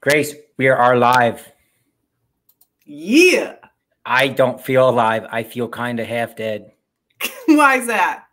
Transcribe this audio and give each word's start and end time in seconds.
Grace, 0.00 0.34
we 0.58 0.68
are 0.68 0.96
live. 0.96 1.50
Yeah. 2.84 3.56
I 4.04 4.28
don't 4.28 4.60
feel 4.60 4.88
alive. 4.88 5.26
I 5.30 5.44
feel 5.44 5.68
kind 5.68 6.00
of 6.00 6.06
half 6.06 6.36
dead. 6.36 6.72
Why 7.46 7.76
is 7.76 7.86
that? 7.86 8.24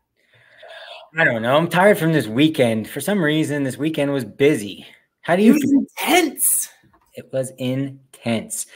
I 1.17 1.23
don't 1.23 1.41
know. 1.41 1.55
I'm 1.55 1.69
tired 1.69 1.97
from 1.97 2.11
this 2.11 2.27
weekend. 2.27 2.89
For 2.89 2.99
some 2.99 3.23
reason, 3.23 3.63
this 3.63 3.77
weekend 3.77 4.11
was 4.11 4.25
busy. 4.25 4.85
How 5.21 5.35
do 5.35 5.43
you 5.43 5.51
it 5.51 5.61
was 5.61 5.71
feel? 5.71 5.79
intense. 5.79 6.69
It 7.15 7.29
was 7.31 7.51
intense. 7.57 8.67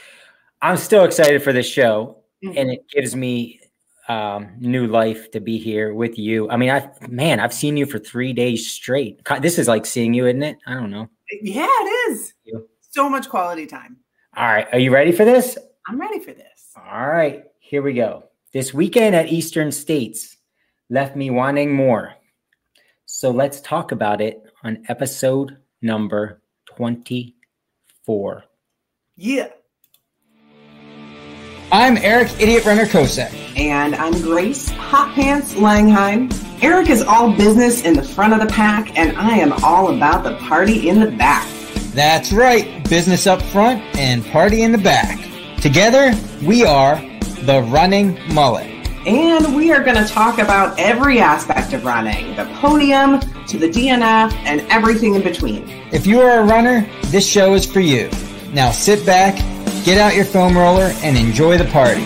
I'm 0.62 0.76
still 0.76 1.04
excited 1.04 1.42
for 1.42 1.52
this 1.52 1.66
show, 1.66 2.18
mm-hmm. 2.44 2.56
and 2.56 2.70
it 2.70 2.84
gives 2.88 3.14
me 3.14 3.60
um, 4.08 4.54
new 4.58 4.86
life 4.86 5.30
to 5.30 5.40
be 5.40 5.58
here 5.58 5.94
with 5.94 6.18
you. 6.18 6.50
I 6.50 6.56
mean, 6.56 6.70
I 6.70 6.90
man, 7.08 7.40
I've 7.40 7.54
seen 7.54 7.76
you 7.76 7.86
for 7.86 7.98
three 7.98 8.32
days 8.32 8.70
straight. 8.70 9.20
This 9.40 9.58
is 9.58 9.68
like 9.68 9.86
seeing 9.86 10.14
you, 10.14 10.26
isn't 10.26 10.42
it? 10.42 10.58
I 10.66 10.74
don't 10.74 10.90
know. 10.90 11.08
Yeah, 11.40 11.66
it 11.68 12.10
is. 12.10 12.34
So 12.90 13.08
much 13.08 13.28
quality 13.28 13.66
time. 13.66 13.96
All 14.36 14.46
right, 14.46 14.66
are 14.72 14.78
you 14.78 14.92
ready 14.92 15.12
for 15.12 15.24
this? 15.24 15.56
I'm 15.86 16.00
ready 16.00 16.18
for 16.18 16.32
this. 16.32 16.72
All 16.76 17.06
right, 17.06 17.44
here 17.58 17.82
we 17.82 17.92
go. 17.92 18.24
This 18.52 18.74
weekend 18.74 19.14
at 19.14 19.28
Eastern 19.28 19.72
States 19.72 20.36
left 20.90 21.16
me 21.16 21.30
wanting 21.30 21.74
more. 21.74 22.14
So 23.06 23.30
let's 23.30 23.60
talk 23.60 23.92
about 23.92 24.20
it 24.20 24.42
on 24.64 24.84
episode 24.88 25.58
number 25.80 26.42
24. 26.76 28.44
Yeah. 29.16 29.48
I'm 31.74 31.96
Eric 31.96 32.38
Idiot 32.38 32.66
Runner 32.66 32.84
Kosek. 32.84 33.32
And 33.58 33.94
I'm 33.94 34.12
Grace 34.20 34.68
Hot 34.72 35.14
Pants 35.14 35.54
Langheim. 35.54 36.30
Eric 36.62 36.90
is 36.90 37.00
all 37.00 37.34
business 37.34 37.80
in 37.80 37.94
the 37.94 38.02
front 38.02 38.34
of 38.34 38.40
the 38.40 38.54
pack, 38.54 38.98
and 38.98 39.16
I 39.16 39.38
am 39.38 39.54
all 39.64 39.96
about 39.96 40.22
the 40.22 40.36
party 40.36 40.90
in 40.90 41.00
the 41.00 41.10
back. 41.12 41.48
That's 41.94 42.30
right, 42.30 42.86
business 42.90 43.26
up 43.26 43.40
front 43.40 43.80
and 43.96 44.22
party 44.26 44.64
in 44.64 44.72
the 44.72 44.76
back. 44.76 45.18
Together, 45.62 46.12
we 46.42 46.62
are 46.62 46.96
the 47.40 47.62
Running 47.70 48.18
Mullet. 48.34 48.68
And 49.06 49.56
we 49.56 49.72
are 49.72 49.82
going 49.82 49.96
to 49.96 50.04
talk 50.04 50.40
about 50.40 50.78
every 50.78 51.20
aspect 51.20 51.72
of 51.72 51.86
running 51.86 52.36
the 52.36 52.44
podium 52.60 53.18
to 53.46 53.56
the 53.56 53.70
DNF 53.70 54.30
and 54.44 54.60
everything 54.70 55.14
in 55.14 55.22
between. 55.22 55.66
If 55.90 56.06
you 56.06 56.20
are 56.20 56.40
a 56.40 56.44
runner, 56.44 56.86
this 57.04 57.26
show 57.26 57.54
is 57.54 57.64
for 57.64 57.80
you. 57.80 58.10
Now 58.52 58.72
sit 58.72 59.06
back 59.06 59.42
Get 59.84 59.98
out 59.98 60.14
your 60.14 60.24
foam 60.24 60.56
roller 60.56 60.92
and 61.02 61.18
enjoy 61.18 61.58
the 61.58 61.64
party. 61.64 62.04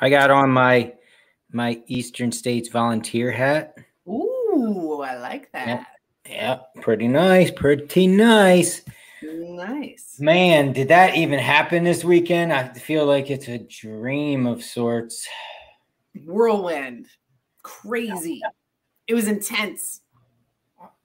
I 0.00 0.10
got 0.10 0.32
on 0.32 0.50
my 0.50 0.92
my 1.52 1.80
Eastern 1.86 2.32
States 2.32 2.68
volunteer 2.68 3.30
hat. 3.30 3.76
Ooh, 4.08 5.02
I 5.04 5.16
like 5.18 5.52
that. 5.52 5.86
Yeah, 6.26 6.32
yeah 6.34 6.58
pretty 6.80 7.06
nice, 7.06 7.52
pretty 7.52 8.08
nice. 8.08 8.82
Nice. 9.22 10.16
Man, 10.18 10.72
did 10.72 10.88
that 10.88 11.14
even 11.14 11.38
happen 11.38 11.84
this 11.84 12.02
weekend? 12.02 12.52
I 12.52 12.72
feel 12.72 13.06
like 13.06 13.30
it's 13.30 13.46
a 13.46 13.58
dream 13.58 14.48
of 14.48 14.64
sorts 14.64 15.28
whirlwind, 16.24 17.06
crazy. 17.62 18.40
It 19.06 19.14
was 19.14 19.28
intense. 19.28 20.00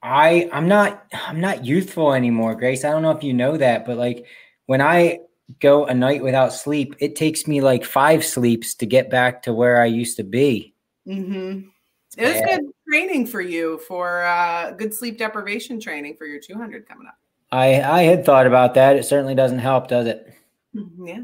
I 0.01 0.49
I'm 0.53 0.67
not 0.67 1.05
I'm 1.13 1.41
not 1.41 1.65
youthful 1.65 2.13
anymore, 2.13 2.55
Grace. 2.55 2.85
I 2.85 2.91
don't 2.91 3.01
know 3.01 3.11
if 3.11 3.23
you 3.23 3.33
know 3.33 3.57
that, 3.57 3.85
but 3.85 3.97
like 3.97 4.25
when 4.65 4.81
I 4.81 5.19
go 5.59 5.85
a 5.85 5.93
night 5.93 6.21
without 6.21 6.53
sleep, 6.53 6.95
it 6.99 7.15
takes 7.15 7.47
me 7.47 7.61
like 7.61 7.83
five 7.83 8.23
sleeps 8.23 8.75
to 8.75 8.85
get 8.85 9.09
back 9.09 9.43
to 9.43 9.53
where 9.53 9.81
I 9.81 9.85
used 9.85 10.17
to 10.17 10.23
be. 10.23 10.73
Mm-hmm. 11.07 11.69
It 12.17 12.25
was 12.25 12.41
good 12.41 12.71
training 12.89 13.27
for 13.27 13.41
you 13.41 13.79
for 13.87 14.23
uh, 14.23 14.71
good 14.71 14.93
sleep 14.93 15.17
deprivation 15.17 15.79
training 15.79 16.15
for 16.15 16.25
your 16.25 16.39
200 16.39 16.87
coming 16.87 17.07
up. 17.07 17.17
I 17.51 17.81
I 17.81 18.03
had 18.03 18.25
thought 18.25 18.47
about 18.47 18.73
that. 18.75 18.95
It 18.95 19.05
certainly 19.05 19.35
doesn't 19.35 19.59
help, 19.59 19.87
does 19.87 20.07
it? 20.07 20.33
Mm-hmm, 20.75 21.07
yeah. 21.07 21.23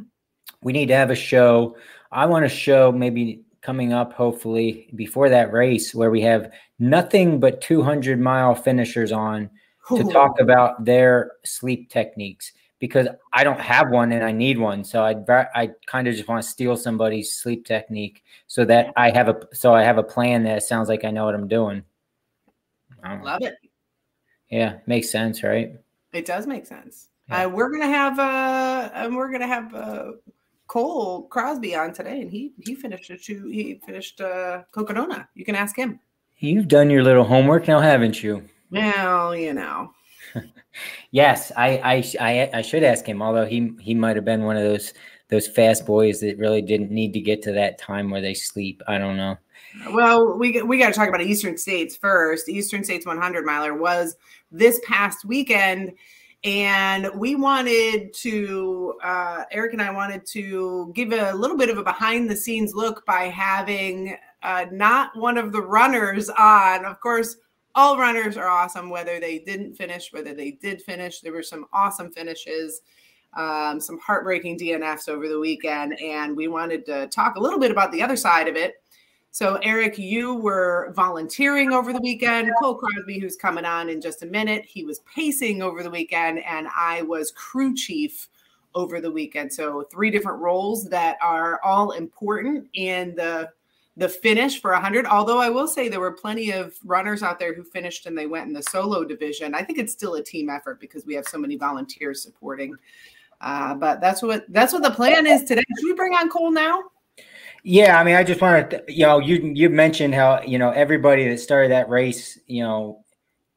We 0.61 0.73
need 0.73 0.87
to 0.87 0.95
have 0.95 1.09
a 1.09 1.15
show. 1.15 1.77
I 2.11 2.25
want 2.27 2.45
to 2.45 2.49
show 2.49 2.91
maybe 2.91 3.43
coming 3.63 3.93
up, 3.93 4.13
hopefully, 4.13 4.89
before 4.95 5.29
that 5.29 5.51
race, 5.51 5.95
where 5.95 6.11
we 6.11 6.21
have 6.21 6.51
nothing 6.77 7.39
but 7.39 7.61
200 7.61 8.19
mile 8.19 8.53
finishers 8.53 9.11
on 9.11 9.49
to 9.89 10.03
talk 10.11 10.39
about 10.39 10.85
their 10.85 11.31
sleep 11.43 11.89
techniques 11.89 12.53
because 12.79 13.07
I 13.31 13.45
don't 13.45 13.61
have 13.61 13.91
one 13.91 14.11
and 14.11 14.23
I 14.23 14.33
need 14.33 14.57
one. 14.57 14.83
So 14.83 15.03
I'd 15.03 15.29
I 15.29 15.71
kind 15.85 16.07
of 16.07 16.15
just 16.15 16.27
want 16.27 16.43
to 16.43 16.49
steal 16.49 16.75
somebody's 16.75 17.31
sleep 17.31 17.65
technique 17.65 18.23
so 18.47 18.65
that 18.65 18.91
I 18.97 19.09
have 19.09 19.29
a 19.29 19.39
so 19.53 19.73
I 19.73 19.83
have 19.83 19.97
a 19.97 20.03
plan 20.03 20.43
that 20.43 20.63
sounds 20.63 20.89
like 20.89 21.05
I 21.05 21.11
know 21.11 21.23
what 21.23 21.33
I'm 21.33 21.47
doing. 21.47 21.83
Love 23.03 23.41
it. 23.41 23.55
Yeah, 24.49 24.79
makes 24.85 25.09
sense, 25.09 25.43
right? 25.43 25.73
It 26.11 26.25
does 26.25 26.45
make 26.45 26.65
sense. 26.65 27.07
Yeah. 27.29 27.45
Uh, 27.45 27.49
we're 27.49 27.71
gonna 27.71 27.87
have 27.87 28.19
uh, 28.19 28.89
and 28.93 29.15
we're 29.15 29.31
gonna 29.31 29.47
have 29.47 29.73
uh, 29.73 30.11
Cole 30.67 31.23
Crosby 31.27 31.75
on 31.75 31.93
today, 31.93 32.21
and 32.21 32.31
he 32.31 32.53
he 32.59 32.75
finished 32.75 33.09
a 33.09 33.17
two. 33.17 33.47
He 33.47 33.81
finished 33.85 34.21
uh, 34.21 34.63
Cocodona. 34.73 35.27
You 35.35 35.45
can 35.45 35.55
ask 35.55 35.75
him. 35.75 35.99
You've 36.37 36.67
done 36.67 36.89
your 36.89 37.03
little 37.03 37.23
homework 37.23 37.67
now, 37.67 37.79
haven't 37.79 38.23
you? 38.23 38.43
Well, 38.71 39.35
you 39.35 39.53
know. 39.53 39.91
yes, 41.11 41.51
I, 41.55 41.77
I 41.83 42.03
I 42.19 42.49
I 42.55 42.61
should 42.61 42.83
ask 42.83 43.05
him. 43.05 43.21
Although 43.21 43.45
he 43.45 43.73
he 43.79 43.93
might 43.93 44.15
have 44.15 44.25
been 44.25 44.43
one 44.43 44.57
of 44.57 44.63
those 44.63 44.93
those 45.29 45.47
fast 45.47 45.85
boys 45.85 46.19
that 46.19 46.37
really 46.37 46.61
didn't 46.61 46.91
need 46.91 47.13
to 47.13 47.19
get 47.19 47.41
to 47.43 47.51
that 47.53 47.77
time 47.77 48.09
where 48.09 48.21
they 48.21 48.33
sleep. 48.33 48.81
I 48.87 48.97
don't 48.97 49.17
know. 49.17 49.37
Well, 49.91 50.37
we 50.37 50.61
we 50.61 50.77
got 50.77 50.89
to 50.89 50.93
talk 50.93 51.09
about 51.09 51.21
Eastern 51.21 51.57
States 51.57 51.95
first. 51.95 52.49
Eastern 52.49 52.83
States 52.83 53.05
100 53.05 53.45
miler 53.45 53.73
was 53.73 54.15
this 54.51 54.79
past 54.85 55.25
weekend 55.25 55.93
and 56.43 57.09
we 57.15 57.35
wanted 57.35 58.13
to 58.13 58.93
uh, 59.03 59.43
eric 59.51 59.73
and 59.73 59.81
i 59.81 59.91
wanted 59.91 60.25
to 60.25 60.91
give 60.95 61.13
a 61.13 61.33
little 61.33 61.57
bit 61.57 61.69
of 61.69 61.77
a 61.77 61.83
behind 61.83 62.29
the 62.29 62.35
scenes 62.35 62.73
look 62.73 63.05
by 63.05 63.23
having 63.23 64.17
uh, 64.43 64.65
not 64.71 65.15
one 65.15 65.37
of 65.37 65.51
the 65.51 65.61
runners 65.61 66.29
on. 66.29 66.85
Of 66.85 66.99
course 66.99 67.37
all 67.75 67.97
runners 67.97 68.37
are 68.37 68.47
awesome 68.47 68.91
whether 68.91 69.19
they 69.19 69.39
didn't 69.39 69.73
finish 69.73 70.13
whether 70.13 70.33
they 70.33 70.51
did 70.51 70.81
finish. 70.81 71.21
There 71.21 71.33
were 71.33 71.41
some 71.41 71.65
awesome 71.73 72.11
finishes 72.11 72.81
um, 73.35 73.79
some 73.79 73.97
heartbreaking 73.97 74.59
dnfs 74.59 75.09
over 75.09 75.27
the 75.27 75.39
weekend 75.39 75.99
and 75.99 76.37
we 76.37 76.47
wanted 76.47 76.85
to 76.85 77.07
talk 77.07 77.35
a 77.35 77.39
little 77.39 77.57
bit 77.57 77.71
about 77.71 77.91
the 77.91 78.01
other 78.01 78.15
side 78.15 78.47
of 78.47 78.55
it 78.55 78.82
so, 79.33 79.55
Eric, 79.63 79.97
you 79.97 80.35
were 80.35 80.93
volunteering 80.95 81.73
over 81.73 81.91
the 81.91 81.99
weekend. 81.99 82.51
Cole 82.61 82.75
Crosby, 82.75 83.17
who's 83.17 83.35
coming 83.35 83.65
on 83.65 83.89
in 83.89 83.99
just 83.99 84.21
a 84.21 84.27
minute, 84.27 84.63
he 84.63 84.83
was 84.83 84.99
pacing 85.11 85.63
over 85.63 85.81
the 85.81 85.89
weekend, 85.89 86.37
and 86.43 86.67
I 86.67 87.01
was 87.01 87.31
crew 87.31 87.73
chief 87.73 88.29
over 88.75 89.01
the 89.01 89.09
weekend. 89.09 89.51
So, 89.51 89.87
three 89.91 90.11
different 90.11 90.39
roles 90.39 90.87
that 90.89 91.17
are 91.19 91.59
all 91.63 91.93
important 91.93 92.69
in 92.75 93.15
the 93.15 93.49
the 93.97 94.09
finish 94.09 94.59
for 94.59 94.71
100 94.71 95.05
although 95.05 95.37
i 95.37 95.51
will 95.51 95.67
say 95.67 95.87
there 95.87 95.99
were 95.99 96.11
plenty 96.11 96.49
of 96.49 96.73
runners 96.83 97.21
out 97.21 97.37
there 97.37 97.53
who 97.53 97.63
finished 97.63 98.07
and 98.07 98.17
they 98.17 98.25
went 98.25 98.47
in 98.47 98.53
the 98.53 98.63
solo 98.63 99.03
division. 99.03 99.53
I 99.53 99.61
think 99.61 99.77
it's 99.77 99.93
still 99.93 100.15
a 100.15 100.23
team 100.23 100.49
effort 100.49 100.79
because 100.79 101.05
we 101.05 101.13
have 101.13 101.27
so 101.27 101.37
many 101.37 101.57
volunteers 101.57 102.21
supporting. 102.23 102.75
Uh, 103.39 103.75
but 103.75 104.01
that's 104.01 104.21
what 104.21 104.45
that's 104.49 104.73
what 104.73 104.83
the 104.83 104.89
plan 104.89 105.27
is 105.27 105.43
today. 105.43 105.63
Should 105.79 105.85
we 105.85 105.93
bring 105.93 106.13
on 106.13 106.29
cole 106.29 106.51
now 106.51 106.83
yeah, 107.63 107.97
I 107.97 108.03
mean, 108.03 108.15
I 108.15 108.23
just 108.23 108.41
want 108.41 108.71
to, 108.71 108.83
you 108.89 109.05
know, 109.05 109.19
you 109.19 109.51
you 109.55 109.69
mentioned 109.69 110.13
how 110.13 110.41
you 110.41 110.59
know 110.59 110.71
everybody 110.71 111.29
that 111.29 111.39
started 111.39 111.71
that 111.71 111.89
race, 111.89 112.37
you 112.45 112.61
know, 112.61 113.03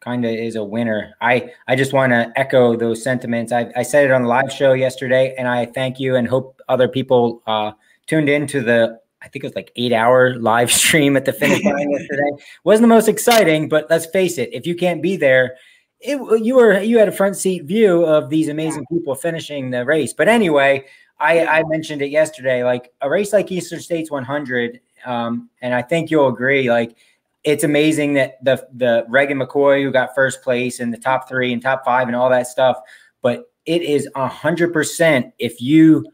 kind 0.01 0.25
of 0.25 0.31
is 0.31 0.55
a 0.55 0.63
winner. 0.63 1.15
I 1.21 1.53
I 1.67 1.75
just 1.75 1.93
want 1.93 2.13
to 2.13 2.33
echo 2.37 2.77
those 2.77 3.03
sentiments. 3.03 3.51
I, 3.51 3.71
I 3.75 3.83
said 3.83 4.05
it 4.05 4.13
on 4.13 4.23
the 4.23 4.29
live 4.29 4.53
show 4.53 4.75
yesterday, 4.75 5.35
and 5.37 5.49
I 5.49 5.67
thank 5.67 5.99
you 5.99 6.15
and 6.15 6.29
hope 6.29 6.61
other 6.69 6.87
people 6.87 7.43
uh, 7.47 7.73
tuned 8.07 8.29
into 8.29 8.63
the. 8.63 9.01
I 9.23 9.29
think 9.29 9.45
it 9.45 9.49
was 9.49 9.57
like 9.57 9.73
eight 9.75 9.93
hour 9.93 10.37
live 10.37 10.71
stream 10.83 11.17
at 11.17 11.25
the 11.25 11.33
finish 11.33 11.65
line 11.65 11.91
yesterday. 11.91 12.31
wasn't 12.63 12.85
the 12.85 12.95
most 12.95 13.09
exciting, 13.09 13.69
but 13.69 13.87
let's 13.91 14.07
face 14.07 14.39
it, 14.39 14.51
if 14.53 14.67
you 14.67 14.77
can't 14.77 15.03
be 15.03 15.17
there, 15.17 15.57
it, 15.99 16.45
you 16.45 16.55
were 16.55 16.81
you 16.81 16.99
had 16.99 17.09
a 17.09 17.13
front 17.13 17.37
seat 17.37 17.65
view 17.65 18.05
of 18.05 18.31
these 18.31 18.49
amazing 18.49 18.87
people 18.93 19.17
finishing 19.17 19.71
the 19.71 19.85
race. 19.85 20.13
But 20.13 20.29
anyway, 20.29 20.85
I, 21.19 21.47
I 21.47 21.63
mentioned 21.65 22.03
it 22.03 22.11
yesterday. 22.11 22.63
Like 22.63 22.93
a 23.01 23.09
race 23.09 23.33
like 23.33 23.51
Eastern 23.51 23.81
States 23.81 24.11
100, 24.11 24.81
um, 25.05 25.49
and 25.63 25.75
I 25.75 25.83
think 25.83 26.11
you'll 26.11 26.29
agree. 26.29 26.69
Like 26.71 26.97
it's 27.45 27.65
amazing 27.65 28.15
that 28.15 28.43
the 28.45 28.67
the 28.75 29.07
Reagan 29.09 29.39
McCoy 29.39 29.83
who 29.83 29.91
got 29.91 30.15
first 30.15 30.43
place 30.43 30.81
in 30.81 30.91
the 30.91 30.99
top 30.99 31.29
three 31.29 31.53
and 31.53 31.63
top 31.63 31.85
five 31.85 32.09
and 32.09 32.17
all 32.17 32.29
that 32.31 32.47
stuff, 32.49 32.79
but 33.23 33.51
it 33.65 33.83
is 33.83 34.09
a 34.15 34.29
hundred 34.29 34.73
percent 34.73 35.33
if 35.39 35.61
you 35.61 36.05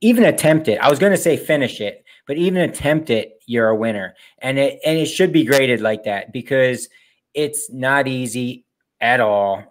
even 0.00 0.24
attempt 0.24 0.68
it. 0.68 0.78
I 0.80 0.90
was 0.90 0.98
going 0.98 1.12
to 1.12 1.18
say 1.18 1.36
finish 1.36 1.80
it, 1.80 2.04
but 2.26 2.36
even 2.36 2.62
attempt 2.62 3.08
it, 3.08 3.38
you're 3.46 3.68
a 3.68 3.76
winner, 3.76 4.14
and 4.38 4.58
it 4.58 4.80
and 4.84 4.98
it 4.98 5.06
should 5.06 5.32
be 5.32 5.44
graded 5.44 5.80
like 5.80 6.04
that 6.04 6.32
because 6.32 6.88
it's 7.32 7.70
not 7.70 8.08
easy 8.08 8.66
at 9.00 9.20
all. 9.20 9.62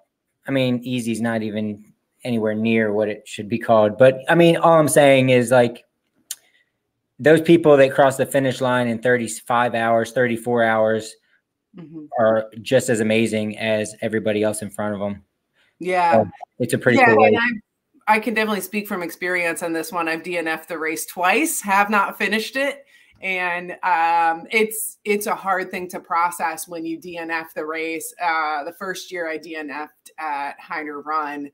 I 0.48 0.52
mean, 0.52 0.80
easy 0.84 1.12
is 1.12 1.22
not 1.22 1.44
even 1.44 1.91
anywhere 2.24 2.54
near 2.54 2.94
what 2.94 3.10
it 3.10 3.24
should 3.26 3.50
be 3.50 3.60
called. 3.60 3.98
But 3.98 4.20
I 4.30 4.36
mean, 4.36 4.58
all 4.58 4.80
I'm 4.80 4.88
saying 4.88 5.30
is 5.30 5.52
like 5.52 5.84
those 7.20 7.42
people 7.42 7.78
that 7.78 7.94
cross 7.94 8.18
the 8.18 8.26
finish 8.26 8.62
line 8.62 8.88
in 8.88 9.00
35 9.00 9.76
hours, 9.76 10.12
34 10.12 10.64
hours 10.64 11.16
mm-hmm. 11.76 12.06
are 12.20 12.50
just 12.62 12.90
as 12.90 13.00
amazing 13.00 13.58
as 13.58 13.96
everybody 14.02 14.44
else 14.44 14.62
in 14.62 14.70
front 14.70 14.96
of 14.96 15.00
them. 15.00 15.24
Yeah. 15.80 16.24
So 16.24 16.30
it's 16.60 16.74
a 16.74 16.78
pretty 16.78 17.00
yeah, 17.00 17.16
cool 17.16 17.30
I 18.08 18.20
can 18.20 18.34
definitely 18.34 18.62
speak 18.62 18.88
from 18.88 19.04
experience 19.04 19.64
on 19.64 19.74
this 19.74 19.92
one. 19.92 20.08
I've 20.08 20.24
DNF'd 20.24 20.68
the 20.68 20.78
race 20.78 21.06
twice, 21.06 21.62
have 21.62 21.90
not 21.90 22.18
finished 22.18 22.56
it. 22.56 22.86
And 23.22 23.74
um, 23.84 24.48
it's 24.50 24.98
it's 25.06 25.28
a 25.28 25.36
hard 25.36 25.70
thing 25.70 25.88
to 25.90 26.00
process 26.00 26.68
when 26.68 26.86
you 26.86 27.00
DNF 27.00 27.54
the 27.56 27.66
race. 27.66 28.14
Uh, 28.22 28.64
the 28.64 28.74
first 28.74 29.12
year 29.12 29.30
I 29.30 29.38
DNF'd 29.38 30.12
at 30.18 30.60
Hyner 30.60 31.06
Run, 31.06 31.52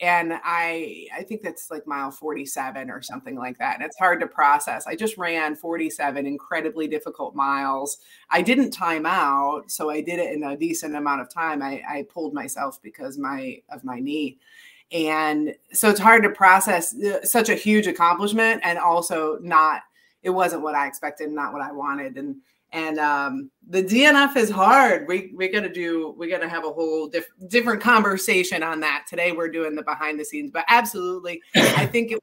and 0.00 0.34
I 0.44 1.06
I 1.16 1.22
think 1.22 1.42
that's 1.42 1.70
like 1.70 1.86
mile 1.86 2.10
47 2.10 2.90
or 2.90 3.00
something 3.00 3.36
like 3.36 3.58
that. 3.58 3.76
And 3.76 3.84
it's 3.84 3.98
hard 3.98 4.20
to 4.20 4.26
process. 4.26 4.86
I 4.86 4.96
just 4.96 5.16
ran 5.16 5.54
47 5.54 6.26
incredibly 6.26 6.88
difficult 6.88 7.34
miles. 7.34 7.98
I 8.30 8.42
didn't 8.42 8.72
time 8.72 9.06
out, 9.06 9.70
so 9.70 9.90
I 9.90 10.00
did 10.00 10.18
it 10.18 10.34
in 10.34 10.42
a 10.42 10.56
decent 10.56 10.96
amount 10.96 11.20
of 11.20 11.32
time. 11.32 11.62
I, 11.62 11.82
I 11.88 12.06
pulled 12.12 12.34
myself 12.34 12.80
because 12.82 13.18
my 13.18 13.60
of 13.70 13.84
my 13.84 14.00
knee 14.00 14.38
and 14.92 15.54
so 15.72 15.90
it's 15.90 16.00
hard 16.00 16.22
to 16.22 16.30
process 16.30 16.94
uh, 17.02 17.24
such 17.24 17.48
a 17.48 17.54
huge 17.54 17.86
accomplishment 17.86 18.60
and 18.64 18.78
also 18.78 19.38
not 19.40 19.82
it 20.22 20.30
wasn't 20.30 20.62
what 20.62 20.74
i 20.74 20.86
expected 20.86 21.30
not 21.30 21.52
what 21.52 21.62
i 21.62 21.72
wanted 21.72 22.16
and 22.16 22.36
and 22.74 22.98
um, 22.98 23.50
the 23.68 23.82
dnf 23.82 24.36
is 24.36 24.50
hard. 24.50 25.06
We 25.06 25.32
we 25.34 25.48
got 25.48 25.60
to 25.60 25.72
do 25.72 26.14
we 26.18 26.28
got 26.28 26.40
to 26.40 26.48
have 26.48 26.64
a 26.64 26.70
whole 26.70 27.08
diff- 27.08 27.30
different 27.48 27.80
conversation 27.80 28.62
on 28.62 28.80
that. 28.80 29.06
Today 29.08 29.32
we're 29.32 29.48
doing 29.48 29.74
the 29.76 29.82
behind 29.82 30.18
the 30.20 30.24
scenes 30.24 30.50
but 30.52 30.64
absolutely 30.68 31.40
i 31.54 31.86
think 31.92 32.12
it 32.12 32.20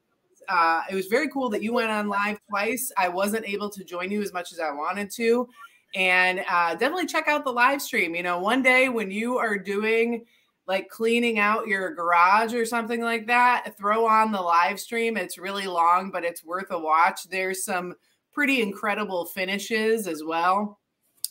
uh, 0.48 0.82
it 0.90 0.94
was 0.94 1.06
very 1.06 1.28
cool 1.28 1.48
that 1.48 1.62
you 1.62 1.72
went 1.72 1.90
on 1.90 2.08
live 2.08 2.38
twice. 2.50 2.92
I 2.98 3.08
wasn't 3.08 3.48
able 3.48 3.70
to 3.70 3.84
join 3.84 4.10
you 4.10 4.20
as 4.22 4.32
much 4.32 4.52
as 4.52 4.60
i 4.60 4.70
wanted 4.70 5.10
to. 5.12 5.48
And 5.94 6.44
uh, 6.50 6.74
definitely 6.74 7.06
check 7.06 7.28
out 7.28 7.44
the 7.44 7.52
live 7.52 7.80
stream. 7.80 8.14
You 8.14 8.22
know 8.22 8.38
one 8.38 8.62
day 8.62 8.88
when 8.88 9.10
you 9.10 9.38
are 9.38 9.56
doing 9.56 10.24
like 10.66 10.88
cleaning 10.88 11.38
out 11.38 11.66
your 11.66 11.94
garage 11.94 12.54
or 12.54 12.64
something 12.66 13.00
like 13.00 13.26
that, 13.26 13.74
throw 13.78 14.06
on 14.06 14.30
the 14.30 14.40
live 14.40 14.78
stream. 14.78 15.16
It's 15.16 15.38
really 15.38 15.66
long, 15.66 16.10
but 16.10 16.24
it's 16.24 16.44
worth 16.44 16.70
a 16.70 16.78
watch. 16.78 17.24
There's 17.28 17.64
some 17.64 17.94
pretty 18.32 18.62
incredible 18.62 19.24
finishes 19.26 20.06
as 20.06 20.22
well. 20.24 20.78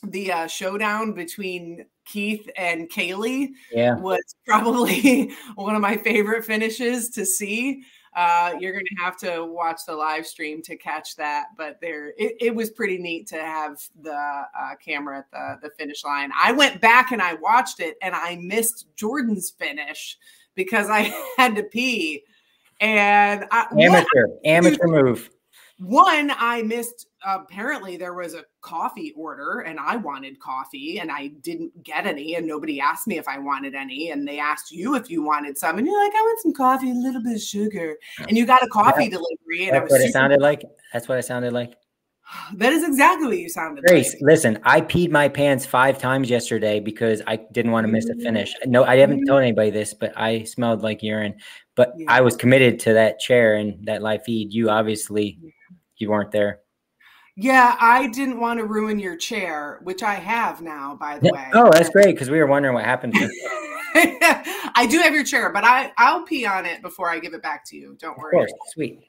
The 0.04 0.32
uh, 0.32 0.46
showdown 0.46 1.12
between 1.12 1.86
Keith 2.04 2.48
and 2.56 2.90
Kaylee 2.90 3.50
yeah. 3.72 3.96
was 3.96 4.22
probably 4.46 5.32
one 5.54 5.74
of 5.74 5.80
my 5.80 5.96
favorite 5.96 6.44
finishes 6.44 7.10
to 7.10 7.24
see 7.24 7.84
uh, 8.14 8.52
you're 8.60 8.72
going 8.72 8.84
to 8.84 9.02
have 9.02 9.16
to 9.16 9.44
watch 9.44 9.80
the 9.86 9.94
live 9.94 10.26
stream 10.26 10.60
to 10.62 10.76
catch 10.76 11.16
that. 11.16 11.46
But 11.56 11.80
there, 11.80 12.08
it, 12.18 12.36
it 12.40 12.54
was 12.54 12.70
pretty 12.70 12.98
neat 12.98 13.26
to 13.28 13.36
have 13.36 13.80
the 14.02 14.12
uh, 14.14 14.74
camera 14.84 15.18
at 15.18 15.30
the, 15.30 15.68
the 15.68 15.74
finish 15.78 16.04
line. 16.04 16.30
I 16.40 16.52
went 16.52 16.80
back 16.80 17.12
and 17.12 17.22
I 17.22 17.34
watched 17.34 17.80
it 17.80 17.96
and 18.02 18.14
I 18.14 18.36
missed 18.36 18.86
Jordan's 18.96 19.50
finish 19.50 20.18
because 20.54 20.90
I 20.90 21.12
had 21.38 21.56
to 21.56 21.62
pee. 21.62 22.24
And 22.80 23.46
I, 23.50 23.66
amateur, 23.78 24.26
what, 24.26 24.46
amateur 24.46 24.86
move. 24.88 25.30
One, 25.82 26.32
I 26.38 26.62
missed 26.62 27.08
apparently 27.24 27.96
there 27.96 28.14
was 28.14 28.34
a 28.34 28.44
coffee 28.60 29.12
order 29.16 29.60
and 29.60 29.80
I 29.80 29.96
wanted 29.96 30.38
coffee 30.38 30.98
and 30.98 31.10
I 31.10 31.28
didn't 31.42 31.82
get 31.82 32.06
any 32.06 32.36
and 32.36 32.46
nobody 32.46 32.80
asked 32.80 33.06
me 33.06 33.18
if 33.18 33.26
I 33.26 33.38
wanted 33.38 33.74
any 33.74 34.10
and 34.10 34.26
they 34.26 34.38
asked 34.38 34.70
you 34.70 34.94
if 34.94 35.10
you 35.10 35.22
wanted 35.22 35.58
some 35.58 35.78
and 35.78 35.86
you're 35.86 36.04
like 36.04 36.14
I 36.14 36.20
want 36.20 36.40
some 36.40 36.52
coffee 36.52 36.90
a 36.90 36.94
little 36.94 37.22
bit 37.22 37.34
of 37.34 37.40
sugar 37.40 37.96
and 38.28 38.36
you 38.36 38.46
got 38.46 38.62
a 38.62 38.68
coffee 38.68 39.04
yeah. 39.04 39.10
delivery 39.10 39.68
and 39.68 39.74
that's 39.74 39.90
what 39.90 40.00
it 40.00 40.12
sounded 40.12 40.40
like 40.40 40.64
that's 40.92 41.08
what 41.08 41.18
it 41.18 41.24
sounded 41.24 41.52
like 41.52 41.74
that 42.54 42.72
is 42.72 42.84
exactly 42.84 43.26
what 43.26 43.38
you 43.38 43.48
sounded 43.48 43.84
Grace, 43.84 44.14
like. 44.14 44.22
listen, 44.22 44.58
I 44.64 44.80
peed 44.80 45.10
my 45.10 45.28
pants 45.28 45.66
five 45.66 45.98
times 45.98 46.30
yesterday 46.30 46.80
because 46.80 47.22
I 47.26 47.36
didn't 47.36 47.72
want 47.72 47.86
to 47.86 47.92
miss 47.92 48.08
a 48.08 48.14
finish. 48.16 48.50
Mm-hmm. 48.54 48.70
No, 48.70 48.84
I 48.84 48.96
haven't 48.96 49.18
mm-hmm. 49.18 49.26
told 49.28 49.42
anybody 49.42 49.70
this, 49.70 49.94
but 49.94 50.12
I 50.16 50.44
smelled 50.44 50.82
like 50.82 51.02
urine. 51.02 51.34
But 51.74 51.92
yeah. 51.96 52.06
I 52.08 52.20
was 52.20 52.36
committed 52.36 52.78
to 52.80 52.94
that 52.94 53.18
chair 53.18 53.54
and 53.54 53.84
that 53.86 54.02
live 54.02 54.24
feed. 54.24 54.52
You 54.52 54.70
obviously 54.70 55.38
you 56.02 56.10
weren't 56.10 56.32
there. 56.32 56.60
Yeah, 57.36 57.76
I 57.80 58.08
didn't 58.08 58.40
want 58.40 58.58
to 58.60 58.66
ruin 58.66 58.98
your 58.98 59.16
chair, 59.16 59.80
which 59.82 60.02
I 60.02 60.14
have 60.14 60.60
now, 60.60 60.96
by 60.96 61.18
the 61.18 61.30
way. 61.32 61.48
Oh, 61.54 61.70
that's 61.72 61.88
great 61.88 62.14
because 62.14 62.28
we 62.28 62.38
were 62.38 62.46
wondering 62.46 62.74
what 62.74 62.84
happened. 62.84 63.14
I 63.94 64.86
do 64.90 64.98
have 64.98 65.14
your 65.14 65.24
chair, 65.24 65.50
but 65.50 65.64
I 65.64 65.92
I'll 65.96 66.24
pee 66.24 66.44
on 66.44 66.66
it 66.66 66.82
before 66.82 67.10
I 67.10 67.18
give 67.18 67.32
it 67.32 67.42
back 67.42 67.64
to 67.68 67.76
you. 67.76 67.96
Don't 67.98 68.18
worry. 68.18 68.36
Of 68.36 68.48
course, 68.48 68.52
sweet. 68.72 69.00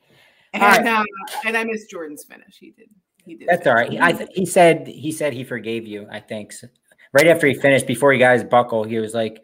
And 0.53 0.63
right. 0.63 0.85
uh, 0.85 1.03
and 1.45 1.57
I 1.57 1.65
missed 1.65 1.89
Jordan's 1.89 2.23
finish. 2.23 2.57
He 2.57 2.71
did. 2.71 2.89
He 3.25 3.35
did. 3.35 3.49
That's 3.49 3.67
all 3.67 3.73
right. 3.73 3.91
I 3.99 4.13
th- 4.13 4.29
he 4.33 4.45
said 4.45 4.87
he 4.87 5.11
said 5.11 5.33
he 5.33 5.43
forgave 5.43 5.85
you. 5.85 6.07
I 6.09 6.19
think 6.21 6.53
so. 6.53 6.67
right 7.11 7.27
after 7.27 7.47
he 7.47 7.53
finished, 7.53 7.87
before 7.87 8.13
you 8.13 8.19
guys 8.19 8.43
buckle, 8.43 8.85
he 8.85 8.99
was 8.99 9.13
like, 9.13 9.43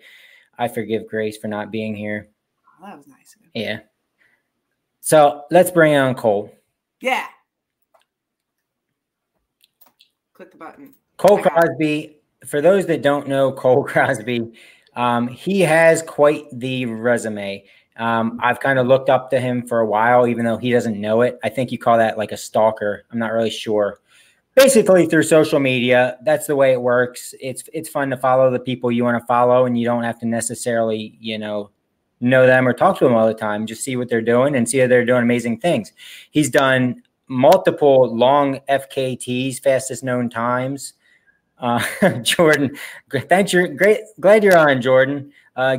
"I 0.57 0.69
forgive 0.69 1.07
Grace 1.07 1.37
for 1.37 1.49
not 1.49 1.69
being 1.69 1.95
here." 1.95 2.29
Oh, 2.81 2.85
that 2.85 2.97
was 2.97 3.07
nice. 3.07 3.35
Yeah. 3.53 3.79
So 5.01 5.43
let's 5.51 5.71
bring 5.71 5.95
on 5.95 6.15
Cole. 6.15 6.53
Yeah 7.01 7.25
click 10.39 10.51
the 10.51 10.57
button. 10.57 10.93
Cole 11.17 11.41
Crosby. 11.41 12.15
For 12.45 12.61
those 12.61 12.85
that 12.85 13.01
don't 13.01 13.27
know 13.27 13.51
Cole 13.51 13.83
Crosby, 13.87 14.53
um, 14.95 15.27
he 15.27 15.59
has 15.59 16.01
quite 16.01 16.45
the 16.53 16.85
resume. 16.85 17.65
Um, 17.97 18.39
I've 18.41 18.61
kind 18.61 18.79
of 18.79 18.87
looked 18.87 19.09
up 19.09 19.29
to 19.31 19.41
him 19.41 19.67
for 19.67 19.81
a 19.81 19.85
while, 19.85 20.27
even 20.27 20.45
though 20.45 20.55
he 20.55 20.71
doesn't 20.71 20.99
know 20.99 21.23
it. 21.23 21.37
I 21.43 21.49
think 21.49 21.73
you 21.73 21.77
call 21.77 21.97
that 21.97 22.17
like 22.17 22.31
a 22.31 22.37
stalker. 22.37 23.03
I'm 23.11 23.19
not 23.19 23.33
really 23.33 23.49
sure. 23.49 23.99
Basically, 24.55 25.07
through 25.07 25.23
social 25.23 25.59
media, 25.59 26.17
that's 26.23 26.47
the 26.47 26.55
way 26.55 26.71
it 26.71 26.81
works. 26.81 27.33
It's 27.41 27.65
it's 27.73 27.89
fun 27.89 28.09
to 28.11 28.15
follow 28.15 28.49
the 28.49 28.61
people 28.61 28.93
you 28.93 29.03
want 29.03 29.21
to 29.21 29.27
follow, 29.27 29.65
and 29.65 29.77
you 29.77 29.83
don't 29.83 30.03
have 30.03 30.19
to 30.19 30.25
necessarily, 30.25 31.17
you 31.19 31.37
know, 31.37 31.69
know 32.21 32.47
them 32.47 32.65
or 32.65 32.71
talk 32.71 32.97
to 32.99 33.03
them 33.03 33.13
all 33.13 33.27
the 33.27 33.33
time. 33.33 33.67
Just 33.67 33.83
see 33.83 33.97
what 33.97 34.07
they're 34.07 34.21
doing 34.21 34.55
and 34.55 34.69
see 34.69 34.79
if 34.79 34.87
they're 34.87 35.05
doing 35.05 35.23
amazing 35.23 35.59
things. 35.59 35.91
He's 36.31 36.49
done 36.49 37.03
multiple 37.29 38.13
long 38.13 38.59
FKTs, 38.67 39.61
fastest 39.61 40.03
known 40.03 40.29
times. 40.29 40.93
Uh, 41.57 41.83
Jordan, 42.21 42.75
thanks. 43.11 43.53
You're 43.53 43.67
great. 43.69 44.01
Glad 44.19 44.43
you're 44.43 44.57
on, 44.57 44.81
Jordan. 44.81 45.31
Uh, 45.55 45.77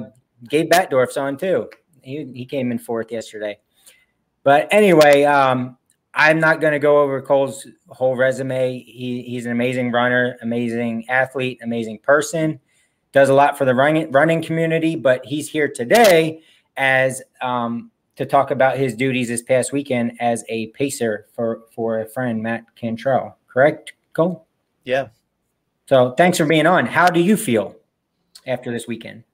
Gabe 0.49 0.71
Batdorf's 0.71 1.17
on 1.17 1.37
too. 1.37 1.69
He, 2.03 2.31
he 2.35 2.47
came 2.47 2.73
in 2.73 2.79
fourth 2.79 3.13
yesterday. 3.13 3.59
But 4.43 4.69
anyway, 4.71 5.25
um, 5.25 5.77
I'm 6.15 6.41
not 6.41 6.61
going 6.61 6.73
to 6.73 6.79
go 6.79 7.01
over 7.01 7.21
Cole's 7.21 7.67
whole 7.89 8.17
resume. 8.17 8.79
He, 8.79 9.23
he's 9.23 9.47
an 9.47 9.53
amazing 9.53 9.93
runner, 9.93 10.39
amazing 10.43 11.09
athlete, 11.09 11.61
amazing 11.63 11.99
person. 11.99 12.59
Does 13.13 13.29
a 13.29 13.35
lot 13.35 13.59
for 13.59 13.65
the 13.65 13.75
running 13.75 14.11
running 14.13 14.41
community, 14.41 14.95
but 14.97 15.25
he's 15.27 15.49
here 15.49 15.69
today 15.69 16.43
as 16.77 17.23
um, 17.43 17.91
to 18.21 18.27
talk 18.27 18.51
about 18.51 18.77
his 18.77 18.95
duties 18.95 19.29
this 19.29 19.41
past 19.41 19.73
weekend 19.73 20.13
as 20.21 20.45
a 20.51 20.67
pacer 20.69 21.27
for 21.33 21.63
for 21.75 22.01
a 22.01 22.07
friend 22.07 22.43
Matt 22.43 22.67
Cantrell. 22.77 23.39
Correct, 23.49 23.95
Cole? 24.13 24.47
Yeah. 24.85 25.09
So 25.87 26.11
thanks 26.19 26.37
for 26.37 26.45
being 26.45 26.67
on. 26.67 26.85
How 26.85 27.07
do 27.07 27.19
you 27.19 27.35
feel 27.35 27.77
after 28.47 28.71
this 28.71 28.87
weekend? 28.87 29.25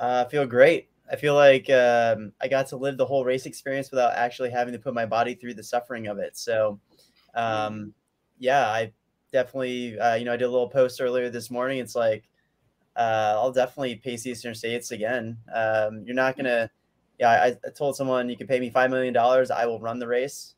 Uh, 0.00 0.24
I 0.26 0.30
feel 0.30 0.46
great. 0.46 0.88
I 1.12 1.16
feel 1.16 1.34
like 1.34 1.68
um, 1.68 2.32
I 2.40 2.48
got 2.48 2.68
to 2.68 2.78
live 2.78 2.96
the 2.96 3.04
whole 3.04 3.22
race 3.22 3.44
experience 3.44 3.90
without 3.90 4.14
actually 4.14 4.48
having 4.48 4.72
to 4.72 4.78
put 4.78 4.94
my 4.94 5.04
body 5.04 5.34
through 5.34 5.54
the 5.54 5.62
suffering 5.62 6.06
of 6.06 6.18
it. 6.18 6.38
So, 6.38 6.80
um, 7.34 7.92
yeah, 8.38 8.66
I 8.66 8.92
definitely, 9.30 9.98
uh, 9.98 10.14
you 10.14 10.24
know, 10.24 10.32
I 10.32 10.38
did 10.38 10.46
a 10.46 10.50
little 10.50 10.70
post 10.70 11.02
earlier 11.02 11.28
this 11.28 11.50
morning. 11.50 11.80
It's 11.80 11.94
like, 11.94 12.24
uh, 12.96 13.34
I'll 13.36 13.52
definitely 13.52 13.96
pace 13.96 14.26
Eastern 14.26 14.54
States 14.54 14.90
again. 14.90 15.36
Um, 15.54 16.02
you're 16.06 16.14
not 16.14 16.36
going 16.36 16.46
to, 16.46 16.70
yeah, 17.20 17.28
I, 17.28 17.46
I, 17.48 17.70
told 17.70 17.96
someone 17.96 18.30
you 18.30 18.36
can 18.36 18.46
pay 18.46 18.58
me 18.58 18.70
five 18.70 18.90
million 18.90 19.12
dollars, 19.12 19.50
I 19.50 19.66
will 19.66 19.78
run 19.78 19.98
the 19.98 20.08
race 20.08 20.54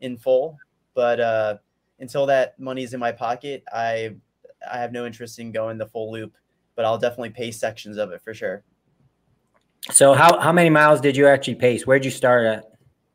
in 0.00 0.16
full. 0.16 0.56
But 0.94 1.18
uh, 1.18 1.56
until 1.98 2.24
that 2.26 2.58
money's 2.58 2.94
in 2.94 3.00
my 3.00 3.10
pocket, 3.10 3.64
I 3.72 4.14
I 4.70 4.78
have 4.78 4.92
no 4.92 5.06
interest 5.06 5.40
in 5.40 5.50
going 5.50 5.76
the 5.76 5.86
full 5.86 6.12
loop. 6.12 6.32
But 6.76 6.84
I'll 6.84 6.98
definitely 6.98 7.30
pace 7.30 7.58
sections 7.58 7.96
of 7.98 8.12
it 8.12 8.22
for 8.22 8.32
sure. 8.32 8.62
So 9.90 10.14
how 10.14 10.38
how 10.38 10.52
many 10.52 10.70
miles 10.70 11.00
did 11.00 11.16
you 11.16 11.26
actually 11.26 11.56
pace? 11.56 11.84
Where'd 11.84 12.04
you 12.04 12.12
start 12.12 12.46
at? 12.46 12.64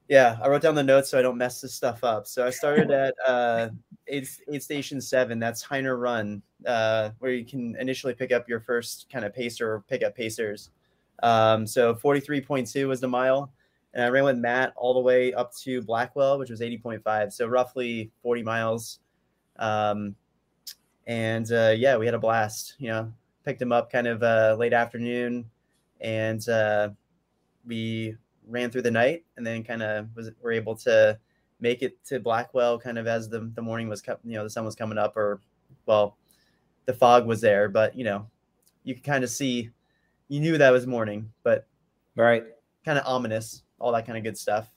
Yeah, 0.09 0.37
I 0.41 0.49
wrote 0.49 0.63
down 0.63 0.75
the 0.75 0.83
notes 0.83 1.09
so 1.09 1.19
I 1.19 1.21
don't 1.21 1.37
mess 1.37 1.61
this 1.61 1.73
stuff 1.73 2.03
up. 2.03 2.27
So 2.27 2.45
I 2.45 2.49
started 2.49 2.91
at 2.91 3.13
uh, 3.27 3.69
aid, 4.07 4.27
aid 4.51 4.61
station 4.61 4.99
seven. 4.99 5.39
That's 5.39 5.63
Hyner 5.63 6.01
Run, 6.01 6.41
uh, 6.65 7.11
where 7.19 7.31
you 7.31 7.45
can 7.45 7.77
initially 7.79 8.13
pick 8.13 8.33
up 8.33 8.49
your 8.49 8.59
first 8.59 9.05
kind 9.09 9.23
of 9.23 9.33
pacer 9.33 9.71
or 9.71 9.83
pick 9.87 10.03
up 10.03 10.15
pacers. 10.15 10.71
Um, 11.23 11.65
so 11.67 11.95
43.2 11.95 12.87
was 12.87 13.01
the 13.01 13.07
mile. 13.07 13.51
And 13.93 14.03
I 14.03 14.09
ran 14.09 14.23
with 14.23 14.37
Matt 14.37 14.73
all 14.75 14.93
the 14.93 14.99
way 14.99 15.33
up 15.33 15.53
to 15.57 15.81
Blackwell, 15.81 16.37
which 16.37 16.49
was 16.49 16.61
80.5. 16.61 17.33
So 17.33 17.47
roughly 17.47 18.11
40 18.21 18.43
miles. 18.43 18.99
Um, 19.57 20.15
and 21.07 21.51
uh, 21.51 21.73
yeah, 21.75 21.97
we 21.97 22.05
had 22.05 22.13
a 22.13 22.19
blast. 22.19 22.75
You 22.77 22.89
know, 22.89 23.13
picked 23.43 23.61
him 23.61 23.71
up 23.71 23.91
kind 23.91 24.07
of 24.07 24.21
uh, 24.21 24.55
late 24.59 24.73
afternoon 24.73 25.49
and 26.01 26.47
uh, 26.49 26.89
we 27.65 28.15
ran 28.47 28.69
through 28.69 28.81
the 28.81 28.91
night 28.91 29.25
and 29.37 29.45
then 29.45 29.63
kind 29.63 29.83
of 29.83 30.07
was 30.15 30.31
were 30.41 30.51
able 30.51 30.75
to 30.75 31.17
make 31.59 31.81
it 31.81 32.03
to 32.05 32.19
Blackwell 32.19 32.79
kind 32.79 32.97
of 32.97 33.07
as 33.07 33.29
the 33.29 33.51
the 33.55 33.61
morning 33.61 33.89
was 33.89 34.01
you 34.23 34.33
know 34.33 34.43
the 34.43 34.49
sun 34.49 34.65
was 34.65 34.75
coming 34.75 34.97
up 34.97 35.15
or 35.17 35.41
well 35.85 36.17
the 36.85 36.93
fog 36.93 37.27
was 37.27 37.41
there 37.41 37.69
but 37.69 37.95
you 37.95 38.03
know 38.03 38.25
you 38.83 38.95
could 38.95 39.03
kind 39.03 39.23
of 39.23 39.29
see 39.29 39.69
you 40.29 40.39
knew 40.39 40.57
that 40.57 40.71
was 40.71 40.87
morning 40.87 41.29
but 41.43 41.67
right. 42.15 42.43
kind 42.85 42.97
of 42.97 43.05
ominous 43.05 43.63
all 43.79 43.91
that 43.91 44.05
kind 44.05 44.17
of 44.17 44.23
good 44.23 44.37
stuff. 44.37 44.69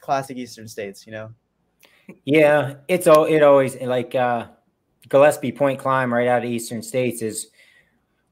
Classic 0.00 0.36
eastern 0.36 0.68
states 0.68 1.06
you 1.06 1.12
know? 1.12 1.30
Yeah 2.24 2.74
it's 2.88 3.06
all 3.06 3.24
it 3.24 3.42
always 3.42 3.76
like 3.80 4.14
uh 4.14 4.46
Gillespie 5.08 5.52
Point 5.52 5.78
climb 5.78 6.12
right 6.12 6.28
out 6.28 6.44
of 6.44 6.50
Eastern 6.50 6.82
States 6.82 7.22
is 7.22 7.48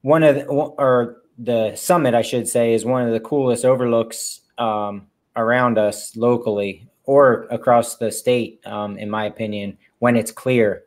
one 0.01 0.23
of 0.23 0.35
the, 0.35 0.45
or 0.45 1.23
the 1.37 1.75
summit, 1.75 2.13
I 2.13 2.21
should 2.21 2.47
say, 2.47 2.73
is 2.73 2.85
one 2.85 3.05
of 3.05 3.11
the 3.11 3.19
coolest 3.19 3.65
overlooks 3.65 4.41
um, 4.57 5.07
around 5.35 5.77
us 5.77 6.15
locally 6.15 6.87
or 7.03 7.47
across 7.49 7.97
the 7.97 8.11
state, 8.11 8.65
um, 8.65 8.97
in 8.97 9.09
my 9.09 9.25
opinion, 9.25 9.77
when 9.99 10.15
it's 10.15 10.31
clear. 10.31 10.83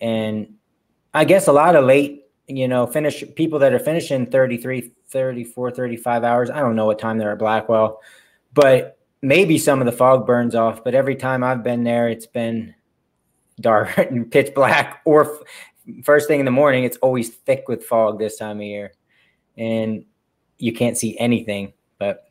And 0.00 0.54
I 1.12 1.24
guess 1.24 1.48
a 1.48 1.52
lot 1.52 1.76
of 1.76 1.84
late, 1.84 2.25
you 2.48 2.68
know, 2.68 2.86
finish 2.86 3.24
people 3.34 3.58
that 3.60 3.72
are 3.72 3.78
finishing 3.78 4.26
33, 4.26 4.92
34, 5.08 5.70
35 5.70 6.24
hours. 6.24 6.50
I 6.50 6.60
don't 6.60 6.76
know 6.76 6.86
what 6.86 6.98
time 6.98 7.18
they're 7.18 7.32
at 7.32 7.38
Blackwell, 7.38 8.00
but 8.54 8.98
maybe 9.22 9.58
some 9.58 9.80
of 9.80 9.86
the 9.86 9.92
fog 9.92 10.26
burns 10.26 10.54
off. 10.54 10.84
But 10.84 10.94
every 10.94 11.16
time 11.16 11.42
I've 11.42 11.62
been 11.62 11.84
there, 11.84 12.08
it's 12.08 12.26
been 12.26 12.74
dark 13.60 13.96
and 13.98 14.30
pitch 14.30 14.54
black 14.54 15.00
or 15.04 15.40
first 16.04 16.28
thing 16.28 16.40
in 16.40 16.46
the 16.46 16.52
morning. 16.52 16.84
It's 16.84 16.98
always 16.98 17.30
thick 17.30 17.68
with 17.68 17.84
fog 17.84 18.18
this 18.18 18.36
time 18.36 18.58
of 18.58 18.64
year 18.64 18.92
and 19.56 20.04
you 20.58 20.72
can't 20.72 20.96
see 20.96 21.18
anything. 21.18 21.72
But 21.98 22.24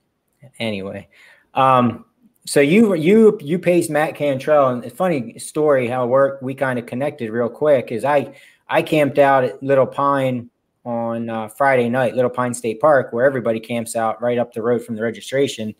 anyway, 0.60 1.10
um, 1.54 2.06
so 2.46 2.60
you 2.60 2.94
you 2.94 3.38
you 3.42 3.60
paced 3.60 3.90
Matt 3.90 4.16
Cantrell, 4.16 4.70
and 4.70 4.86
it's 4.86 4.96
funny 4.96 5.40
story 5.40 5.88
how 5.88 6.06
it 6.06 6.08
worked. 6.08 6.44
We 6.44 6.54
kind 6.54 6.78
of 6.78 6.86
connected 6.86 7.32
real 7.32 7.50
quick. 7.50 7.92
Is 7.92 8.06
I 8.06 8.36
I 8.68 8.82
camped 8.82 9.20
out 9.20 9.44
at 9.44 9.62
Little 9.62 9.86
Pine 9.86 10.50
on 10.84 11.30
uh, 11.30 11.48
Friday 11.48 11.90
night, 11.90 12.16
Little 12.16 12.30
Pine 12.30 12.54
State 12.54 12.80
Park, 12.80 13.12
where 13.12 13.26
everybody 13.26 13.60
camps 13.60 13.96
out 13.96 14.22
right 14.22 14.38
up 14.38 14.54
the 14.54 14.62
road 14.62 14.84
from 14.84 14.96
the 14.96 15.02
registration. 15.02 15.74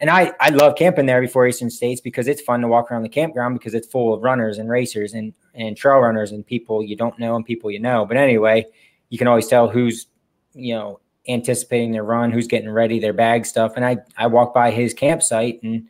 And 0.00 0.10
I, 0.10 0.32
I 0.40 0.50
love 0.50 0.76
camping 0.76 1.06
there 1.06 1.20
before 1.20 1.46
Eastern 1.46 1.70
States 1.70 2.00
because 2.00 2.28
it's 2.28 2.40
fun 2.40 2.60
to 2.60 2.68
walk 2.68 2.90
around 2.90 3.02
the 3.02 3.08
campground 3.08 3.58
because 3.58 3.74
it's 3.74 3.88
full 3.88 4.14
of 4.14 4.22
runners 4.22 4.58
and 4.58 4.70
racers 4.70 5.12
and, 5.12 5.34
and 5.54 5.76
trail 5.76 5.98
runners 5.98 6.30
and 6.30 6.46
people 6.46 6.84
you 6.84 6.94
don't 6.94 7.18
know 7.18 7.34
and 7.34 7.44
people 7.44 7.70
you 7.70 7.80
know. 7.80 8.06
But 8.06 8.16
anyway, 8.16 8.64
you 9.08 9.18
can 9.18 9.26
always 9.26 9.48
tell 9.48 9.68
who's 9.68 10.06
you 10.54 10.74
know, 10.74 11.00
anticipating 11.28 11.92
their 11.92 12.04
run, 12.04 12.30
who's 12.30 12.46
getting 12.46 12.70
ready, 12.70 12.98
their 12.98 13.12
bag 13.12 13.46
stuff. 13.46 13.72
And 13.76 13.84
I, 13.84 13.98
I 14.16 14.26
walked 14.26 14.54
by 14.54 14.70
his 14.70 14.94
campsite 14.94 15.62
and 15.62 15.88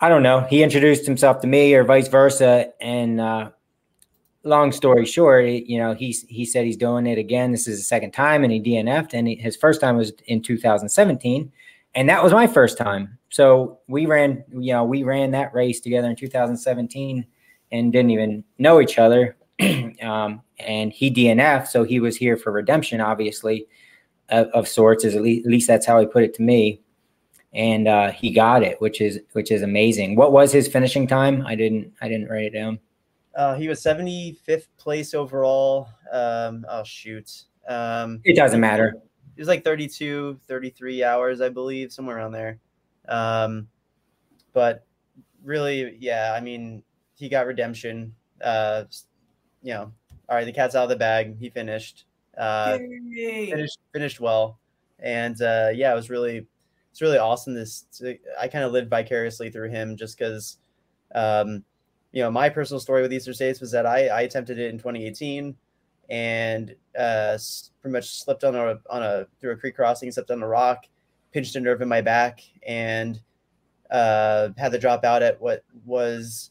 I 0.00 0.08
don't 0.08 0.22
know, 0.22 0.40
he 0.40 0.62
introduced 0.62 1.06
himself 1.06 1.40
to 1.40 1.46
me 1.46 1.74
or 1.74 1.84
vice 1.84 2.08
versa. 2.08 2.72
And, 2.80 3.20
uh, 3.20 3.50
long 4.48 4.72
story 4.72 5.06
short, 5.06 5.46
you 5.46 5.78
know, 5.78 5.94
he, 5.94 6.12
he 6.28 6.44
said 6.44 6.64
he's 6.64 6.76
doing 6.76 7.06
it 7.06 7.18
again. 7.18 7.52
This 7.52 7.68
is 7.68 7.78
the 7.78 7.84
second 7.84 8.12
time 8.12 8.42
and 8.42 8.52
he 8.52 8.60
DNF'd 8.60 9.14
and 9.14 9.28
he, 9.28 9.36
his 9.36 9.56
first 9.56 9.80
time 9.80 9.96
was 9.96 10.12
in 10.26 10.42
2017. 10.42 11.52
And 11.94 12.08
that 12.08 12.22
was 12.22 12.32
my 12.32 12.46
first 12.46 12.78
time. 12.78 13.18
So 13.30 13.78
we 13.88 14.06
ran, 14.06 14.44
you 14.50 14.72
know, 14.72 14.84
we 14.84 15.02
ran 15.02 15.30
that 15.32 15.54
race 15.54 15.80
together 15.80 16.08
in 16.08 16.16
2017 16.16 17.26
and 17.70 17.92
didn't 17.92 18.10
even 18.10 18.44
know 18.58 18.80
each 18.80 18.98
other. 18.98 19.36
um, 20.02 20.42
and 20.58 20.92
he 20.92 21.10
DNF'd, 21.10 21.68
so 21.68 21.84
he 21.84 22.00
was 22.00 22.16
here 22.16 22.36
for 22.36 22.52
redemption, 22.52 23.00
obviously, 23.00 23.66
of, 24.28 24.46
of 24.48 24.68
sorts. 24.68 25.04
As 25.04 25.14
at 25.14 25.22
least, 25.22 25.46
at 25.46 25.50
least, 25.50 25.66
that's 25.66 25.86
how 25.86 25.98
he 25.98 26.06
put 26.06 26.22
it 26.22 26.34
to 26.34 26.42
me, 26.42 26.80
and 27.52 27.88
uh, 27.88 28.10
he 28.10 28.30
got 28.30 28.62
it, 28.62 28.80
which 28.80 29.00
is 29.00 29.20
which 29.32 29.50
is 29.50 29.62
amazing. 29.62 30.16
What 30.16 30.32
was 30.32 30.52
his 30.52 30.68
finishing 30.68 31.06
time? 31.06 31.44
I 31.46 31.54
didn't 31.54 31.92
I 32.00 32.08
didn't 32.08 32.28
write 32.28 32.44
it 32.44 32.54
down. 32.54 32.78
Uh, 33.38 33.54
he 33.54 33.68
was 33.68 33.80
75th 33.80 34.66
place 34.76 35.14
overall. 35.14 35.88
Um, 36.12 36.66
oh 36.68 36.82
shoot, 36.82 37.44
um, 37.68 38.20
it 38.24 38.34
doesn't 38.34 38.60
matter. 38.60 38.96
It 39.36 39.40
was 39.40 39.46
like 39.46 39.62
32, 39.62 40.40
33 40.48 41.04
hours, 41.04 41.40
I 41.40 41.48
believe, 41.48 41.92
somewhere 41.92 42.16
around 42.16 42.32
there. 42.32 42.58
Um, 43.08 43.68
but 44.52 44.84
really, 45.44 45.96
yeah, 46.00 46.34
I 46.36 46.40
mean, 46.40 46.82
he 47.14 47.28
got 47.28 47.46
redemption. 47.46 48.12
Uh, 48.42 48.84
you 49.62 49.72
know, 49.72 49.92
all 50.28 50.36
right, 50.36 50.44
the 50.44 50.52
cat's 50.52 50.74
out 50.74 50.82
of 50.82 50.88
the 50.88 50.96
bag. 50.96 51.38
He 51.38 51.48
finished. 51.48 52.06
Uh, 52.36 52.78
finished 52.78 53.78
finished 53.92 54.20
well, 54.20 54.58
and 54.98 55.40
uh, 55.42 55.70
yeah, 55.72 55.92
it 55.92 55.96
was 55.96 56.10
really 56.10 56.46
it's 56.90 57.00
really 57.00 57.18
awesome. 57.18 57.54
This 57.54 57.86
to, 57.98 58.18
I 58.40 58.48
kind 58.48 58.64
of 58.64 58.72
lived 58.72 58.90
vicariously 58.90 59.50
through 59.50 59.70
him 59.70 59.96
just 59.96 60.18
because, 60.18 60.58
um, 61.14 61.62
you 62.18 62.24
know, 62.24 62.32
my 62.32 62.48
personal 62.48 62.80
story 62.80 63.00
with 63.00 63.12
Eastern 63.12 63.32
States 63.32 63.60
was 63.60 63.70
that 63.70 63.86
I, 63.86 64.08
I 64.08 64.20
attempted 64.22 64.58
it 64.58 64.70
in 64.70 64.76
2018 64.76 65.54
and 66.08 66.74
uh, 66.98 67.38
pretty 67.80 67.92
much 67.92 68.10
slipped 68.10 68.42
on 68.42 68.56
a 68.56 68.80
on 68.90 69.04
a 69.04 69.28
through 69.40 69.52
a 69.52 69.56
creek 69.56 69.76
crossing, 69.76 70.10
slipped 70.10 70.32
on 70.32 70.42
a 70.42 70.48
rock, 70.48 70.86
pinched 71.30 71.54
a 71.54 71.60
nerve 71.60 71.80
in 71.80 71.86
my 71.86 72.00
back, 72.00 72.40
and 72.66 73.20
uh, 73.92 74.48
had 74.56 74.72
to 74.72 74.80
drop 74.80 75.04
out 75.04 75.22
at 75.22 75.40
what 75.40 75.62
was 75.86 76.50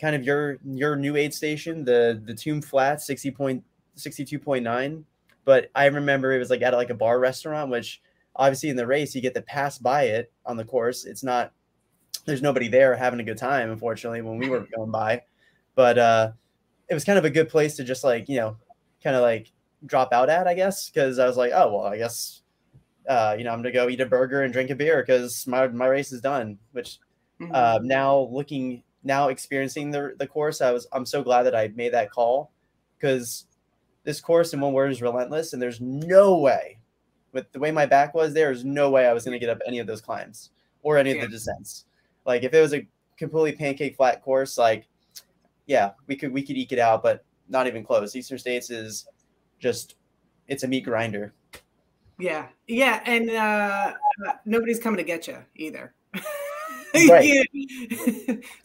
kind 0.00 0.14
of 0.14 0.22
your 0.22 0.58
your 0.64 0.94
new 0.94 1.16
aid 1.16 1.34
station, 1.34 1.84
the 1.84 2.22
the 2.24 2.34
Tomb 2.34 2.62
Flat, 2.62 3.02
60 3.02 3.32
point 3.32 3.64
62.9. 3.96 5.02
But 5.44 5.68
I 5.74 5.86
remember 5.86 6.30
it 6.30 6.38
was 6.38 6.50
like 6.50 6.62
at 6.62 6.74
like 6.74 6.90
a 6.90 6.94
bar 6.94 7.18
restaurant, 7.18 7.72
which 7.72 8.00
obviously 8.36 8.68
in 8.68 8.76
the 8.76 8.86
race 8.86 9.16
you 9.16 9.20
get 9.20 9.34
to 9.34 9.42
pass 9.42 9.78
by 9.78 10.04
it 10.04 10.30
on 10.46 10.56
the 10.56 10.64
course. 10.64 11.06
It's 11.06 11.24
not 11.24 11.52
there's 12.24 12.42
nobody 12.42 12.68
there 12.68 12.96
having 12.96 13.20
a 13.20 13.24
good 13.24 13.38
time, 13.38 13.70
unfortunately, 13.70 14.22
when 14.22 14.38
we 14.38 14.48
were 14.48 14.66
going 14.76 14.90
by. 14.90 15.22
But 15.74 15.98
uh 15.98 16.32
it 16.88 16.94
was 16.94 17.04
kind 17.04 17.18
of 17.18 17.24
a 17.24 17.30
good 17.30 17.48
place 17.48 17.76
to 17.76 17.84
just 17.84 18.04
like, 18.04 18.28
you 18.28 18.36
know, 18.36 18.56
kind 19.02 19.16
of 19.16 19.22
like 19.22 19.50
drop 19.86 20.12
out 20.12 20.28
at, 20.28 20.46
I 20.46 20.54
guess, 20.54 20.90
because 20.90 21.18
I 21.18 21.26
was 21.26 21.36
like, 21.36 21.52
oh 21.54 21.72
well, 21.72 21.86
I 21.86 21.96
guess 21.96 22.42
uh, 23.08 23.34
you 23.36 23.44
know, 23.44 23.50
I'm 23.50 23.58
gonna 23.58 23.72
go 23.72 23.88
eat 23.88 24.00
a 24.00 24.06
burger 24.06 24.42
and 24.42 24.52
drink 24.52 24.70
a 24.70 24.74
beer 24.74 25.02
because 25.02 25.46
my 25.46 25.66
my 25.68 25.86
race 25.86 26.12
is 26.12 26.20
done. 26.20 26.58
Which 26.72 26.98
mm-hmm. 27.40 27.52
uh, 27.52 27.80
now 27.82 28.28
looking 28.30 28.82
now 29.02 29.28
experiencing 29.28 29.90
the 29.90 30.14
the 30.18 30.26
course, 30.26 30.60
I 30.60 30.70
was 30.70 30.86
I'm 30.92 31.06
so 31.06 31.22
glad 31.22 31.44
that 31.44 31.54
I 31.54 31.68
made 31.74 31.94
that 31.94 32.10
call 32.10 32.52
because 32.98 33.46
this 34.04 34.20
course 34.20 34.52
in 34.52 34.60
one 34.60 34.72
word 34.72 34.92
is 34.92 35.02
relentless, 35.02 35.52
and 35.52 35.60
there's 35.60 35.80
no 35.80 36.38
way 36.38 36.78
with 37.32 37.50
the 37.52 37.58
way 37.58 37.70
my 37.70 37.86
back 37.86 38.14
was, 38.14 38.34
there's 38.34 38.64
no 38.64 38.90
way 38.90 39.06
I 39.06 39.12
was 39.12 39.24
going 39.24 39.32
to 39.32 39.38
get 39.38 39.48
up 39.48 39.60
any 39.66 39.78
of 39.78 39.86
those 39.86 40.00
climbs 40.00 40.50
or 40.82 40.98
any 40.98 41.10
yeah. 41.10 41.16
of 41.16 41.22
the 41.22 41.28
descents. 41.28 41.86
Like 42.24 42.44
if 42.44 42.54
it 42.54 42.60
was 42.60 42.74
a 42.74 42.86
completely 43.16 43.52
pancake 43.52 43.96
flat 43.96 44.22
course, 44.22 44.58
like 44.58 44.88
yeah, 45.66 45.92
we 46.06 46.16
could 46.16 46.32
we 46.32 46.42
could 46.42 46.56
eke 46.56 46.72
it 46.72 46.78
out, 46.78 47.02
but 47.02 47.24
not 47.48 47.66
even 47.66 47.84
close. 47.84 48.16
Eastern 48.16 48.38
States 48.38 48.70
is 48.70 49.06
just 49.58 49.96
it's 50.48 50.64
a 50.64 50.68
meat 50.68 50.84
grinder. 50.84 51.32
Yeah, 52.18 52.46
yeah, 52.68 53.00
and 53.06 53.30
uh, 53.30 53.94
nobody's 54.44 54.78
coming 54.78 54.98
to 54.98 55.04
get 55.04 55.26
you 55.28 55.38
either. 55.56 55.94
Right. 56.94 57.48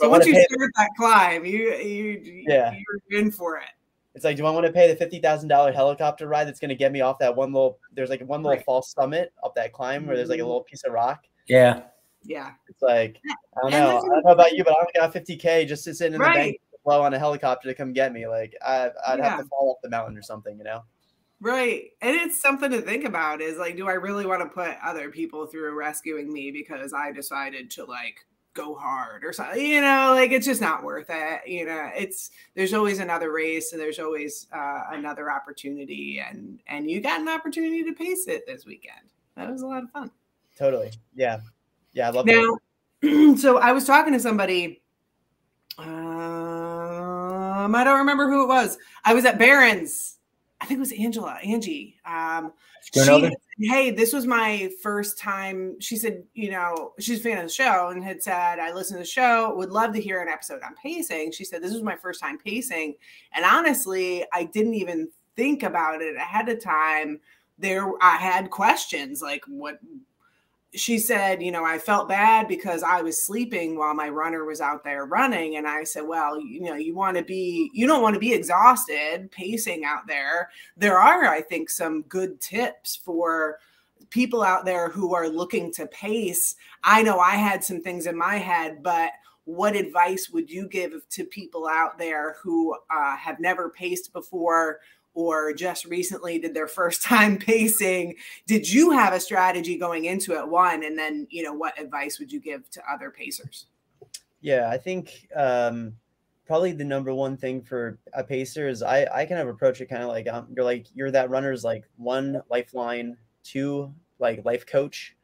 so 0.01 0.09
once 0.09 0.25
you 0.25 0.33
start 0.33 0.71
that 0.75 0.89
climb, 0.97 1.45
you 1.45 1.73
you 1.75 2.43
yeah. 2.47 2.75
you're 3.09 3.21
in 3.21 3.31
for 3.31 3.57
it. 3.57 3.69
It's 4.15 4.25
like, 4.25 4.35
do 4.35 4.45
I 4.45 4.49
want 4.49 4.65
to 4.65 4.71
pay 4.71 4.87
the 4.87 4.95
fifty 4.95 5.19
thousand 5.19 5.47
dollar 5.47 5.71
helicopter 5.71 6.27
ride 6.27 6.45
that's 6.45 6.59
going 6.59 6.69
to 6.69 6.75
get 6.75 6.91
me 6.91 7.01
off 7.01 7.19
that 7.19 7.35
one 7.35 7.53
little? 7.53 7.79
There's 7.93 8.09
like 8.09 8.21
one 8.21 8.41
little 8.41 8.57
right. 8.57 8.65
false 8.65 8.91
summit 8.91 9.31
up 9.43 9.55
that 9.55 9.71
climb 9.71 10.05
where 10.05 10.17
there's 10.17 10.27
like 10.27 10.39
a 10.39 10.41
mm-hmm. 10.41 10.47
little 10.47 10.63
piece 10.63 10.83
of 10.83 10.91
rock. 10.91 11.23
Yeah. 11.47 11.83
Yeah. 12.27 12.51
It's 12.67 12.81
like 12.81 13.19
I 13.25 13.61
don't 13.61 13.71
know. 13.71 13.97
I 13.97 14.01
don't 14.01 14.25
know 14.25 14.31
about 14.31 14.51
you, 14.51 14.63
but 14.63 14.73
I 14.73 14.75
don't 14.75 14.93
got 14.93 15.13
fifty 15.13 15.37
k 15.37 15.65
just 15.65 15.83
to 15.85 15.95
sit 15.95 16.13
in 16.13 16.19
right. 16.19 16.33
the 16.33 16.39
bank 16.39 16.61
flow 16.83 17.01
on 17.01 17.13
a 17.13 17.19
helicopter 17.19 17.67
to 17.67 17.73
come 17.73 17.93
get 17.93 18.13
me. 18.13 18.27
Like 18.27 18.53
I, 18.65 18.91
I'd 19.07 19.19
yeah. 19.19 19.29
have 19.29 19.39
to 19.39 19.45
fall 19.45 19.71
off 19.71 19.77
the 19.81 19.89
mountain 19.89 20.17
or 20.17 20.21
something, 20.21 20.57
you 20.57 20.63
know. 20.63 20.83
Right. 21.39 21.91
And 22.01 22.15
it's 22.15 22.41
something 22.41 22.71
to 22.71 22.81
think 22.81 23.05
about 23.05 23.41
is 23.41 23.57
like, 23.57 23.77
do 23.77 23.87
I 23.87 23.93
really 23.93 24.25
want 24.25 24.41
to 24.41 24.49
put 24.49 24.75
other 24.83 25.09
people 25.09 25.45
through 25.45 25.73
rescuing 25.73 26.31
me 26.31 26.51
because 26.51 26.93
I 26.93 27.11
decided 27.11 27.69
to 27.71 27.85
like 27.85 28.25
go 28.53 28.73
hard 28.73 29.23
or 29.23 29.31
something? 29.31 29.63
You 29.63 29.81
know, 29.81 30.13
like 30.15 30.31
it's 30.31 30.47
just 30.47 30.61
not 30.61 30.83
worth 30.83 31.07
it. 31.09 31.47
You 31.47 31.65
know, 31.65 31.91
it's 31.95 32.31
there's 32.55 32.73
always 32.73 32.99
another 32.99 33.31
race 33.31 33.71
and 33.71 33.81
there's 33.81 33.99
always 33.99 34.47
uh, 34.51 34.83
another 34.91 35.31
opportunity 35.31 36.23
and 36.27 36.59
and 36.67 36.89
you 36.89 37.01
got 37.01 37.21
an 37.21 37.29
opportunity 37.29 37.83
to 37.83 37.93
pace 37.93 38.27
it 38.27 38.47
this 38.47 38.65
weekend. 38.65 39.13
That 39.35 39.51
was 39.51 39.61
a 39.61 39.67
lot 39.67 39.83
of 39.83 39.91
fun. 39.91 40.09
Totally. 40.57 40.91
Yeah. 41.15 41.39
Yeah. 41.97 42.07
I 42.07 42.11
love 42.11 42.25
now, 42.25 42.57
so 43.35 43.57
I 43.57 43.71
was 43.71 43.85
talking 43.85 44.13
to 44.13 44.19
somebody. 44.19 44.81
Um, 45.77 47.75
I 47.75 47.83
don't 47.83 47.99
remember 47.99 48.29
who 48.29 48.43
it 48.43 48.47
was. 48.47 48.77
I 49.03 49.13
was 49.13 49.25
at 49.25 49.37
Barron's 49.37 50.17
I 50.59 50.65
think 50.65 50.77
it 50.77 50.81
was 50.81 50.91
Angela, 50.91 51.37
Angie. 51.43 51.97
Um, 52.05 52.51
she, 53.59 53.67
hey, 53.69 53.91
this 53.91 54.11
was 54.11 54.25
my 54.25 54.71
first 54.81 55.19
time. 55.19 55.79
She 55.79 55.97
said, 55.97 56.23
you 56.33 56.49
know, 56.49 56.93
she's 56.99 57.19
a 57.19 57.23
fan 57.23 57.37
of 57.37 57.43
the 57.43 57.53
show 57.53 57.89
and 57.89 58.03
had 58.03 58.23
said, 58.23 58.59
I 58.59 58.73
listened 58.73 58.97
to 58.97 59.03
the 59.03 59.09
show, 59.09 59.53
would 59.55 59.69
love 59.69 59.93
to 59.93 60.01
hear 60.01 60.21
an 60.21 60.29
episode 60.29 60.63
on 60.63 60.73
pacing. 60.75 61.31
She 61.31 61.43
said, 61.43 61.61
this 61.61 61.73
was 61.73 61.83
my 61.83 61.95
first 61.95 62.19
time 62.19 62.39
pacing. 62.39 62.95
And 63.33 63.45
honestly, 63.45 64.25
I 64.33 64.45
didn't 64.45 64.73
even 64.73 65.09
think 65.35 65.61
about 65.61 66.01
it 66.01 66.15
ahead 66.15 66.49
of 66.49 66.63
time. 66.63 67.19
There, 67.59 67.91
I 68.01 68.17
had 68.17 68.49
questions 68.49 69.21
like, 69.21 69.43
what, 69.47 69.79
she 70.73 70.99
said, 70.99 71.41
you 71.41 71.51
know, 71.51 71.63
I 71.63 71.77
felt 71.77 72.09
bad 72.09 72.47
because 72.47 72.83
I 72.83 73.01
was 73.01 73.23
sleeping 73.23 73.77
while 73.77 73.93
my 73.93 74.09
runner 74.09 74.45
was 74.45 74.61
out 74.61 74.83
there 74.83 75.05
running. 75.05 75.55
And 75.55 75.67
I 75.67 75.83
said, 75.83 76.03
well, 76.05 76.39
you 76.39 76.61
know, 76.61 76.75
you 76.75 76.93
want 76.93 77.17
to 77.17 77.23
be, 77.23 77.71
you 77.73 77.87
don't 77.87 78.01
want 78.01 78.15
to 78.15 78.19
be 78.19 78.33
exhausted 78.33 79.31
pacing 79.31 79.85
out 79.85 80.07
there. 80.07 80.49
There 80.75 80.99
are, 80.99 81.25
I 81.25 81.41
think, 81.41 81.69
some 81.69 82.01
good 82.03 82.41
tips 82.41 82.95
for 82.95 83.59
people 84.09 84.43
out 84.43 84.65
there 84.65 84.89
who 84.89 85.15
are 85.15 85.29
looking 85.29 85.71
to 85.73 85.87
pace. 85.87 86.55
I 86.83 87.01
know 87.01 87.19
I 87.19 87.35
had 87.35 87.63
some 87.63 87.81
things 87.81 88.05
in 88.05 88.17
my 88.17 88.35
head, 88.35 88.83
but 88.83 89.11
what 89.45 89.77
advice 89.77 90.29
would 90.29 90.51
you 90.51 90.67
give 90.67 90.91
to 91.07 91.23
people 91.23 91.67
out 91.67 91.97
there 91.97 92.35
who 92.43 92.75
uh, 92.89 93.15
have 93.15 93.39
never 93.39 93.69
paced 93.69 94.11
before? 94.11 94.79
Or 95.17 95.53
just 95.53 95.85
recently 95.85 96.37
did 96.37 96.53
their 96.53 96.67
first 96.67 97.01
time 97.13 97.37
pacing 97.37 98.15
did 98.45 98.69
you 98.69 98.91
have 98.91 99.13
a 99.13 99.19
strategy 99.19 99.77
going 99.77 100.05
into 100.05 100.33
it 100.33 100.47
one 100.47 100.83
and 100.83 100.97
then 100.97 101.25
you 101.29 101.43
know 101.43 101.53
what 101.53 101.79
advice 101.79 102.19
would 102.19 102.31
you 102.31 102.39
give 102.39 102.69
to 102.69 102.81
other 102.91 103.09
pacers? 103.09 103.65
Yeah 104.41 104.69
i 104.69 104.77
think 104.77 105.27
um 105.35 105.93
probably 106.45 106.71
the 106.71 106.85
number 106.85 107.13
one 107.13 107.35
thing 107.35 107.61
for 107.61 107.97
a 108.13 108.23
pacer 108.23 108.69
is 108.69 108.83
i 108.83 109.05
i 109.13 109.25
kind 109.25 109.41
of 109.41 109.47
approach 109.47 109.81
it 109.81 109.87
kind 109.87 110.03
of 110.03 110.09
like 110.09 110.27
um, 110.29 110.47
you're 110.55 110.63
like 110.63 110.85
you're 110.93 111.11
that 111.11 111.29
runner's 111.29 111.63
like 111.63 111.83
one 111.97 112.41
lifeline 112.49 113.17
two 113.47 113.93
like 114.19 114.43
life 114.45 114.65
coach. 114.65 115.15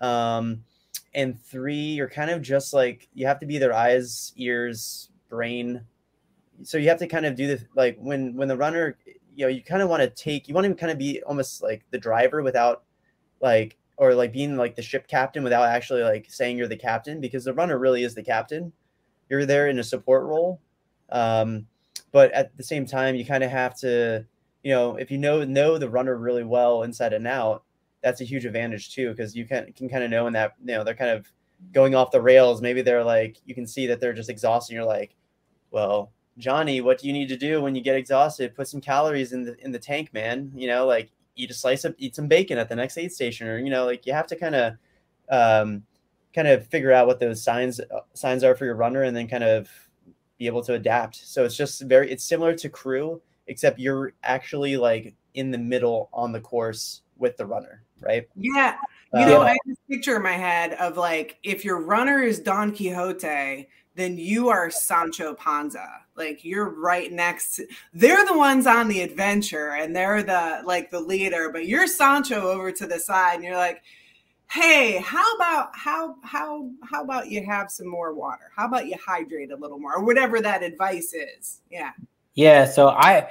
Um 0.00 0.64
and 1.14 1.40
three 1.40 1.74
you're 1.74 2.08
kind 2.08 2.30
of 2.30 2.42
just 2.42 2.72
like 2.72 3.08
you 3.14 3.26
have 3.26 3.40
to 3.40 3.46
be 3.46 3.58
their 3.58 3.74
eyes 3.74 4.32
ears 4.36 5.10
brain. 5.28 5.82
So 6.62 6.78
you 6.78 6.88
have 6.88 6.98
to 6.98 7.06
kind 7.06 7.26
of 7.26 7.34
do 7.34 7.46
the 7.46 7.64
like 7.74 7.96
when 7.98 8.34
when 8.36 8.48
the 8.48 8.56
runner 8.56 8.96
you 9.38 9.44
know 9.44 9.48
you 9.48 9.62
kind 9.62 9.82
of 9.82 9.88
want 9.88 10.02
to 10.02 10.10
take 10.10 10.48
you 10.48 10.54
want 10.54 10.66
to 10.66 10.74
kind 10.74 10.90
of 10.90 10.98
be 10.98 11.22
almost 11.22 11.62
like 11.62 11.84
the 11.92 11.98
driver 11.98 12.42
without 12.42 12.82
like 13.40 13.76
or 13.96 14.12
like 14.12 14.32
being 14.32 14.56
like 14.56 14.74
the 14.74 14.82
ship 14.82 15.06
captain 15.06 15.44
without 15.44 15.68
actually 15.68 16.02
like 16.02 16.26
saying 16.28 16.58
you're 16.58 16.66
the 16.66 16.76
captain 16.76 17.20
because 17.20 17.44
the 17.44 17.54
runner 17.54 17.78
really 17.78 18.02
is 18.02 18.14
the 18.14 18.22
captain. 18.22 18.72
You're 19.28 19.46
there 19.46 19.68
in 19.68 19.78
a 19.78 19.84
support 19.84 20.24
role 20.24 20.60
um, 21.10 21.66
but 22.10 22.32
at 22.32 22.56
the 22.56 22.64
same 22.64 22.84
time 22.84 23.14
you 23.14 23.24
kind 23.24 23.44
of 23.44 23.50
have 23.50 23.78
to 23.78 24.26
you 24.64 24.72
know 24.72 24.96
if 24.96 25.08
you 25.08 25.18
know 25.18 25.44
know 25.44 25.78
the 25.78 25.88
runner 25.88 26.16
really 26.16 26.44
well 26.44 26.82
inside 26.82 27.12
and 27.12 27.26
out 27.26 27.62
that's 28.02 28.20
a 28.20 28.24
huge 28.24 28.44
advantage 28.44 28.92
too 28.92 29.10
because 29.10 29.36
you 29.36 29.44
can 29.44 29.72
can 29.72 29.88
kind 29.88 30.02
of 30.02 30.10
know 30.10 30.26
in 30.26 30.32
that 30.32 30.54
you 30.60 30.74
know 30.74 30.82
they're 30.82 30.94
kind 30.94 31.10
of 31.10 31.30
going 31.72 31.94
off 31.94 32.10
the 32.10 32.20
rails. 32.20 32.60
Maybe 32.60 32.82
they're 32.82 33.04
like 33.04 33.36
you 33.44 33.54
can 33.54 33.68
see 33.68 33.86
that 33.86 34.00
they're 34.00 34.12
just 34.12 34.30
exhausted 34.30 34.74
you're 34.74 34.84
like 34.84 35.14
well 35.70 36.10
Johnny, 36.38 36.80
what 36.80 36.98
do 36.98 37.06
you 37.06 37.12
need 37.12 37.28
to 37.28 37.36
do 37.36 37.60
when 37.60 37.74
you 37.74 37.82
get 37.82 37.96
exhausted? 37.96 38.54
Put 38.54 38.68
some 38.68 38.80
calories 38.80 39.32
in 39.32 39.44
the 39.44 39.56
in 39.64 39.72
the 39.72 39.78
tank, 39.78 40.12
man. 40.14 40.52
You 40.54 40.68
know, 40.68 40.86
like 40.86 41.10
eat 41.36 41.50
a 41.50 41.54
slice 41.54 41.84
of 41.84 41.94
eat 41.98 42.14
some 42.14 42.28
bacon 42.28 42.58
at 42.58 42.68
the 42.68 42.76
next 42.76 42.96
aid 42.96 43.12
station, 43.12 43.48
or 43.48 43.58
you 43.58 43.70
know, 43.70 43.84
like 43.84 44.06
you 44.06 44.12
have 44.12 44.26
to 44.28 44.36
kind 44.36 44.54
of 44.54 44.74
um, 45.30 45.82
kind 46.34 46.48
of 46.48 46.66
figure 46.66 46.92
out 46.92 47.06
what 47.06 47.20
those 47.20 47.42
signs 47.42 47.80
signs 48.14 48.44
are 48.44 48.54
for 48.54 48.64
your 48.64 48.76
runner, 48.76 49.02
and 49.02 49.16
then 49.16 49.28
kind 49.28 49.44
of 49.44 49.68
be 50.38 50.46
able 50.46 50.62
to 50.62 50.74
adapt. 50.74 51.16
So 51.16 51.44
it's 51.44 51.56
just 51.56 51.82
very 51.82 52.10
it's 52.10 52.24
similar 52.24 52.54
to 52.54 52.68
crew, 52.68 53.20
except 53.48 53.78
you're 53.78 54.12
actually 54.22 54.76
like 54.76 55.14
in 55.34 55.50
the 55.50 55.58
middle 55.58 56.08
on 56.12 56.32
the 56.32 56.40
course 56.40 57.02
with 57.16 57.36
the 57.36 57.46
runner, 57.46 57.82
right? 58.00 58.28
Yeah. 58.36 58.76
You 59.14 59.24
know, 59.24 59.40
I 59.40 59.48
have 59.50 59.56
this 59.66 59.78
picture 59.88 60.16
in 60.16 60.22
my 60.22 60.32
head 60.32 60.74
of 60.74 60.96
like 60.96 61.38
if 61.42 61.64
your 61.64 61.80
runner 61.80 62.20
is 62.20 62.38
Don 62.38 62.74
Quixote, 62.74 63.66
then 63.98 64.16
you 64.16 64.48
are 64.48 64.70
Sancho 64.70 65.34
Panza. 65.34 65.86
Like 66.16 66.44
you're 66.44 66.70
right 66.70 67.10
next 67.12 67.56
to, 67.56 67.66
they're 67.92 68.24
the 68.24 68.38
ones 68.38 68.66
on 68.66 68.88
the 68.88 69.02
adventure 69.02 69.74
and 69.74 69.94
they're 69.94 70.22
the 70.22 70.62
like 70.64 70.90
the 70.90 71.00
leader, 71.00 71.50
but 71.52 71.66
you're 71.66 71.86
Sancho 71.86 72.48
over 72.48 72.70
to 72.72 72.86
the 72.86 72.98
side 72.98 73.34
and 73.34 73.44
you're 73.44 73.56
like, 73.56 73.82
"Hey, 74.50 74.98
how 74.98 75.34
about 75.34 75.70
how 75.74 76.16
how 76.22 76.70
how 76.82 77.02
about 77.02 77.28
you 77.28 77.44
have 77.44 77.70
some 77.70 77.88
more 77.88 78.14
water? 78.14 78.50
How 78.56 78.66
about 78.66 78.86
you 78.86 78.96
hydrate 79.04 79.50
a 79.50 79.56
little 79.56 79.78
more?" 79.78 79.96
or 79.96 80.04
whatever 80.04 80.40
that 80.40 80.62
advice 80.62 81.12
is. 81.12 81.60
Yeah. 81.70 81.92
Yeah, 82.34 82.66
so 82.66 82.90
I 82.90 83.30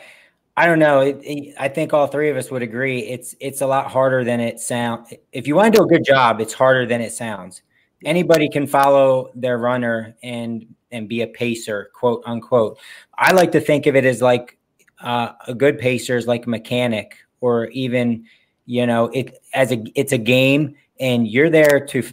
I 0.57 0.65
don't 0.65 0.79
know. 0.79 1.01
It, 1.01 1.19
it, 1.23 1.55
I 1.57 1.69
think 1.69 1.93
all 1.93 2.07
three 2.07 2.29
of 2.29 2.35
us 2.35 2.51
would 2.51 2.61
agree. 2.61 2.99
It's 2.99 3.35
it's 3.39 3.61
a 3.61 3.67
lot 3.67 3.89
harder 3.89 4.23
than 4.23 4.41
it 4.41 4.59
sounds. 4.59 5.13
If 5.31 5.47
you 5.47 5.55
want 5.55 5.73
to 5.73 5.79
do 5.79 5.85
a 5.85 5.87
good 5.87 6.03
job, 6.03 6.41
it's 6.41 6.53
harder 6.53 6.85
than 6.85 6.99
it 6.99 7.13
sounds 7.13 7.61
anybody 8.05 8.49
can 8.49 8.67
follow 8.67 9.31
their 9.35 9.57
runner 9.57 10.15
and 10.23 10.65
and 10.91 11.09
be 11.09 11.21
a 11.21 11.27
pacer, 11.27 11.89
quote 11.93 12.23
unquote. 12.25 12.79
I 13.17 13.33
like 13.33 13.51
to 13.51 13.59
think 13.59 13.87
of 13.87 13.95
it 13.95 14.05
as 14.05 14.21
like 14.21 14.57
uh, 15.01 15.33
a 15.47 15.53
good 15.53 15.77
pacer 15.77 16.17
is 16.17 16.27
like 16.27 16.45
a 16.45 16.49
mechanic, 16.49 17.17
or 17.41 17.67
even 17.67 18.25
you 18.65 18.85
know 18.85 19.05
it 19.07 19.37
as 19.53 19.71
a 19.71 19.83
it's 19.95 20.11
a 20.11 20.17
game, 20.17 20.75
and 20.99 21.27
you're 21.27 21.49
there 21.49 21.85
to 21.87 22.03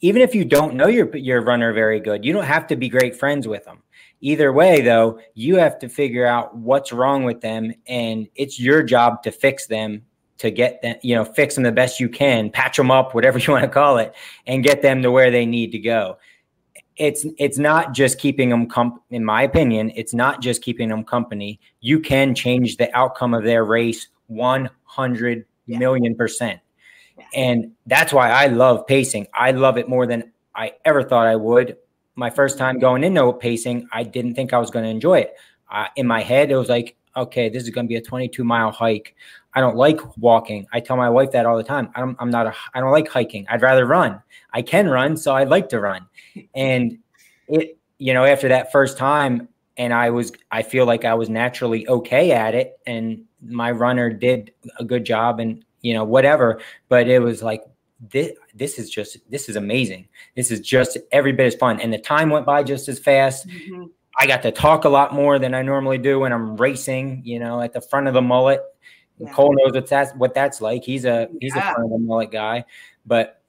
even 0.00 0.20
if 0.20 0.34
you 0.34 0.44
don't 0.44 0.74
know 0.74 0.88
your 0.88 1.14
your 1.16 1.42
runner 1.42 1.72
very 1.72 2.00
good, 2.00 2.24
you 2.24 2.32
don't 2.32 2.44
have 2.44 2.66
to 2.68 2.76
be 2.76 2.88
great 2.88 3.16
friends 3.16 3.48
with 3.48 3.64
them. 3.64 3.82
Either 4.20 4.52
way, 4.52 4.80
though, 4.80 5.18
you 5.34 5.56
have 5.56 5.80
to 5.80 5.88
figure 5.88 6.26
out 6.26 6.56
what's 6.56 6.92
wrong 6.92 7.24
with 7.24 7.40
them, 7.40 7.72
and 7.88 8.28
it's 8.36 8.60
your 8.60 8.82
job 8.82 9.22
to 9.24 9.32
fix 9.32 9.66
them 9.66 10.02
to 10.38 10.50
get 10.50 10.82
them, 10.82 10.96
you 11.02 11.14
know, 11.14 11.24
fix 11.24 11.54
them 11.54 11.64
the 11.64 11.72
best 11.72 12.00
you 12.00 12.08
can, 12.08 12.50
patch 12.50 12.76
them 12.76 12.90
up, 12.90 13.14
whatever 13.14 13.38
you 13.40 13.52
want 13.52 13.64
to 13.64 13.70
call 13.70 13.98
it, 13.98 14.14
and 14.46 14.64
get 14.64 14.82
them 14.82 15.02
to 15.02 15.10
where 15.10 15.30
they 15.30 15.46
need 15.46 15.72
to 15.72 15.78
go. 15.78 16.18
It's 16.96 17.24
it's 17.38 17.58
not 17.58 17.94
just 17.94 18.18
keeping 18.18 18.50
them 18.50 18.66
comp 18.66 19.02
in 19.10 19.24
my 19.24 19.42
opinion, 19.42 19.92
it's 19.96 20.12
not 20.12 20.42
just 20.42 20.62
keeping 20.62 20.88
them 20.88 21.04
company. 21.04 21.58
You 21.80 22.00
can 22.00 22.34
change 22.34 22.76
the 22.76 22.94
outcome 22.96 23.34
of 23.34 23.44
their 23.44 23.64
race 23.64 24.08
100 24.26 25.46
yeah. 25.66 25.78
million 25.78 26.14
percent. 26.14 26.60
Yeah. 27.16 27.24
And 27.34 27.72
that's 27.86 28.12
why 28.12 28.30
I 28.30 28.46
love 28.46 28.86
pacing. 28.86 29.26
I 29.34 29.52
love 29.52 29.78
it 29.78 29.88
more 29.88 30.06
than 30.06 30.32
I 30.54 30.72
ever 30.84 31.02
thought 31.02 31.26
I 31.26 31.36
would. 31.36 31.76
My 32.14 32.30
first 32.30 32.58
time 32.58 32.78
going 32.78 33.04
into 33.04 33.32
pacing, 33.32 33.88
I 33.92 34.02
didn't 34.02 34.34
think 34.34 34.52
I 34.52 34.58
was 34.58 34.70
going 34.70 34.84
to 34.84 34.90
enjoy 34.90 35.20
it. 35.20 35.34
Uh, 35.70 35.86
in 35.96 36.06
my 36.06 36.20
head, 36.20 36.50
it 36.50 36.56
was 36.56 36.68
like, 36.68 36.96
okay, 37.16 37.48
this 37.48 37.62
is 37.62 37.70
going 37.70 37.86
to 37.86 37.88
be 37.88 37.96
a 37.96 38.02
22 38.02 38.44
mile 38.44 38.70
hike. 38.70 39.14
I 39.54 39.60
don't 39.60 39.76
like 39.76 40.00
walking. 40.16 40.66
I 40.72 40.80
tell 40.80 40.96
my 40.96 41.10
wife 41.10 41.32
that 41.32 41.46
all 41.46 41.56
the 41.56 41.62
time. 41.62 41.90
I 41.94 42.00
don't, 42.00 42.16
I'm 42.18 42.30
not 42.30 42.46
a, 42.46 42.54
I 42.74 42.80
don't 42.80 42.90
like 42.90 43.08
hiking. 43.08 43.46
I'd 43.50 43.62
rather 43.62 43.86
run. 43.86 44.22
I 44.52 44.62
can 44.62 44.88
run, 44.88 45.16
so 45.16 45.34
I'd 45.34 45.48
like 45.48 45.68
to 45.70 45.80
run. 45.80 46.06
And 46.54 46.98
it, 47.48 47.78
you 47.98 48.14
know, 48.14 48.24
after 48.24 48.48
that 48.48 48.72
first 48.72 48.96
time, 48.96 49.48
and 49.76 49.92
I 49.92 50.10
was, 50.10 50.32
I 50.50 50.62
feel 50.62 50.86
like 50.86 51.04
I 51.04 51.14
was 51.14 51.28
naturally 51.28 51.86
okay 51.88 52.32
at 52.32 52.54
it, 52.54 52.78
and 52.86 53.24
my 53.46 53.70
runner 53.70 54.10
did 54.10 54.52
a 54.78 54.84
good 54.84 55.04
job, 55.04 55.40
and 55.40 55.62
you 55.82 55.92
know, 55.92 56.04
whatever. 56.04 56.60
But 56.88 57.08
it 57.08 57.18
was 57.18 57.42
like 57.42 57.62
this, 58.10 58.32
this 58.54 58.78
is 58.78 58.88
just, 58.88 59.18
this 59.30 59.50
is 59.50 59.56
amazing. 59.56 60.08
This 60.36 60.50
is 60.50 60.60
just 60.60 60.96
every 61.10 61.32
bit 61.32 61.46
as 61.46 61.54
fun, 61.54 61.80
and 61.80 61.92
the 61.92 61.98
time 61.98 62.30
went 62.30 62.46
by 62.46 62.62
just 62.62 62.88
as 62.88 62.98
fast. 62.98 63.46
Mm-hmm. 63.46 63.84
I 64.18 64.26
got 64.26 64.42
to 64.42 64.52
talk 64.52 64.84
a 64.84 64.90
lot 64.90 65.12
more 65.12 65.38
than 65.38 65.54
I 65.54 65.62
normally 65.62 65.98
do 65.98 66.20
when 66.20 66.32
I'm 66.32 66.56
racing, 66.56 67.22
you 67.24 67.38
know, 67.38 67.60
at 67.60 67.72
the 67.72 67.80
front 67.80 68.08
of 68.08 68.14
the 68.14 68.22
mullet 68.22 68.62
yeah. 69.22 69.32
Cole 69.32 69.54
knows 69.54 69.72
what 69.72 69.86
that's 69.86 70.12
what 70.14 70.34
that's 70.34 70.60
like. 70.60 70.84
He's 70.84 71.04
a 71.04 71.28
he's 71.40 71.54
yeah. 71.54 71.72
a 71.72 71.74
front 71.74 72.00
mullet 72.02 72.30
guy, 72.30 72.64
but 73.06 73.42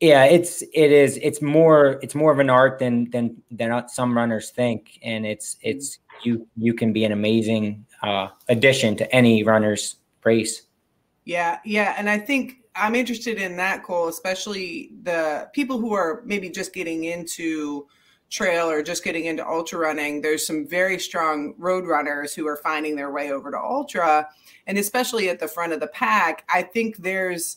yeah, 0.00 0.24
it's 0.24 0.62
it 0.62 0.92
is 0.92 1.18
it's 1.22 1.42
more 1.42 1.98
it's 2.02 2.14
more 2.14 2.30
of 2.30 2.38
an 2.38 2.50
art 2.50 2.78
than 2.78 3.10
than 3.10 3.42
than 3.50 3.88
some 3.88 4.16
runners 4.16 4.50
think, 4.50 4.98
and 5.02 5.26
it's 5.26 5.56
it's 5.60 5.98
you 6.22 6.46
you 6.56 6.72
can 6.72 6.92
be 6.92 7.04
an 7.04 7.12
amazing 7.12 7.84
uh, 8.02 8.28
addition 8.48 8.96
to 8.96 9.14
any 9.14 9.42
runner's 9.42 9.96
race. 10.24 10.62
Yeah, 11.24 11.58
yeah, 11.64 11.94
and 11.98 12.08
I 12.08 12.18
think 12.18 12.58
I'm 12.76 12.94
interested 12.94 13.38
in 13.38 13.56
that, 13.56 13.82
Cole, 13.82 14.08
especially 14.08 14.92
the 15.02 15.48
people 15.52 15.78
who 15.78 15.94
are 15.94 16.22
maybe 16.24 16.48
just 16.48 16.72
getting 16.72 17.04
into 17.04 17.86
trail 18.30 18.68
or 18.68 18.82
just 18.82 19.04
getting 19.04 19.24
into 19.24 19.46
ultra 19.46 19.78
running. 19.78 20.20
There's 20.20 20.46
some 20.46 20.66
very 20.66 20.98
strong 20.98 21.54
road 21.58 21.86
runners 21.86 22.34
who 22.34 22.46
are 22.46 22.56
finding 22.56 22.96
their 22.96 23.10
way 23.10 23.32
over 23.32 23.50
to 23.50 23.58
ultra 23.58 24.28
and 24.68 24.76
especially 24.76 25.30
at 25.30 25.40
the 25.40 25.48
front 25.48 25.72
of 25.72 25.80
the 25.80 25.86
pack, 25.88 26.44
I 26.48 26.62
think 26.62 26.98
there's 26.98 27.56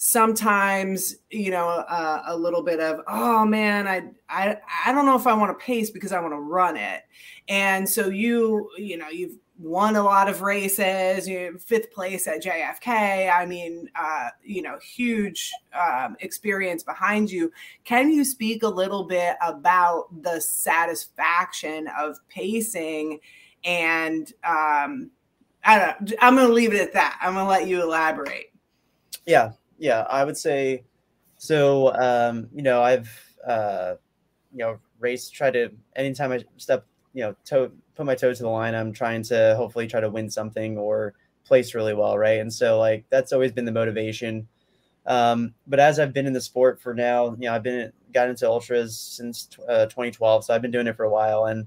sometimes 0.00 1.16
you 1.30 1.50
know 1.50 1.68
uh, 1.68 2.22
a 2.26 2.36
little 2.36 2.62
bit 2.62 2.78
of 2.78 3.00
oh 3.08 3.44
man 3.44 3.88
I, 3.88 4.04
I 4.28 4.56
i 4.86 4.92
don't 4.92 5.06
know 5.06 5.16
if 5.16 5.26
i 5.26 5.34
want 5.34 5.58
to 5.58 5.64
pace 5.64 5.90
because 5.90 6.12
i 6.12 6.20
want 6.20 6.32
to 6.34 6.38
run 6.38 6.76
it 6.76 7.02
and 7.48 7.88
so 7.88 8.06
you 8.06 8.70
you 8.78 8.96
know 8.96 9.08
you've 9.08 9.34
won 9.58 9.96
a 9.96 10.02
lot 10.02 10.28
of 10.28 10.40
races 10.40 11.28
you 11.28 11.58
fifth 11.58 11.90
place 11.92 12.26
at 12.28 12.42
jfk 12.42 12.86
i 12.86 13.44
mean 13.44 13.90
uh, 13.96 14.28
you 14.44 14.62
know 14.62 14.78
huge 14.78 15.50
um, 15.72 16.16
experience 16.20 16.84
behind 16.84 17.30
you 17.30 17.50
can 17.84 18.10
you 18.10 18.24
speak 18.24 18.62
a 18.62 18.68
little 18.68 19.04
bit 19.04 19.36
about 19.42 20.06
the 20.22 20.40
satisfaction 20.40 21.88
of 21.98 22.16
pacing 22.28 23.18
and 23.64 24.32
um, 24.44 25.10
I 25.64 25.78
don't 25.78 26.00
know. 26.00 26.16
I'm 26.20 26.34
going 26.34 26.46
to 26.46 26.52
leave 26.52 26.72
it 26.72 26.80
at 26.80 26.92
that. 26.94 27.18
I'm 27.20 27.34
going 27.34 27.44
to 27.44 27.50
let 27.50 27.66
you 27.66 27.82
elaborate. 27.82 28.52
Yeah. 29.26 29.52
Yeah. 29.78 30.06
I 30.08 30.24
would 30.24 30.36
say 30.36 30.84
so. 31.36 31.94
Um, 31.94 32.48
you 32.54 32.62
know, 32.62 32.82
I've, 32.82 33.10
uh, 33.46 33.94
you 34.52 34.58
know, 34.58 34.78
race, 34.98 35.28
try 35.28 35.50
to, 35.50 35.70
anytime 35.96 36.32
I 36.32 36.44
step, 36.56 36.86
you 37.12 37.22
know, 37.22 37.34
toe, 37.44 37.70
put 37.94 38.06
my 38.06 38.14
toe 38.14 38.32
to 38.32 38.42
the 38.42 38.48
line, 38.48 38.74
I'm 38.74 38.92
trying 38.92 39.22
to 39.24 39.54
hopefully 39.56 39.86
try 39.86 40.00
to 40.00 40.10
win 40.10 40.30
something 40.30 40.76
or 40.78 41.14
place 41.44 41.74
really 41.74 41.94
well. 41.94 42.18
Right. 42.18 42.40
And 42.40 42.52
so, 42.52 42.78
like, 42.78 43.04
that's 43.10 43.32
always 43.32 43.52
been 43.52 43.64
the 43.64 43.72
motivation. 43.72 44.48
Um, 45.06 45.54
but 45.66 45.80
as 45.80 45.98
I've 45.98 46.12
been 46.12 46.26
in 46.26 46.34
the 46.34 46.40
sport 46.40 46.80
for 46.80 46.94
now, 46.94 47.30
you 47.38 47.48
know, 47.48 47.54
I've 47.54 47.62
been 47.62 47.92
got 48.12 48.28
into 48.28 48.46
ultras 48.46 48.98
since 48.98 49.48
uh, 49.68 49.86
2012, 49.86 50.44
so 50.44 50.54
I've 50.54 50.62
been 50.62 50.70
doing 50.70 50.86
it 50.86 50.96
for 50.96 51.04
a 51.04 51.10
while. 51.10 51.46
And 51.46 51.66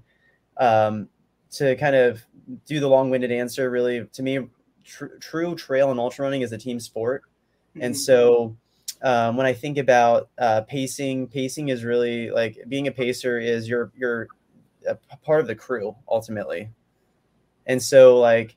um, 0.58 1.10
to 1.52 1.76
kind 1.76 1.96
of 1.96 2.22
do 2.68 2.80
the 2.80 2.88
long-winded 2.88 3.32
answer, 3.32 3.70
really, 3.70 4.06
to 4.14 4.24
me, 4.24 4.48
tr- 4.84 5.18
true 5.20 5.56
trail 5.56 5.90
and 5.90 6.00
ultra 6.00 6.24
running 6.24 6.42
is 6.42 6.52
a 6.52 6.58
team 6.58 6.80
sport, 6.80 7.24
mm-hmm. 7.76 7.86
and 7.86 7.98
so 7.98 8.56
um, 9.02 9.38
when 9.38 9.48
I 9.48 9.54
think 9.54 9.78
about 9.78 10.30
uh, 10.38 10.62
pacing, 10.62 11.28
pacing 11.28 11.70
is 11.70 11.84
really 11.84 12.30
like 12.30 12.58
being 12.68 12.88
a 12.88 12.92
pacer 12.92 13.40
is 13.40 13.68
you're 13.68 13.92
you're 13.96 14.28
a 14.88 15.17
part 15.17 15.41
of 15.41 15.48
the 15.48 15.56
crew 15.56 15.96
ultimately, 16.08 16.70
and 17.65 17.82
so 17.82 18.20
like 18.20 18.56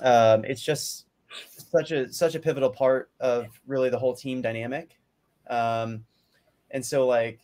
um, 0.00 0.44
it's 0.44 0.62
just 0.62 1.06
such 1.38 1.92
a 1.92 2.12
such 2.12 2.34
a 2.34 2.40
pivotal 2.40 2.70
part 2.70 3.10
of 3.20 3.46
really 3.66 3.90
the 3.90 3.98
whole 3.98 4.14
team 4.14 4.42
dynamic, 4.42 4.98
um, 5.48 6.04
and 6.70 6.84
so 6.84 7.06
like 7.06 7.40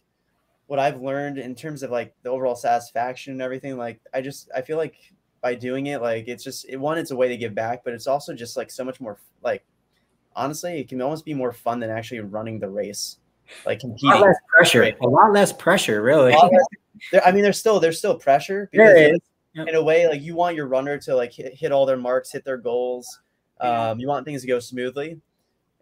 what 0.66 0.78
I've 0.78 1.00
learned 1.00 1.38
in 1.38 1.54
terms 1.54 1.82
of 1.82 1.90
like 1.90 2.14
the 2.22 2.30
overall 2.30 2.54
satisfaction 2.54 3.32
and 3.32 3.42
everything, 3.42 3.76
like 3.76 4.00
I 4.14 4.20
just 4.20 4.50
I 4.54 4.62
feel 4.62 4.76
like 4.76 4.94
by 5.40 5.54
doing 5.54 5.86
it, 5.86 6.00
like 6.00 6.28
it's 6.28 6.44
just 6.44 6.66
it 6.68 6.76
one 6.76 6.98
it's 6.98 7.10
a 7.10 7.16
way 7.16 7.28
to 7.28 7.36
give 7.36 7.54
back, 7.54 7.82
but 7.84 7.92
it's 7.92 8.06
also 8.06 8.34
just 8.34 8.56
like 8.56 8.70
so 8.70 8.84
much 8.84 9.00
more 9.00 9.18
like 9.42 9.64
honestly, 10.36 10.80
it 10.80 10.88
can 10.88 11.00
almost 11.02 11.24
be 11.24 11.34
more 11.34 11.52
fun 11.52 11.80
than 11.80 11.90
actually 11.90 12.20
running 12.20 12.58
the 12.58 12.68
race, 12.68 13.18
like 13.66 13.80
competing. 13.80 14.10
A 14.10 14.14
lot 14.14 14.26
less 14.26 14.36
pressure. 14.48 14.82
A 15.00 15.08
lot 15.08 15.32
less 15.32 15.52
pressure, 15.52 16.02
really. 16.02 16.32
Less, 16.32 16.66
I 17.24 17.32
mean, 17.32 17.42
there's 17.42 17.58
still 17.58 17.80
there's 17.80 17.98
still 17.98 18.16
pressure 18.16 18.68
because 18.70 19.18
yep. 19.54 19.68
in 19.68 19.74
a 19.74 19.82
way, 19.82 20.08
like 20.08 20.22
you 20.22 20.34
want 20.34 20.56
your 20.56 20.66
runner 20.66 20.98
to 20.98 21.14
like 21.14 21.32
hit, 21.32 21.54
hit 21.54 21.72
all 21.72 21.86
their 21.86 21.96
marks, 21.96 22.32
hit 22.32 22.44
their 22.44 22.58
goals. 22.58 23.20
Um, 23.60 24.00
you 24.00 24.08
want 24.08 24.24
things 24.24 24.40
to 24.40 24.46
go 24.48 24.58
smoothly, 24.58 25.20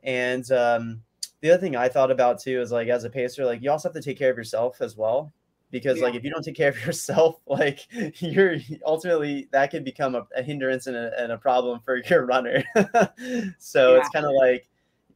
and 0.02 0.50
um, 0.50 1.02
the 1.40 1.50
other 1.50 1.60
thing 1.60 1.76
I 1.76 1.88
thought 1.88 2.10
about 2.10 2.40
too 2.40 2.60
is 2.60 2.72
like 2.72 2.88
as 2.88 3.04
a 3.04 3.10
pacer, 3.10 3.44
like 3.44 3.62
you 3.62 3.70
also 3.70 3.88
have 3.88 3.94
to 3.94 4.02
take 4.02 4.18
care 4.18 4.30
of 4.30 4.36
yourself 4.36 4.80
as 4.80 4.96
well 4.96 5.32
because 5.70 5.98
yeah. 5.98 6.04
like 6.04 6.14
if 6.14 6.24
you 6.24 6.30
don't 6.30 6.42
take 6.42 6.56
care 6.56 6.70
of 6.70 6.80
yourself 6.86 7.36
like 7.46 7.86
you're 8.20 8.56
ultimately 8.84 9.48
that 9.52 9.70
could 9.70 9.84
become 9.84 10.14
a, 10.14 10.26
a 10.36 10.42
hindrance 10.42 10.86
and 10.86 10.96
a, 10.96 11.12
and 11.20 11.32
a, 11.32 11.38
problem 11.38 11.80
for 11.80 11.96
your 11.96 12.26
runner 12.26 12.62
so 13.58 13.94
yeah. 13.94 13.98
it's 13.98 14.08
kind 14.10 14.26
of 14.26 14.32
like 14.32 14.68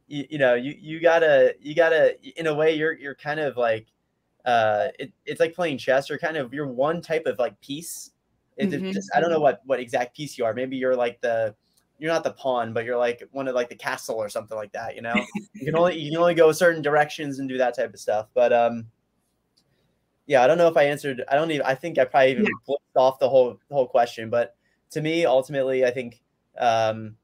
you, 0.07 0.25
you, 0.31 0.37
know 0.37 0.53
you 0.53 0.75
you 0.79 0.99
gotta 0.99 1.55
you 1.61 1.75
gotta 1.75 2.15
in 2.39 2.47
a 2.47 2.53
way 2.53 2.73
you're 2.75 2.93
you're 2.93 3.15
kind 3.15 3.39
of 3.39 3.57
like 3.57 3.87
uh 4.45 4.87
it, 4.99 5.11
it's 5.25 5.39
like 5.39 5.53
playing 5.53 5.77
chess 5.77 6.09
you're 6.09 6.17
kind 6.17 6.37
of 6.37 6.53
you're 6.53 6.67
one 6.67 7.01
type 7.01 7.25
of 7.25 7.39
like 7.39 7.59
piece 7.61 8.11
mm-hmm. 8.59 8.91
just 8.91 9.09
i 9.15 9.19
don't 9.19 9.31
know 9.31 9.39
what 9.39 9.61
what 9.65 9.79
exact 9.79 10.15
piece 10.15 10.37
you 10.37 10.45
are 10.45 10.53
maybe 10.53 10.75
you're 10.75 10.95
like 10.95 11.19
the 11.21 11.55
you're 11.99 12.11
not 12.11 12.25
the 12.25 12.33
pawn, 12.33 12.73
but 12.73 12.83
you're 12.83 12.97
like 12.97 13.27
one 13.31 13.47
of 13.47 13.55
like 13.55 13.69
the 13.69 13.75
castle 13.75 14.15
or 14.17 14.27
something 14.27 14.57
like 14.57 14.73
that. 14.73 14.93
You 14.95 15.01
know, 15.01 15.13
you 15.53 15.65
can 15.65 15.75
only 15.77 15.97
you 15.97 16.11
can 16.11 16.19
only 16.19 16.33
go 16.33 16.51
certain 16.51 16.81
directions 16.81 17.39
and 17.39 17.47
do 17.47 17.57
that 17.59 17.77
type 17.77 17.93
of 17.93 17.99
stuff. 17.99 18.27
But 18.33 18.51
um, 18.51 18.87
yeah, 20.25 20.43
I 20.43 20.47
don't 20.47 20.57
know 20.57 20.67
if 20.67 20.75
I 20.75 20.83
answered. 20.83 21.23
I 21.29 21.35
don't 21.35 21.49
even. 21.51 21.65
I 21.65 21.75
think 21.75 21.97
I 21.97 22.03
probably 22.03 22.31
even 22.31 22.45
yeah. 22.45 22.75
off 22.95 23.19
the 23.19 23.29
whole 23.29 23.57
the 23.69 23.75
whole 23.75 23.87
question. 23.87 24.29
But 24.29 24.55
to 24.91 25.01
me, 25.01 25.25
ultimately, 25.25 25.85
I 25.85 25.91
think 25.91 26.21
um, 26.57 27.15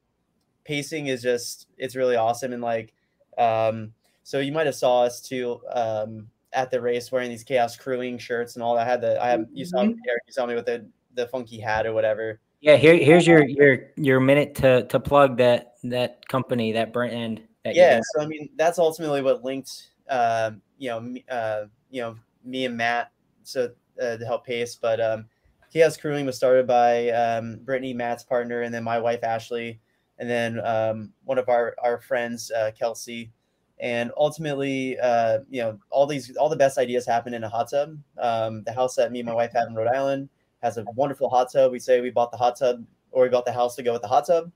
pacing 0.64 1.08
is 1.08 1.20
just 1.20 1.68
it's 1.76 1.94
really 1.94 2.16
awesome 2.16 2.52
and 2.52 2.62
like 2.62 2.94
um, 3.36 3.92
so 4.22 4.38
you 4.38 4.52
might 4.52 4.66
have 4.66 4.74
saw 4.74 5.02
us 5.02 5.20
too 5.20 5.60
um, 5.72 6.28
at 6.52 6.70
the 6.70 6.80
race 6.80 7.12
wearing 7.12 7.30
these 7.30 7.44
chaos 7.44 7.76
crewing 7.76 8.18
shirts 8.18 8.56
and 8.56 8.62
all 8.62 8.74
that. 8.74 8.86
I 8.86 8.90
had 8.90 9.00
the 9.00 9.22
I 9.22 9.28
have 9.30 9.46
you 9.52 9.64
saw 9.64 9.78
mm-hmm. 9.78 9.98
Eric, 10.08 10.22
you 10.26 10.32
saw 10.32 10.46
me 10.46 10.54
with 10.54 10.66
the 10.66 10.86
the 11.14 11.26
funky 11.28 11.60
hat 11.60 11.86
or 11.86 11.92
whatever. 11.92 12.40
Yeah, 12.60 12.76
here 12.76 12.96
here's 12.96 13.26
your 13.26 13.46
your 13.46 13.90
your 13.96 14.20
minute 14.20 14.54
to 14.56 14.86
to 14.88 15.00
plug 15.00 15.38
that 15.38 15.74
that 15.84 16.26
company 16.28 16.72
that 16.72 16.92
brand. 16.92 17.42
That 17.64 17.74
yeah, 17.74 18.00
so 18.14 18.22
I 18.22 18.26
mean 18.26 18.50
that's 18.56 18.78
ultimately 18.78 19.22
what 19.22 19.44
linked. 19.44 19.90
Uh, 20.08 20.52
you 20.78 20.90
know, 20.90 21.14
uh, 21.30 21.66
you 21.90 22.02
know 22.02 22.16
me 22.44 22.64
and 22.64 22.76
Matt 22.76 23.12
so 23.42 23.70
uh, 24.00 24.16
to 24.16 24.26
help 24.26 24.46
pace. 24.46 24.74
But 24.74 25.00
um, 25.00 25.26
Chaos 25.72 25.96
Crewing 25.96 26.26
was 26.26 26.36
started 26.36 26.66
by 26.66 27.10
um, 27.10 27.60
Brittany, 27.64 27.94
Matt's 27.94 28.24
partner, 28.24 28.62
and 28.62 28.74
then 28.74 28.84
my 28.84 28.98
wife 28.98 29.22
Ashley, 29.22 29.80
and 30.18 30.28
then 30.28 30.60
um, 30.64 31.12
one 31.24 31.38
of 31.38 31.48
our 31.48 31.74
our 31.82 32.00
friends 32.00 32.50
uh, 32.50 32.70
Kelsey. 32.78 33.32
And 33.80 34.12
ultimately, 34.16 34.98
uh, 34.98 35.38
you 35.48 35.62
know, 35.62 35.78
all 35.88 36.06
these 36.06 36.36
all 36.36 36.50
the 36.50 36.56
best 36.56 36.76
ideas 36.76 37.06
happen 37.06 37.32
in 37.32 37.44
a 37.44 37.48
hot 37.48 37.70
tub. 37.70 37.98
Um, 38.18 38.62
the 38.64 38.72
house 38.72 38.94
that 38.96 39.10
me 39.10 39.20
and 39.20 39.28
my 39.28 39.34
wife 39.34 39.52
have 39.54 39.68
in 39.68 39.74
Rhode 39.74 39.88
Island 39.88 40.28
has 40.62 40.76
a 40.76 40.84
wonderful 40.94 41.30
hot 41.30 41.50
tub. 41.50 41.72
We 41.72 41.78
say 41.78 42.00
we 42.00 42.10
bought 42.10 42.30
the 42.30 42.36
hot 42.36 42.58
tub 42.58 42.84
or 43.10 43.22
we 43.22 43.30
bought 43.30 43.46
the 43.46 43.52
house 43.52 43.74
to 43.76 43.82
go 43.82 43.92
with 43.92 44.02
the 44.02 44.08
hot 44.08 44.26
tub, 44.26 44.52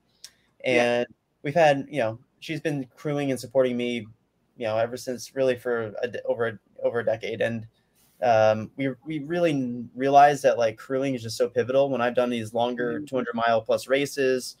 and 0.63 1.07
yeah. 1.09 1.15
we've 1.41 1.55
had 1.55 1.87
you 1.89 1.99
know 1.99 2.19
she's 2.39 2.61
been 2.61 2.87
crewing 2.95 3.31
and 3.31 3.39
supporting 3.39 3.75
me, 3.75 4.07
you 4.57 4.67
know, 4.67 4.77
ever 4.77 4.95
since 4.95 5.35
really 5.35 5.55
for 5.55 5.93
a, 6.03 6.11
over 6.25 6.59
over 6.83 6.99
a 6.99 7.05
decade, 7.05 7.41
and 7.41 7.65
um, 8.21 8.69
we 8.77 8.89
we 9.05 9.19
really 9.19 9.85
realized 9.95 10.43
that 10.43 10.57
like 10.57 10.77
crewing 10.77 11.15
is 11.15 11.23
just 11.23 11.37
so 11.37 11.49
pivotal. 11.49 11.89
When 11.89 12.01
I've 12.01 12.15
done 12.15 12.29
these 12.29 12.53
longer 12.53 12.95
mm-hmm. 12.95 13.05
200 13.05 13.33
mile 13.33 13.61
plus 13.61 13.87
races, 13.87 14.57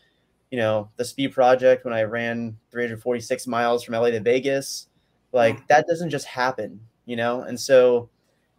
you 0.51 0.57
know, 0.57 0.89
the 0.97 1.05
speed 1.05 1.33
project 1.33 1.85
when 1.85 1.93
I 1.93 2.03
ran 2.03 2.57
346 2.71 3.47
miles 3.47 3.83
from 3.83 3.93
LA 3.95 4.11
to 4.11 4.19
Vegas, 4.19 4.87
like 5.31 5.67
that 5.67 5.87
doesn't 5.87 6.09
just 6.09 6.25
happen, 6.25 6.79
you 7.05 7.15
know, 7.15 7.41
and 7.41 7.59
so 7.59 8.09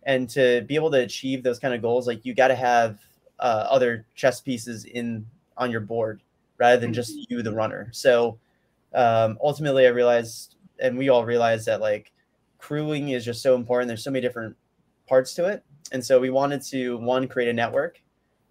and 0.02 0.28
to 0.30 0.62
be 0.62 0.76
able 0.76 0.90
to 0.92 1.00
achieve 1.00 1.42
those 1.42 1.58
kind 1.58 1.74
of 1.74 1.82
goals, 1.82 2.06
like 2.06 2.24
you 2.24 2.32
got 2.32 2.48
to 2.48 2.54
have 2.54 3.00
uh, 3.40 3.66
other 3.68 4.06
chess 4.14 4.40
pieces 4.40 4.84
in 4.84 5.26
on 5.56 5.70
your 5.70 5.80
board 5.80 6.22
rather 6.58 6.80
than 6.80 6.92
just 6.92 7.12
mm-hmm. 7.12 7.34
you, 7.34 7.42
the 7.42 7.52
runner. 7.52 7.88
So 7.92 8.38
um, 8.94 9.38
ultimately, 9.42 9.86
I 9.86 9.90
realized, 9.90 10.54
and 10.78 10.96
we 10.96 11.08
all 11.08 11.24
realized 11.24 11.66
that 11.66 11.80
like 11.80 12.12
crewing 12.58 13.10
is 13.10 13.24
just 13.24 13.42
so 13.42 13.54
important. 13.54 13.88
There's 13.88 14.04
so 14.04 14.10
many 14.10 14.22
different 14.22 14.56
parts 15.06 15.34
to 15.34 15.46
it. 15.46 15.62
And 15.92 16.04
so 16.04 16.18
we 16.18 16.30
wanted 16.30 16.62
to 16.66 16.96
one 16.98 17.28
create 17.28 17.48
a 17.48 17.52
network, 17.52 18.00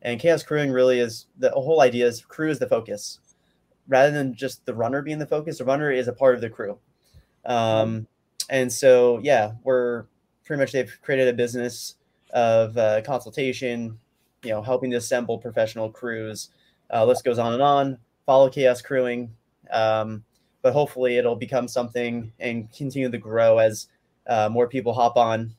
and 0.02 0.20
chaos 0.20 0.44
crewing 0.44 0.72
really 0.72 1.00
is 1.00 1.28
the 1.38 1.50
whole 1.52 1.82
idea 1.82 2.06
is 2.06 2.22
crew 2.22 2.50
is 2.50 2.60
the 2.60 2.68
focus, 2.68 3.20
rather 3.88 4.12
than 4.12 4.34
just 4.34 4.66
the 4.66 4.74
runner 4.74 5.02
being 5.02 5.20
the 5.20 5.28
focus. 5.28 5.58
The 5.58 5.66
runner 5.66 5.92
is 5.92 6.08
a 6.08 6.14
part 6.14 6.36
of 6.36 6.42
the 6.42 6.50
crew, 6.50 6.78
um, 7.46 8.08
and 8.50 8.72
so 8.72 9.20
yeah, 9.24 9.54
we're 9.64 10.06
pretty 10.46 10.62
much 10.62 10.72
they've 10.72 10.98
created 11.02 11.28
a 11.28 11.34
business 11.34 11.96
of 12.32 12.78
uh, 12.78 13.02
consultation, 13.02 13.98
you 14.44 14.52
know, 14.52 14.62
helping 14.62 14.92
to 14.92 14.98
assemble 14.98 15.38
professional 15.38 15.90
crews. 15.90 16.50
Uh, 16.94 17.06
list 17.06 17.24
goes 17.24 17.40
on 17.40 17.54
and 17.54 17.62
on. 17.62 17.98
Follow 18.26 18.50
chaos 18.50 18.82
crewing, 18.82 19.32
um, 19.72 20.24
but 20.62 20.74
hopefully 20.74 21.18
it'll 21.18 21.36
become 21.36 21.68
something 21.68 22.32
and 22.40 22.72
continue 22.72 23.10
to 23.10 23.18
grow 23.18 23.60
as 23.60 23.88
uh, 24.28 24.50
more 24.50 24.68
people 24.68 24.94
hop 24.94 25.16
on 25.16 25.54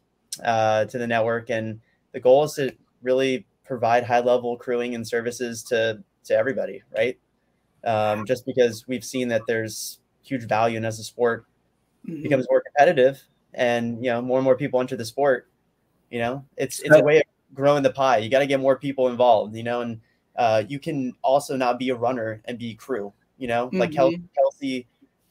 uh, 0.44 0.84
to 0.86 0.98
the 0.98 1.06
network. 1.06 1.48
And 1.48 1.80
the 2.12 2.20
goal 2.20 2.44
is 2.44 2.54
to 2.54 2.72
really 3.02 3.46
provide 3.64 4.04
high 4.04 4.20
level 4.20 4.56
crewing 4.56 4.94
and 4.94 5.06
services 5.06 5.62
to 5.64 6.02
to 6.24 6.36
everybody, 6.36 6.82
right? 6.94 7.18
Um, 7.86 8.26
just 8.26 8.44
because 8.44 8.86
we've 8.86 9.04
seen 9.04 9.28
that 9.28 9.42
there's 9.46 10.00
huge 10.22 10.44
value, 10.44 10.76
and 10.76 10.84
as 10.84 10.98
the 10.98 11.04
sport 11.04 11.46
mm-hmm. 12.06 12.22
becomes 12.22 12.46
more 12.50 12.60
competitive, 12.60 13.22
and 13.54 14.04
you 14.04 14.10
know 14.10 14.20
more 14.20 14.38
and 14.38 14.44
more 14.44 14.56
people 14.56 14.80
enter 14.80 14.96
the 14.96 15.04
sport, 15.04 15.48
you 16.10 16.18
know, 16.18 16.44
it's 16.56 16.80
it's 16.80 16.94
a 16.94 17.02
way 17.02 17.18
of 17.18 17.24
growing 17.54 17.82
the 17.82 17.90
pie. 17.90 18.18
You 18.18 18.28
got 18.28 18.40
to 18.40 18.46
get 18.46 18.60
more 18.60 18.76
people 18.76 19.08
involved, 19.08 19.56
you 19.56 19.62
know, 19.62 19.80
and 19.80 20.00
uh, 20.36 20.64
you 20.68 20.78
can 20.78 21.14
also 21.22 21.56
not 21.56 21.78
be 21.78 21.90
a 21.90 21.94
runner 21.94 22.42
and 22.44 22.58
be 22.58 22.74
crew. 22.74 23.12
You 23.38 23.48
know, 23.48 23.66
mm-hmm. 23.66 23.78
like 23.78 23.92
Kelsey, 23.92 24.22
Kelsey 24.34 24.86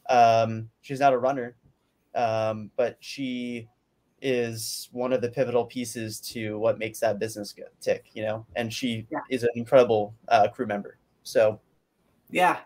um, 0.10 0.70
she's 0.82 1.00
not 1.00 1.13
a 1.13 1.18
runner, 1.18 1.56
um, 2.13 2.72
but 2.76 2.98
she 3.00 3.68
is 4.22 4.89
one 4.91 5.13
of 5.13 5.22
the 5.22 5.30
pivotal 5.30 5.65
pieces 5.65 6.20
to 6.20 6.58
what 6.58 6.80
makes 6.80 7.00
that 7.00 7.20
business 7.20 7.54
tick, 7.82 8.06
you 8.13 8.24
know, 8.24 8.46
and 8.56 8.74
she 8.74 9.06
yeah. 9.12 9.20
is 9.30 9.44
an 9.44 9.50
incredible 9.56 10.13
uh, 10.28 10.48
crew 10.48 10.65
member. 10.65 10.98
So, 11.24 11.60
yeah, 12.36 12.58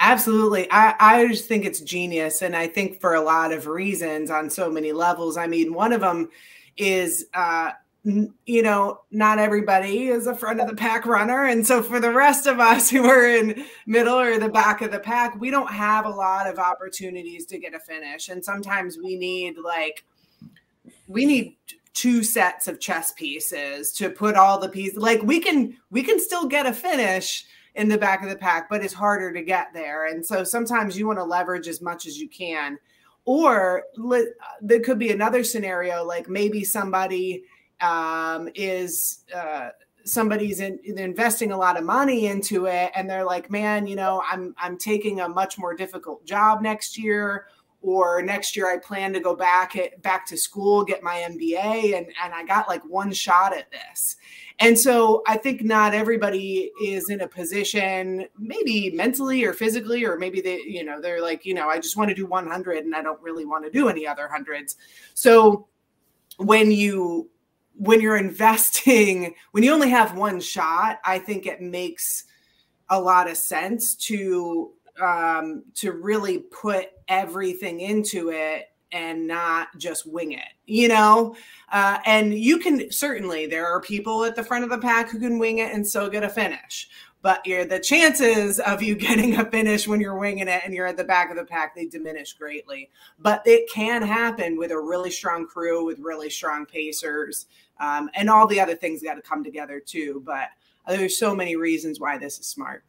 absolutely. 0.00 0.66
I, 0.72 0.96
I 0.98 1.28
just 1.28 1.46
think 1.46 1.64
it's 1.64 1.78
genius. 1.78 2.42
And 2.42 2.56
I 2.56 2.66
think 2.66 3.00
for 3.00 3.14
a 3.14 3.20
lot 3.20 3.52
of 3.52 3.68
reasons 3.68 4.28
on 4.28 4.50
so 4.50 4.68
many 4.68 4.90
levels. 4.90 5.36
I 5.36 5.46
mean, 5.46 5.72
one 5.72 5.92
of 5.92 6.00
them 6.00 6.30
is, 6.76 7.26
uh, 7.32 7.70
you 8.02 8.62
know, 8.64 9.02
not 9.12 9.38
everybody 9.38 10.08
is 10.08 10.26
a 10.26 10.34
front 10.34 10.60
of 10.60 10.66
the 10.66 10.74
pack 10.74 11.06
runner. 11.06 11.44
And 11.44 11.64
so 11.64 11.80
for 11.80 12.00
the 12.00 12.10
rest 12.10 12.48
of 12.48 12.58
us 12.58 12.90
who 12.90 13.04
are 13.04 13.24
in 13.24 13.64
middle 13.86 14.18
or 14.18 14.36
the 14.40 14.48
back 14.48 14.82
of 14.82 14.90
the 14.90 14.98
pack, 14.98 15.40
we 15.40 15.52
don't 15.52 15.70
have 15.70 16.04
a 16.04 16.10
lot 16.10 16.48
of 16.48 16.58
opportunities 16.58 17.46
to 17.46 17.60
get 17.60 17.74
a 17.74 17.78
finish. 17.78 18.30
And 18.30 18.44
sometimes 18.44 18.98
we 18.98 19.16
need 19.16 19.58
like 19.58 20.04
we 21.06 21.24
need 21.24 21.56
two 21.94 22.24
sets 22.24 22.66
of 22.66 22.80
chess 22.80 23.12
pieces 23.12 23.92
to 23.92 24.10
put 24.10 24.34
all 24.34 24.58
the 24.58 24.68
pieces 24.68 24.96
like 24.96 25.22
we 25.22 25.38
can 25.38 25.76
we 25.90 26.02
can 26.02 26.18
still 26.18 26.48
get 26.48 26.66
a 26.66 26.72
finish 26.72 27.44
in 27.74 27.88
the 27.88 27.98
back 27.98 28.22
of 28.22 28.28
the 28.28 28.36
pack 28.36 28.68
but 28.68 28.84
it's 28.84 28.94
harder 28.94 29.32
to 29.32 29.42
get 29.42 29.72
there 29.72 30.06
and 30.06 30.24
so 30.24 30.44
sometimes 30.44 30.98
you 30.98 31.06
want 31.06 31.18
to 31.18 31.24
leverage 31.24 31.68
as 31.68 31.80
much 31.80 32.06
as 32.06 32.18
you 32.18 32.28
can 32.28 32.78
or 33.24 33.84
there 34.60 34.80
could 34.80 34.98
be 34.98 35.10
another 35.10 35.44
scenario 35.44 36.04
like 36.04 36.28
maybe 36.28 36.64
somebody 36.64 37.44
um, 37.80 38.48
is 38.54 39.24
uh, 39.34 39.70
somebody's 40.04 40.60
in, 40.60 40.78
investing 40.84 41.52
a 41.52 41.56
lot 41.56 41.78
of 41.78 41.84
money 41.84 42.26
into 42.26 42.66
it 42.66 42.90
and 42.94 43.08
they're 43.08 43.24
like 43.24 43.50
man 43.50 43.86
you 43.86 43.96
know 43.96 44.22
i'm 44.30 44.54
i'm 44.58 44.76
taking 44.76 45.20
a 45.20 45.28
much 45.28 45.58
more 45.58 45.74
difficult 45.74 46.24
job 46.26 46.60
next 46.60 46.98
year 46.98 47.46
or 47.82 48.22
next 48.22 48.56
year 48.56 48.72
I 48.72 48.78
plan 48.78 49.12
to 49.12 49.20
go 49.20 49.34
back 49.34 49.76
at, 49.76 50.00
back 50.02 50.24
to 50.26 50.36
school, 50.36 50.84
get 50.84 51.02
my 51.02 51.26
MBA, 51.28 51.96
and 51.96 52.06
and 52.22 52.32
I 52.32 52.44
got 52.44 52.68
like 52.68 52.82
one 52.84 53.12
shot 53.12 53.54
at 53.56 53.70
this. 53.70 54.16
And 54.62 54.78
so 54.78 55.24
I 55.26 55.38
think 55.38 55.64
not 55.64 55.92
everybody 55.92 56.70
is 56.80 57.10
in 57.10 57.22
a 57.22 57.26
position, 57.26 58.26
maybe 58.38 58.90
mentally 58.90 59.42
or 59.42 59.52
physically, 59.52 60.04
or 60.04 60.16
maybe 60.16 60.40
they, 60.40 60.60
you 60.60 60.84
know, 60.84 61.00
they're 61.00 61.20
like, 61.20 61.44
you 61.44 61.52
know, 61.52 61.68
I 61.68 61.80
just 61.80 61.96
want 61.96 62.10
to 62.10 62.14
do 62.14 62.26
100 62.26 62.84
and 62.84 62.94
I 62.94 63.02
don't 63.02 63.20
really 63.20 63.44
want 63.44 63.64
to 63.64 63.72
do 63.72 63.88
any 63.88 64.06
other 64.06 64.28
hundreds. 64.28 64.76
So 65.14 65.66
when 66.36 66.70
you 66.70 67.28
when 67.74 68.00
you're 68.00 68.18
investing, 68.18 69.34
when 69.50 69.64
you 69.64 69.72
only 69.72 69.90
have 69.90 70.16
one 70.16 70.40
shot, 70.40 71.00
I 71.04 71.18
think 71.18 71.46
it 71.46 71.60
makes 71.60 72.24
a 72.88 73.00
lot 73.00 73.28
of 73.28 73.36
sense 73.36 73.96
to 73.96 74.74
um, 75.00 75.64
to 75.74 75.90
really 75.90 76.38
put 76.38 76.90
everything 77.08 77.80
into 77.80 78.30
it 78.30 78.71
and 78.92 79.26
not 79.26 79.68
just 79.78 80.06
wing 80.06 80.32
it, 80.32 80.52
you 80.66 80.88
know? 80.88 81.34
Uh, 81.72 81.98
and 82.04 82.34
you 82.34 82.58
can 82.58 82.90
certainly, 82.90 83.46
there 83.46 83.66
are 83.66 83.80
people 83.80 84.24
at 84.24 84.36
the 84.36 84.44
front 84.44 84.64
of 84.64 84.70
the 84.70 84.78
pack 84.78 85.10
who 85.10 85.18
can 85.18 85.38
wing 85.38 85.58
it 85.58 85.72
and 85.72 85.86
still 85.86 86.08
get 86.08 86.22
a 86.22 86.28
finish. 86.28 86.88
But 87.22 87.44
the 87.44 87.80
chances 87.82 88.58
of 88.60 88.82
you 88.82 88.94
getting 88.96 89.36
a 89.36 89.44
finish 89.44 89.86
when 89.88 90.00
you're 90.00 90.18
winging 90.18 90.48
it 90.48 90.62
and 90.64 90.74
you're 90.74 90.86
at 90.86 90.96
the 90.96 91.04
back 91.04 91.30
of 91.30 91.36
the 91.36 91.44
pack, 91.44 91.74
they 91.74 91.86
diminish 91.86 92.34
greatly. 92.34 92.90
But 93.18 93.42
it 93.46 93.70
can 93.70 94.02
happen 94.02 94.58
with 94.58 94.72
a 94.72 94.78
really 94.78 95.10
strong 95.10 95.46
crew, 95.46 95.86
with 95.86 95.98
really 96.00 96.28
strong 96.28 96.66
pacers, 96.66 97.46
um, 97.80 98.10
and 98.14 98.28
all 98.28 98.46
the 98.46 98.60
other 98.60 98.74
things 98.74 99.02
got 99.02 99.14
to 99.14 99.22
come 99.22 99.42
together 99.42 99.80
too. 99.80 100.22
But 100.26 100.48
there's 100.86 101.16
so 101.16 101.34
many 101.34 101.56
reasons 101.56 102.00
why 102.00 102.18
this 102.18 102.38
is 102.38 102.46
smart. 102.46 102.84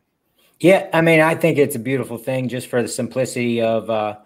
Yeah, 0.59 0.89
I 0.93 1.01
mean, 1.01 1.19
I 1.19 1.35
think 1.35 1.57
it's 1.57 1.75
a 1.75 1.79
beautiful 1.79 2.17
thing 2.17 2.47
just 2.47 2.67
for 2.67 2.81
the 2.81 2.87
simplicity 2.87 3.61
of, 3.61 3.89
uh, 3.89 4.17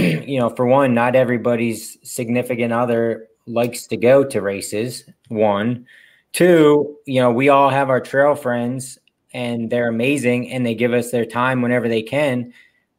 you 0.26 0.38
know, 0.38 0.50
for 0.50 0.66
one, 0.66 0.94
not 0.94 1.16
everybody's 1.16 1.98
significant 2.02 2.72
other 2.72 3.28
likes 3.46 3.86
to 3.88 3.96
go 3.96 4.24
to 4.24 4.40
races. 4.40 5.04
One, 5.28 5.86
two, 6.32 6.96
you 7.06 7.20
know, 7.20 7.30
we 7.30 7.48
all 7.48 7.70
have 7.70 7.90
our 7.90 8.00
trail 8.00 8.34
friends 8.34 8.98
and 9.32 9.70
they're 9.70 9.88
amazing 9.88 10.50
and 10.50 10.64
they 10.64 10.74
give 10.74 10.92
us 10.92 11.10
their 11.10 11.24
time 11.24 11.62
whenever 11.62 11.88
they 11.88 12.02
can. 12.02 12.52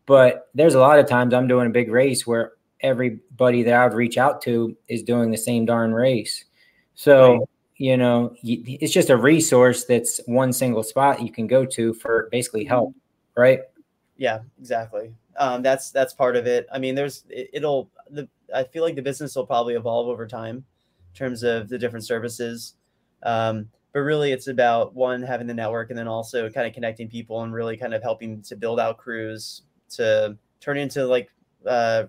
But 0.06 0.50
there's 0.54 0.76
a 0.76 0.80
lot 0.80 1.00
of 1.00 1.08
times 1.08 1.34
I'm 1.34 1.48
doing 1.48 1.68
a 1.68 1.72
big 1.72 1.92
race 1.92 2.28
where 2.28 2.54
everybody 2.82 3.64
that 3.64 3.74
I 3.74 3.86
would 3.86 3.96
reach 3.96 4.18
out 4.18 4.42
to 4.44 4.76
is 4.88 5.04
doing 5.04 5.32
the 5.32 5.38
same 5.38 5.66
darn 5.66 5.94
race. 5.94 6.46
So, 6.96 7.38
right 7.38 7.48
you 7.82 7.98
know 7.98 8.36
it's 8.44 8.94
just 8.94 9.10
a 9.10 9.18
resource 9.18 9.86
that's 9.86 10.22
one 10.28 10.54
single 10.54 10.84
spot 10.84 11.20
you 11.20 11.32
can 11.32 11.48
go 11.48 11.66
to 11.66 11.96
for 11.96 12.30
basically 12.32 12.64
help 12.64 12.94
right 13.36 13.62
yeah 14.18 14.38
exactly 14.60 15.12
um, 15.38 15.62
that's 15.62 15.92
that's 15.92 16.14
part 16.14 16.36
of 16.36 16.48
it 16.48 16.68
i 16.72 16.80
mean 16.80 16.96
there's 16.96 17.24
it, 17.30 17.62
will 17.64 17.90
the 18.10 18.28
i 18.54 18.64
feel 18.64 18.84
like 18.84 18.96
the 18.96 19.02
business 19.02 19.36
will 19.36 19.46
probably 19.46 19.76
evolve 19.76 20.08
over 20.08 20.28
time 20.28 20.58
in 20.58 21.18
terms 21.18 21.44
of 21.44 21.70
the 21.70 21.78
different 21.78 22.06
services 22.06 22.76
um, 23.24 23.70
but 23.94 24.00
really 24.00 24.32
it's 24.32 24.48
about 24.48 24.96
one 24.96 25.22
having 25.22 25.48
the 25.48 25.54
network 25.54 25.90
and 25.90 26.00
then 26.00 26.08
also 26.08 26.50
kind 26.50 26.68
of 26.68 26.74
connecting 26.74 27.08
people 27.08 27.44
and 27.44 27.54
really 27.54 27.78
kind 27.78 27.94
of 27.94 28.02
helping 28.02 28.42
to 28.42 28.56
build 28.56 28.80
out 28.80 28.98
crews 28.98 29.64
to 29.90 30.38
turn 30.60 30.78
into 30.78 31.06
like 31.06 31.30
uh, 31.68 32.04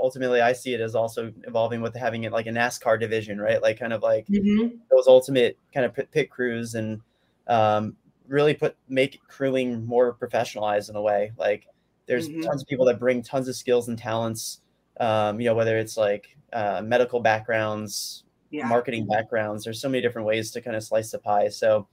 ultimately 0.00 0.40
I 0.40 0.52
see 0.52 0.74
it 0.74 0.80
as 0.80 0.94
also 0.94 1.32
evolving 1.46 1.80
with 1.80 1.94
having 1.94 2.24
it 2.24 2.32
like 2.32 2.46
a 2.46 2.50
NASCAR 2.50 2.98
division, 2.98 3.40
right? 3.40 3.60
Like 3.62 3.78
kind 3.78 3.92
of 3.92 4.02
like 4.02 4.26
mm-hmm. 4.26 4.76
those 4.90 5.06
ultimate 5.06 5.58
kind 5.72 5.86
of 5.86 5.94
pit, 5.94 6.10
pit 6.10 6.30
crews 6.30 6.74
and 6.74 7.00
um, 7.46 7.96
really 8.26 8.54
put 8.54 8.76
make 8.88 9.20
crewing 9.28 9.84
more 9.86 10.14
professionalized 10.14 10.90
in 10.90 10.96
a 10.96 11.02
way. 11.02 11.32
Like 11.36 11.66
there's 12.08 12.28
mm-hmm. 12.28 12.40
tons 12.40 12.62
of 12.62 12.68
people 12.68 12.86
that 12.86 12.98
bring 12.98 13.22
tons 13.22 13.46
of 13.46 13.54
skills 13.54 13.88
and 13.88 13.96
talents. 13.96 14.60
Um, 14.98 15.40
you 15.40 15.46
know, 15.46 15.54
whether 15.54 15.78
it's 15.78 15.96
like 15.96 16.36
uh, 16.52 16.82
medical 16.84 17.20
backgrounds, 17.20 18.24
yeah. 18.50 18.66
marketing 18.66 19.06
backgrounds. 19.06 19.62
There's 19.62 19.80
so 19.80 19.88
many 19.88 20.02
different 20.02 20.26
ways 20.26 20.50
to 20.52 20.60
kind 20.60 20.74
of 20.74 20.82
slice 20.82 21.12
the 21.12 21.18
pie. 21.18 21.48
So, 21.48 21.86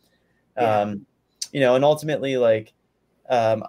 um, 0.58 0.66
yeah. 0.66 0.96
you 1.52 1.60
know, 1.60 1.76
and 1.76 1.86
ultimately, 1.86 2.38
like 2.38 2.74
um, 3.30 3.64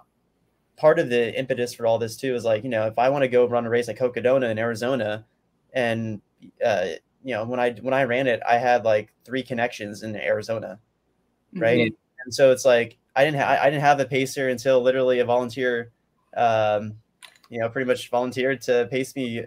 part 0.77 0.99
of 0.99 1.09
the 1.09 1.37
impetus 1.37 1.73
for 1.73 1.85
all 1.85 1.99
this 1.99 2.15
too 2.15 2.33
is 2.35 2.45
like 2.45 2.63
you 2.63 2.69
know 2.69 2.85
if 2.85 2.97
I 2.97 3.09
want 3.09 3.23
to 3.23 3.27
go 3.27 3.45
run 3.45 3.65
a 3.65 3.69
race 3.69 3.89
at 3.89 3.97
Cocodona 3.97 4.49
in 4.49 4.57
Arizona, 4.57 5.25
and 5.73 6.21
uh, 6.65 6.87
you 7.23 7.33
know 7.33 7.45
when 7.45 7.59
I 7.59 7.73
when 7.73 7.93
I 7.93 8.03
ran 8.03 8.27
it, 8.27 8.41
I 8.47 8.57
had 8.57 8.85
like 8.85 9.13
three 9.25 9.43
connections 9.43 10.03
in 10.03 10.15
Arizona, 10.15 10.79
right? 11.53 11.91
Mm-hmm. 11.91 12.23
And 12.23 12.33
so 12.33 12.51
it's 12.51 12.65
like 12.65 12.97
I 13.15 13.25
didn't 13.25 13.37
have 13.37 13.59
I 13.59 13.69
didn't 13.69 13.81
have 13.81 13.99
a 13.99 14.05
pacer 14.05 14.47
until 14.47 14.81
literally 14.81 15.19
a 15.19 15.25
volunteer, 15.25 15.91
um, 16.37 16.93
you 17.49 17.59
know, 17.59 17.69
pretty 17.69 17.87
much 17.87 18.09
volunteered 18.09 18.61
to 18.61 18.87
pace 18.89 19.15
me 19.15 19.43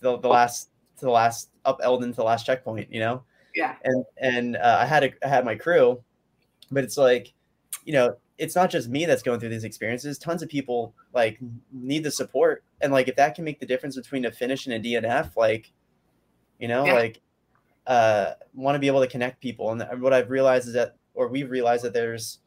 the, 0.00 0.18
the 0.18 0.28
last 0.28 0.70
to 0.98 1.04
the 1.04 1.10
last 1.10 1.50
up 1.64 1.80
Elden 1.82 2.10
to 2.10 2.16
the 2.16 2.24
last 2.24 2.44
checkpoint, 2.44 2.92
you 2.92 3.00
know. 3.00 3.22
Yeah. 3.54 3.76
And 3.84 4.04
and 4.18 4.56
uh, 4.56 4.78
I 4.80 4.86
had 4.86 5.04
a, 5.04 5.10
I 5.24 5.28
had 5.28 5.44
my 5.44 5.54
crew, 5.54 6.02
but 6.70 6.84
it's 6.84 6.98
like, 6.98 7.32
you 7.84 7.92
know, 7.92 8.16
it's 8.38 8.56
not 8.56 8.70
just 8.70 8.88
me 8.88 9.04
that's 9.04 9.22
going 9.22 9.40
through 9.40 9.50
these 9.50 9.64
experiences. 9.64 10.18
Tons 10.18 10.42
of 10.42 10.48
people 10.48 10.94
like 11.12 11.38
need 11.72 12.04
the 12.04 12.10
support, 12.10 12.64
and 12.80 12.92
like 12.92 13.08
if 13.08 13.16
that 13.16 13.34
can 13.34 13.44
make 13.44 13.60
the 13.60 13.66
difference 13.66 13.96
between 13.96 14.24
a 14.24 14.32
finish 14.32 14.66
and 14.66 14.74
a 14.74 14.80
DNF, 14.80 15.36
like 15.36 15.72
you 16.58 16.68
know, 16.68 16.84
yeah. 16.84 16.94
like 16.94 17.20
uh, 17.86 18.32
want 18.54 18.74
to 18.74 18.78
be 18.78 18.86
able 18.86 19.00
to 19.00 19.06
connect 19.06 19.40
people. 19.40 19.70
And 19.70 20.02
what 20.02 20.12
I've 20.12 20.30
realized 20.30 20.66
is 20.66 20.74
that, 20.74 20.96
or 21.14 21.28
we've 21.28 21.50
realized 21.50 21.84
that 21.84 21.92
there's 21.92 22.38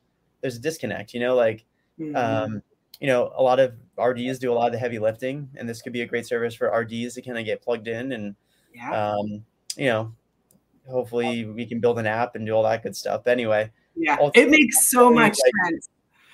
there's 0.42 0.58
a 0.58 0.60
disconnect. 0.60 1.14
You 1.14 1.22
know, 1.22 1.36
like 1.36 1.66
mm-hmm. 2.00 2.16
um, 2.16 2.62
you 3.00 3.08
know, 3.08 3.32
a 3.36 3.44
lot 3.44 3.60
of 3.60 3.74
RDs 3.98 4.40
do 4.40 4.52
a 4.52 4.56
lot 4.56 4.68
of 4.68 4.74
the 4.74 4.80
heavy 4.80 5.00
lifting, 5.00 5.50
and 5.56 5.68
this 5.68 5.82
could 5.82 5.94
be 5.94 6.02
a 6.02 6.08
great 6.08 6.26
service 6.26 6.56
for 6.56 6.68
RDs 6.68 7.16
to 7.16 7.22
kind 7.22 7.38
of 7.38 7.46
get 7.46 7.62
plugged 7.62 7.88
in 7.88 8.12
and 8.12 8.36
yeah. 8.74 9.12
um, 9.12 9.46
you 9.76 9.86
know, 9.86 10.14
hopefully 10.90 11.46
we 11.46 11.66
can 11.66 11.80
build 11.80 12.00
an 12.00 12.08
app 12.08 12.36
and 12.36 12.46
do 12.46 12.54
all 12.54 12.64
that 12.64 12.84
good 12.84 12.96
stuff. 12.96 13.24
But 13.24 13.32
anyway 13.32 13.72
yeah, 13.98 14.18
it 14.34 14.50
makes 14.50 14.90
so 14.90 15.12
much 15.12 15.38
like, 15.44 15.72
sense. 15.72 15.90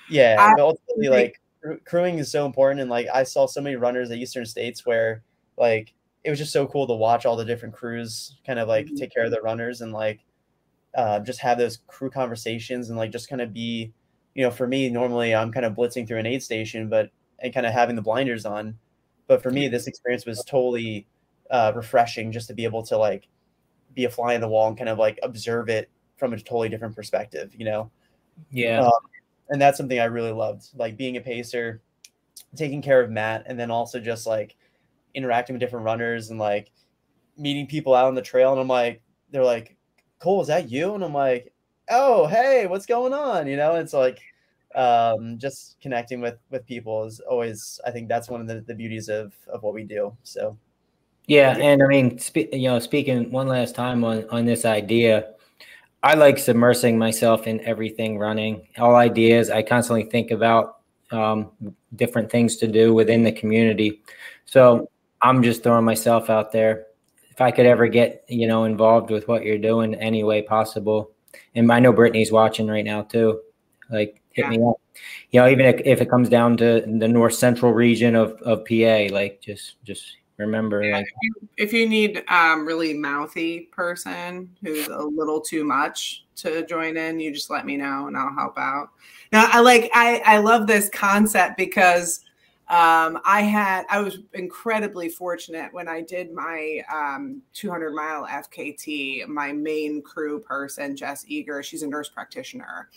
Yeah, 0.08 0.54
ultimately, 0.58 1.08
like 1.08 1.40
crewing 1.84 2.18
is 2.18 2.30
so 2.30 2.46
important, 2.46 2.80
and 2.80 2.90
like 2.90 3.06
I 3.12 3.22
saw 3.24 3.46
so 3.46 3.60
many 3.60 3.76
runners 3.76 4.10
at 4.10 4.18
Eastern 4.18 4.44
States 4.44 4.84
where 4.84 5.22
like 5.56 5.94
it 6.22 6.30
was 6.30 6.38
just 6.38 6.52
so 6.52 6.66
cool 6.66 6.86
to 6.86 6.94
watch 6.94 7.26
all 7.26 7.36
the 7.36 7.44
different 7.44 7.74
crews 7.74 8.36
kind 8.46 8.58
of 8.58 8.68
like 8.68 8.86
mm-hmm. 8.86 8.96
take 8.96 9.12
care 9.12 9.24
of 9.24 9.30
the 9.30 9.40
runners 9.40 9.80
and 9.80 9.92
like 9.92 10.20
uh, 10.94 11.20
just 11.20 11.40
have 11.40 11.58
those 11.58 11.78
crew 11.86 12.10
conversations 12.10 12.88
and 12.88 12.98
like 12.98 13.10
just 13.10 13.28
kind 13.28 13.42
of 13.42 13.52
be, 13.52 13.92
you 14.34 14.42
know, 14.42 14.50
for 14.50 14.66
me 14.66 14.88
normally 14.88 15.34
I'm 15.34 15.52
kind 15.52 15.66
of 15.66 15.74
blitzing 15.74 16.06
through 16.06 16.18
an 16.18 16.26
aid 16.26 16.42
station, 16.42 16.88
but 16.88 17.10
and 17.38 17.52
kind 17.52 17.66
of 17.66 17.72
having 17.72 17.96
the 17.96 18.02
blinders 18.02 18.46
on. 18.46 18.78
But 19.26 19.42
for 19.42 19.50
me, 19.50 19.68
this 19.68 19.86
experience 19.86 20.26
was 20.26 20.44
totally 20.44 21.06
uh, 21.50 21.72
refreshing 21.74 22.32
just 22.32 22.48
to 22.48 22.54
be 22.54 22.64
able 22.64 22.82
to 22.84 22.96
like 22.96 23.28
be 23.94 24.04
a 24.04 24.10
fly 24.10 24.34
in 24.34 24.40
the 24.40 24.48
wall 24.48 24.68
and 24.68 24.76
kind 24.76 24.88
of 24.88 24.98
like 24.98 25.18
observe 25.22 25.68
it 25.68 25.90
from 26.16 26.32
a 26.32 26.36
totally 26.38 26.68
different 26.68 26.94
perspective, 26.94 27.52
you 27.56 27.64
know? 27.64 27.90
Yeah. 28.50 28.86
Um, 28.86 28.92
and 29.48 29.60
that's 29.60 29.78
something 29.78 29.98
I 29.98 30.04
really 30.04 30.32
loved, 30.32 30.68
like 30.74 30.96
being 30.96 31.16
a 31.16 31.20
pacer, 31.20 31.80
taking 32.56 32.82
care 32.82 33.00
of 33.00 33.10
Matt, 33.10 33.44
and 33.46 33.58
then 33.58 33.70
also 33.70 34.00
just 34.00 34.26
like 34.26 34.56
interacting 35.14 35.54
with 35.54 35.60
different 35.60 35.84
runners 35.84 36.30
and 36.30 36.38
like 36.38 36.70
meeting 37.36 37.66
people 37.66 37.94
out 37.94 38.06
on 38.06 38.14
the 38.14 38.22
trail. 38.22 38.52
And 38.52 38.60
I'm 38.60 38.68
like, 38.68 39.00
they're 39.30 39.44
like, 39.44 39.76
Cole, 40.18 40.40
is 40.42 40.48
that 40.48 40.70
you? 40.70 40.94
And 40.94 41.04
I'm 41.04 41.14
like, 41.14 41.52
oh, 41.90 42.26
hey, 42.26 42.66
what's 42.66 42.86
going 42.86 43.12
on? 43.12 43.46
You 43.46 43.56
know, 43.56 43.76
it's 43.76 43.92
like, 43.92 44.20
um, 44.74 45.38
just 45.38 45.76
connecting 45.80 46.20
with 46.20 46.36
with 46.50 46.66
people 46.66 47.04
is 47.04 47.20
always 47.20 47.78
i 47.86 47.92
think 47.92 48.08
that's 48.08 48.28
one 48.28 48.40
of 48.40 48.48
the, 48.48 48.60
the 48.62 48.74
beauties 48.74 49.08
of 49.08 49.32
of 49.46 49.62
what 49.62 49.72
we 49.72 49.84
do 49.84 50.12
so 50.24 50.58
yeah 51.28 51.56
and 51.56 51.80
i 51.80 51.86
mean 51.86 52.18
spe- 52.18 52.52
you 52.52 52.68
know 52.68 52.80
speaking 52.80 53.30
one 53.30 53.46
last 53.46 53.76
time 53.76 54.02
on 54.02 54.28
on 54.30 54.44
this 54.44 54.64
idea 54.64 55.34
I 56.04 56.12
like 56.12 56.36
submersing 56.36 56.98
myself 56.98 57.46
in 57.46 57.62
everything 57.62 58.18
running, 58.18 58.68
all 58.76 58.94
ideas. 58.94 59.48
I 59.48 59.62
constantly 59.62 60.04
think 60.04 60.32
about 60.32 60.80
um, 61.10 61.50
different 61.96 62.30
things 62.30 62.56
to 62.58 62.68
do 62.68 62.92
within 62.92 63.22
the 63.22 63.32
community. 63.32 64.02
So 64.44 64.90
I'm 65.22 65.42
just 65.42 65.62
throwing 65.62 65.86
myself 65.86 66.28
out 66.28 66.52
there. 66.52 66.88
If 67.30 67.40
I 67.40 67.50
could 67.50 67.64
ever 67.64 67.88
get, 67.88 68.22
you 68.28 68.46
know, 68.46 68.64
involved 68.64 69.10
with 69.10 69.26
what 69.28 69.44
you're 69.44 69.56
doing 69.56 69.94
any 69.94 70.22
way 70.24 70.42
possible. 70.42 71.10
And 71.54 71.70
I 71.70 71.80
know 71.80 71.92
Brittany's 71.92 72.32
watching 72.32 72.66
right 72.66 72.84
now 72.84 73.02
too. 73.02 73.40
Like 73.90 74.20
hit 74.30 74.46
yeah. 74.46 74.50
me 74.50 74.56
up. 74.64 74.80
You 75.30 75.40
know, 75.40 75.48
even 75.48 75.66
if, 75.66 75.80
if 75.84 76.00
it 76.00 76.10
comes 76.10 76.28
down 76.28 76.56
to 76.58 76.80
the 76.80 77.08
north 77.08 77.34
central 77.34 77.72
region 77.72 78.14
of, 78.14 78.32
of 78.42 78.64
PA, 78.64 79.12
like 79.12 79.40
just 79.40 79.76
just 79.84 80.16
remember 80.36 80.82
yeah, 80.82 80.96
like, 80.96 81.06
if, 81.06 81.12
you, 81.22 81.48
if, 81.56 81.72
you, 81.72 81.88
need 81.88 82.24
um 82.28 82.66
really 82.66 82.94
mouthy 82.94 83.68
person 83.72 84.50
who's 84.62 84.88
a 84.88 84.98
little 84.98 85.40
too 85.40 85.64
much 85.64 86.24
to 86.36 86.66
join 86.66 86.96
in 86.96 87.20
you 87.20 87.32
just 87.32 87.50
let 87.50 87.64
me 87.64 87.76
know 87.76 88.08
and 88.08 88.16
i'll 88.16 88.34
help 88.34 88.58
out 88.58 88.90
now 89.30 89.48
i 89.52 89.60
like 89.60 89.90
i 89.94 90.20
i 90.26 90.38
love 90.38 90.66
this 90.66 90.88
concept 90.90 91.56
because 91.56 92.23
um 92.70 93.20
i 93.24 93.42
had 93.42 93.84
i 93.90 94.00
was 94.00 94.20
incredibly 94.32 95.08
fortunate 95.08 95.72
when 95.72 95.86
i 95.86 96.00
did 96.00 96.32
my 96.32 96.80
um 96.92 97.42
200 97.52 97.94
mile 97.94 98.26
fkt 98.26 99.26
my 99.28 99.52
main 99.52 100.00
crew 100.00 100.40
person 100.40 100.96
jess 100.96 101.24
eager 101.28 101.62
she's 101.62 101.82
a 101.82 101.86
nurse 101.86 102.08
practitioner 102.08 102.88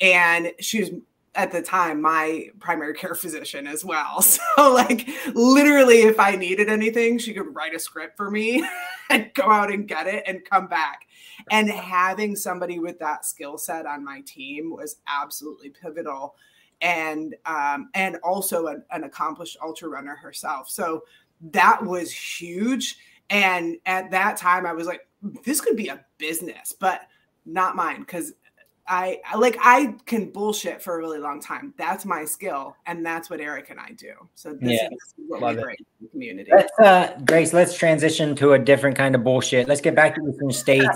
and 0.00 0.52
she 0.60 0.80
was 0.80 0.90
at 1.38 1.52
the 1.52 1.62
time 1.62 2.02
my 2.02 2.48
primary 2.58 2.94
care 2.98 3.14
physician 3.14 3.66
as 3.66 3.84
well. 3.84 4.22
So 4.58 4.72
like 4.72 5.08
literally 5.34 6.02
if 6.02 6.18
I 6.18 6.32
needed 6.32 6.68
anything, 6.68 7.18
she 7.18 7.32
could 7.32 7.54
write 7.54 7.74
a 7.74 7.78
script 7.78 8.16
for 8.16 8.30
me 8.30 8.66
and 9.10 9.30
go 9.34 9.50
out 9.50 9.72
and 9.72 9.86
get 9.86 10.06
it 10.06 10.24
and 10.26 10.44
come 10.44 10.66
back. 10.66 11.02
And 11.50 11.70
having 11.70 12.34
somebody 12.34 12.78
with 12.78 12.98
that 12.98 13.24
skill 13.24 13.56
set 13.56 13.86
on 13.86 14.04
my 14.04 14.22
team 14.26 14.70
was 14.70 14.96
absolutely 15.06 15.70
pivotal. 15.70 16.34
And 16.80 17.34
um, 17.44 17.90
and 17.94 18.16
also 18.22 18.68
an, 18.68 18.84
an 18.92 19.04
accomplished 19.04 19.56
ultra 19.62 19.88
runner 19.88 20.14
herself. 20.14 20.70
So 20.70 21.02
that 21.50 21.84
was 21.84 22.12
huge. 22.12 22.98
And 23.30 23.76
at 23.86 24.10
that 24.12 24.36
time 24.36 24.64
I 24.64 24.72
was 24.72 24.86
like, 24.86 25.06
this 25.44 25.60
could 25.60 25.76
be 25.76 25.88
a 25.88 26.04
business, 26.18 26.74
but 26.78 27.02
not 27.44 27.74
mine 27.76 28.00
because 28.00 28.32
I, 28.90 29.20
I 29.30 29.36
like 29.36 29.58
I 29.60 29.96
can 30.06 30.30
bullshit 30.30 30.80
for 30.82 30.94
a 30.94 30.98
really 30.98 31.18
long 31.18 31.40
time. 31.40 31.74
That's 31.76 32.06
my 32.06 32.24
skill, 32.24 32.74
and 32.86 33.04
that's 33.04 33.28
what 33.28 33.38
Eric 33.40 33.68
and 33.68 33.78
I 33.78 33.90
do. 33.92 34.12
So 34.34 34.54
this, 34.54 34.80
Yeah. 34.80 34.88
is 34.88 35.14
what 35.26 35.42
we 35.42 35.48
it. 35.48 35.62
bring 35.62 35.76
to 35.76 35.84
the 36.00 36.08
community. 36.08 36.50
Let's, 36.54 36.72
uh, 36.78 37.20
Grace, 37.26 37.52
let's 37.52 37.76
transition 37.76 38.34
to 38.36 38.54
a 38.54 38.58
different 38.58 38.96
kind 38.96 39.14
of 39.14 39.22
bullshit. 39.22 39.68
Let's 39.68 39.82
get 39.82 39.94
back 39.94 40.14
to 40.14 40.26
Eastern 40.26 40.50
States. 40.52 40.88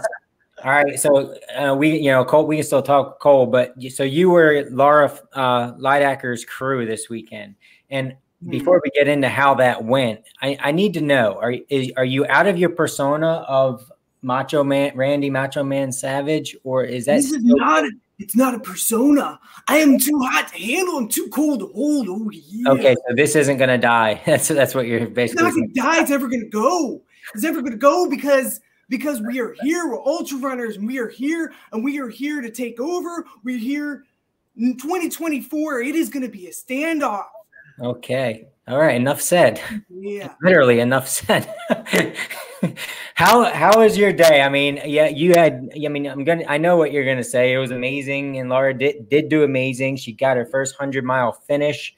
All 0.64 0.70
right, 0.70 0.98
so 0.98 1.35
uh, 1.57 1.75
we, 1.75 1.96
you 1.98 2.11
know, 2.11 2.25
Cole, 2.25 2.46
we 2.46 2.57
can 2.57 2.64
still 2.64 2.83
talk 2.83 3.18
Cole, 3.20 3.46
but 3.46 3.75
so 3.90 4.05
you 4.05 4.31
were 4.31 4.64
Laura 4.70 5.12
uh, 5.33 5.72
Lidacker's 5.75 6.44
crew 6.44 6.87
this 6.87 7.09
weekend, 7.09 7.57
and 7.90 8.14
before 8.48 8.81
we 8.83 8.90
get 8.90 9.09
into 9.09 9.29
how 9.29 9.55
that 9.55 9.85
went, 9.85 10.20
I, 10.40 10.57
I 10.61 10.72
need 10.72 10.94
to 10.94 11.01
know: 11.01 11.38
are 11.40 11.55
is, 11.68 11.92
are 11.96 12.05
you 12.05 12.27
out 12.27 12.46
of 12.46 12.59
your 12.59 12.70
persona 12.70 13.44
of 13.48 13.90
Macho 14.22 14.62
Man, 14.62 14.92
Randy 14.96 15.31
Macho 15.31 15.64
Man 15.64 15.90
Savage, 15.90 16.57
or 16.64 16.85
is 16.85 17.07
that 17.07 17.16
this 17.16 17.33
is 17.33 17.42
still- 17.42 17.57
not 17.57 17.85
a, 17.85 17.90
it's 18.18 18.37
not 18.37 18.55
a 18.55 18.61
persona. 18.61 19.40
I 19.66 19.79
am 19.79 19.98
too 19.98 20.18
hot 20.22 20.48
to 20.48 20.55
handle. 20.57 20.96
I'm 20.98 21.09
too 21.09 21.29
cold 21.33 21.59
to 21.61 21.66
hold. 21.75 22.07
Oh 22.09 22.31
yeah. 22.31 22.70
okay? 22.70 22.94
So 22.94 23.14
this 23.16 23.35
isn't 23.35 23.57
gonna 23.59 23.79
die. 23.79 24.20
That's 24.27 24.46
that's 24.48 24.75
what 24.77 24.87
you're 24.87 25.01
It's 25.01 25.12
basically. 25.12 25.42
not 25.44 25.55
gonna 25.55 25.66
die. 25.75 26.01
It's 26.03 26.11
never 26.11 26.29
gonna 26.29 26.48
go. 26.48 27.03
It's 27.35 27.42
never 27.42 27.62
gonna 27.62 27.77
go 27.77 28.09
because 28.09 28.61
because 28.88 29.21
we 29.21 29.40
are 29.40 29.55
here. 29.62 29.88
We're 29.88 30.01
ultra 30.05 30.38
runners, 30.38 30.77
and 30.77 30.87
we 30.87 30.99
are 30.99 31.09
here, 31.09 31.53
and 31.73 31.83
we 31.83 31.99
are 31.99 32.09
here 32.09 32.40
to 32.40 32.51
take 32.51 32.81
over. 32.81 33.25
We're 33.45 33.59
here 33.59 34.05
in 34.57 34.77
2024. 34.77 35.81
It 35.81 35.95
is 35.95 36.09
gonna 36.09 36.29
be 36.29 36.47
a 36.47 36.51
standoff. 36.51 37.27
Okay, 37.81 38.49
all 38.68 38.79
right. 38.79 38.95
Enough 38.95 39.21
said. 39.21 39.61
Yeah. 39.88 40.35
literally 40.42 40.81
enough 40.81 41.09
said 41.09 41.55
how 43.14 43.45
how 43.53 43.79
was 43.79 43.97
your 43.97 44.12
day 44.12 44.42
i 44.42 44.49
mean 44.49 44.81
yeah 44.85 45.07
you 45.07 45.33
had 45.33 45.71
i 45.85 45.88
mean 45.88 46.07
i'm 46.07 46.25
gonna 46.25 46.45
i 46.49 46.59
know 46.59 46.77
what 46.77 46.90
you're 46.90 47.05
gonna 47.05 47.23
say 47.23 47.53
it 47.53 47.59
was 47.59 47.71
amazing 47.71 48.38
and 48.38 48.51
laura 48.51 48.75
did 48.75 49.09
did 49.09 49.29
do 49.29 49.45
amazing 49.45 49.97
she 49.97 50.12
got 50.12 50.37
her 50.37 50.45
first 50.45 50.79
100 50.79 51.05
mile 51.05 51.31
finish 51.31 51.95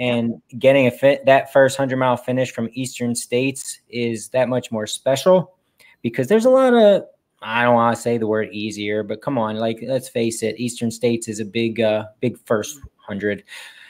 and 0.00 0.42
getting 0.58 0.88
a 0.88 0.90
fit 0.90 1.24
that 1.26 1.52
first 1.52 1.78
100 1.78 1.96
mile 1.96 2.16
finish 2.16 2.50
from 2.50 2.68
eastern 2.72 3.14
states 3.14 3.80
is 3.88 4.28
that 4.30 4.48
much 4.48 4.72
more 4.72 4.86
special 4.86 5.56
because 6.04 6.28
there's 6.28 6.44
a 6.44 6.50
lot 6.50 6.72
of 6.72 7.02
i 7.42 7.64
don't 7.64 7.74
want 7.74 7.96
to 7.96 8.00
say 8.00 8.16
the 8.16 8.26
word 8.26 8.48
easier 8.52 9.02
but 9.02 9.20
come 9.20 9.36
on 9.36 9.56
like 9.56 9.80
let's 9.82 10.08
face 10.08 10.44
it 10.44 10.54
eastern 10.60 10.92
states 10.92 11.26
is 11.26 11.40
a 11.40 11.44
big 11.44 11.80
uh 11.80 12.04
big 12.20 12.38
first 12.46 12.76
100 12.76 13.42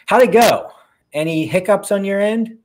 how'd 0.06 0.22
it 0.22 0.32
go 0.32 0.70
any 1.12 1.44
hiccups 1.44 1.92
on 1.92 2.04
your 2.04 2.20
end 2.20 2.56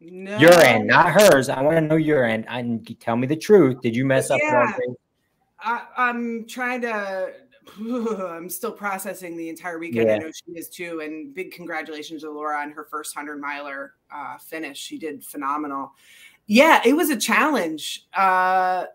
No. 0.00 0.38
your 0.38 0.58
end, 0.62 0.86
not 0.86 1.12
hers. 1.12 1.50
I 1.50 1.60
want 1.60 1.76
to 1.76 1.80
know 1.82 1.96
your 1.96 2.24
end. 2.24 2.46
And 2.48 2.98
tell 3.00 3.16
me 3.16 3.26
the 3.26 3.36
truth. 3.36 3.82
Did 3.82 3.94
you 3.94 4.06
mess 4.06 4.30
up? 4.30 4.40
Yeah. 4.42 4.72
I, 5.60 5.86
I'm 5.96 6.46
trying 6.46 6.80
to. 6.82 7.32
I'm 7.78 8.48
still 8.48 8.72
processing 8.72 9.36
the 9.36 9.50
entire 9.50 9.78
weekend. 9.78 10.10
I 10.10 10.16
know 10.16 10.30
she 10.32 10.52
is 10.58 10.68
too. 10.70 11.00
And 11.00 11.34
big 11.34 11.52
congratulations 11.52 12.22
to 12.22 12.30
Laura 12.30 12.60
on 12.60 12.70
her 12.72 12.84
first 12.84 13.14
hundred 13.14 13.40
miler 13.40 13.92
uh, 14.10 14.38
finish. 14.38 14.78
She 14.78 14.98
did 14.98 15.22
phenomenal. 15.22 15.92
Yeah, 16.50 16.80
it 16.84 16.94
was 16.94 17.10
a 17.10 17.16
challenge. 17.16 18.08
Uh, 18.12 18.86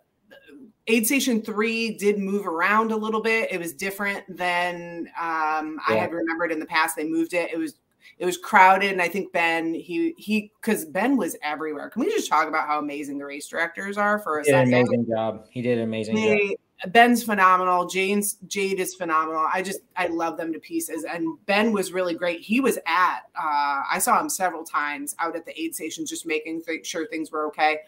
Aid 0.87 1.05
Station 1.05 1.41
Three 1.41 1.95
did 1.95 2.19
move 2.19 2.45
around 2.45 2.91
a 2.91 2.97
little 2.97 3.21
bit. 3.21 3.49
It 3.49 3.61
was 3.61 3.71
different 3.71 4.25
than 4.27 5.07
um, 5.17 5.79
I 5.87 5.95
had 5.95 6.11
remembered 6.11 6.51
in 6.51 6.59
the 6.59 6.65
past. 6.65 6.97
They 6.97 7.07
moved 7.07 7.33
it. 7.33 7.49
It 7.53 7.57
was 7.57 7.75
it 8.17 8.25
was 8.25 8.37
crowded, 8.37 8.91
and 8.91 9.01
I 9.01 9.07
think 9.07 9.31
Ben 9.33 9.73
he 9.73 10.13
he 10.17 10.51
because 10.61 10.85
Ben 10.85 11.17
was 11.17 11.35
everywhere. 11.43 11.89
Can 11.89 12.01
we 12.01 12.11
just 12.11 12.29
talk 12.29 12.47
about 12.47 12.67
how 12.67 12.79
amazing 12.79 13.17
the 13.17 13.25
race 13.25 13.47
directors 13.47 13.97
are 13.97 14.19
for 14.19 14.39
a 14.39 14.45
second? 14.45 14.73
amazing 14.73 15.05
job. 15.07 15.45
He 15.49 15.61
did 15.61 15.77
an 15.77 15.83
amazing 15.83 16.15
job. 16.15 16.57
Ben's 16.87 17.23
phenomenal. 17.23 17.85
Jane's 17.85 18.33
Jade 18.47 18.79
is 18.79 18.95
phenomenal. 18.95 19.47
I 19.51 19.61
just 19.61 19.79
I 19.95 20.07
love 20.07 20.37
them 20.37 20.51
to 20.53 20.59
pieces. 20.59 21.03
And 21.03 21.37
Ben 21.45 21.71
was 21.71 21.91
really 21.91 22.13
great. 22.13 22.41
He 22.41 22.59
was 22.59 22.77
at 22.85 23.19
uh, 23.35 23.83
I 23.89 23.99
saw 23.99 24.19
him 24.19 24.29
several 24.29 24.63
times 24.63 25.15
out 25.19 25.35
at 25.35 25.45
the 25.45 25.59
aid 25.59 25.73
station, 25.73 26.05
just 26.05 26.25
making 26.25 26.63
th- 26.63 26.85
sure 26.85 27.07
things 27.07 27.31
were 27.31 27.47
okay. 27.47 27.79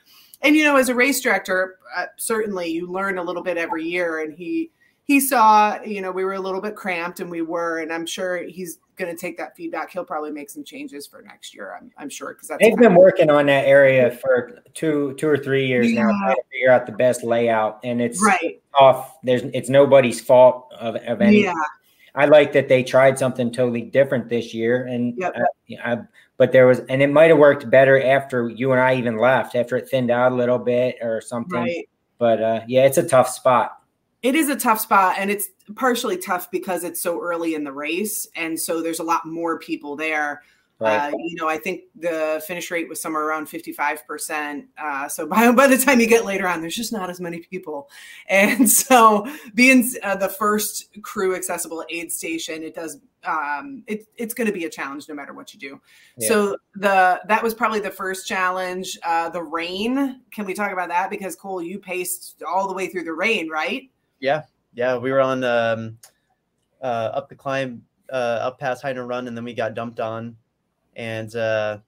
And 0.41 0.55
you 0.55 0.63
know, 0.63 0.77
as 0.77 0.89
a 0.89 0.95
race 0.95 1.21
director, 1.21 1.79
uh, 1.95 2.05
certainly 2.15 2.67
you 2.67 2.89
learn 2.89 3.17
a 3.17 3.23
little 3.23 3.43
bit 3.43 3.57
every 3.57 3.83
year. 3.83 4.21
And 4.21 4.33
he 4.33 4.71
he 5.07 5.19
saw 5.19 5.81
you 5.81 6.01
know 6.01 6.11
we 6.11 6.23
were 6.23 6.33
a 6.33 6.39
little 6.39 6.61
bit 6.61 6.75
cramped, 6.75 7.19
and 7.21 7.31
we 7.31 7.41
were. 7.41 7.79
And 7.79 7.91
I'm 7.91 8.05
sure 8.05 8.43
he's 8.43 8.79
going 8.97 9.13
to 9.13 9.19
take 9.19 9.37
that 9.37 9.55
feedback. 9.55 9.91
He'll 9.91 10.03
probably 10.03 10.31
make 10.31 10.49
some 10.49 10.63
changes 10.63 11.07
for 11.07 11.21
next 11.21 11.53
year. 11.53 11.77
I'm, 11.79 11.91
I'm 11.97 12.09
sure 12.09 12.33
because 12.33 12.47
that's 12.49 12.61
They've 12.61 12.75
been 12.75 12.95
working 12.95 13.29
on 13.29 13.45
that 13.45 13.65
area 13.65 14.11
for 14.11 14.59
two, 14.73 15.13
two 15.19 15.27
or 15.27 15.37
three 15.37 15.67
years 15.67 15.91
now, 15.93 16.09
Yeah. 16.09 16.17
trying 16.23 16.35
to 16.35 16.41
figure 16.51 16.71
out 16.71 16.85
the 16.87 16.91
best 16.93 17.23
layout, 17.23 17.79
and 17.83 18.01
it's 18.01 18.21
right. 18.25 18.59
tough. 18.77 19.15
There's, 19.23 19.43
it's 19.53 19.69
nobody's 19.69 20.19
fault 20.19 20.73
of, 20.79 20.95
of 20.95 21.21
any. 21.21 21.43
Yeah. 21.43 21.53
I 22.15 22.25
like 22.25 22.51
that 22.53 22.67
they 22.67 22.81
tried 22.81 23.19
something 23.19 23.51
totally 23.51 23.83
different 23.83 24.29
this 24.29 24.51
year, 24.51 24.87
and 24.87 25.13
Yep. 25.17 25.33
yeah, 25.67 25.93
I, 25.93 25.97
but 26.37 26.51
there 26.51 26.65
was, 26.65 26.79
and 26.89 27.01
it 27.03 27.11
might 27.11 27.29
have 27.29 27.37
worked 27.37 27.69
better 27.69 28.01
after 28.03 28.49
you 28.49 28.71
and 28.71 28.81
I 28.81 28.95
even 28.95 29.17
left, 29.17 29.55
after 29.55 29.77
it 29.77 29.87
thinned 29.87 30.09
out 30.09 30.31
a 30.31 30.35
little 30.35 30.57
bit 30.59 30.97
or 31.01 31.21
something. 31.21 31.59
Right. 31.59 31.87
But 32.17 32.41
uh, 32.41 32.61
yeah, 32.67 32.85
it's 32.85 32.97
a 32.97 33.07
tough 33.07 33.29
spot. 33.29 33.76
It 34.23 34.35
is 34.35 34.49
a 34.49 34.55
tough 34.55 34.79
spot 34.79 35.15
and 35.17 35.29
it's 35.29 35.49
partially 35.75 36.17
tough 36.17 36.49
because 36.51 36.83
it's 36.83 37.01
so 37.01 37.21
early 37.21 37.55
in 37.55 37.63
the 37.63 37.71
race 37.71 38.27
and 38.35 38.59
so 38.59 38.81
there's 38.81 38.99
a 38.99 39.03
lot 39.03 39.25
more 39.25 39.59
people 39.59 39.95
there. 39.95 40.41
Right. 40.79 41.11
uh, 41.11 41.17
you 41.17 41.35
know 41.37 41.49
i 41.49 41.57
think 41.57 41.85
the 41.95 42.39
finish 42.45 42.69
rate 42.69 42.87
was 42.87 43.01
somewhere 43.01 43.23
around 43.23 43.47
55% 43.47 44.67
uh, 44.77 45.07
so 45.07 45.25
by, 45.27 45.51
by 45.51 45.65
the 45.65 45.75
time 45.75 45.99
you 45.99 46.05
get 46.05 46.23
later 46.23 46.47
on 46.47 46.61
there's 46.61 46.75
just 46.75 46.93
not 46.93 47.09
as 47.09 47.19
many 47.19 47.39
people. 47.39 47.89
And 48.29 48.69
so 48.69 49.25
being 49.55 49.89
uh, 50.03 50.17
the 50.17 50.29
first 50.29 51.01
crew 51.01 51.35
accessible 51.35 51.83
aid 51.89 52.11
station 52.11 52.61
it 52.61 52.75
does 52.75 52.99
um, 53.23 53.83
it, 53.87 54.07
it's 54.17 54.35
going 54.35 54.45
to 54.45 54.53
be 54.53 54.65
a 54.65 54.69
challenge 54.69 55.09
no 55.09 55.15
matter 55.15 55.33
what 55.33 55.51
you 55.51 55.59
do. 55.59 55.81
Yeah. 56.19 56.27
so 56.27 56.57
the 56.75 57.21
that 57.27 57.41
was 57.41 57.55
probably 57.55 57.79
the 57.79 57.89
first 57.89 58.27
challenge 58.27 58.99
uh, 59.03 59.29
the 59.29 59.41
rain. 59.41 60.21
Can 60.31 60.45
we 60.45 60.53
talk 60.53 60.71
about 60.71 60.89
that? 60.89 61.09
Because 61.09 61.35
cole 61.35 61.59
you 61.59 61.79
paced 61.79 62.43
all 62.47 62.67
the 62.67 62.75
way 62.75 62.87
through 62.87 63.05
the 63.05 63.13
rain 63.13 63.49
right 63.49 63.89
Yeah, 64.19 64.43
yeah, 64.73 64.97
we 64.97 65.11
were 65.11 65.21
on 65.21 65.43
um, 65.43 65.97
uh, 66.81 67.11
up 67.13 67.29
the 67.29 67.35
climb, 67.35 67.85
uh, 68.11 68.39
up 68.41 68.59
past 68.59 68.83
Hyner 68.83 69.07
Run, 69.07 69.27
and 69.27 69.37
then 69.37 69.43
we 69.43 69.53
got 69.53 69.73
dumped 69.73 69.99
on, 69.99 70.37
and 70.95 71.35
uh, 71.35 71.79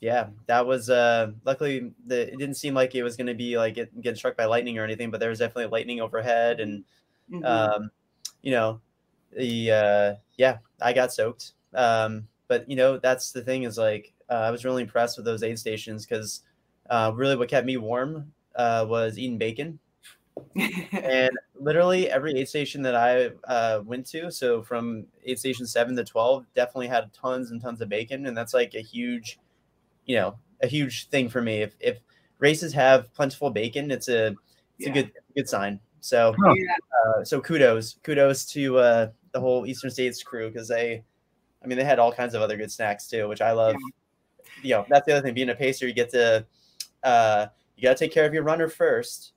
yeah, 0.00 0.28
that 0.46 0.66
was 0.66 0.90
uh, 0.90 1.32
luckily 1.44 1.92
the 2.06 2.32
it 2.32 2.38
didn't 2.38 2.56
seem 2.56 2.74
like 2.74 2.94
it 2.94 3.02
was 3.02 3.16
going 3.16 3.26
to 3.26 3.34
be 3.34 3.56
like 3.58 3.74
get, 3.74 4.00
getting 4.00 4.16
struck 4.16 4.36
by 4.36 4.44
lightning 4.46 4.78
or 4.78 4.84
anything, 4.84 5.10
but 5.10 5.20
there 5.20 5.30
was 5.30 5.38
definitely 5.40 5.66
lightning 5.66 6.00
overhead, 6.00 6.60
and 6.60 6.84
Mhm. 7.30 7.44
um, 7.44 7.90
you 8.42 8.52
know, 8.52 8.80
the 9.32 9.70
uh, 9.72 10.14
yeah, 10.36 10.58
I 10.80 10.92
got 10.92 11.12
soaked. 11.12 11.52
Um, 11.74 12.28
but 12.48 12.68
you 12.68 12.76
know, 12.76 12.98
that's 12.98 13.32
the 13.32 13.42
thing 13.42 13.64
is 13.64 13.78
like 13.78 14.12
uh, 14.30 14.34
I 14.34 14.50
was 14.50 14.64
really 14.64 14.82
impressed 14.82 15.16
with 15.18 15.26
those 15.26 15.42
aid 15.42 15.58
stations 15.58 16.06
because 16.06 16.42
uh, 16.90 17.12
really 17.14 17.36
what 17.36 17.48
kept 17.48 17.66
me 17.66 17.76
warm 17.76 18.32
uh, 18.56 18.86
was 18.88 19.18
eating 19.18 19.38
bacon 19.38 19.78
and 20.92 21.30
literally 21.54 22.10
every 22.10 22.38
aid 22.38 22.48
station 22.48 22.82
that 22.82 22.94
I 22.94 23.30
uh, 23.50 23.82
went 23.84 24.06
to, 24.06 24.30
so 24.30 24.62
from 24.62 25.06
aid 25.24 25.38
station 25.38 25.66
seven 25.66 25.96
to 25.96 26.04
twelve, 26.04 26.46
definitely 26.54 26.88
had 26.88 27.12
tons 27.12 27.50
and 27.50 27.60
tons 27.60 27.80
of 27.80 27.88
bacon, 27.88 28.26
and 28.26 28.36
that's 28.36 28.54
like 28.54 28.74
a 28.74 28.80
huge, 28.80 29.38
you 30.06 30.16
know, 30.16 30.38
a 30.62 30.66
huge 30.66 31.08
thing 31.08 31.28
for 31.28 31.42
me. 31.42 31.62
If 31.62 31.74
if 31.80 31.98
races 32.38 32.72
have 32.74 33.12
plentiful 33.14 33.50
bacon, 33.50 33.90
it's 33.90 34.08
a 34.08 34.28
it's 34.28 34.36
Yeah. 34.78 34.90
a 34.90 34.92
good 34.92 35.12
good 35.36 35.48
sign. 35.48 35.80
So 36.00 36.34
Huh. 36.38 36.54
Yeah. 36.56 36.76
uh, 37.16 37.24
so 37.24 37.40
kudos 37.40 37.98
kudos 38.02 38.44
to 38.46 38.78
uh, 38.78 39.10
the 39.32 39.40
whole 39.40 39.66
Eastern 39.66 39.90
States 39.90 40.22
crew 40.22 40.50
because 40.50 40.68
they, 40.68 41.04
I 41.62 41.66
mean, 41.66 41.78
they 41.78 41.84
had 41.84 41.98
all 41.98 42.12
kinds 42.12 42.34
of 42.34 42.42
other 42.42 42.56
good 42.56 42.70
snacks 42.72 43.08
too, 43.08 43.28
which 43.28 43.40
I 43.40 43.52
love. 43.52 43.76
You 44.62 44.70
know, 44.70 44.86
that's 44.88 45.06
the 45.06 45.12
other 45.12 45.22
thing. 45.22 45.34
Being 45.34 45.50
a 45.50 45.54
pacer, 45.54 45.86
you 45.86 45.92
get 45.92 46.10
to 46.10 46.46
uh, 47.02 47.46
you 47.76 47.82
got 47.82 47.96
to 47.96 48.04
take 48.04 48.12
care 48.12 48.26
of 48.26 48.34
your 48.34 48.42
runner 48.42 48.68
first. 48.68 49.32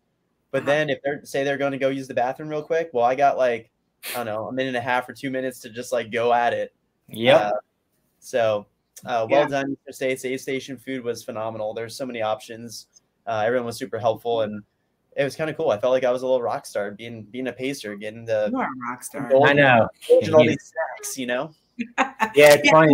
But 0.52 0.60
Uh-huh. 0.64 0.66
then 0.72 0.90
if 0.90 1.00
they're 1.04 1.24
say 1.26 1.44
they're 1.44 1.58
going 1.58 1.72
to 1.72 1.78
go 1.78 1.90
use 1.90 2.08
the 2.08 2.14
bathroom 2.14 2.50
real 2.50 2.62
quick, 2.64 2.90
well, 2.94 3.06
I 3.06 3.16
got 3.16 3.38
like 3.38 3.72
I 4.12 4.18
don't 4.18 4.26
know 4.26 4.48
a 4.48 4.52
minute 4.54 4.70
and 4.70 4.78
a 4.78 4.82
half 4.82 5.08
or 5.08 5.14
two 5.14 5.30
minutes 5.32 5.60
to 5.62 5.70
just 5.70 5.92
like 5.92 6.12
go 6.12 6.34
at 6.34 6.54
it. 6.54 6.74
Yeah. 7.08 7.36
Uh, 7.38 7.52
so 8.20 8.66
uh, 9.06 9.26
well 9.30 9.42
Yeah. 9.42 9.48
done, 9.48 9.72
Eastern 9.72 9.94
States. 9.94 10.22
The 10.24 10.38
station 10.38 10.78
food 10.78 11.04
was 11.04 11.24
phenomenal. 11.24 11.74
There's 11.74 11.96
so 11.96 12.06
many 12.06 12.22
options. 12.22 12.88
Uh, 13.26 13.44
everyone 13.46 13.66
was 13.68 13.78
super 13.78 13.98
helpful 14.00 14.42
and 14.42 14.64
it 15.16 15.24
was 15.24 15.36
kind 15.36 15.50
of 15.50 15.58
cool. 15.58 15.72
I 15.72 15.78
felt 15.80 15.92
like 15.92 16.04
I 16.06 16.12
was 16.12 16.22
a 16.22 16.26
little 16.26 16.42
rock 16.42 16.66
star 16.66 16.92
being 16.92 17.24
being 17.24 17.48
a 17.48 17.54
pacer, 17.54 17.96
getting 17.96 18.26
the 18.26 18.50
You 18.52 18.60
are 18.60 18.66
a 18.66 18.90
rock 18.92 19.04
star. 19.04 19.30
Gold- 19.30 19.48
I 19.48 19.54
know. 19.54 19.88
indulge 20.10 20.28
in 20.28 20.34
all 20.34 20.46
these 20.46 20.72
snacks, 20.98 21.18
you 21.18 21.28
know. 21.28 21.54
yeah, 21.98 22.56
it's 22.56 22.70
funny. 22.70 22.94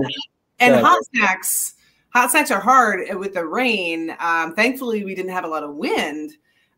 And 0.59 0.75
hot 0.75 0.99
snacks, 1.13 1.75
hot 2.09 2.31
snacks 2.31 2.49
are 2.51 2.59
hard 2.59 3.01
with 3.19 3.33
the 3.35 3.45
rain. 3.45 4.15
Um, 4.19 4.55
thankfully, 4.55 5.03
we 5.05 5.13
didn't 5.13 5.31
have 5.31 5.43
a 5.45 5.47
lot 5.47 5.63
of 5.63 5.75
wind. 5.75 6.31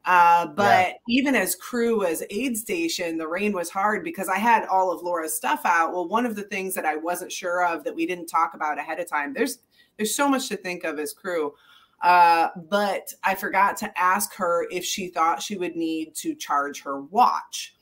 Uh, 0.05 0.47
but 0.47 0.87
yeah. 0.87 0.93
even 1.07 1.35
as 1.35 1.55
crew 1.55 2.05
as 2.05 2.23
aid 2.29 2.57
station, 2.57 3.17
the 3.17 3.27
rain 3.27 3.53
was 3.53 3.69
hard 3.69 4.03
because 4.03 4.29
I 4.29 4.37
had 4.37 4.65
all 4.67 4.91
of 4.91 5.01
Laura's 5.03 5.35
stuff 5.35 5.61
out. 5.65 5.93
Well, 5.93 6.07
one 6.07 6.25
of 6.25 6.35
the 6.35 6.43
things 6.43 6.73
that 6.75 6.85
I 6.85 6.95
wasn't 6.95 7.31
sure 7.31 7.65
of 7.65 7.83
that 7.83 7.95
we 7.95 8.05
didn't 8.05 8.27
talk 8.27 8.53
about 8.53 8.79
ahead 8.79 8.99
of 8.99 9.09
time, 9.09 9.33
there's 9.33 9.59
there's 9.97 10.15
so 10.15 10.29
much 10.29 10.47
to 10.49 10.57
think 10.57 10.83
of 10.85 10.99
as 10.99 11.13
crew. 11.13 11.53
Uh, 12.01 12.47
but 12.69 13.13
I 13.23 13.35
forgot 13.35 13.75
to 13.77 13.99
ask 13.99 14.33
her 14.35 14.65
if 14.71 14.85
she 14.85 15.09
thought 15.09 15.41
she 15.41 15.57
would 15.57 15.75
need 15.75 16.15
to 16.15 16.33
charge 16.33 16.81
her 16.83 17.01
watch. 17.01 17.75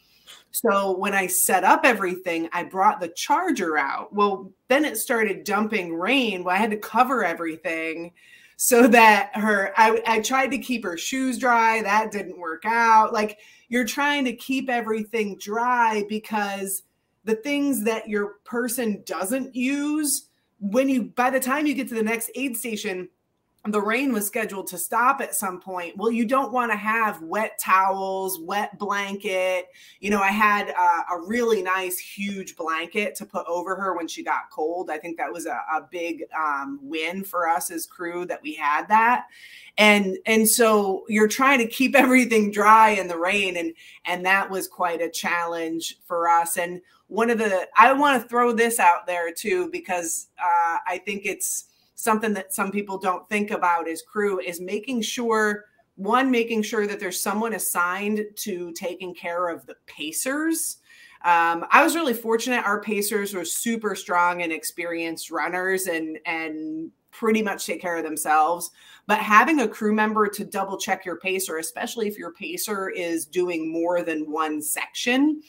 So 0.52 0.98
when 0.98 1.14
I 1.14 1.28
set 1.28 1.64
up 1.64 1.82
everything, 1.84 2.50
I 2.52 2.64
brought 2.64 3.00
the 3.00 3.10
charger 3.10 3.78
out. 3.78 4.14
Well, 4.14 4.52
then 4.70 4.86
it 4.86 4.98
started 4.98 5.44
dumping 5.44 5.94
rain. 5.94 6.44
Well, 6.44 6.56
I 6.56 6.60
had 6.60 6.72
to 6.72 6.78
cover 6.78 7.24
everything 7.24 8.12
so 8.58 8.88
that 8.88 9.30
her 9.36 9.72
I, 9.78 10.02
I 10.06 10.20
tried 10.20 10.52
to 10.52 10.58
keep 10.58 10.84
her 10.84 10.98
shoes 10.98 11.38
dry. 11.38 11.82
That 11.82 12.12
didn't 12.12 12.40
work 12.40 12.64
out. 12.66 13.14
Like 13.14 13.40
you're 13.70 13.86
trying 13.86 14.26
to 14.26 14.34
keep 14.34 14.70
everything 14.70 15.38
dry 15.38 16.04
because 16.10 16.84
the 17.24 17.36
things 17.36 17.84
that 17.84 18.10
your 18.10 18.36
person 18.44 19.04
doesn't 19.06 19.56
use 19.56 20.30
when 20.60 20.90
you 20.90 21.04
by 21.04 21.30
the 21.30 21.40
time 21.40 21.68
you 21.68 21.76
get 21.76 21.88
to 21.90 21.96
the 21.96 22.04
next 22.04 22.32
aid 22.36 22.58
station 22.58 23.08
the 23.72 23.82
rain 23.82 24.14
was 24.14 24.26
scheduled 24.26 24.68
to 24.68 24.78
stop 24.78 25.22
at 25.22 25.36
some 25.36 25.60
point. 25.60 25.98
Well, 25.98 26.12
you 26.12 26.26
don't 26.26 26.52
want 26.52 26.72
to 26.72 26.78
have 26.78 27.22
wet 27.22 27.60
towels, 27.60 28.40
wet 28.40 28.78
blanket. 28.78 29.68
You 30.00 30.10
know, 30.10 30.22
I 30.22 30.32
had 30.32 30.74
uh, 30.78 31.16
a 31.16 31.22
really 31.26 31.62
nice, 31.62 31.98
huge 31.98 32.56
blanket 32.56 33.16
to 33.16 33.26
put 33.26 33.46
over 33.48 33.76
her 33.76 33.96
when 33.96 34.08
she 34.08 34.24
got 34.24 34.50
cold. 34.52 34.90
I 34.90 34.98
think 34.98 35.18
that 35.18 35.32
was 35.32 35.46
a, 35.46 35.62
a 35.74 35.88
big 35.90 36.24
um, 36.38 36.80
win 36.82 37.24
for 37.24 37.48
us 37.48 37.72
as 37.72 37.86
crew 37.86 38.26
that 38.26 38.42
we 38.42 38.54
had 38.54 38.88
that. 38.90 39.26
And 39.78 40.18
and 40.26 40.50
so 40.50 41.06
you're 41.08 41.28
trying 41.28 41.60
to 41.60 41.68
keep 41.68 41.96
everything 41.98 42.52
dry 42.52 42.90
in 42.90 43.08
the 43.08 43.18
rain, 43.18 43.58
and 43.58 43.74
and 44.06 44.26
that 44.26 44.50
was 44.50 44.68
quite 44.68 45.02
a 45.02 45.10
challenge 45.10 46.00
for 46.06 46.28
us. 46.28 46.58
And 46.58 46.82
one 47.08 47.30
of 47.30 47.38
the 47.38 47.68
I 47.78 47.94
want 47.94 48.22
to 48.22 48.28
throw 48.28 48.52
this 48.52 48.80
out 48.80 49.08
there 49.08 49.32
too 49.32 49.70
because 49.72 50.28
uh, 50.40 50.78
I 50.86 51.02
think 51.06 51.26
it's 51.26 51.66
something 51.98 52.32
that 52.32 52.54
some 52.54 52.72
people 52.72 52.98
don't 52.98 53.28
think 53.28 53.50
about 53.50 53.90
as 53.90 54.04
crew 54.04 54.40
is 54.40 54.62
making 54.62 55.02
sure 55.02 55.66
one 55.96 56.30
making 56.30 56.62
sure 56.62 56.86
that 56.86 57.00
there's 57.00 57.20
someone 57.20 57.56
assigned 57.56 58.24
to 58.36 58.72
taking 58.74 59.16
care 59.16 59.50
of 59.50 59.66
the 59.66 59.76
pacers. 59.88 60.78
Um, 61.26 61.66
i 61.72 61.84
was 61.84 61.96
really 61.96 62.14
fortunate. 62.14 62.64
Our 62.64 62.80
pacers 62.80 63.34
were 63.34 63.44
super 63.44 63.96
strong 63.96 64.44
and 64.44 64.52
experienced 64.52 65.32
runners 65.32 65.88
and 65.88 66.20
and 66.28 66.92
pretty 67.10 67.42
much 67.42 67.66
take 67.66 67.82
care 67.82 67.98
of 67.98 68.04
themselves. 68.04 68.70
But 69.08 69.18
having 69.18 69.62
a 69.62 69.68
crew 69.68 69.96
member 69.96 70.28
to 70.28 70.46
double 70.46 70.78
check 70.78 71.04
your 71.04 71.18
pacer 71.18 71.58
especially 71.58 72.08
if 72.08 72.16
your 72.16 72.32
pacer 72.32 72.90
is 72.90 73.26
doing 73.26 73.72
more 73.74 74.04
than 74.04 74.32
one 74.32 74.62
section. 74.62 75.42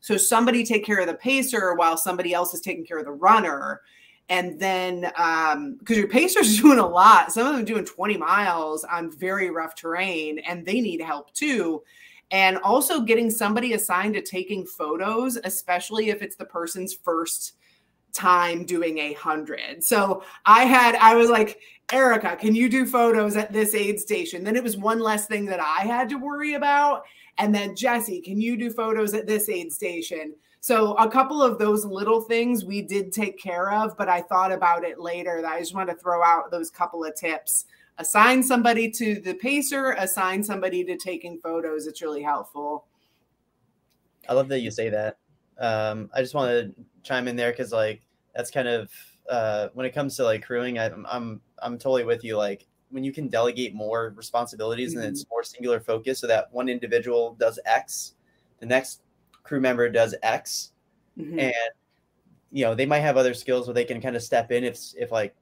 So 0.00 0.18
somebody 0.18 0.64
take 0.64 0.84
care 0.84 1.00
of 1.00 1.06
the 1.06 1.14
pacer 1.14 1.74
while 1.76 1.96
somebody 1.96 2.34
else 2.34 2.52
is 2.52 2.60
taking 2.60 2.84
care 2.84 2.98
of 2.98 3.06
the 3.06 3.12
runner 3.12 3.80
and 4.28 4.58
then 4.58 5.10
um 5.16 5.76
because 5.78 5.96
your 5.96 6.08
pacers 6.08 6.60
doing 6.60 6.78
a 6.78 6.86
lot. 6.86 7.32
Some 7.32 7.46
of 7.46 7.54
them 7.54 7.64
doing 7.64 7.84
20 7.84 8.16
miles 8.16 8.84
on 8.84 9.10
very 9.10 9.50
rough 9.50 9.74
terrain 9.74 10.38
and 10.40 10.64
they 10.64 10.80
need 10.80 11.00
help 11.00 11.32
too. 11.34 11.82
And 12.30 12.58
also 12.58 13.00
getting 13.00 13.30
somebody 13.30 13.72
assigned 13.72 14.14
to 14.14 14.22
taking 14.22 14.66
photos 14.66 15.38
especially 15.44 16.10
if 16.10 16.22
it's 16.22 16.36
the 16.36 16.44
person's 16.44 16.94
first 16.94 17.54
time 18.12 18.64
doing 18.64 18.98
a 18.98 19.12
hundred. 19.14 19.82
So 19.82 20.22
i 20.44 20.64
had 20.64 20.94
i 20.96 21.14
was 21.14 21.30
like 21.30 21.60
erica 21.90 22.36
can 22.36 22.54
you 22.54 22.68
do 22.68 22.84
photos 22.84 23.36
at 23.36 23.52
this 23.52 23.74
aid 23.74 23.98
station? 23.98 24.44
Then 24.44 24.56
it 24.56 24.64
was 24.64 24.76
one 24.76 24.98
less 24.98 25.26
thing 25.26 25.46
that 25.46 25.60
i 25.60 25.84
had 25.84 26.08
to 26.10 26.16
worry 26.16 26.54
about. 26.54 27.04
And 27.38 27.54
then 27.54 27.76
jesse 27.76 28.20
can 28.20 28.40
you 28.40 28.56
do 28.56 28.70
photos 28.70 29.14
at 29.14 29.26
this 29.26 29.48
aid 29.48 29.72
station 29.72 30.34
so 30.60 30.94
a 30.94 31.10
couple 31.10 31.42
of 31.42 31.58
those 31.58 31.84
little 31.84 32.20
things 32.20 32.64
we 32.64 32.82
did 32.82 33.12
take 33.12 33.38
care 33.38 33.72
of, 33.72 33.96
but 33.96 34.08
I 34.08 34.22
thought 34.22 34.52
about 34.52 34.84
it 34.84 34.98
later. 34.98 35.40
That 35.40 35.52
I 35.52 35.60
just 35.60 35.74
want 35.74 35.88
to 35.88 35.96
throw 35.96 36.22
out 36.22 36.50
those 36.50 36.70
couple 36.70 37.04
of 37.04 37.14
tips. 37.14 37.66
Assign 37.98 38.42
somebody 38.42 38.90
to 38.92 39.20
the 39.20 39.34
pacer, 39.34 39.92
assign 39.98 40.42
somebody 40.42 40.84
to 40.84 40.96
taking 40.96 41.38
photos. 41.38 41.86
It's 41.86 42.02
really 42.02 42.22
helpful. 42.22 42.86
I 44.28 44.34
love 44.34 44.48
that 44.48 44.60
you 44.60 44.70
say 44.70 44.88
that. 44.90 45.18
Um, 45.58 46.10
I 46.14 46.20
just 46.20 46.34
want 46.34 46.50
to 46.50 46.74
chime 47.02 47.28
in 47.28 47.36
there 47.36 47.50
because 47.50 47.72
like 47.72 48.02
that's 48.34 48.50
kind 48.50 48.68
of 48.68 48.90
uh, 49.28 49.68
when 49.74 49.86
it 49.86 49.94
comes 49.94 50.16
to 50.16 50.24
like 50.24 50.44
crewing, 50.44 50.78
I'm 50.78 51.06
I'm 51.08 51.40
I'm 51.62 51.78
totally 51.78 52.04
with 52.04 52.24
you. 52.24 52.36
Like 52.36 52.66
when 52.90 53.04
you 53.04 53.12
can 53.12 53.28
delegate 53.28 53.74
more 53.74 54.12
responsibilities 54.16 54.92
mm-hmm. 54.92 55.02
and 55.02 55.08
it's 55.08 55.26
more 55.30 55.42
singular 55.42 55.80
focus, 55.80 56.20
so 56.20 56.26
that 56.26 56.52
one 56.52 56.68
individual 56.68 57.36
does 57.38 57.58
X, 57.64 58.14
the 58.60 58.66
next 58.66 59.02
crew 59.48 59.60
member 59.60 59.88
does 59.88 60.14
X, 60.22 60.72
mm-hmm. 61.18 61.38
and 61.38 61.54
you 62.52 62.64
know 62.64 62.74
they 62.74 62.86
might 62.86 63.00
have 63.00 63.16
other 63.16 63.34
skills 63.34 63.66
where 63.66 63.74
they 63.74 63.84
can 63.84 64.00
kind 64.00 64.14
of 64.14 64.22
step 64.22 64.52
in 64.52 64.62
if 64.62 64.78
if 64.96 65.10
like 65.10 65.34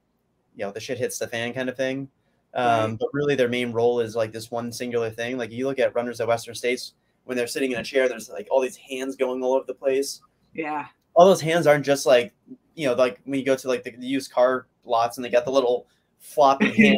you 0.54 0.64
know 0.64 0.70
the 0.70 0.80
shit 0.80 0.98
hits 0.98 1.18
the 1.18 1.26
fan 1.26 1.52
kind 1.52 1.68
of 1.68 1.76
thing. 1.76 2.08
Um, 2.54 2.90
right. 2.90 2.98
But 2.98 3.08
really, 3.12 3.34
their 3.34 3.48
main 3.48 3.72
role 3.72 4.00
is 4.00 4.16
like 4.16 4.32
this 4.32 4.50
one 4.50 4.72
singular 4.72 5.10
thing. 5.10 5.36
Like 5.36 5.50
you 5.50 5.66
look 5.66 5.78
at 5.78 5.94
runners 5.94 6.20
at 6.20 6.28
Western 6.28 6.54
States 6.54 6.94
when 7.24 7.36
they're 7.36 7.48
sitting 7.48 7.72
in 7.72 7.78
a 7.78 7.84
chair, 7.84 8.08
there's 8.08 8.30
like 8.30 8.48
all 8.50 8.62
these 8.62 8.76
hands 8.76 9.16
going 9.16 9.42
all 9.42 9.54
over 9.54 9.66
the 9.66 9.74
place. 9.74 10.20
Yeah, 10.54 10.86
all 11.14 11.26
those 11.26 11.40
hands 11.40 11.66
aren't 11.66 11.84
just 11.84 12.06
like 12.06 12.32
you 12.74 12.86
know 12.86 12.94
like 12.94 13.20
when 13.24 13.38
you 13.38 13.44
go 13.44 13.56
to 13.56 13.68
like 13.68 13.82
the, 13.82 13.94
used 13.98 14.30
car 14.30 14.66
lots 14.84 15.18
and 15.18 15.24
they 15.24 15.30
got 15.30 15.44
the 15.44 15.50
little 15.50 15.86
floppy 16.18 16.70
hand 16.76 16.96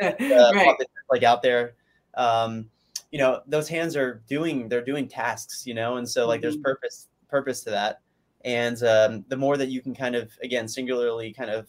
uh, 0.00 0.52
right. 0.54 0.76
like 1.10 1.22
out 1.24 1.42
there. 1.42 1.74
Um, 2.14 2.70
you 3.14 3.20
know 3.20 3.40
those 3.46 3.68
hands 3.68 3.94
are 3.94 4.24
doing 4.28 4.68
they're 4.68 4.84
doing 4.84 5.06
tasks 5.06 5.64
you 5.68 5.72
know 5.72 5.98
and 5.98 6.08
so 6.08 6.26
like 6.26 6.40
mm-hmm. 6.40 6.50
there's 6.50 6.56
purpose 6.56 7.06
purpose 7.28 7.62
to 7.62 7.70
that 7.70 8.00
and 8.44 8.82
um, 8.82 9.24
the 9.28 9.36
more 9.36 9.56
that 9.56 9.68
you 9.68 9.80
can 9.80 9.94
kind 9.94 10.16
of 10.16 10.32
again 10.42 10.66
singularly 10.66 11.32
kind 11.32 11.48
of 11.48 11.68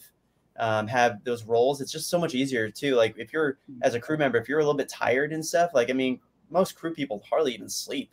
um, 0.57 0.87
have 0.87 1.23
those 1.23 1.43
roles 1.43 1.81
it's 1.81 1.91
just 1.91 2.09
so 2.09 2.17
much 2.17 2.33
easier 2.33 2.71
too 2.71 2.95
like 2.95 3.13
if 3.19 3.31
you're 3.31 3.59
mm-hmm. 3.69 3.83
as 3.83 3.93
a 3.93 3.99
crew 3.99 4.17
member 4.17 4.39
if 4.39 4.49
you're 4.49 4.57
a 4.57 4.63
little 4.63 4.75
bit 4.75 4.89
tired 4.89 5.33
and 5.33 5.45
stuff 5.45 5.69
like 5.75 5.91
i 5.91 5.93
mean 5.93 6.19
most 6.49 6.75
crew 6.75 6.95
people 6.95 7.21
hardly 7.29 7.53
even 7.53 7.69
sleep 7.69 8.09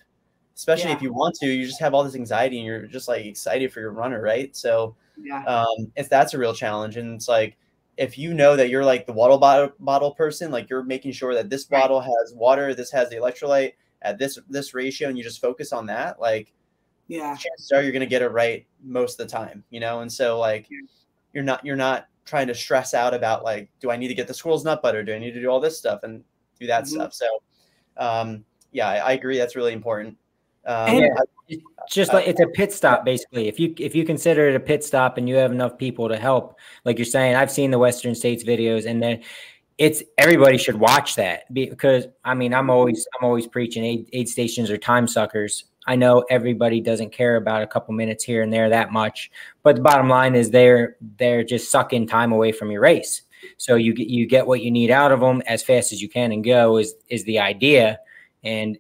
especially 0.55 0.91
yeah. 0.91 0.97
if 0.97 1.01
you 1.01 1.11
want 1.11 1.35
to 1.35 1.47
you 1.47 1.65
just 1.65 1.81
have 1.81 1.95
all 1.95 2.05
this 2.05 2.15
anxiety 2.15 2.59
and 2.59 2.67
you're 2.67 2.87
just 2.87 3.09
like 3.09 3.25
excited 3.25 3.73
for 3.73 3.81
your 3.81 3.93
runner 3.93 4.21
right 4.21 4.55
so 4.55 4.95
yeah 5.17 5.43
um 5.45 5.91
if 5.97 6.11
that's 6.11 6.35
a 6.35 6.39
real 6.39 6.53
challenge 6.53 6.99
and 6.99 7.15
it's 7.15 7.29
like 7.29 7.57
if 8.03 8.19
you 8.19 8.35
know 8.35 8.57
that 8.57 8.69
you're 8.69 8.85
like 8.85 9.07
the 9.07 9.13
water 9.13 9.39
bottle, 9.39 9.73
bottle 9.79 10.11
person, 10.11 10.51
like 10.51 10.69
you're 10.69 10.83
making 10.83 11.13
sure 11.13 11.35
that 11.35 11.49
this 11.49 11.65
bottle 11.65 12.01
has 12.01 12.35
water, 12.35 12.75
this 12.75 12.91
has 12.91 13.09
the 13.09 13.17
electrolyte 13.17 13.75
at 14.03 14.19
this 14.19 14.39
this 14.49 14.75
ratio, 14.75 15.09
and 15.09 15.17
you 15.17 15.23
just 15.23 15.41
focus 15.41 15.73
on 15.73 15.87
that, 15.87 16.21
like 16.21 16.53
yeah, 17.07 17.37
chances 17.37 17.71
are 17.73 17.81
you're 17.81 17.93
gonna 17.93 18.07
get 18.07 18.23
it 18.23 18.29
right 18.29 18.67
most 18.83 19.21
of 19.21 19.29
the 19.29 19.33
time, 19.33 19.63
you 19.71 19.79
know. 19.79 20.01
And 20.01 20.13
so 20.13 20.39
like 20.39 20.69
you're 21.33 21.45
not 21.45 21.65
you're 21.65 21.77
not 21.77 22.09
trying 22.25 22.49
to 22.49 22.55
stress 22.55 22.93
out 22.93 23.15
about 23.15 23.45
like, 23.45 23.71
do 23.81 23.91
I 23.91 23.97
need 23.97 24.09
to 24.09 24.15
get 24.15 24.27
the 24.27 24.35
squirrel's 24.35 24.65
nut 24.65 24.83
butter? 24.83 25.05
Do 25.05 25.15
I 25.15 25.19
need 25.19 25.33
to 25.33 25.41
do 25.41 25.49
all 25.49 25.61
this 25.61 25.79
stuff 25.79 26.01
and 26.03 26.25
do 26.59 26.67
that 26.67 26.85
mm-hmm. 26.85 26.95
stuff? 26.95 27.15
So 27.15 27.27
um 27.97 28.45
yeah, 28.73 28.89
I, 28.89 28.97
I, 28.97 29.13
agree. 29.13 29.37
That's 29.37 29.55
really 29.55 29.75
important. 29.75 30.17
Um, 30.65 30.97
yeah 30.97 31.09
just 31.89 32.13
like 32.13 32.27
it's 32.27 32.41
a 32.41 32.47
pit 32.47 32.73
stop 32.73 33.05
basically. 33.05 33.49
If 33.49 33.59
you 33.59 33.75
if 33.79 33.95
you 33.95 34.05
consider 34.05 34.49
it 34.49 34.57
a 34.57 34.61
pit 34.61 34.85
stop 34.85 35.19
and 35.19 35.29
you 35.29 35.37
have 35.37 35.53
enough 35.53 35.77
people 35.79 36.09
to 36.09 36.17
help 36.17 36.59
like 36.85 36.99
you're 36.99 37.05
saying 37.05 37.35
i've 37.37 37.51
seen 37.51 37.71
the 37.71 37.79
western 37.79 38.15
states 38.15 38.45
videos 38.45 38.87
and 38.87 39.03
then 39.03 39.23
it's 39.79 40.03
everybody 40.19 40.59
should 40.59 40.77
watch 40.77 41.17
that 41.17 41.53
because 41.53 42.07
i 42.25 42.35
mean 42.35 42.55
i'm 42.55 42.71
always 42.71 43.07
i'm 43.19 43.27
always 43.27 43.47
preaching 43.47 43.85
aid, 43.85 44.09
aid 44.13 44.29
stations 44.29 44.71
are 44.71 44.79
time 44.79 45.07
suckers. 45.07 45.65
I 45.85 45.97
know 45.97 46.25
everybody 46.31 46.81
doesn't 46.81 47.11
care 47.11 47.35
about 47.35 47.63
a 47.63 47.67
couple 47.67 47.93
minutes 47.93 48.23
here 48.23 48.43
and 48.43 48.53
there 48.53 48.69
that 48.69 48.93
much 48.93 49.31
but 49.63 49.77
the 49.77 49.83
bottom 49.83 50.09
line 50.09 50.35
is 50.35 50.51
they're 50.51 50.97
they're 51.19 51.45
just 51.45 51.71
sucking 51.71 52.07
time 52.07 52.33
away 52.33 52.53
from 52.53 52.71
your 52.71 52.83
race. 52.83 53.23
So 53.57 53.75
you 53.75 53.93
get 53.93 54.07
you 54.07 54.27
get 54.27 54.47
what 54.47 54.63
you 54.63 54.71
need 54.71 54.93
out 54.93 55.11
of 55.11 55.19
them 55.19 55.43
as 55.47 55.65
fast 55.65 55.93
as 55.93 56.01
you 56.01 56.09
can 56.09 56.31
and 56.31 56.45
go 56.45 56.77
is 56.77 56.95
is 57.09 57.25
the 57.25 57.41
idea. 57.41 57.99
And 58.45 58.79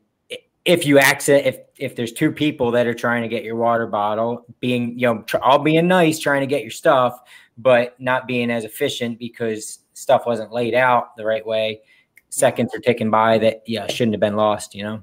if 0.64 0.86
you 0.86 0.98
access 0.98 1.42
if 1.44 1.58
if 1.82 1.96
there's 1.96 2.12
two 2.12 2.30
people 2.30 2.70
that 2.70 2.86
are 2.86 2.94
trying 2.94 3.22
to 3.22 3.28
get 3.28 3.42
your 3.42 3.56
water 3.56 3.86
bottle 3.86 4.46
being 4.60 4.98
you 4.98 5.06
know 5.06 5.22
tr- 5.22 5.38
all 5.38 5.58
being 5.58 5.88
nice 5.88 6.18
trying 6.18 6.40
to 6.40 6.46
get 6.46 6.62
your 6.62 6.70
stuff 6.70 7.20
but 7.58 8.00
not 8.00 8.26
being 8.26 8.50
as 8.50 8.64
efficient 8.64 9.18
because 9.18 9.80
stuff 9.92 10.24
wasn't 10.24 10.52
laid 10.52 10.74
out 10.74 11.16
the 11.16 11.24
right 11.24 11.44
way 11.44 11.80
seconds 12.28 12.74
are 12.74 12.80
ticking 12.80 13.10
by 13.10 13.36
that 13.36 13.62
yeah 13.66 13.86
shouldn't 13.88 14.14
have 14.14 14.20
been 14.20 14.36
lost 14.36 14.74
you 14.74 14.82
know? 14.82 15.02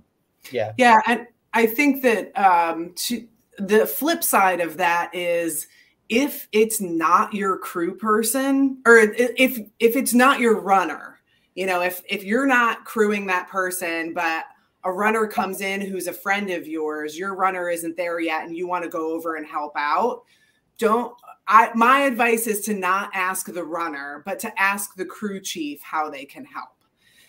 Yeah. 0.52 0.72
Yeah 0.78 1.00
and 1.06 1.28
i 1.54 1.66
think 1.66 2.02
that 2.02 2.32
um 2.40 2.94
to, 2.96 3.28
the 3.58 3.86
flip 3.86 4.24
side 4.24 4.62
of 4.62 4.78
that 4.78 5.14
is 5.14 5.68
if 6.08 6.48
it's 6.54 6.80
not 6.80 7.34
your 7.34 7.58
crew 7.58 7.96
person 7.96 8.82
or 8.86 8.98
if 8.98 9.60
if 9.80 9.96
it's 9.96 10.14
not 10.14 10.40
your 10.40 10.60
runner 10.60 11.20
you 11.56 11.66
know 11.66 11.82
if 11.82 12.02
if 12.08 12.24
you're 12.24 12.48
not 12.48 12.86
crewing 12.86 13.28
that 13.28 13.50
person 13.50 14.14
but 14.14 14.46
a 14.84 14.92
runner 14.92 15.28
comes 15.28 15.62
in 15.62 15.82
who's 15.82 16.08
a 16.08 16.14
friend 16.14 16.50
of 16.50 16.68
yours, 16.68 17.18
your 17.18 17.36
runner 17.36 17.70
isn't 17.70 17.98
there 17.98 18.20
yet, 18.20 18.46
and 18.46 18.56
you 18.56 18.68
want 18.68 18.84
to 18.84 18.90
go 18.90 19.14
over 19.14 19.36
and 19.36 19.46
help 19.46 19.74
out, 19.76 20.24
don't 20.78 21.14
I 21.48 21.72
my 21.76 22.02
advice 22.02 22.48
is 22.48 22.62
to 22.62 22.74
not 22.74 23.12
ask 23.14 23.52
the 23.52 23.64
runner, 23.64 24.24
but 24.26 24.40
to 24.40 24.62
ask 24.62 24.96
the 24.96 25.06
crew 25.06 25.40
chief 25.40 25.82
how 25.82 26.10
they 26.10 26.26
can 26.26 26.46
help. 26.46 26.70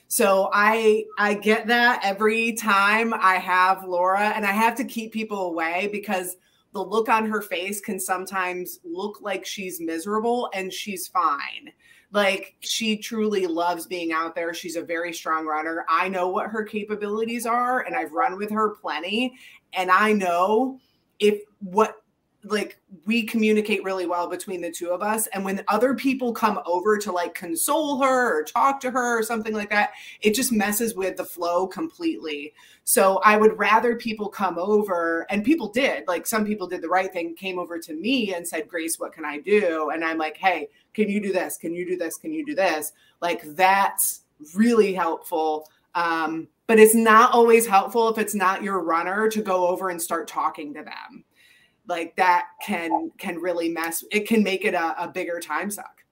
So 0.09 0.51
I 0.53 1.05
I 1.19 1.35
get 1.35 1.67
that 1.67 2.01
every 2.05 2.53
time 2.53 3.15
I 3.15 3.37
have 3.37 3.85
Laura 3.85 4.33
and 4.35 4.47
I 4.47 4.53
have 4.53 4.75
to 4.77 4.85
keep 4.85 5.13
people 5.13 5.47
away 5.47 5.89
because 5.93 6.37
the 6.73 6.83
look 6.83 7.09
on 7.09 7.29
her 7.29 7.43
face 7.43 7.81
can 7.81 7.99
sometimes 7.99 8.81
look 8.85 9.21
like 9.21 9.45
she's 9.45 9.81
miserable 9.81 10.49
and 10.55 10.73
she's 10.73 11.09
fine. 11.09 11.73
Like 12.13 12.57
she 12.61 12.97
truly 12.97 13.47
loves 13.47 13.87
being 13.87 14.13
out 14.13 14.35
there. 14.35 14.53
She's 14.53 14.77
a 14.77 14.83
very 14.83 15.13
strong 15.13 15.47
runner. 15.47 15.85
I 15.89 16.09
know 16.09 16.29
what 16.29 16.51
her 16.51 16.65
capabilities 16.65 17.47
are 17.47 17.83
and 17.83 17.95
I've 17.95 18.13
run 18.13 18.37
with 18.37 18.51
her 18.51 18.71
plenty. 18.71 19.35
And 19.73 19.91
I 19.91 20.13
know 20.13 20.81
if 21.21 21.41
what 21.61 21.97
like 22.45 22.81
we 23.05 23.23
communicate 23.23 23.85
really 23.85 24.07
well 24.07 24.27
between 24.27 24.63
the 24.63 24.71
two 24.71 24.91
of 24.91 25.03
us. 25.03 25.27
And 25.29 25.45
when 25.45 25.63
other 25.69 25.95
people 25.95 26.33
come 26.33 26.59
over 26.65 26.97
to 26.97 27.13
like 27.13 27.35
console 27.35 28.01
her 28.03 28.39
or 28.39 28.45
talk 28.45 28.81
to 28.81 28.91
her 28.91 29.19
or 29.19 29.23
something 29.23 29.53
like 29.53 29.69
that 29.71 29.91
it 30.23 30.35
just 30.35 30.51
messes 30.51 30.95
with 30.95 31.17
the 31.17 31.25
flow 31.25 31.67
completely. 31.67 32.55
So 32.85 33.21
i 33.25 33.37
would 33.37 33.59
rather 33.59 33.95
people 33.97 34.29
come 34.29 34.59
over 34.59 35.27
and 35.29 35.45
people 35.45 35.69
did. 35.69 36.09
Like 36.09 36.27
some 36.27 36.47
people 36.47 36.67
did 36.67 36.81
the 36.81 36.89
right 36.89 37.13
thing 37.13 37.35
came 37.35 37.59
over 37.59 37.79
to 37.79 37.93
me 37.93 38.35
and 38.35 38.47
said 38.47 38.69
grace 38.69 38.99
what 38.99 39.13
can 39.13 39.25
i 39.25 39.39
do? 39.39 39.91
And 39.91 40.03
i'm 40.03 40.19
like 40.19 40.39
hey 40.39 40.69
can 40.95 41.09
you 41.09 41.21
do 41.21 41.33
this? 41.33 41.57
Can 41.57 41.75
you 41.75 41.87
do 41.87 41.97
this? 41.97 42.17
Can 42.17 42.33
you 42.33 42.45
do 42.45 42.55
this? 42.55 42.93
Like 43.21 43.43
that's 43.55 44.23
really 44.55 44.93
helpful. 44.93 45.69
Um, 45.95 46.49
but 46.67 46.79
it's 46.79 46.95
not 46.95 47.33
always 47.33 47.67
helpful 47.67 48.09
if 48.09 48.19
it's 48.19 48.35
not 48.35 48.63
your 48.63 48.81
runner 48.81 49.29
to 49.29 49.43
go 49.43 49.67
over 49.67 49.91
and 49.91 50.01
start 50.01 50.29
talking 50.29 50.73
to 50.75 50.83
them. 50.83 51.25
Like 51.89 52.15
that 52.17 52.47
can 52.65 53.11
can 53.19 53.39
really 53.39 53.69
mess 53.69 54.05
it 54.13 54.29
can 54.29 54.43
make 54.43 54.65
it 54.65 54.75
a, 54.75 55.03
a 55.03 55.09
bigger 55.09 55.41
time 55.41 55.71
suck. 55.71 56.05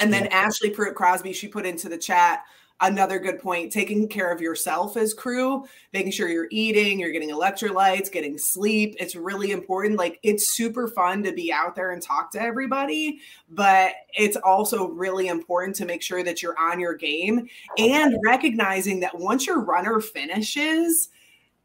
And 0.00 0.12
then 0.12 0.24
yeah. 0.24 0.36
ashley 0.36 0.70
pruitt 0.70 0.96
crosby 0.96 1.32
she 1.32 1.46
put 1.46 1.64
into 1.64 1.88
the 1.88 1.98
chat 1.98 2.42
another 2.80 3.18
good 3.20 3.38
point 3.38 3.70
taking 3.70 4.08
care 4.08 4.32
of 4.32 4.40
yourself 4.40 4.96
as 4.96 5.14
crew 5.14 5.64
making 5.92 6.10
sure 6.10 6.28
you're 6.28 6.48
eating 6.50 6.98
you're 6.98 7.12
getting 7.12 7.30
electrolytes 7.30 8.10
getting 8.10 8.36
sleep. 8.36 8.96
It's 8.98 9.14
really 9.14 9.52
important 9.52 9.96
like 9.96 10.18
it's 10.22 10.56
super 10.56 10.88
fun 10.88 11.22
to 11.22 11.32
be 11.32 11.52
out 11.52 11.76
there 11.76 11.92
and 11.92 12.02
talk 12.02 12.32
to 12.32 12.42
everybody 12.42 13.20
but 13.48 13.92
it's 14.14 14.36
also 14.36 14.88
really 14.88 15.28
important 15.28 15.76
to 15.76 15.84
make 15.84 16.02
sure 16.02 16.24
that 16.24 16.42
you're 16.42 16.58
on 16.58 16.80
your 16.80 16.94
game 16.94 17.48
and 17.78 18.16
recognizing 18.24 19.00
that 19.00 19.18
once 19.18 19.46
your 19.46 19.60
runner 19.60 20.00
finishes 20.00 21.10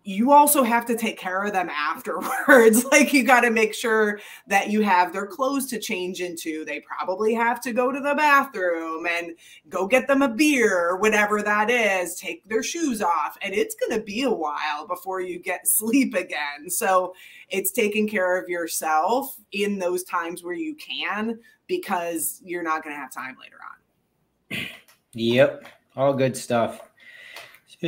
you 0.03 0.31
also 0.31 0.63
have 0.63 0.85
to 0.85 0.95
take 0.95 1.19
care 1.19 1.43
of 1.43 1.51
them 1.51 1.69
afterwards. 1.69 2.85
like 2.91 3.13
you 3.13 3.23
got 3.23 3.41
to 3.41 3.51
make 3.51 3.73
sure 3.73 4.19
that 4.47 4.69
you 4.69 4.81
have 4.81 5.11
their 5.11 5.27
clothes 5.27 5.65
to 5.67 5.79
change 5.79 6.21
into. 6.21 6.63
They 6.63 6.79
probably 6.79 7.33
have 7.33 7.59
to 7.61 7.73
go 7.73 7.91
to 7.91 7.99
the 7.99 8.15
bathroom 8.15 9.05
and 9.05 9.33
go 9.67 9.87
get 9.87 10.07
them 10.07 10.21
a 10.21 10.29
beer, 10.29 10.95
whatever 10.97 11.41
that 11.41 11.69
is, 11.69 12.15
take 12.15 12.47
their 12.47 12.63
shoes 12.63 13.01
off. 13.01 13.37
And 13.41 13.53
it's 13.53 13.75
going 13.75 13.99
to 13.99 14.03
be 14.03 14.23
a 14.23 14.31
while 14.31 14.87
before 14.87 15.21
you 15.21 15.37
get 15.37 15.67
sleep 15.67 16.13
again. 16.15 16.69
So 16.69 17.13
it's 17.49 17.71
taking 17.71 18.07
care 18.07 18.41
of 18.41 18.47
yourself 18.47 19.37
in 19.51 19.79
those 19.79 20.03
times 20.03 20.43
where 20.43 20.53
you 20.53 20.75
can 20.75 21.39
because 21.67 22.41
you're 22.43 22.63
not 22.63 22.83
going 22.83 22.95
to 22.95 22.99
have 22.99 23.11
time 23.11 23.35
later 23.39 23.57
on. 23.69 24.65
Yep. 25.13 25.65
All 25.95 26.13
good 26.13 26.35
stuff. 26.35 26.88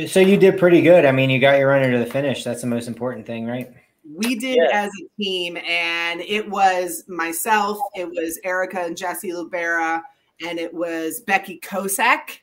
So 0.06 0.20
you 0.20 0.38
did 0.38 0.58
pretty 0.58 0.80
good. 0.80 1.04
I 1.04 1.12
mean, 1.12 1.28
you 1.28 1.38
got 1.38 1.58
your 1.58 1.68
runner 1.68 1.92
to 1.92 1.98
the 1.98 2.06
finish. 2.06 2.44
That's 2.44 2.62
the 2.62 2.66
most 2.66 2.88
important 2.88 3.26
thing, 3.26 3.46
right? 3.46 3.70
We 4.04 4.36
did 4.36 4.56
yeah. 4.56 4.84
as 4.84 4.90
a 4.90 5.22
team, 5.22 5.58
and 5.58 6.20
it 6.22 6.48
was 6.48 7.04
myself, 7.08 7.78
it 7.94 8.08
was 8.08 8.40
Erica 8.42 8.80
and 8.80 8.96
Jesse 8.96 9.32
Lubera, 9.32 10.02
and 10.44 10.58
it 10.58 10.72
was 10.72 11.20
Becky 11.20 11.60
Kosek, 11.60 12.40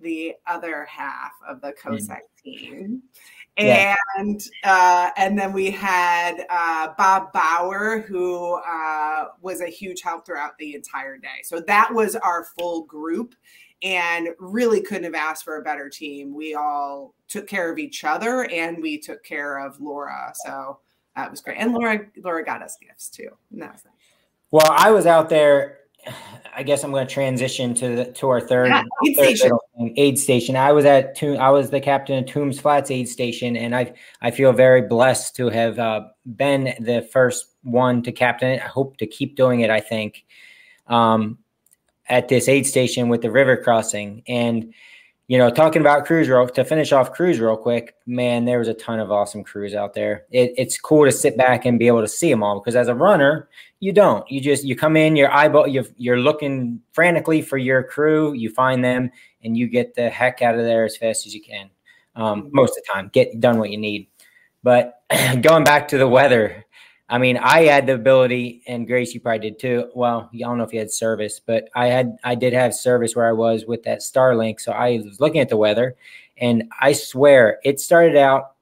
the 0.00 0.34
other 0.46 0.86
half 0.86 1.32
of 1.46 1.60
the 1.60 1.72
Kosek 1.72 2.08
mm. 2.08 2.42
team. 2.42 3.02
Yeah. 3.58 3.94
And 4.16 4.42
uh, 4.64 5.10
and 5.16 5.38
then 5.38 5.52
we 5.52 5.70
had 5.70 6.46
uh, 6.48 6.94
Bob 6.96 7.32
Bauer, 7.34 8.00
who 8.00 8.54
uh, 8.66 9.26
was 9.42 9.60
a 9.60 9.68
huge 9.68 10.00
help 10.00 10.24
throughout 10.24 10.56
the 10.58 10.74
entire 10.74 11.18
day. 11.18 11.42
So 11.44 11.60
that 11.60 11.92
was 11.92 12.16
our 12.16 12.44
full 12.44 12.84
group 12.84 13.34
and 13.82 14.28
really 14.38 14.80
couldn't 14.80 15.04
have 15.04 15.14
asked 15.14 15.44
for 15.44 15.56
a 15.56 15.62
better 15.62 15.88
team. 15.88 16.34
We 16.34 16.54
all 16.54 17.14
took 17.28 17.46
care 17.46 17.70
of 17.70 17.78
each 17.78 18.04
other 18.04 18.44
and 18.50 18.80
we 18.80 18.98
took 18.98 19.24
care 19.24 19.58
of 19.58 19.80
Laura. 19.80 20.32
So 20.44 20.78
that 21.16 21.30
was 21.30 21.40
great. 21.40 21.58
And 21.58 21.72
Laura 21.72 22.06
Laura 22.22 22.44
got 22.44 22.62
us 22.62 22.76
gifts 22.80 23.08
too. 23.08 23.28
And 23.50 23.62
that 23.62 23.72
was 23.72 23.84
nice. 23.84 23.94
Well, 24.50 24.70
I 24.70 24.90
was 24.90 25.06
out 25.06 25.28
there. 25.28 25.78
I 26.54 26.62
guess 26.62 26.82
I'm 26.82 26.90
going 26.90 27.06
to 27.06 27.12
transition 27.12 27.74
to 27.74 27.96
the, 27.96 28.04
to 28.12 28.28
our 28.28 28.40
third, 28.40 28.68
yeah, 28.68 28.82
aid, 29.06 29.16
third 29.16 29.36
station. 29.36 29.58
aid 29.96 30.18
station. 30.18 30.56
I 30.56 30.72
was 30.72 30.84
at 30.84 31.22
I 31.22 31.50
was 31.50 31.70
the 31.70 31.80
captain 31.80 32.18
of 32.18 32.26
Toombs 32.26 32.60
Flats 32.60 32.90
aid 32.90 33.08
station, 33.08 33.56
and 33.56 33.74
I 33.74 33.94
I 34.20 34.30
feel 34.30 34.52
very 34.52 34.82
blessed 34.82 35.36
to 35.36 35.48
have 35.48 35.78
uh, 35.78 36.02
been 36.36 36.74
the 36.80 37.08
first 37.12 37.54
one 37.62 38.02
to 38.02 38.12
captain 38.12 38.50
it. 38.50 38.62
I 38.62 38.66
hope 38.66 38.96
to 38.98 39.06
keep 39.06 39.36
doing 39.36 39.60
it. 39.60 39.70
I 39.70 39.80
think. 39.80 40.24
Um, 40.88 41.38
at 42.08 42.28
this 42.28 42.48
aid 42.48 42.66
station 42.66 43.08
with 43.08 43.22
the 43.22 43.30
river 43.30 43.56
crossing. 43.56 44.22
And, 44.26 44.72
you 45.28 45.38
know, 45.38 45.50
talking 45.50 45.80
about 45.80 46.04
crews 46.04 46.28
real 46.28 46.46
to 46.48 46.64
finish 46.64 46.92
off 46.92 47.12
crews 47.12 47.40
real 47.40 47.56
quick, 47.56 47.94
man, 48.06 48.44
there 48.44 48.58
was 48.58 48.68
a 48.68 48.74
ton 48.74 49.00
of 49.00 49.10
awesome 49.10 49.44
crews 49.44 49.74
out 49.74 49.94
there. 49.94 50.26
It, 50.30 50.52
it's 50.56 50.78
cool 50.78 51.04
to 51.04 51.12
sit 51.12 51.36
back 51.36 51.64
and 51.64 51.78
be 51.78 51.86
able 51.86 52.02
to 52.02 52.08
see 52.08 52.30
them 52.30 52.42
all 52.42 52.60
because 52.60 52.76
as 52.76 52.88
a 52.88 52.94
runner, 52.94 53.48
you 53.80 53.92
don't. 53.92 54.28
You 54.30 54.40
just 54.40 54.64
you 54.64 54.76
come 54.76 54.96
in, 54.96 55.16
your 55.16 55.32
eyeball, 55.32 55.66
you 55.66 55.84
you're 55.96 56.20
looking 56.20 56.80
frantically 56.92 57.42
for 57.42 57.58
your 57.58 57.82
crew. 57.82 58.32
You 58.32 58.50
find 58.50 58.84
them, 58.84 59.10
and 59.42 59.56
you 59.56 59.66
get 59.66 59.94
the 59.94 60.08
heck 60.08 60.40
out 60.40 60.56
of 60.56 60.64
there 60.64 60.84
as 60.84 60.96
fast 60.96 61.26
as 61.26 61.34
you 61.34 61.42
can. 61.42 61.68
Um, 62.14 62.50
most 62.52 62.78
of 62.78 62.84
the 62.84 62.92
time, 62.92 63.10
get 63.12 63.40
done 63.40 63.58
what 63.58 63.70
you 63.70 63.78
need. 63.78 64.06
But 64.62 65.02
going 65.40 65.64
back 65.64 65.88
to 65.88 65.98
the 65.98 66.06
weather, 66.06 66.61
I 67.12 67.18
mean, 67.18 67.36
I 67.36 67.64
had 67.64 67.86
the 67.86 67.92
ability, 67.92 68.62
and 68.66 68.86
Grace, 68.86 69.12
you 69.12 69.20
probably 69.20 69.50
did 69.50 69.58
too. 69.58 69.90
Well, 69.94 70.30
I 70.32 70.38
don't 70.38 70.56
know 70.56 70.64
if 70.64 70.72
you 70.72 70.78
had 70.78 70.90
service, 70.90 71.42
but 71.44 71.68
I 71.74 71.88
had, 71.88 72.16
I 72.24 72.34
did 72.34 72.54
have 72.54 72.72
service 72.72 73.14
where 73.14 73.28
I 73.28 73.32
was 73.32 73.66
with 73.66 73.82
that 73.82 73.98
Starlink. 73.98 74.60
So 74.60 74.72
I 74.72 74.98
was 75.04 75.20
looking 75.20 75.42
at 75.42 75.50
the 75.50 75.58
weather, 75.58 75.94
and 76.38 76.72
I 76.80 76.94
swear 76.94 77.60
it 77.64 77.80
started 77.80 78.16
out 78.16 78.54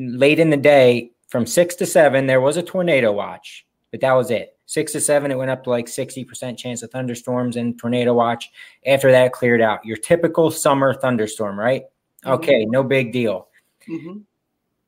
late 0.00 0.40
in 0.40 0.50
the 0.50 0.56
day 0.56 1.12
from 1.28 1.46
six 1.46 1.76
to 1.76 1.86
seven. 1.86 2.26
There 2.26 2.40
was 2.40 2.56
a 2.56 2.62
tornado 2.62 3.12
watch, 3.12 3.64
but 3.92 4.00
that 4.00 4.14
was 4.14 4.32
it. 4.32 4.56
Six 4.66 4.90
to 4.90 5.00
seven, 5.00 5.30
it 5.30 5.38
went 5.38 5.52
up 5.52 5.62
to 5.62 5.70
like 5.70 5.86
60% 5.86 6.58
chance 6.58 6.82
of 6.82 6.90
thunderstorms 6.90 7.54
and 7.54 7.78
tornado 7.78 8.14
watch. 8.14 8.50
After 8.84 9.12
that, 9.12 9.32
cleared 9.32 9.60
out. 9.60 9.84
Your 9.84 9.96
typical 9.96 10.50
summer 10.50 10.92
thunderstorm, 10.92 11.56
right? 11.56 11.84
Mm-hmm. 12.24 12.32
Okay, 12.32 12.64
no 12.64 12.82
big 12.82 13.12
deal. 13.12 13.46
Mm-hmm 13.88 14.22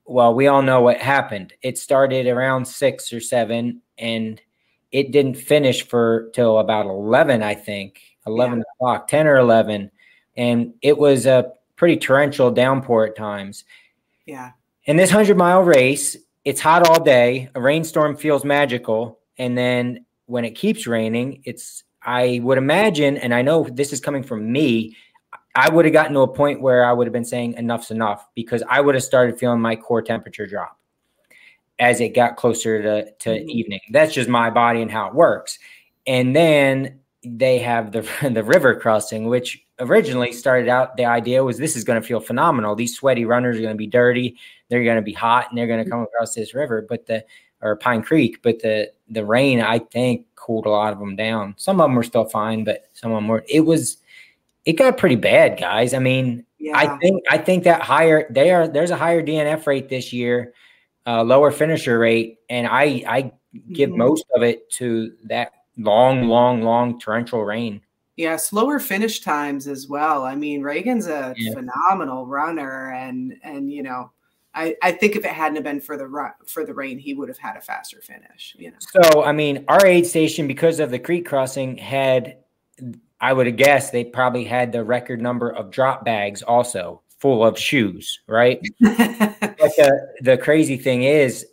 well, 0.06 0.34
we 0.34 0.46
all 0.46 0.62
know 0.62 0.80
what 0.80 0.98
happened. 0.98 1.52
It 1.62 1.78
started 1.78 2.26
around 2.26 2.66
six 2.66 3.12
or 3.12 3.20
seven, 3.20 3.82
and 3.98 4.40
it 4.92 5.10
didn't 5.10 5.34
finish 5.34 5.86
for 5.86 6.30
till 6.32 6.58
about 6.58 6.86
eleven, 6.86 7.42
I 7.42 7.54
think, 7.54 8.00
eleven 8.26 8.58
yeah. 8.58 8.64
o'clock, 8.74 9.08
ten 9.08 9.26
or 9.26 9.36
eleven, 9.36 9.90
and 10.36 10.74
it 10.82 10.96
was 10.96 11.26
a 11.26 11.52
pretty 11.74 11.96
torrential 11.96 12.50
downpour 12.50 13.06
at 13.06 13.16
times. 13.16 13.64
Yeah. 14.24 14.52
In 14.84 14.96
this 14.96 15.10
hundred 15.10 15.36
mile 15.36 15.62
race, 15.62 16.16
it's 16.44 16.60
hot 16.60 16.88
all 16.88 17.02
day. 17.02 17.50
A 17.54 17.60
rainstorm 17.60 18.16
feels 18.16 18.44
magical, 18.44 19.18
and 19.38 19.58
then 19.58 20.06
when 20.26 20.44
it 20.44 20.52
keeps 20.52 20.86
raining, 20.86 21.42
it's 21.44 21.82
I 22.02 22.40
would 22.44 22.58
imagine, 22.58 23.16
and 23.16 23.34
I 23.34 23.42
know 23.42 23.64
this 23.64 23.92
is 23.92 24.00
coming 24.00 24.22
from 24.22 24.52
me, 24.52 24.96
I 25.56 25.70
would 25.70 25.86
have 25.86 25.92
gotten 25.94 26.12
to 26.12 26.20
a 26.20 26.28
point 26.28 26.60
where 26.60 26.84
I 26.84 26.92
would 26.92 27.06
have 27.06 27.14
been 27.14 27.24
saying 27.24 27.54
enough's 27.54 27.90
enough 27.90 28.28
because 28.34 28.62
I 28.68 28.82
would 28.82 28.94
have 28.94 29.02
started 29.02 29.38
feeling 29.38 29.60
my 29.60 29.74
core 29.74 30.02
temperature 30.02 30.46
drop 30.46 30.78
as 31.78 32.00
it 32.00 32.14
got 32.14 32.36
closer 32.36 32.82
to, 32.82 33.10
to 33.10 33.30
mm-hmm. 33.30 33.48
evening. 33.48 33.80
That's 33.90 34.12
just 34.12 34.28
my 34.28 34.50
body 34.50 34.82
and 34.82 34.90
how 34.90 35.08
it 35.08 35.14
works. 35.14 35.58
And 36.06 36.36
then 36.36 37.00
they 37.24 37.58
have 37.58 37.90
the 37.90 38.02
the 38.30 38.44
river 38.44 38.74
crossing, 38.74 39.26
which 39.26 39.64
originally 39.78 40.32
started 40.32 40.68
out 40.68 40.96
the 40.96 41.06
idea 41.06 41.42
was 41.42 41.56
this 41.56 41.74
is 41.74 41.84
going 41.84 42.00
to 42.00 42.06
feel 42.06 42.20
phenomenal. 42.20 42.74
These 42.74 42.94
sweaty 42.94 43.24
runners 43.24 43.56
are 43.56 43.62
going 43.62 43.74
to 43.74 43.78
be 43.78 43.86
dirty, 43.86 44.36
they're 44.68 44.84
going 44.84 44.96
to 44.96 45.02
be 45.02 45.12
hot, 45.12 45.46
and 45.48 45.58
they're 45.58 45.66
going 45.66 45.82
to 45.82 45.90
come 45.90 46.02
across 46.02 46.34
this 46.34 46.54
river. 46.54 46.84
But 46.86 47.06
the 47.06 47.24
or 47.62 47.76
Pine 47.76 48.02
Creek, 48.02 48.42
but 48.42 48.60
the 48.60 48.90
the 49.08 49.24
rain 49.24 49.62
I 49.62 49.78
think 49.78 50.26
cooled 50.34 50.66
a 50.66 50.70
lot 50.70 50.92
of 50.92 50.98
them 50.98 51.16
down. 51.16 51.54
Some 51.56 51.80
of 51.80 51.88
them 51.88 51.94
were 51.94 52.02
still 52.02 52.26
fine, 52.26 52.62
but 52.62 52.90
some 52.92 53.10
of 53.10 53.16
them 53.16 53.28
were. 53.28 53.44
It 53.48 53.60
was 53.60 53.98
it 54.66 54.74
got 54.74 54.98
pretty 54.98 55.14
bad, 55.14 55.58
guys. 55.58 55.94
I 55.94 56.00
mean, 56.00 56.44
yeah. 56.58 56.76
I 56.76 56.98
think 56.98 57.22
I 57.30 57.38
think 57.38 57.64
that 57.64 57.80
higher 57.80 58.26
they 58.30 58.50
are 58.50 58.68
there's 58.68 58.90
a 58.90 58.96
higher 58.96 59.22
DNF 59.22 59.66
rate 59.66 59.88
this 59.88 60.12
year, 60.12 60.52
uh, 61.06 61.22
lower 61.22 61.52
finisher 61.52 61.98
rate, 61.98 62.38
and 62.50 62.66
I 62.66 63.04
I 63.06 63.32
give 63.72 63.90
mm-hmm. 63.90 63.98
most 64.00 64.26
of 64.34 64.42
it 64.42 64.68
to 64.72 65.12
that 65.24 65.52
long, 65.78 66.28
long, 66.28 66.62
long 66.62 66.98
torrential 66.98 67.44
rain. 67.44 67.80
Yeah, 68.16 68.36
slower 68.36 68.78
finish 68.78 69.20
times 69.20 69.68
as 69.68 69.88
well. 69.88 70.24
I 70.24 70.34
mean, 70.34 70.62
Reagan's 70.62 71.06
a 71.06 71.34
yeah. 71.36 71.52
phenomenal 71.52 72.26
runner, 72.26 72.92
and 72.92 73.34
and 73.44 73.70
you 73.70 73.82
know, 73.82 74.10
I, 74.54 74.74
I 74.82 74.92
think 74.92 75.16
if 75.16 75.24
it 75.24 75.30
hadn't 75.30 75.56
have 75.56 75.64
been 75.64 75.80
for 75.80 75.96
the 75.98 76.06
run, 76.06 76.32
for 76.46 76.64
the 76.64 76.74
rain, 76.74 76.98
he 76.98 77.14
would 77.14 77.28
have 77.28 77.38
had 77.38 77.56
a 77.56 77.60
faster 77.60 78.00
finish. 78.00 78.56
You 78.58 78.70
know. 78.70 78.78
So 78.80 79.22
I 79.22 79.32
mean, 79.32 79.64
our 79.68 79.86
aid 79.86 80.06
station, 80.06 80.48
because 80.48 80.80
of 80.80 80.90
the 80.90 80.98
creek 80.98 81.26
crossing, 81.26 81.76
had 81.76 82.38
I 83.20 83.32
would 83.32 83.46
have 83.46 83.56
guessed 83.56 83.92
they 83.92 84.04
probably 84.04 84.44
had 84.44 84.72
the 84.72 84.84
record 84.84 85.20
number 85.20 85.50
of 85.50 85.70
drop 85.70 86.04
bags 86.04 86.42
also 86.42 87.02
full 87.18 87.44
of 87.44 87.58
shoes, 87.58 88.20
right? 88.26 88.60
but 88.80 89.56
the 89.58 90.08
the 90.20 90.38
crazy 90.38 90.76
thing 90.76 91.04
is, 91.04 91.46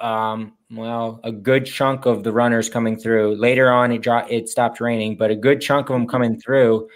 um, 0.00 0.52
well, 0.70 1.20
a 1.24 1.32
good 1.32 1.64
chunk 1.64 2.06
of 2.06 2.24
the 2.24 2.32
runners 2.32 2.68
coming 2.68 2.96
through. 2.96 3.36
Later 3.36 3.70
on, 3.70 3.92
it 3.92 4.02
dropped. 4.02 4.30
It 4.30 4.48
stopped 4.48 4.80
raining, 4.80 5.16
but 5.16 5.30
a 5.30 5.36
good 5.36 5.60
chunk 5.60 5.88
of 5.88 5.94
them 5.94 6.06
coming 6.06 6.38
through. 6.38 6.88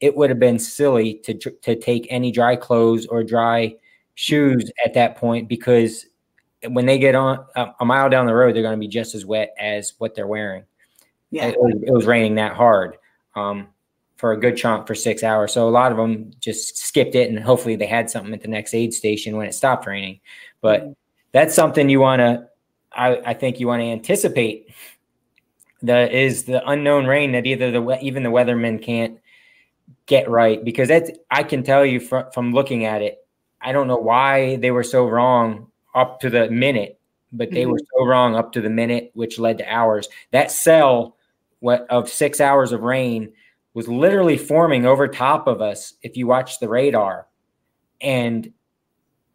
It 0.00 0.16
would 0.16 0.30
have 0.30 0.38
been 0.38 0.58
silly 0.58 1.14
to 1.24 1.34
to 1.34 1.76
take 1.76 2.06
any 2.08 2.30
dry 2.30 2.56
clothes 2.56 3.06
or 3.06 3.24
dry 3.24 3.74
shoes 4.14 4.70
at 4.84 4.94
that 4.94 5.16
point 5.16 5.48
because 5.48 6.06
when 6.68 6.84
they 6.84 6.98
get 6.98 7.14
on 7.14 7.44
a, 7.56 7.68
a 7.80 7.84
mile 7.84 8.10
down 8.10 8.26
the 8.26 8.34
road, 8.34 8.54
they're 8.54 8.62
going 8.62 8.74
to 8.74 8.80
be 8.80 8.88
just 8.88 9.14
as 9.14 9.24
wet 9.24 9.54
as 9.58 9.94
what 9.98 10.14
they're 10.14 10.26
wearing. 10.26 10.64
Yeah, 11.32 11.46
it 11.46 11.56
it 11.82 11.92
was 11.92 12.06
raining 12.06 12.36
that 12.36 12.54
hard 12.54 12.96
um, 13.34 13.68
for 14.16 14.32
a 14.32 14.40
good 14.40 14.56
chunk 14.56 14.86
for 14.86 14.94
six 14.94 15.22
hours. 15.22 15.52
So 15.52 15.68
a 15.68 15.70
lot 15.70 15.92
of 15.92 15.98
them 15.98 16.32
just 16.40 16.78
skipped 16.78 17.14
it, 17.14 17.30
and 17.30 17.38
hopefully 17.38 17.76
they 17.76 17.86
had 17.86 18.10
something 18.10 18.34
at 18.34 18.42
the 18.42 18.48
next 18.48 18.74
aid 18.74 18.92
station 18.94 19.36
when 19.36 19.46
it 19.46 19.54
stopped 19.54 19.86
raining. 19.86 20.20
But 20.60 20.82
mm-hmm. 20.82 20.92
that's 21.32 21.54
something 21.54 21.88
you 21.88 22.00
want 22.00 22.20
to. 22.20 22.48
I, 22.92 23.16
I 23.24 23.34
think 23.34 23.60
you 23.60 23.66
want 23.66 23.80
to 23.80 23.86
anticipate. 23.86 24.74
The 25.82 26.14
is 26.14 26.44
the 26.44 26.66
unknown 26.68 27.06
rain 27.06 27.32
that 27.32 27.46
either 27.46 27.70
the 27.70 27.98
even 28.02 28.22
the 28.22 28.30
weathermen 28.30 28.82
can't 28.82 29.18
get 30.04 30.28
right 30.28 30.62
because 30.62 30.88
that's 30.88 31.10
I 31.30 31.42
can 31.42 31.62
tell 31.62 31.86
you 31.86 32.00
from 32.00 32.30
from 32.32 32.52
looking 32.52 32.84
at 32.84 33.00
it 33.00 33.20
I 33.60 33.72
don't 33.72 33.88
know 33.88 33.96
why 33.96 34.56
they 34.56 34.70
were 34.70 34.82
so 34.82 35.06
wrong 35.06 35.68
up 35.94 36.20
to 36.20 36.30
the 36.30 36.50
minute, 36.50 36.98
but 37.32 37.50
they 37.50 37.62
mm-hmm. 37.62 37.72
were 37.72 37.80
so 37.96 38.06
wrong 38.06 38.34
up 38.34 38.52
to 38.52 38.60
the 38.60 38.70
minute, 38.70 39.10
which 39.14 39.38
led 39.38 39.58
to 39.58 39.72
hours. 39.72 40.08
That 40.30 40.50
cell 40.50 41.16
of 41.62 42.08
six 42.08 42.40
hours 42.40 42.72
of 42.72 42.82
rain 42.82 43.32
was 43.74 43.88
literally 43.88 44.36
forming 44.36 44.86
over 44.86 45.06
top 45.06 45.46
of 45.46 45.60
us 45.60 45.94
if 46.02 46.16
you 46.16 46.26
watch 46.26 46.58
the 46.58 46.68
radar. 46.68 47.26
And 48.00 48.52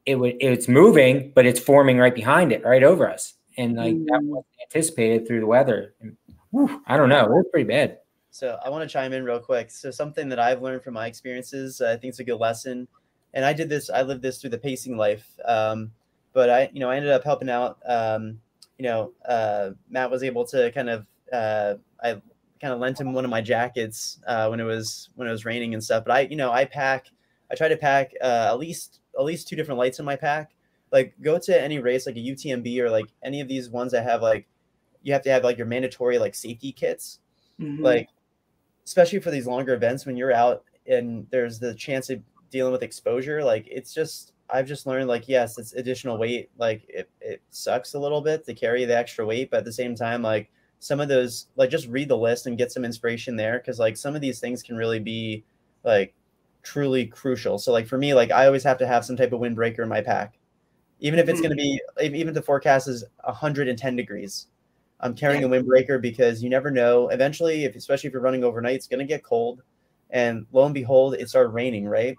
it 0.06 0.16
would 0.16 0.36
it's 0.40 0.68
moving, 0.68 1.32
but 1.34 1.46
it's 1.46 1.60
forming 1.60 1.98
right 1.98 2.14
behind 2.14 2.52
it, 2.52 2.64
right 2.64 2.84
over 2.84 3.10
us. 3.10 3.34
And 3.58 3.76
like 3.76 3.96
that 4.06 4.22
was 4.24 4.44
anticipated 4.62 5.28
through 5.28 5.40
the 5.40 5.48
weather. 5.48 5.94
And, 6.02 6.18
whew, 6.52 6.82
I 6.88 6.98
don't 6.98 7.10
know. 7.10 7.26
It 7.26 7.30
was 7.30 7.46
pretty 7.52 7.68
bad. 7.68 8.00
So 8.32 8.58
I 8.64 8.70
want 8.70 8.88
to 8.88 8.92
chime 8.92 9.14
in 9.14 9.24
real 9.24 9.40
quick. 9.40 9.72
So 9.72 9.92
something 9.92 10.28
that 10.30 10.40
I've 10.40 10.62
learned 10.62 10.84
from 10.84 10.96
my 10.96 11.08
experiences, 11.08 11.80
I 11.82 11.96
think 11.96 12.12
it's 12.12 12.20
a 12.20 12.24
good 12.24 12.40
lesson 12.40 12.88
and 13.34 13.46
I 13.46 13.54
did 13.54 13.70
this. 13.70 13.90
I 13.90 14.02
lived 14.02 14.22
this 14.22 14.40
through 14.40 14.50
the 14.50 14.58
pacing 14.58 14.98
life. 14.98 15.28
Um, 15.46 15.92
but 16.34 16.50
I, 16.50 16.70
you 16.74 16.82
know, 16.82 16.90
I 16.90 16.98
ended 16.98 17.12
up 17.12 17.24
helping 17.24 17.50
out. 17.50 17.78
Um, 17.86 18.40
you 18.78 18.84
know, 18.84 19.14
uh, 19.28 19.72
Matt 19.90 20.12
was 20.12 20.22
able 20.24 20.46
to 20.48 20.72
kind 20.74 20.90
of, 20.90 21.06
uh, 21.32 21.76
I 22.04 22.22
kind 22.62 22.74
of 22.74 22.80
lent 22.80 23.00
him 23.00 23.14
one 23.14 23.26
of 23.26 23.32
my 23.32 23.42
jackets 23.42 24.20
uh, 24.28 24.48
when 24.48 24.60
it 24.60 24.64
was 24.64 25.10
when 25.16 25.28
it 25.28 25.32
was 25.32 25.46
raining 25.46 25.74
and 25.74 25.84
stuff. 25.84 26.04
But 26.06 26.14
I, 26.14 26.20
you 26.22 26.36
know, 26.36 26.52
I 26.52 26.66
pack. 26.66 27.08
I 27.52 27.56
try 27.56 27.68
to 27.68 27.78
pack 27.78 28.12
uh, 28.22 28.48
at 28.50 28.58
least 28.58 29.02
at 29.18 29.24
least 29.24 29.48
two 29.48 29.56
different 29.56 29.78
lights 29.78 30.00
in 30.00 30.06
my 30.06 30.16
pack. 30.16 30.52
Like 30.92 31.14
go 31.22 31.38
to 31.38 31.62
any 31.62 31.80
race 31.80 32.06
like 32.06 32.16
a 32.16 32.20
UTMB 32.20 32.80
or 32.80 32.90
like 32.90 33.08
any 33.24 33.42
of 33.42 33.48
these 33.48 33.70
ones 33.70 33.92
that 33.92 34.04
have 34.04 34.22
like 34.22 34.48
you 35.04 35.14
have 35.14 35.22
to 35.24 35.30
have 35.30 35.44
like 35.44 35.58
your 35.58 35.68
mandatory 35.68 36.18
like 36.18 36.36
safety 36.36 36.72
kits. 36.72 37.20
Mm-hmm. 37.60 37.84
Like 37.84 38.10
especially 38.86 39.20
for 39.20 39.32
these 39.32 39.48
longer 39.48 39.74
events 39.74 40.06
when 40.06 40.16
you're 40.16 40.34
out 40.34 40.64
and 40.88 41.28
there's 41.32 41.60
the 41.60 41.74
chance 41.74 42.10
of 42.10 42.22
dealing 42.52 42.72
with 42.72 42.84
exposure 42.84 43.44
like 43.44 43.68
it's 43.70 43.94
just 43.94 44.34
i've 44.50 44.68
just 44.68 44.86
learned 44.86 45.08
like 45.08 45.28
yes 45.28 45.58
it's 45.58 45.74
additional 45.74 46.18
weight 46.18 46.50
like 46.58 46.86
it, 46.88 47.10
it 47.20 47.42
sucks 47.50 47.96
a 47.96 48.00
little 48.00 48.22
bit 48.22 48.46
to 48.46 48.54
carry 48.54 48.86
the 48.86 48.96
extra 48.96 49.26
weight 49.26 49.50
but 49.50 49.58
at 49.58 49.66
the 49.66 49.74
same 49.74 49.96
time 49.96 50.22
like 50.22 50.52
some 50.86 51.00
of 51.00 51.08
those 51.08 51.48
like 51.56 51.72
just 51.72 51.88
read 51.88 52.08
the 52.08 52.16
list 52.16 52.46
and 52.46 52.60
get 52.60 52.72
some 52.72 52.86
inspiration 52.86 53.36
there 53.36 53.58
because 53.58 53.80
like 53.80 53.98
some 53.98 54.14
of 54.14 54.22
these 54.22 54.40
things 54.40 54.62
can 54.62 54.78
really 54.78 55.00
be 55.00 55.44
like 55.84 56.14
truly 56.62 57.08
crucial. 57.08 57.58
So 57.58 57.72
like 57.72 57.88
for 57.88 57.98
me 57.98 58.14
like 58.14 58.30
i 58.30 58.46
always 58.46 58.64
have 58.64 58.78
to 58.78 58.86
have 58.86 59.04
some 59.04 59.18
type 59.18 59.34
of 59.34 59.40
windbreaker 59.40 59.80
in 59.80 59.90
my 59.90 60.02
pack. 60.02 60.38
Even 61.00 61.18
if 61.18 61.28
it's 61.28 61.42
going 61.42 61.50
to 61.50 61.56
be 61.56 61.82
even 62.00 62.28
if 62.28 62.36
the 62.36 62.42
forecast 62.44 62.88
is 62.88 63.04
110 63.24 63.96
degrees 63.96 64.48
i'm 65.02 65.16
carrying 65.16 65.44
a 65.44 65.50
windbreaker 65.50 66.00
because 66.00 66.44
you 66.44 66.52
never 66.52 66.70
know. 66.70 67.10
Eventually 67.10 67.66
if 67.66 67.76
especially 67.76 68.10
if 68.10 68.14
you're 68.14 68.22
running 68.22 68.44
overnight 68.44 68.76
it's 68.76 68.88
going 68.88 69.00
to 69.00 69.06
get 69.06 69.24
cold. 69.24 69.64
And 70.12 70.46
lo 70.52 70.66
and 70.66 70.74
behold 70.76 71.16
it 71.16 71.30
started 71.30 71.50
raining 71.50 71.88
right? 71.88 72.16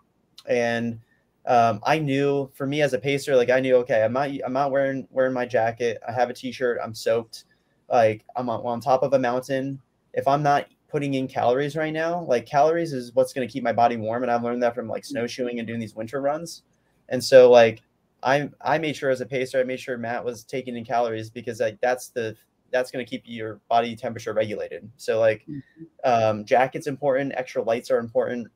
And 0.49 0.99
um, 1.47 1.79
I 1.85 2.01
knew 2.01 2.51
for 2.55 2.67
me 2.67 2.83
as 2.83 2.95
a 2.95 2.99
pacer, 2.99 3.37
like 3.37 3.51
I 3.51 3.61
knew, 3.61 3.77
okay, 3.77 4.03
I'm 4.03 4.13
not, 4.13 4.29
I'm 4.45 4.53
not 4.53 4.73
wearing 4.73 5.07
wearing 5.13 5.33
my 5.33 5.47
jacket. 5.47 6.03
I 6.07 6.11
have 6.11 6.31
a 6.31 6.35
t-shirt. 6.35 6.81
I'm 6.83 6.93
soaked. 6.93 7.45
Like 7.91 8.25
I'm 8.35 8.49
on, 8.49 8.65
on 8.65 8.81
top 8.81 9.03
of 9.03 9.13
a 9.13 9.19
mountain. 9.19 9.81
If 10.13 10.27
I'm 10.27 10.43
not 10.43 10.67
putting 10.89 11.15
in 11.15 11.29
calories 11.29 11.77
right 11.77 11.93
now, 11.93 12.23
like 12.23 12.47
calories 12.47 12.93
is 12.93 13.15
what's 13.15 13.33
going 13.33 13.47
to 13.47 13.53
keep 13.53 13.63
my 13.63 13.73
body 13.73 13.97
warm, 13.97 14.23
and 14.23 14.33
I've 14.33 14.43
learned 14.43 14.63
that 14.63 14.75
from 14.75 14.89
like 14.89 15.05
snowshoeing 15.05 15.59
and 15.59 15.67
doing 15.67 15.81
these 15.81 15.95
winter 15.95 16.21
runs. 16.21 16.63
And 17.09 17.23
so 17.23 17.51
like 17.51 17.83
I 18.23 18.51
I 18.61 18.79
made 18.79 18.97
sure 18.97 19.11
as 19.11 19.21
a 19.21 19.27
pacer, 19.27 19.61
I 19.61 19.65
made 19.65 19.81
sure 19.81 19.99
Matt 19.99 20.25
was 20.25 20.45
taking 20.45 20.77
in 20.77 20.85
calories 20.85 21.31
because 21.31 21.61
like 21.61 21.79
that's 21.81 22.09
the 22.09 22.37
that's 22.73 22.91
going 22.91 23.05
to 23.05 23.09
keep 23.09 23.23
your 23.25 23.61
body 23.69 23.95
temperature 23.95 24.33
regulated. 24.33 24.91
So 24.97 25.21
like 25.21 25.43
mm-hmm. 25.49 25.85
um, 26.05 26.45
jackets 26.45 26.87
important, 26.87 27.33
extra 27.37 27.63
lights 27.63 27.91
are 27.91 27.99
important. 27.99 28.49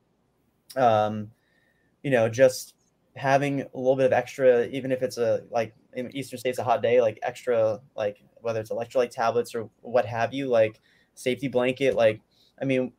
Um, 0.77 1.31
you 2.03 2.11
know, 2.11 2.29
just 2.29 2.75
having 3.17 3.63
a 3.63 3.69
little 3.75 3.97
bit 3.97 4.07
of 4.07 4.13
extra, 4.13 4.67
even 4.67 4.93
if 4.93 5.03
it's 5.03 5.19
a 5.19 5.45
like 5.51 5.75
in 5.95 6.15
Eastern 6.17 6.39
states 6.39 6.59
a 6.59 6.65
hot 6.65 6.83
day, 6.83 7.01
like 7.01 7.19
extra, 7.23 7.81
like 7.97 8.23
whether 8.43 8.61
it's 8.61 8.71
electrolyte 8.71 9.11
tablets 9.11 9.55
or 9.55 9.69
what 9.83 10.07
have 10.07 10.33
you, 10.33 10.47
like 10.47 10.81
safety 11.15 11.49
blanket. 11.49 11.95
Like, 11.95 12.21
I 12.61 12.65
mean, 12.65 12.93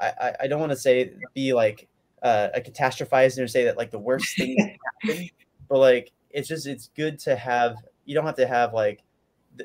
I 0.00 0.34
I 0.40 0.46
don't 0.46 0.60
want 0.60 0.72
to 0.72 0.76
say 0.76 1.12
be 1.34 1.52
like 1.52 1.88
uh, 2.22 2.48
a 2.54 2.60
catastrophizer 2.60 3.38
and 3.38 3.50
say 3.50 3.64
that 3.64 3.76
like 3.76 3.90
the 3.90 3.98
worst 3.98 4.36
thing 4.36 4.78
happen, 5.02 5.28
but 5.68 5.78
like 5.78 6.12
it's 6.30 6.48
just 6.48 6.66
it's 6.66 6.90
good 6.96 7.18
to 7.20 7.36
have. 7.36 7.76
You 8.04 8.14
don't 8.14 8.26
have 8.26 8.36
to 8.36 8.46
have 8.46 8.72
like 8.72 9.02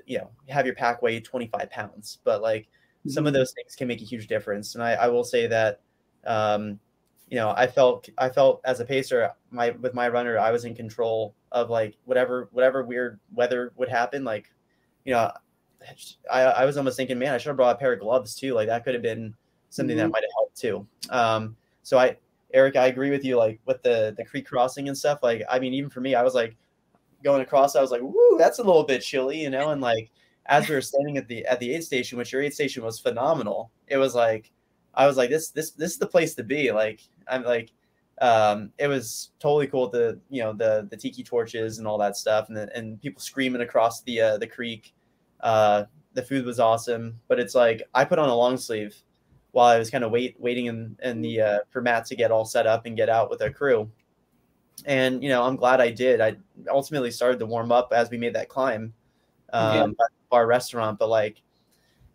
you 0.08 0.18
know 0.18 0.30
have 0.50 0.66
your 0.66 0.74
pack 0.74 1.04
weigh 1.04 1.20
25 1.20 1.70
pounds 1.70 2.18
but 2.24 2.42
like 2.42 2.68
some 3.06 3.28
of 3.28 3.32
mm-hmm. 3.32 3.42
those 3.42 3.54
things 3.54 3.76
can 3.76 3.88
make 3.88 4.02
a 4.02 4.04
huge 4.04 4.26
difference 4.26 4.74
and 4.74 4.84
i, 4.84 4.94
I 4.94 5.08
will 5.08 5.24
say 5.24 5.46
that 5.46 5.82
um, 6.26 6.80
you 7.30 7.38
know, 7.38 7.54
I 7.56 7.68
felt 7.68 8.10
I 8.18 8.30
felt 8.30 8.62
as 8.64 8.80
a 8.80 8.86
pacer, 8.86 9.32
my 9.50 9.72
with 9.72 9.94
my 9.94 10.08
runner, 10.08 10.38
I 10.38 10.52
was 10.52 10.66
in 10.66 10.76
control 10.76 11.34
of 11.52 11.70
like 11.70 11.98
whatever 12.06 12.50
whatever 12.52 12.84
weird 12.84 13.20
weather 13.34 13.74
would 13.76 13.90
happen. 13.90 14.24
Like, 14.24 14.53
you 15.06 15.14
know, 15.14 15.32
I, 16.32 16.42
I 16.42 16.66
was 16.66 16.78
almost 16.78 16.98
thinking, 16.98 17.20
man, 17.20 17.34
I 17.34 17.38
should 17.38 17.50
have 17.50 17.58
brought 17.58 17.76
a 17.76 17.80
pair 17.80 17.94
of 17.94 18.00
gloves 18.00 18.36
too. 18.36 18.54
Like 18.54 18.68
that 18.68 18.84
could 18.84 18.94
have 18.94 19.04
been 19.04 19.34
something 19.70 19.98
mm-hmm. 19.98 20.06
that 20.06 20.12
might 20.12 20.24
have 20.24 20.32
helped 20.38 20.58
too. 20.58 20.88
Um, 21.10 21.56
so 21.84 21.98
I, 21.98 22.18
Eric, 22.54 22.76
I 22.76 22.88
agree 22.88 23.10
with 23.10 23.26
you. 23.26 23.38
Like 23.38 23.60
with 23.66 23.82
the 23.84 24.14
the 24.18 24.24
creek 24.24 24.48
crossing 24.48 24.88
and 24.88 24.98
stuff. 24.98 25.20
Like, 25.24 25.44
I 25.50 25.60
mean, 25.60 25.74
even 25.74 25.90
for 25.90 26.02
me, 26.02 26.16
I 26.16 26.24
was 26.24 26.36
like 26.36 26.56
going 27.24 27.42
across. 27.42 27.76
I 27.76 27.82
was 27.82 27.92
like, 27.92 28.02
woo, 28.02 28.38
that's 28.38 28.60
a 28.60 28.64
little 28.64 28.84
bit 28.84 29.02
chilly, 29.02 29.42
you 29.42 29.50
know. 29.50 29.70
And 29.70 29.82
like 29.82 30.12
as 30.46 30.68
we 30.68 30.76
were 30.76 30.82
standing 30.82 31.18
at 31.18 31.28
the 31.28 31.46
at 31.46 31.60
the 31.60 31.74
aid 31.74 31.84
station, 31.84 32.18
which 32.18 32.32
your 32.32 32.42
aid 32.42 32.54
station 32.54 32.84
was 32.84 33.00
phenomenal. 33.00 33.72
It 33.88 33.98
was 33.98 34.16
like 34.16 34.52
I 34.94 35.08
was 35.08 35.18
like, 35.18 35.30
this 35.30 35.50
this 35.50 35.72
this 35.72 35.94
is 35.94 35.98
the 35.98 36.08
place 36.08 36.36
to 36.36 36.44
be. 36.44 36.72
Like 36.72 37.02
I'm 37.28 37.44
like, 37.44 37.72
um, 38.22 38.72
it 38.78 38.88
was 38.88 39.32
totally 39.40 39.68
cool. 39.68 39.90
The 39.90 40.20
you 40.30 40.42
know 40.42 40.54
the 40.54 40.88
the 40.90 40.98
tiki 40.98 41.24
torches 41.24 41.80
and 41.80 41.88
all 41.88 41.98
that 41.98 42.16
stuff, 42.16 42.48
and 42.48 42.58
the, 42.58 42.76
and 42.76 43.02
people 43.02 43.22
screaming 43.22 43.62
across 43.62 44.02
the 44.02 44.22
uh, 44.22 44.38
the 44.38 44.48
creek. 44.48 44.94
Uh, 45.42 45.86
the 46.14 46.22
food 46.22 46.46
was 46.46 46.60
awesome, 46.60 47.20
but 47.28 47.40
it's 47.40 47.56
like 47.56 47.82
I 47.94 48.06
put 48.06 48.20
on 48.20 48.30
a 48.30 48.36
long 48.36 48.56
sleeve 48.58 48.96
while 49.52 49.68
I 49.68 49.80
was 49.80 49.90
kind 49.90 50.04
of 50.04 50.12
wait 50.12 50.36
waiting 50.40 50.68
in 50.68 50.96
in 51.04 51.22
the 51.22 51.42
uh, 51.42 51.60
for 51.70 51.82
Matt 51.82 52.06
to 52.08 52.16
get 52.16 52.32
all 52.32 52.46
set 52.46 52.68
up 52.68 52.86
and 52.86 52.96
get 52.96 53.10
out 53.10 53.30
with 53.30 53.42
our 53.42 53.50
crew. 53.50 53.90
And 54.86 55.24
you 55.24 55.30
know, 55.30 55.44
I'm 55.44 55.56
glad 55.56 55.82
I 55.82 55.90
did. 55.90 56.22
I 56.22 56.36
ultimately 56.70 57.12
started 57.12 57.40
to 57.40 57.46
warm 57.46 57.72
up 57.72 57.94
as 57.94 58.10
we 58.10 58.18
made 58.18 58.36
that 58.36 58.50
climb 58.50 58.94
um, 59.54 59.96
yeah. 60.00 60.06
bar 60.30 60.48
restaurant, 60.48 61.00
but 61.00 61.10
like, 61.10 61.42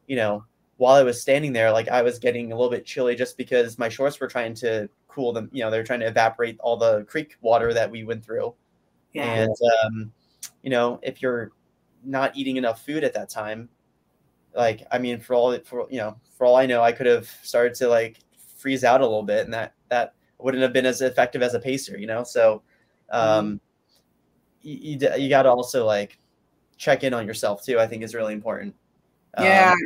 you 0.07 0.17
know, 0.17 0.45
while 0.79 0.95
I 0.95 1.03
was 1.03 1.21
standing 1.21 1.53
there, 1.53 1.71
like 1.73 1.89
I 1.89 2.03
was 2.03 2.19
getting 2.19 2.53
a 2.53 2.57
little 2.57 2.71
bit 2.71 2.87
chilly 2.87 3.17
just 3.17 3.37
because 3.37 3.79
my 3.79 3.89
shorts 3.89 4.19
were 4.19 4.29
trying 4.29 4.55
to 4.55 4.89
cool 5.09 5.33
them. 5.33 5.51
You 5.53 5.65
know, 5.65 5.71
they're 5.71 5.85
trying 5.85 6.01
to 6.01 6.07
evaporate 6.07 6.59
all 6.61 6.77
the 6.77 7.05
creek 7.05 7.37
water 7.41 7.75
that 7.75 7.91
we 7.91 8.05
went 8.05 8.25
through. 8.25 8.55
Yeah. 9.13 9.25
And 9.25 9.55
um, 9.85 10.13
you 10.63 10.71
know, 10.71 11.01
if 11.03 11.21
you're 11.21 11.51
not 12.05 12.37
eating 12.37 12.57
enough 12.57 12.85
food 12.85 13.03
at 13.03 13.13
that 13.15 13.29
time, 13.29 13.69
like 14.55 14.87
I 14.93 14.99
mean, 14.99 15.19
for 15.19 15.35
all 15.35 15.59
for 15.65 15.89
you 15.91 15.99
know, 15.99 16.17
for 16.37 16.47
all 16.47 16.55
I 16.55 16.67
know, 16.67 16.81
I 16.81 16.93
could 16.93 17.07
have 17.07 17.29
started 17.43 17.75
to 17.75 17.89
like 17.89 18.21
freeze 18.57 18.85
out 18.85 19.01
a 19.01 19.05
little 19.05 19.25
bit, 19.25 19.45
and 19.45 19.53
that 19.53 19.75
that 19.89 20.15
wouldn't 20.39 20.63
have 20.63 20.73
been 20.73 20.87
as 20.87 21.03
effective 21.03 21.43
as 21.43 21.55
a 21.55 21.61
pacer. 21.61 21.99
You 21.99 22.07
know, 22.07 22.23
so 22.23 22.63
um, 23.11 23.61
mm-hmm. 24.63 24.69
you 24.69 24.99
you, 25.01 25.15
you 25.25 25.29
got 25.29 25.43
to 25.43 25.51
also 25.51 25.85
like 25.85 26.21
check 26.77 27.03
in 27.03 27.15
on 27.15 27.27
yourself 27.27 27.65
too. 27.65 27.81
I 27.81 27.89
think 27.89 28.05
is 28.05 28.15
really 28.15 28.35
important. 28.35 28.77
Yeah. 29.37 29.73
Um, 29.73 29.79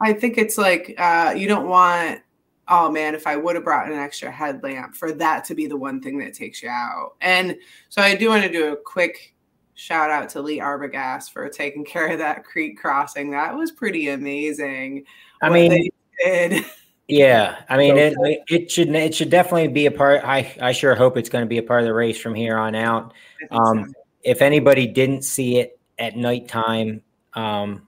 I 0.00 0.12
think 0.12 0.38
it's 0.38 0.58
like 0.58 0.94
uh, 0.98 1.34
you 1.36 1.48
don't 1.48 1.68
want 1.68 2.20
oh 2.68 2.90
man, 2.90 3.14
if 3.14 3.26
I 3.26 3.36
would 3.36 3.56
have 3.56 3.64
brought 3.64 3.90
an 3.90 3.98
extra 3.98 4.30
headlamp 4.30 4.94
for 4.94 5.12
that 5.12 5.44
to 5.46 5.54
be 5.54 5.66
the 5.66 5.76
one 5.76 6.00
thing 6.00 6.18
that 6.20 6.32
takes 6.34 6.62
you 6.62 6.70
out. 6.70 7.14
And 7.20 7.56
so 7.90 8.00
I 8.00 8.14
do 8.14 8.30
want 8.30 8.42
to 8.42 8.50
do 8.50 8.72
a 8.72 8.76
quick 8.76 9.34
shout 9.74 10.10
out 10.10 10.28
to 10.30 10.40
Lee 10.40 10.60
Arbogast 10.60 11.32
for 11.32 11.48
taking 11.48 11.84
care 11.84 12.08
of 12.08 12.18
that 12.18 12.44
creek 12.44 12.78
crossing. 12.78 13.30
That 13.32 13.54
was 13.54 13.70
pretty 13.70 14.08
amazing. 14.08 15.04
I 15.42 15.50
mean, 15.50 15.90
Yeah, 17.06 17.62
I 17.68 17.76
mean 17.76 17.98
it. 17.98 18.14
It 18.48 18.70
should 18.70 18.88
it 18.94 19.14
should 19.14 19.28
definitely 19.28 19.68
be 19.68 19.84
a 19.86 19.90
part. 19.90 20.24
I 20.24 20.56
I 20.60 20.72
sure 20.72 20.94
hope 20.94 21.18
it's 21.18 21.28
going 21.28 21.44
to 21.44 21.48
be 21.48 21.58
a 21.58 21.62
part 21.62 21.80
of 21.80 21.86
the 21.86 21.92
race 21.92 22.18
from 22.18 22.34
here 22.34 22.56
on 22.56 22.74
out. 22.74 23.12
Um, 23.50 23.84
so. 23.84 23.92
If 24.22 24.40
anybody 24.40 24.86
didn't 24.86 25.22
see 25.22 25.58
it 25.58 25.78
at 25.98 26.16
nighttime, 26.16 27.02
um, 27.34 27.86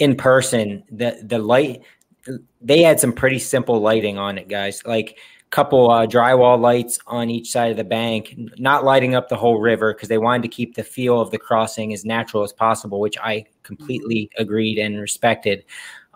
in 0.00 0.16
person, 0.16 0.82
the 0.90 1.22
the 1.22 1.38
light 1.38 1.82
they 2.60 2.82
had 2.82 3.00
some 3.00 3.12
pretty 3.12 3.38
simple 3.38 3.80
lighting 3.80 4.18
on 4.18 4.38
it, 4.38 4.48
guys. 4.48 4.82
Like 4.84 5.18
a 5.46 5.50
couple 5.50 5.90
uh, 5.90 6.06
drywall 6.06 6.60
lights 6.60 6.98
on 7.06 7.30
each 7.30 7.50
side 7.50 7.70
of 7.70 7.76
the 7.76 7.84
bank, 7.84 8.34
not 8.58 8.84
lighting 8.84 9.14
up 9.14 9.28
the 9.28 9.36
whole 9.36 9.60
river 9.60 9.94
because 9.94 10.08
they 10.08 10.18
wanted 10.18 10.42
to 10.42 10.48
keep 10.48 10.74
the 10.74 10.82
feel 10.82 11.20
of 11.20 11.30
the 11.30 11.38
crossing 11.38 11.92
as 11.92 12.04
natural 12.04 12.42
as 12.42 12.52
possible, 12.52 13.00
which 13.00 13.16
I 13.18 13.46
completely 13.62 14.30
agreed 14.36 14.78
and 14.78 15.00
respected. 15.00 15.64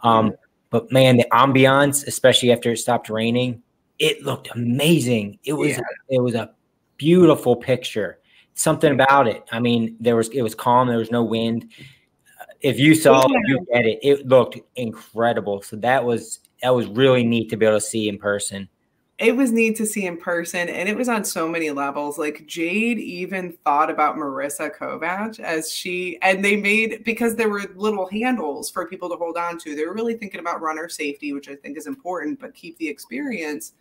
Um, 0.03 0.35
but 0.71 0.91
man, 0.91 1.17
the 1.17 1.27
ambiance, 1.33 2.07
especially 2.07 2.53
after 2.53 2.73
it 2.73 2.79
stopped 2.79 3.09
raining, 3.09 3.63
it 3.99 4.23
looked 4.23 4.51
amazing. 4.55 5.39
It 5.45 5.53
was 5.53 5.71
yeah. 5.71 5.81
it 6.09 6.21
was 6.21 6.35
a 6.35 6.53
beautiful 6.97 7.57
picture. 7.57 8.19
Something 8.55 8.93
about 8.93 9.27
it. 9.27 9.45
I 9.51 9.61
mean, 9.61 9.97
there 10.01 10.17
was 10.17 10.29
it 10.29 10.43
was 10.43 10.55
calm. 10.55 10.89
There 10.89 10.99
was 10.99 11.11
no 11.11 11.25
wind 11.25 11.71
if 12.65 12.79
you 12.79 12.95
saw 12.95 13.23
oh, 13.23 13.29
yeah. 13.31 13.41
you 13.47 13.67
get 13.73 13.85
it, 13.85 13.99
it 14.03 14.27
looked 14.27 14.59
incredible. 14.75 15.61
So 15.61 15.77
that 15.77 16.03
was 16.03 16.41
that 16.63 16.71
was 16.71 16.87
really 16.87 17.23
neat 17.23 17.51
to 17.51 17.57
be 17.57 17.67
able 17.67 17.77
to 17.77 17.81
see 17.81 18.09
in 18.09 18.19
person. 18.19 18.69
It 19.19 19.37
was 19.37 19.53
neat 19.53 19.77
to 19.77 19.87
see 19.87 20.07
in 20.07 20.17
person, 20.17 20.69
and 20.69 20.89
it 20.89 20.97
was 20.97 21.09
on 21.09 21.25
so 21.25 21.47
many 21.47 21.71
levels. 21.71 22.19
Like 22.19 22.47
Jade 22.47 22.99
even 22.99 23.53
thought 23.65 23.91
about 23.91 24.17
Marissa 24.17 24.75
Kovach 24.75 25.39
as 25.39 25.71
she, 25.71 26.19
and 26.23 26.43
they 26.43 26.57
made 26.57 27.05
because 27.05 27.37
there 27.37 27.51
were 27.51 27.71
little 27.77 28.09
handles 28.09 28.71
for 28.71 28.89
people 28.89 29.11
to 29.11 29.17
hold 29.17 29.37
on 29.37 29.59
to. 29.59 29.77
They 29.77 29.87
were 29.87 29.95
really 29.95 30.15
thinking 30.15 30.41
about 30.41 30.63
runner 30.63 30.89
safety, 30.89 31.35
which 31.35 31.51
I 31.51 31.57
think 31.57 31.77
is 31.77 31.87
important, 31.87 32.41
but 32.41 32.55
keep 32.55 32.79
the 32.79 32.89
experience 32.89 33.75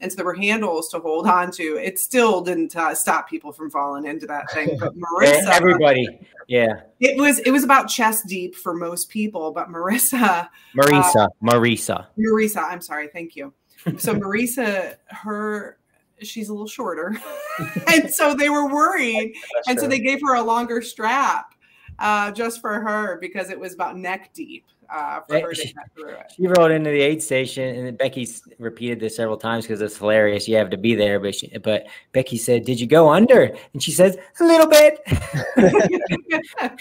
and 0.00 0.10
so 0.10 0.16
there 0.16 0.24
were 0.24 0.34
handles 0.34 0.88
to 0.90 0.98
hold 0.98 1.26
on 1.26 1.50
to. 1.52 1.76
It 1.76 1.98
still 1.98 2.40
didn't 2.40 2.76
uh, 2.76 2.94
stop 2.94 3.28
people 3.28 3.52
from 3.52 3.70
falling 3.70 4.06
into 4.06 4.26
that 4.26 4.50
thing. 4.52 4.76
But 4.78 4.94
Marissa, 4.98 5.48
everybody, 5.48 6.06
yeah, 6.48 6.82
it 7.00 7.16
was 7.16 7.38
it 7.40 7.50
was 7.50 7.64
about 7.64 7.88
chest 7.88 8.26
deep 8.26 8.54
for 8.54 8.74
most 8.74 9.08
people, 9.08 9.52
but 9.52 9.68
Marissa, 9.68 10.48
Marissa, 10.76 11.16
uh, 11.16 11.28
Marisa, 11.42 12.06
Marisa. 12.18 12.62
I'm 12.64 12.80
sorry, 12.80 13.08
thank 13.08 13.36
you. 13.36 13.52
So 13.98 14.14
Marissa, 14.14 14.96
her 15.08 15.78
she's 16.20 16.48
a 16.48 16.52
little 16.52 16.68
shorter, 16.68 17.16
and 17.86 18.12
so 18.12 18.34
they 18.34 18.50
were 18.50 18.72
worried, 18.72 19.34
and 19.66 19.78
so 19.78 19.86
they 19.86 20.00
gave 20.00 20.20
her 20.22 20.34
a 20.34 20.42
longer 20.42 20.82
strap 20.82 21.54
uh, 21.98 22.30
just 22.30 22.60
for 22.60 22.80
her 22.80 23.18
because 23.20 23.50
it 23.50 23.58
was 23.58 23.74
about 23.74 23.96
neck 23.96 24.30
deep 24.34 24.66
uh, 24.90 25.20
for 25.28 25.40
her 25.40 25.54
she, 25.54 25.68
to 25.68 25.74
get 25.74 25.94
through 25.94 26.10
it. 26.10 26.32
She 26.36 26.46
rolled 26.46 26.70
into 26.70 26.90
the 26.90 27.00
aid 27.00 27.22
station, 27.22 27.86
and 27.86 27.98
Becky's 27.98 28.42
repeated 28.58 29.00
this 29.00 29.16
several 29.16 29.36
times 29.36 29.64
because 29.64 29.80
it's 29.80 29.96
hilarious. 29.96 30.48
You 30.48 30.56
have 30.56 30.70
to 30.70 30.76
be 30.76 30.94
there, 30.94 31.20
but 31.20 31.34
she, 31.34 31.56
but 31.58 31.86
Becky 32.12 32.36
said, 32.36 32.64
"Did 32.64 32.80
you 32.80 32.86
go 32.86 33.10
under?" 33.10 33.56
And 33.72 33.82
she 33.82 33.92
says, 33.92 34.16
"A 34.40 34.44
little 34.44 34.68
bit." 34.68 35.00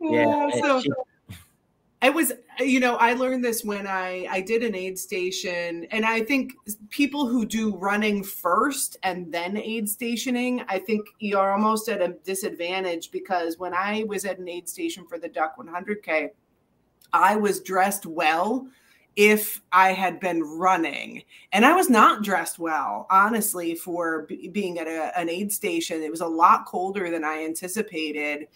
yeah. 0.00 0.50
So, 0.60 0.80
she, 0.80 0.90
it 2.02 2.14
was 2.14 2.32
you 2.60 2.78
know 2.78 2.96
i 2.96 3.14
learned 3.14 3.44
this 3.44 3.64
when 3.64 3.86
i 3.86 4.26
i 4.30 4.40
did 4.40 4.62
an 4.62 4.74
aid 4.74 4.98
station 4.98 5.86
and 5.90 6.04
i 6.04 6.22
think 6.22 6.52
people 6.90 7.26
who 7.26 7.46
do 7.46 7.74
running 7.76 8.22
first 8.22 8.96
and 9.02 9.32
then 9.32 9.56
aid 9.56 9.88
stationing 9.88 10.62
i 10.68 10.78
think 10.78 11.06
you're 11.18 11.52
almost 11.52 11.88
at 11.88 12.00
a 12.00 12.14
disadvantage 12.24 13.10
because 13.10 13.58
when 13.58 13.72
i 13.74 14.04
was 14.04 14.24
at 14.24 14.38
an 14.38 14.48
aid 14.48 14.68
station 14.68 15.06
for 15.06 15.18
the 15.18 15.28
duck 15.28 15.56
100k 15.58 16.30
I 17.12 17.36
was 17.36 17.60
dressed 17.60 18.06
well 18.06 18.66
if 19.16 19.62
I 19.72 19.92
had 19.92 20.20
been 20.20 20.42
running. 20.42 21.22
And 21.52 21.64
I 21.64 21.74
was 21.74 21.88
not 21.88 22.22
dressed 22.22 22.58
well, 22.58 23.06
honestly, 23.10 23.74
for 23.74 24.26
b- 24.28 24.48
being 24.48 24.78
at 24.78 24.86
a, 24.86 25.18
an 25.18 25.30
aid 25.30 25.50
station. 25.50 26.02
It 26.02 26.10
was 26.10 26.20
a 26.20 26.26
lot 26.26 26.66
colder 26.66 27.10
than 27.10 27.24
I 27.24 27.42
anticipated. 27.44 28.48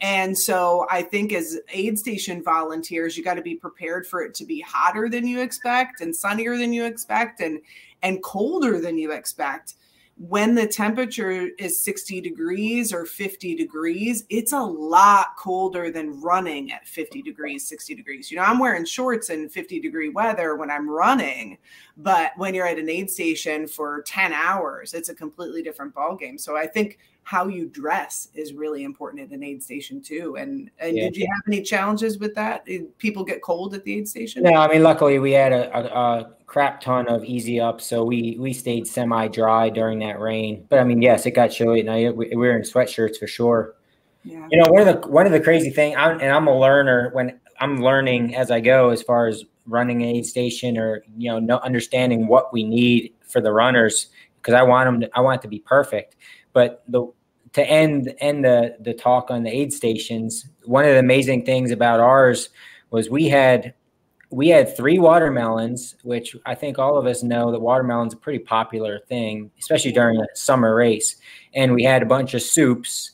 And 0.00 0.36
so 0.36 0.86
I 0.90 1.02
think 1.02 1.34
as 1.34 1.60
aid 1.72 1.98
station 1.98 2.42
volunteers, 2.42 3.16
you 3.16 3.22
got 3.22 3.34
to 3.34 3.42
be 3.42 3.54
prepared 3.54 4.06
for 4.06 4.22
it 4.22 4.34
to 4.36 4.46
be 4.46 4.60
hotter 4.60 5.10
than 5.10 5.26
you 5.26 5.42
expect 5.42 6.00
and 6.00 6.16
sunnier 6.16 6.56
than 6.56 6.72
you 6.72 6.86
expect 6.86 7.40
and 7.40 7.60
and 8.02 8.22
colder 8.22 8.80
than 8.80 8.96
you 8.96 9.12
expect 9.12 9.74
when 10.20 10.54
the 10.54 10.66
temperature 10.66 11.48
is 11.58 11.82
60 11.82 12.20
degrees 12.20 12.92
or 12.92 13.06
50 13.06 13.54
degrees, 13.54 14.26
it's 14.28 14.52
a 14.52 14.60
lot 14.60 15.28
colder 15.38 15.90
than 15.90 16.20
running 16.20 16.70
at 16.72 16.86
50 16.86 17.22
degrees, 17.22 17.66
60 17.66 17.94
degrees. 17.94 18.30
You 18.30 18.36
know, 18.36 18.42
I'm 18.42 18.58
wearing 18.58 18.84
shorts 18.84 19.30
in 19.30 19.48
50 19.48 19.80
degree 19.80 20.10
weather 20.10 20.56
when 20.56 20.70
I'm 20.70 20.90
running, 20.90 21.56
but 21.96 22.32
when 22.36 22.52
you're 22.52 22.66
at 22.66 22.78
an 22.78 22.90
aid 22.90 23.10
station 23.10 23.66
for 23.66 24.02
10 24.02 24.34
hours, 24.34 24.92
it's 24.92 25.08
a 25.08 25.14
completely 25.14 25.62
different 25.62 25.94
ball 25.94 26.16
game. 26.16 26.36
So 26.36 26.54
I 26.54 26.66
think 26.66 26.98
how 27.22 27.46
you 27.46 27.66
dress 27.68 28.28
is 28.34 28.52
really 28.54 28.82
important 28.82 29.22
at 29.22 29.30
an 29.30 29.42
aid 29.42 29.62
station 29.62 30.02
too. 30.02 30.36
And, 30.36 30.70
and 30.78 30.96
yeah. 30.96 31.04
did 31.04 31.16
you 31.16 31.26
have 31.26 31.42
any 31.46 31.62
challenges 31.62 32.18
with 32.18 32.34
that? 32.34 32.66
Did 32.66 32.96
people 32.98 33.24
get 33.24 33.42
cold 33.42 33.74
at 33.74 33.84
the 33.84 33.98
aid 33.98 34.08
station? 34.08 34.42
No, 34.42 34.52
I 34.54 34.68
mean, 34.68 34.82
luckily 34.82 35.18
we 35.18 35.32
had 35.32 35.52
a, 35.52 35.76
a, 35.76 35.82
a 35.84 36.34
crap 36.46 36.80
ton 36.80 37.08
of 37.08 37.24
easy 37.24 37.60
up, 37.60 37.80
so 37.80 38.04
we 38.04 38.36
we 38.40 38.52
stayed 38.52 38.86
semi 38.86 39.28
dry 39.28 39.68
during 39.68 40.00
that 40.00 40.18
rain. 40.18 40.66
But 40.68 40.80
I 40.80 40.84
mean, 40.84 41.02
yes, 41.02 41.26
it 41.26 41.32
got 41.32 41.48
chilly 41.48 41.80
at 41.80 41.86
night. 41.86 42.16
We, 42.16 42.28
we 42.30 42.36
were 42.36 42.56
in 42.56 42.62
sweatshirts 42.62 43.18
for 43.18 43.26
sure. 43.26 43.76
Yeah. 44.24 44.46
You 44.50 44.62
know, 44.62 44.70
one 44.70 44.86
of 44.86 45.02
the 45.02 45.08
one 45.08 45.26
of 45.26 45.32
the 45.32 45.40
crazy 45.40 45.70
thing, 45.70 45.96
I'm, 45.96 46.20
and 46.20 46.32
I'm 46.32 46.46
a 46.46 46.58
learner 46.58 47.10
when 47.12 47.38
I'm 47.60 47.82
learning 47.82 48.34
as 48.34 48.50
I 48.50 48.60
go, 48.60 48.90
as 48.90 49.02
far 49.02 49.26
as 49.26 49.44
running 49.66 50.02
aid 50.02 50.26
station 50.26 50.76
or 50.76 51.04
you 51.16 51.30
know, 51.30 51.38
no 51.38 51.58
understanding 51.58 52.26
what 52.26 52.52
we 52.52 52.64
need 52.64 53.14
for 53.22 53.40
the 53.40 53.52
runners 53.52 54.08
because 54.40 54.54
I 54.54 54.62
want 54.62 54.86
them, 54.86 55.00
to, 55.02 55.10
I 55.16 55.20
want 55.20 55.40
it 55.40 55.42
to 55.42 55.48
be 55.48 55.60
perfect. 55.60 56.16
But 56.52 56.82
the 56.88 57.06
to 57.52 57.64
end 57.68 58.14
end 58.18 58.44
the 58.44 58.76
the 58.80 58.94
talk 58.94 59.30
on 59.30 59.42
the 59.42 59.50
aid 59.50 59.72
stations, 59.72 60.46
one 60.64 60.84
of 60.84 60.92
the 60.92 60.98
amazing 60.98 61.44
things 61.44 61.70
about 61.70 62.00
ours 62.00 62.50
was 62.90 63.10
we 63.10 63.28
had 63.28 63.74
we 64.30 64.48
had 64.48 64.76
three 64.76 64.98
watermelons, 64.98 65.96
which 66.02 66.36
I 66.46 66.54
think 66.54 66.78
all 66.78 66.96
of 66.96 67.06
us 67.06 67.22
know 67.22 67.50
that 67.50 67.60
watermelon's 67.60 68.14
a 68.14 68.16
pretty 68.16 68.38
popular 68.38 69.00
thing, 69.08 69.50
especially 69.58 69.90
during 69.92 70.20
a 70.20 70.26
summer 70.34 70.74
race. 70.74 71.16
And 71.52 71.74
we 71.74 71.82
had 71.82 72.02
a 72.02 72.06
bunch 72.06 72.34
of 72.34 72.42
soups, 72.42 73.12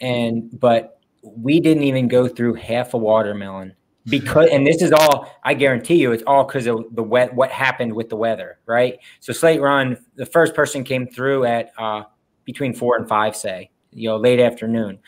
and 0.00 0.48
but 0.60 1.00
we 1.22 1.60
didn't 1.60 1.82
even 1.82 2.08
go 2.08 2.28
through 2.28 2.54
half 2.54 2.94
a 2.94 2.98
watermelon 2.98 3.74
because 4.06 4.48
and 4.50 4.66
this 4.66 4.82
is 4.82 4.90
all 4.90 5.32
i 5.44 5.54
guarantee 5.54 5.94
you 5.94 6.10
it's 6.10 6.24
all 6.26 6.42
because 6.44 6.66
of 6.66 6.84
the 6.92 7.02
wet 7.02 7.32
what 7.34 7.52
happened 7.52 7.92
with 7.92 8.08
the 8.08 8.16
weather 8.16 8.58
right 8.66 8.98
so 9.20 9.32
slate 9.32 9.60
run 9.60 9.96
the 10.16 10.26
first 10.26 10.54
person 10.54 10.82
came 10.82 11.06
through 11.06 11.44
at 11.44 11.70
uh, 11.78 12.02
between 12.44 12.74
four 12.74 12.96
and 12.96 13.08
five 13.08 13.36
say 13.36 13.70
you 13.92 14.08
know 14.08 14.16
late 14.16 14.40
afternoon. 14.40 14.98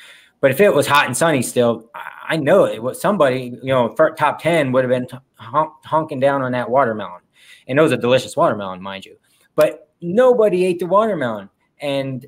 But 0.41 0.51
if 0.51 0.61
it 0.61 0.75
was 0.75 0.87
hot 0.87 1.07
and 1.07 1.17
sunny 1.17 1.43
still 1.43 1.91
i 2.27 2.37
know 2.37 2.65
it 2.65 2.83
was 2.83 3.01
somebody 3.01 3.59
you 3.63 3.73
know 3.73 3.95
top 3.95 4.41
10 4.41 4.73
would 4.73 4.85
have 4.85 4.91
been 4.91 5.21
honk, 5.37 5.73
honking 5.85 6.21
down 6.21 6.43
on 6.43 6.53
that 6.53 6.69
watermelon. 6.69 7.21
And 7.67 7.79
it 7.79 7.83
was 7.83 7.93
a 7.93 7.97
delicious 7.97 8.37
watermelon 8.37 8.83
mind 8.83 9.07
you. 9.07 9.17
But 9.55 9.89
nobody 10.01 10.65
ate 10.65 10.79
the 10.79 10.87
watermelon. 10.87 11.49
And 11.81 12.27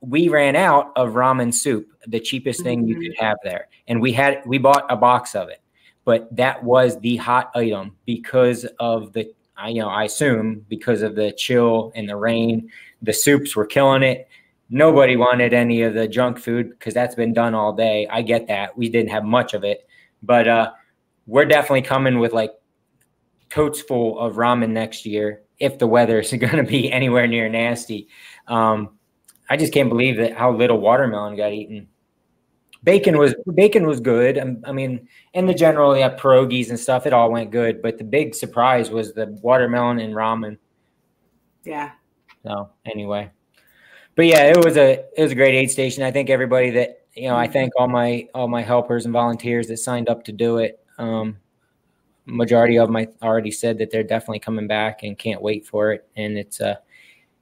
we 0.00 0.28
ran 0.28 0.56
out 0.56 0.92
of 0.96 1.14
ramen 1.14 1.52
soup 1.52 1.88
the 2.06 2.20
cheapest 2.20 2.62
thing 2.62 2.80
mm-hmm. 2.80 3.00
you 3.00 3.10
could 3.10 3.18
have 3.18 3.38
there. 3.42 3.68
And 3.88 4.00
we 4.00 4.12
had 4.12 4.42
we 4.46 4.58
bought 4.58 4.86
a 4.88 4.96
box 4.96 5.34
of 5.34 5.48
it. 5.48 5.60
But 6.04 6.34
that 6.36 6.62
was 6.62 7.00
the 7.00 7.16
hot 7.16 7.50
item 7.54 7.96
because 8.04 8.64
of 8.78 9.12
the 9.12 9.32
I 9.56 9.70
you 9.70 9.80
know 9.80 9.88
I 9.88 10.04
assume 10.04 10.64
because 10.68 11.02
of 11.02 11.14
the 11.14 11.32
chill 11.32 11.92
and 11.94 12.08
the 12.08 12.16
rain, 12.16 12.70
the 13.02 13.12
soups 13.12 13.56
were 13.56 13.66
killing 13.66 14.02
it. 14.02 14.28
Nobody 14.68 15.16
wanted 15.16 15.52
any 15.52 15.82
of 15.82 15.94
the 15.94 16.08
junk 16.08 16.38
food 16.38 16.70
because 16.70 16.94
that's 16.94 17.14
been 17.14 17.32
done 17.32 17.54
all 17.54 17.72
day. 17.72 18.06
I 18.10 18.22
get 18.22 18.48
that. 18.48 18.76
We 18.76 18.88
didn't 18.88 19.10
have 19.10 19.24
much 19.24 19.54
of 19.54 19.62
it, 19.62 19.86
but 20.22 20.48
uh, 20.48 20.72
we're 21.26 21.44
definitely 21.44 21.82
coming 21.82 22.18
with 22.18 22.32
like 22.32 22.52
totes 23.48 23.80
full 23.80 24.18
of 24.18 24.34
ramen 24.34 24.70
next 24.70 25.06
year 25.06 25.42
if 25.58 25.78
the 25.78 25.86
weather 25.86 26.20
is 26.20 26.30
going 26.32 26.56
to 26.56 26.64
be 26.64 26.90
anywhere 26.90 27.26
near 27.26 27.48
nasty. 27.48 28.08
Um, 28.48 28.98
I 29.48 29.56
just 29.56 29.72
can't 29.72 29.88
believe 29.88 30.16
that 30.16 30.36
how 30.36 30.52
little 30.52 30.80
watermelon 30.80 31.36
got 31.36 31.52
eaten 31.52 31.88
bacon 32.86 33.18
was 33.18 33.34
bacon 33.54 33.86
was 33.86 34.00
good. 34.00 34.38
Um, 34.38 34.62
I 34.64 34.72
mean, 34.72 35.06
in 35.34 35.46
the 35.46 35.52
general, 35.52 35.94
yeah, 35.94 36.16
pierogies 36.16 36.70
and 36.70 36.80
stuff, 36.80 37.04
it 37.04 37.12
all 37.12 37.30
went 37.30 37.50
good. 37.50 37.82
But 37.82 37.98
the 37.98 38.04
big 38.04 38.34
surprise 38.34 38.90
was 38.90 39.12
the 39.12 39.26
watermelon 39.42 39.98
and 39.98 40.14
ramen. 40.14 40.56
Yeah. 41.64 41.90
So 42.44 42.70
anyway, 42.86 43.30
but 44.16 44.26
yeah, 44.26 44.44
it 44.44 44.64
was 44.64 44.76
a 44.76 45.04
it 45.16 45.22
was 45.22 45.32
a 45.32 45.36
great 45.36 45.54
aid 45.54 45.70
station. 45.70 46.02
I 46.02 46.10
think 46.10 46.30
everybody 46.30 46.70
that 46.70 47.02
you 47.14 47.28
know, 47.28 47.36
I 47.36 47.46
thank 47.46 47.72
all 47.78 47.88
my 47.88 48.28
all 48.34 48.48
my 48.48 48.62
helpers 48.62 49.04
and 49.04 49.12
volunteers 49.12 49.68
that 49.68 49.76
signed 49.76 50.08
up 50.08 50.24
to 50.24 50.32
do 50.32 50.58
it. 50.58 50.80
Um, 50.98 51.36
majority 52.24 52.76
of 52.78 52.88
them 52.88 52.96
I 52.96 53.08
already 53.22 53.52
said 53.52 53.78
that 53.78 53.90
they're 53.90 54.02
definitely 54.02 54.40
coming 54.40 54.66
back 54.66 55.02
and 55.04 55.16
can't 55.16 55.40
wait 55.40 55.66
for 55.66 55.92
it. 55.92 56.08
And 56.16 56.36
it's 56.36 56.60
a 56.60 56.80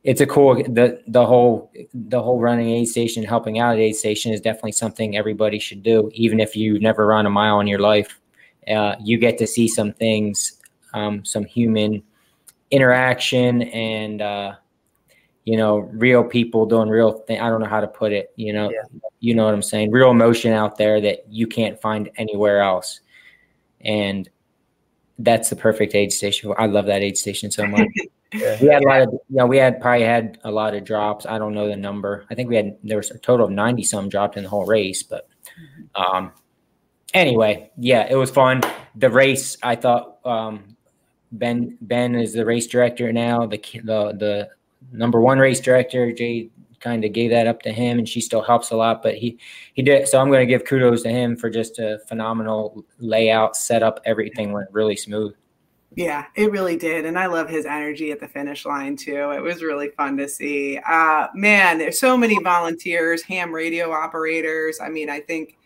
it's 0.03 0.21
a 0.21 0.27
cool 0.27 0.55
the 0.55 1.01
the 1.07 1.25
whole 1.25 1.73
the 1.95 2.23
whole 2.23 2.39
running 2.39 2.69
aid 2.69 2.89
station 2.89 3.25
helping 3.25 3.59
out 3.59 3.75
at 3.75 3.81
aid 3.81 3.97
station 3.97 4.33
is 4.33 4.41
definitely 4.41 4.73
something 4.73 5.17
everybody 5.17 5.59
should 5.59 5.83
do 5.83 6.11
even 6.13 6.41
if 6.41 6.55
you 6.55 6.79
never 6.79 7.07
run 7.07 7.25
a 7.25 7.31
mile 7.31 7.59
in 7.61 7.67
your 7.67 7.79
life 7.79 8.21
uh, 8.69 8.95
you 9.01 9.17
get 9.17 9.39
to 9.39 9.47
see 9.47 9.67
some 9.67 9.93
things 9.95 10.61
um, 10.93 11.25
some 11.25 11.45
human 11.45 12.03
interaction 12.71 13.63
and 13.63 14.21
uh, 14.21 14.55
you 15.45 15.57
know 15.57 15.79
real 15.79 16.25
people 16.25 16.67
doing 16.67 16.89
real 16.89 17.13
thing 17.13 17.41
i 17.41 17.49
don't 17.49 17.61
know 17.61 17.69
how 17.69 17.81
to 17.81 17.89
put 17.89 18.13
it 18.13 18.33
you 18.37 18.53
know 18.53 18.71
yeah. 18.71 19.01
you 19.21 19.35
know 19.35 19.45
what 19.45 19.55
i'm 19.55 19.63
saying 19.63 19.91
real 19.91 20.11
emotion 20.11 20.53
out 20.53 20.77
there 20.77 21.01
that 21.01 21.25
you 21.29 21.47
can't 21.47 21.81
find 21.81 22.11
anywhere 22.17 22.61
else 22.61 23.01
and 23.83 24.29
that's 25.19 25.51
the 25.51 25.57
perfect 25.57 25.95
aid 25.95 26.13
station 26.13 26.53
i 26.59 26.67
love 26.67 26.87
that 26.87 27.03
aid 27.03 27.17
station 27.17 27.51
so 27.51 27.67
much 27.67 27.89
Yeah. 28.35 28.59
We 28.61 28.69
had 28.69 28.83
a 28.83 28.89
lot 28.89 29.03
of, 29.03 29.13
you 29.13 29.21
know, 29.37 29.47
we 29.47 29.59
had 29.59 29.81
probably 29.81 30.05
had 30.05 30.39
a 30.43 30.51
lot 30.51 30.75
of 30.75 30.85
drops. 30.85 31.25
I 31.25 31.39
don't 31.39 31.55
know 31.55 31.69
the 31.69 31.77
number. 31.77 32.27
I 32.31 32.35
think 32.35 32.49
we 32.49 32.57
had, 32.57 32.77
there 32.83 32.97
was 32.97 33.11
a 33.11 33.19
total 33.19 33.47
of 33.47 33.53
90 33.53 33.85
some 33.85 34.09
dropped 34.09 34.37
in 34.37 34.43
the 34.43 34.49
whole 34.49 34.67
race. 34.67 35.03
But 35.05 35.29
um, 35.95 36.33
anyway, 37.13 37.71
yeah, 37.79 38.07
it 38.11 38.17
was 38.17 38.31
fun. 38.31 38.63
The 38.97 39.09
race, 39.09 39.57
I 39.63 39.77
thought 39.77 40.19
um, 40.25 40.77
Ben, 41.31 41.79
Ben 41.81 42.17
is 42.17 42.33
the 42.33 42.45
race 42.45 42.67
director 42.67 43.13
now, 43.13 43.47
the, 43.47 43.59
the, 43.85 44.17
the 44.19 44.49
number 44.93 45.21
one 45.21 45.39
race 45.39 45.61
director. 45.61 46.13
Jay 46.13 46.51
kind 46.81 47.05
of 47.05 47.13
gave 47.13 47.31
that 47.31 47.47
up 47.47 47.63
to 47.63 47.73
him 47.73 47.99
and 47.99 48.09
she 48.09 48.21
still 48.21 48.43
helps 48.43 48.71
a 48.71 48.77
lot, 48.77 49.03
but 49.03 49.15
he, 49.15 49.39
he 49.73 49.83
did. 49.83 50.07
So 50.07 50.21
I'm 50.21 50.29
going 50.29 50.41
to 50.41 50.47
give 50.47 50.67
kudos 50.67 51.03
to 51.03 51.11
him 51.11 51.37
for 51.37 51.49
just 51.49 51.79
a 51.79 51.99
phenomenal 52.09 52.85
layout, 52.99 53.57
setup. 53.57 54.01
Everything 54.05 54.53
went 54.53 54.69
really 54.71 54.97
smooth. 54.97 55.35
Yeah, 55.97 56.27
it 56.35 56.51
really 56.51 56.77
did. 56.77 57.07
And 57.07 57.19
I 57.19 57.27
love 57.27 57.49
his 57.49 57.67
energy 57.67 58.11
at 58.11 58.19
the 58.19 58.27
finish 58.27 58.67
line 58.67 58.97
too. 58.97 59.31
It 59.31 59.41
was 59.41 59.63
really 59.63 59.91
fun 59.91 60.17
to 60.17 60.29
see. 60.29 60.79
Uh, 60.79 61.29
man, 61.35 61.79
there's 61.79 62.01
so 62.01 62.17
many 62.17 62.39
volunteers, 62.43 63.23
ham 63.23 63.53
radio 63.53 63.93
operators. 63.93 64.81
I 64.81 64.89
mean, 64.89 65.09
I 65.09 65.21
think 65.21 65.57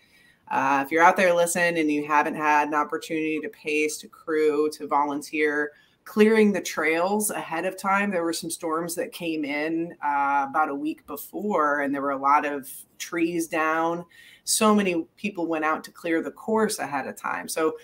uh, 0.51 0.83
if 0.85 0.93
you're 0.93 1.03
out 1.03 1.17
there 1.17 1.35
listening 1.35 1.79
and 1.79 1.91
you 1.91 2.07
haven't 2.07 2.35
had 2.35 2.69
an 2.69 2.75
opportunity 2.75 3.41
to 3.41 3.49
pace, 3.49 3.97
to 3.99 4.09
crew, 4.09 4.71
to 4.73 4.87
volunteer, 4.87 5.73
clearing 6.09 6.53
the 6.53 6.61
trails 6.61 7.31
ahead 7.31 7.67
of 7.67 7.77
time, 7.77 8.11
there 8.11 8.25
were 8.25 8.33
some 8.33 8.49
storms 8.49 8.95
that 8.95 9.13
came 9.13 9.45
in 9.45 9.95
uh, 10.03 10.47
about 10.49 10.71
a 10.71 10.75
week 10.75 11.07
before, 11.07 11.81
and 11.83 11.95
there 11.95 12.01
were 12.01 12.13
a 12.13 12.17
lot 12.19 12.47
of 12.47 12.67
trees 12.97 13.47
down. 13.47 14.03
So 14.45 14.75
many 14.75 15.05
people 15.19 15.47
went 15.47 15.67
out 15.67 15.85
to 15.85 15.91
clear 15.91 16.23
the 16.23 16.31
course 16.31 16.79
ahead 16.79 17.07
of 17.07 17.15
time. 17.15 17.47
So 17.47 17.77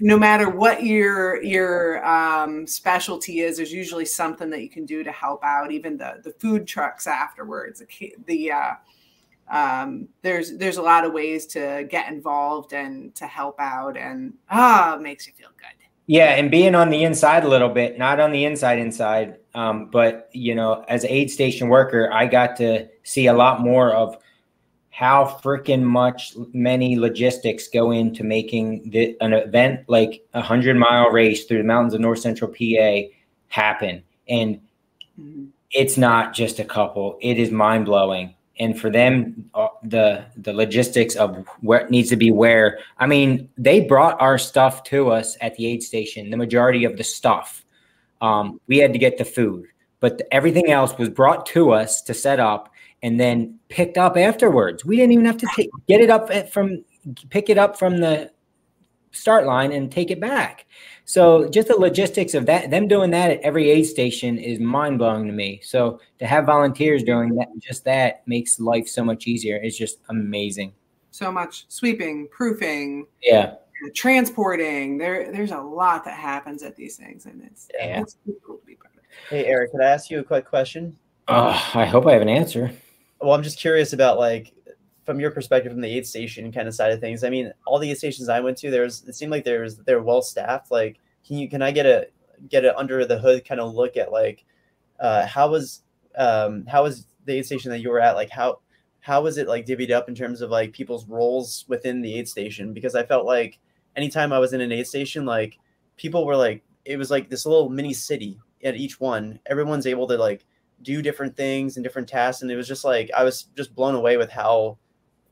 no 0.00 0.18
matter 0.18 0.50
what 0.50 0.82
your 0.82 1.40
your 1.44 2.04
um, 2.04 2.66
specialty 2.66 3.38
is, 3.42 3.56
there's 3.56 3.72
usually 3.72 4.04
something 4.04 4.50
that 4.50 4.60
you 4.60 4.68
can 4.68 4.84
do 4.84 5.04
to 5.04 5.12
help 5.12 5.44
out. 5.44 5.70
Even 5.70 5.96
the 5.96 6.20
the 6.24 6.32
food 6.32 6.66
trucks 6.66 7.06
afterwards, 7.06 7.80
the, 8.26 8.50
uh, 8.50 8.72
um, 9.48 10.08
there's 10.22 10.58
there's 10.58 10.78
a 10.78 10.82
lot 10.82 11.04
of 11.04 11.12
ways 11.12 11.46
to 11.46 11.86
get 11.88 12.12
involved 12.12 12.72
and 12.72 13.14
to 13.14 13.28
help 13.28 13.60
out, 13.60 13.96
and 13.96 14.34
ah, 14.50 14.96
oh, 14.96 15.00
makes 15.00 15.28
you 15.28 15.32
feel 15.34 15.50
good. 15.56 15.83
Yeah, 16.06 16.34
and 16.34 16.50
being 16.50 16.74
on 16.74 16.90
the 16.90 17.02
inside 17.02 17.44
a 17.44 17.48
little 17.48 17.70
bit, 17.70 17.98
not 17.98 18.20
on 18.20 18.30
the 18.30 18.44
inside 18.44 18.78
inside, 18.78 19.38
um, 19.54 19.86
but 19.86 20.28
you 20.32 20.54
know, 20.54 20.84
as 20.88 21.04
aid 21.06 21.30
station 21.30 21.68
worker, 21.68 22.10
I 22.12 22.26
got 22.26 22.56
to 22.56 22.88
see 23.04 23.26
a 23.26 23.32
lot 23.32 23.60
more 23.62 23.92
of 23.92 24.18
how 24.90 25.40
freaking 25.42 25.82
much 25.82 26.34
many 26.52 26.96
logistics 26.96 27.68
go 27.68 27.90
into 27.90 28.22
making 28.22 28.90
the, 28.90 29.16
an 29.20 29.32
event 29.32 29.80
like 29.88 30.24
a 30.34 30.42
hundred 30.42 30.76
mile 30.76 31.10
race 31.10 31.46
through 31.46 31.58
the 31.58 31.64
mountains 31.64 31.94
of 31.94 32.00
north 32.00 32.20
central 32.20 32.50
PA 32.50 33.08
happen. 33.48 34.02
And 34.28 34.60
mm-hmm. 35.18 35.46
it's 35.70 35.96
not 35.96 36.34
just 36.34 36.58
a 36.58 36.64
couple; 36.64 37.18
it 37.22 37.38
is 37.38 37.50
mind 37.50 37.86
blowing. 37.86 38.34
And 38.60 38.78
for 38.78 38.88
them, 38.88 39.50
uh, 39.54 39.68
the 39.82 40.24
the 40.36 40.52
logistics 40.52 41.16
of 41.16 41.44
it 41.62 41.90
needs 41.90 42.08
to 42.10 42.16
be 42.16 42.30
where. 42.30 42.78
I 42.98 43.06
mean, 43.06 43.48
they 43.58 43.80
brought 43.80 44.20
our 44.20 44.38
stuff 44.38 44.84
to 44.84 45.10
us 45.10 45.36
at 45.40 45.56
the 45.56 45.66
aid 45.66 45.82
station. 45.82 46.30
The 46.30 46.36
majority 46.36 46.84
of 46.84 46.96
the 46.96 47.02
stuff, 47.02 47.64
um, 48.20 48.60
we 48.68 48.78
had 48.78 48.92
to 48.92 48.98
get 48.98 49.18
the 49.18 49.24
food, 49.24 49.66
but 49.98 50.22
everything 50.30 50.70
else 50.70 50.96
was 50.96 51.08
brought 51.08 51.46
to 51.46 51.72
us 51.72 52.00
to 52.02 52.14
set 52.14 52.38
up 52.38 52.72
and 53.02 53.18
then 53.18 53.58
picked 53.68 53.98
up 53.98 54.16
afterwards. 54.16 54.84
We 54.84 54.96
didn't 54.96 55.12
even 55.12 55.26
have 55.26 55.36
to 55.38 55.48
take 55.54 55.70
get 55.88 56.00
it 56.00 56.10
up 56.10 56.30
from 56.50 56.84
pick 57.30 57.50
it 57.50 57.58
up 57.58 57.78
from 57.78 57.98
the 57.98 58.30
start 59.10 59.46
line 59.46 59.72
and 59.72 59.90
take 59.90 60.10
it 60.10 60.20
back. 60.20 60.66
So 61.04 61.48
just 61.48 61.68
the 61.68 61.76
logistics 61.76 62.34
of 62.34 62.46
that, 62.46 62.70
them 62.70 62.88
doing 62.88 63.10
that 63.10 63.30
at 63.30 63.40
every 63.40 63.70
aid 63.70 63.84
station 63.84 64.38
is 64.38 64.58
mind 64.58 64.98
blowing 64.98 65.26
to 65.26 65.32
me. 65.32 65.60
So 65.62 66.00
to 66.18 66.26
have 66.26 66.46
volunteers 66.46 67.02
doing 67.02 67.34
that, 67.36 67.48
just 67.60 67.84
that 67.84 68.26
makes 68.26 68.58
life 68.58 68.88
so 68.88 69.04
much 69.04 69.26
easier. 69.26 69.56
It's 69.62 69.76
just 69.76 69.98
amazing. 70.08 70.72
So 71.10 71.30
much 71.30 71.66
sweeping, 71.68 72.28
proofing, 72.28 73.06
yeah, 73.22 73.54
transporting. 73.94 74.98
There, 74.98 75.30
there's 75.30 75.52
a 75.52 75.60
lot 75.60 76.04
that 76.06 76.18
happens 76.18 76.62
at 76.62 76.74
these 76.74 76.96
things, 76.96 77.26
and 77.26 77.42
it's, 77.44 77.68
yeah. 77.78 78.00
it's 78.00 78.16
cool 78.44 78.56
to 78.56 78.66
be 78.66 78.74
part 78.74 78.94
of. 78.96 79.02
Hey, 79.30 79.44
Eric, 79.46 79.70
could 79.70 79.80
I 79.80 79.90
ask 79.90 80.10
you 80.10 80.18
a 80.18 80.24
quick 80.24 80.44
question? 80.44 80.96
Uh, 81.28 81.58
I 81.74 81.84
hope 81.84 82.06
I 82.06 82.12
have 82.14 82.22
an 82.22 82.28
answer 82.28 82.72
well, 83.24 83.34
I'm 83.34 83.42
just 83.42 83.58
curious 83.58 83.92
about 83.92 84.18
like 84.18 84.52
from 85.04 85.20
your 85.20 85.30
perspective 85.30 85.72
from 85.72 85.80
the 85.80 85.96
aid 85.96 86.06
station 86.06 86.52
kind 86.52 86.68
of 86.68 86.74
side 86.74 86.92
of 86.92 87.00
things. 87.00 87.24
I 87.24 87.30
mean, 87.30 87.52
all 87.66 87.78
the 87.78 87.90
aid 87.90 87.98
stations 87.98 88.28
I 88.28 88.40
went 88.40 88.58
to, 88.58 88.70
there's 88.70 89.02
it 89.04 89.14
seemed 89.14 89.32
like 89.32 89.44
there's 89.44 89.76
they're 89.78 90.02
well 90.02 90.22
staffed. 90.22 90.70
Like, 90.70 90.98
can 91.26 91.38
you 91.38 91.48
can 91.48 91.62
I 91.62 91.70
get 91.70 91.86
a 91.86 92.08
get 92.48 92.64
it 92.64 92.76
under 92.76 93.04
the 93.04 93.18
hood 93.18 93.46
kind 93.46 93.60
of 93.60 93.74
look 93.74 93.96
at 93.96 94.12
like 94.12 94.44
uh, 95.00 95.26
how 95.26 95.50
was 95.50 95.82
um, 96.16 96.66
how 96.66 96.82
was 96.82 97.06
the 97.24 97.34
aid 97.34 97.46
station 97.46 97.70
that 97.70 97.80
you 97.80 97.90
were 97.90 98.00
at 98.00 98.16
like 98.16 98.30
how 98.30 98.60
how 99.00 99.22
was 99.22 99.38
it 99.38 99.48
like 99.48 99.66
divvied 99.66 99.90
up 99.90 100.08
in 100.08 100.14
terms 100.14 100.40
of 100.40 100.50
like 100.50 100.72
people's 100.72 101.06
roles 101.06 101.64
within 101.68 102.00
the 102.02 102.14
aid 102.14 102.28
station 102.28 102.72
because 102.72 102.94
i 102.94 103.02
felt 103.02 103.24
like 103.24 103.58
anytime 103.96 104.32
i 104.32 104.38
was 104.38 104.52
in 104.52 104.60
an 104.60 104.72
aid 104.72 104.86
station 104.86 105.24
like 105.24 105.58
people 105.96 106.26
were 106.26 106.36
like 106.36 106.62
it 106.84 106.98
was 106.98 107.10
like 107.10 107.30
this 107.30 107.46
little 107.46 107.70
mini 107.70 107.94
city 107.94 108.38
at 108.62 108.76
each 108.76 109.00
one 109.00 109.38
everyone's 109.46 109.86
able 109.86 110.06
to 110.06 110.18
like 110.18 110.44
do 110.84 111.02
different 111.02 111.36
things 111.36 111.76
and 111.76 111.82
different 111.82 112.08
tasks. 112.08 112.42
And 112.42 112.50
it 112.50 112.56
was 112.56 112.68
just 112.68 112.84
like 112.84 113.10
I 113.16 113.24
was 113.24 113.44
just 113.56 113.74
blown 113.74 113.96
away 113.96 114.16
with 114.16 114.30
how, 114.30 114.78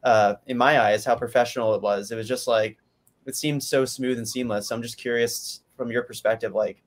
uh, 0.03 0.35
in 0.47 0.57
my 0.57 0.81
eyes, 0.81 1.05
how 1.05 1.15
professional 1.17 1.75
it 1.75 1.83
was. 1.83 2.11
It 2.11 2.17
was 2.17 2.29
just 2.29 2.49
like 2.49 2.79
it 3.27 3.37
seemed 3.37 3.63
so 3.63 3.85
smooth 3.85 4.19
and 4.19 4.29
seamless. 4.29 4.69
So 4.69 4.77
I'm 4.77 4.83
just 4.83 4.99
curious 4.99 5.61
from 5.77 5.91
your 5.91 6.03
perspective, 6.03 6.55
like, 6.55 6.83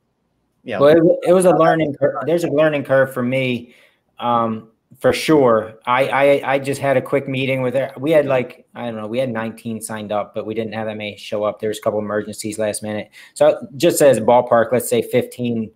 yeah. 0.63 0.79
Well, 0.79 0.97
it, 0.97 1.29
it 1.29 1.33
was 1.33 1.45
a 1.45 1.55
learning. 1.55 1.95
curve. 1.99 2.15
There's 2.25 2.43
a 2.43 2.49
learning 2.49 2.85
curve 2.85 3.13
for 3.13 3.21
me, 3.21 3.75
um, 4.19 4.69
for 4.99 5.13
sure. 5.13 5.75
I, 5.85 6.07
I 6.07 6.53
I 6.53 6.59
just 6.59 6.81
had 6.81 6.97
a 6.97 7.01
quick 7.01 7.27
meeting 7.27 7.61
with 7.61 7.75
her. 7.75 7.93
We 7.97 8.11
had 8.11 8.25
like 8.25 8.65
I 8.73 8.85
don't 8.85 8.95
know. 8.95 9.07
We 9.07 9.19
had 9.19 9.29
19 9.29 9.79
signed 9.81 10.11
up, 10.11 10.33
but 10.33 10.45
we 10.47 10.55
didn't 10.55 10.73
have 10.73 10.87
that 10.87 10.97
many 10.97 11.17
show 11.17 11.43
up. 11.43 11.59
There 11.59 11.69
was 11.69 11.77
a 11.77 11.81
couple 11.81 11.99
emergencies 11.99 12.57
last 12.57 12.81
minute. 12.81 13.11
So 13.35 13.67
just 13.77 14.01
as 14.01 14.19
ballpark, 14.19 14.71
let's 14.71 14.89
say 14.89 15.03
15 15.03 15.71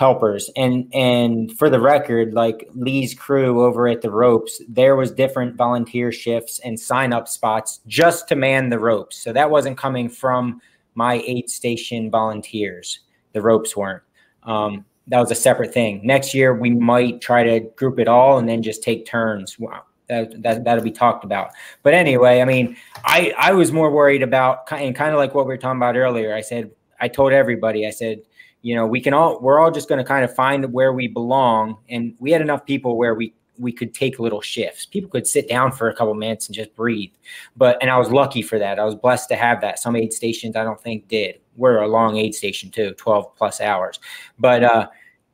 helpers. 0.00 0.48
And 0.56 0.90
and 0.94 1.52
for 1.58 1.68
the 1.68 1.78
record 1.78 2.32
like 2.32 2.66
lee's 2.74 3.12
crew 3.12 3.62
over 3.62 3.86
at 3.86 4.00
the 4.00 4.10
ropes 4.10 4.62
there 4.66 4.96
was 4.96 5.10
different 5.10 5.56
volunteer 5.56 6.10
shifts 6.10 6.58
and 6.64 6.80
sign 6.80 7.12
up 7.12 7.28
spots 7.28 7.80
just 7.86 8.26
to 8.28 8.34
man 8.34 8.70
the 8.70 8.78
ropes. 8.78 9.18
So 9.18 9.30
that 9.34 9.50
wasn't 9.50 9.76
coming 9.76 10.08
from 10.08 10.62
my 10.94 11.22
aid 11.26 11.50
station 11.50 12.10
volunteers. 12.10 13.00
The 13.34 13.42
ropes 13.42 13.76
weren't. 13.76 14.02
Um, 14.44 14.86
that 15.08 15.20
was 15.20 15.30
a 15.30 15.34
separate 15.34 15.74
thing. 15.74 16.00
Next 16.02 16.32
year 16.32 16.54
we 16.54 16.70
might 16.70 17.20
try 17.20 17.42
to 17.42 17.60
group 17.76 17.98
it 17.98 18.08
all 18.08 18.38
and 18.38 18.48
then 18.48 18.62
just 18.62 18.82
take 18.82 19.04
turns. 19.04 19.58
Wow. 19.58 19.82
That, 20.08 20.42
that, 20.42 20.64
that'll 20.64 20.82
be 20.82 20.90
talked 20.92 21.24
about. 21.24 21.50
But 21.82 21.92
anyway 21.92 22.40
i 22.40 22.46
mean 22.46 22.74
i 23.04 23.34
i 23.36 23.52
was 23.52 23.70
more 23.70 23.90
worried 23.90 24.22
about 24.22 24.72
and 24.72 24.96
kind 24.96 25.12
of 25.12 25.18
like 25.18 25.34
what 25.34 25.44
we 25.44 25.52
were 25.52 25.58
talking 25.58 25.78
about 25.78 25.98
earlier. 25.98 26.34
I 26.34 26.40
said 26.40 26.70
i 26.98 27.06
told 27.06 27.34
everybody 27.34 27.86
i 27.86 27.90
said 27.90 28.22
you 28.62 28.74
know 28.74 28.86
we 28.86 29.00
can 29.00 29.14
all 29.14 29.40
we're 29.40 29.58
all 29.58 29.70
just 29.70 29.88
going 29.88 29.98
to 29.98 30.04
kind 30.04 30.24
of 30.24 30.34
find 30.34 30.72
where 30.72 30.92
we 30.92 31.08
belong 31.08 31.76
and 31.88 32.14
we 32.18 32.30
had 32.30 32.40
enough 32.40 32.64
people 32.64 32.96
where 32.96 33.14
we 33.14 33.34
we 33.58 33.72
could 33.72 33.92
take 33.92 34.18
little 34.18 34.40
shifts. 34.40 34.86
People 34.86 35.10
could 35.10 35.26
sit 35.26 35.46
down 35.46 35.70
for 35.70 35.90
a 35.90 35.94
couple 35.94 36.14
minutes 36.14 36.46
and 36.46 36.54
just 36.54 36.74
breathe. 36.74 37.12
But 37.56 37.76
and 37.82 37.90
i 37.90 37.98
was 37.98 38.10
lucky 38.10 38.42
for 38.42 38.58
that. 38.58 38.78
I 38.78 38.84
was 38.84 38.94
blessed 38.94 39.28
to 39.28 39.36
have 39.36 39.60
that. 39.60 39.78
Some 39.78 39.96
aid 39.96 40.12
stations 40.12 40.56
i 40.56 40.64
don't 40.64 40.80
think 40.80 41.08
did. 41.08 41.40
We're 41.56 41.78
a 41.78 41.88
long 41.88 42.16
aid 42.16 42.34
station 42.34 42.70
too 42.70 42.92
12 42.92 43.36
plus 43.36 43.60
hours. 43.60 44.00
But 44.38 44.64
uh 44.64 44.88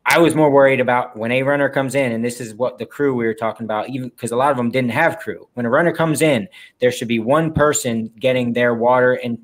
I 0.08 0.18
was 0.18 0.36
more 0.36 0.52
worried 0.52 0.78
about 0.78 1.16
when 1.16 1.32
a 1.32 1.42
runner 1.42 1.68
comes 1.68 1.96
in, 1.96 2.12
and 2.12 2.24
this 2.24 2.40
is 2.40 2.54
what 2.54 2.78
the 2.78 2.86
crew 2.86 3.12
we 3.12 3.26
were 3.26 3.34
talking 3.34 3.64
about, 3.64 3.88
even 3.88 4.08
because 4.10 4.30
a 4.30 4.36
lot 4.36 4.52
of 4.52 4.56
them 4.56 4.70
didn't 4.70 4.92
have 4.92 5.18
crew. 5.18 5.48
When 5.54 5.66
a 5.66 5.70
runner 5.70 5.92
comes 5.92 6.22
in, 6.22 6.46
there 6.78 6.92
should 6.92 7.08
be 7.08 7.18
one 7.18 7.52
person 7.52 8.12
getting 8.20 8.52
their 8.52 8.72
water 8.72 9.14
and 9.14 9.36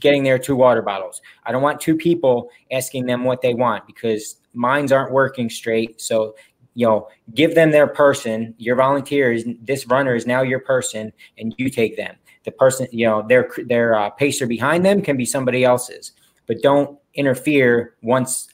getting 0.00 0.24
their 0.24 0.38
two 0.38 0.56
water 0.56 0.82
bottles. 0.82 1.20
I 1.46 1.52
don't 1.52 1.62
want 1.62 1.80
two 1.80 1.96
people 1.96 2.50
asking 2.72 3.06
them 3.06 3.24
what 3.24 3.42
they 3.42 3.54
want 3.54 3.86
because 3.86 4.36
minds 4.54 4.92
aren't 4.92 5.12
working 5.12 5.48
straight. 5.50 6.00
So, 6.00 6.34
you 6.74 6.86
know, 6.86 7.08
give 7.34 7.54
them 7.54 7.70
their 7.70 7.86
person. 7.86 8.54
Your 8.58 8.76
volunteers, 8.76 9.44
this 9.62 9.86
runner 9.86 10.14
is 10.14 10.26
now 10.26 10.42
your 10.42 10.60
person, 10.60 11.12
and 11.38 11.54
you 11.58 11.70
take 11.70 11.96
them. 11.96 12.16
The 12.44 12.52
person, 12.52 12.86
you 12.92 13.06
know, 13.06 13.26
their 13.28 13.50
their 13.66 13.94
uh, 13.94 14.10
pacer 14.10 14.46
behind 14.46 14.84
them 14.84 15.02
can 15.02 15.16
be 15.16 15.24
somebody 15.24 15.64
else's. 15.64 16.12
but 16.48 16.62
don't 16.62 16.98
interfere 17.14 17.94
once 18.02 18.48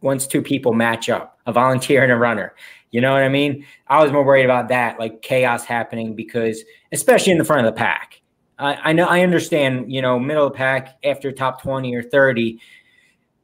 once 0.00 0.26
two 0.26 0.42
people 0.42 0.72
match 0.72 1.10
up, 1.10 1.38
a 1.46 1.52
volunteer 1.52 2.02
and 2.02 2.10
a 2.10 2.16
runner. 2.16 2.54
You 2.90 3.00
know 3.00 3.12
what 3.12 3.22
I 3.22 3.28
mean? 3.28 3.66
I 3.88 4.02
was 4.02 4.10
more 4.12 4.24
worried 4.24 4.44
about 4.44 4.68
that, 4.68 4.98
like 4.98 5.22
chaos 5.22 5.64
happening, 5.64 6.14
because 6.14 6.62
especially 6.92 7.32
in 7.32 7.38
the 7.38 7.44
front 7.44 7.66
of 7.66 7.74
the 7.74 7.78
pack. 7.78 8.21
I, 8.62 8.90
I 8.90 8.92
know 8.92 9.06
I 9.06 9.22
understand, 9.22 9.92
you 9.92 10.02
know, 10.02 10.18
middle 10.18 10.50
pack 10.50 10.96
after 11.04 11.32
top 11.32 11.62
20 11.62 11.94
or 11.94 12.02
30, 12.02 12.60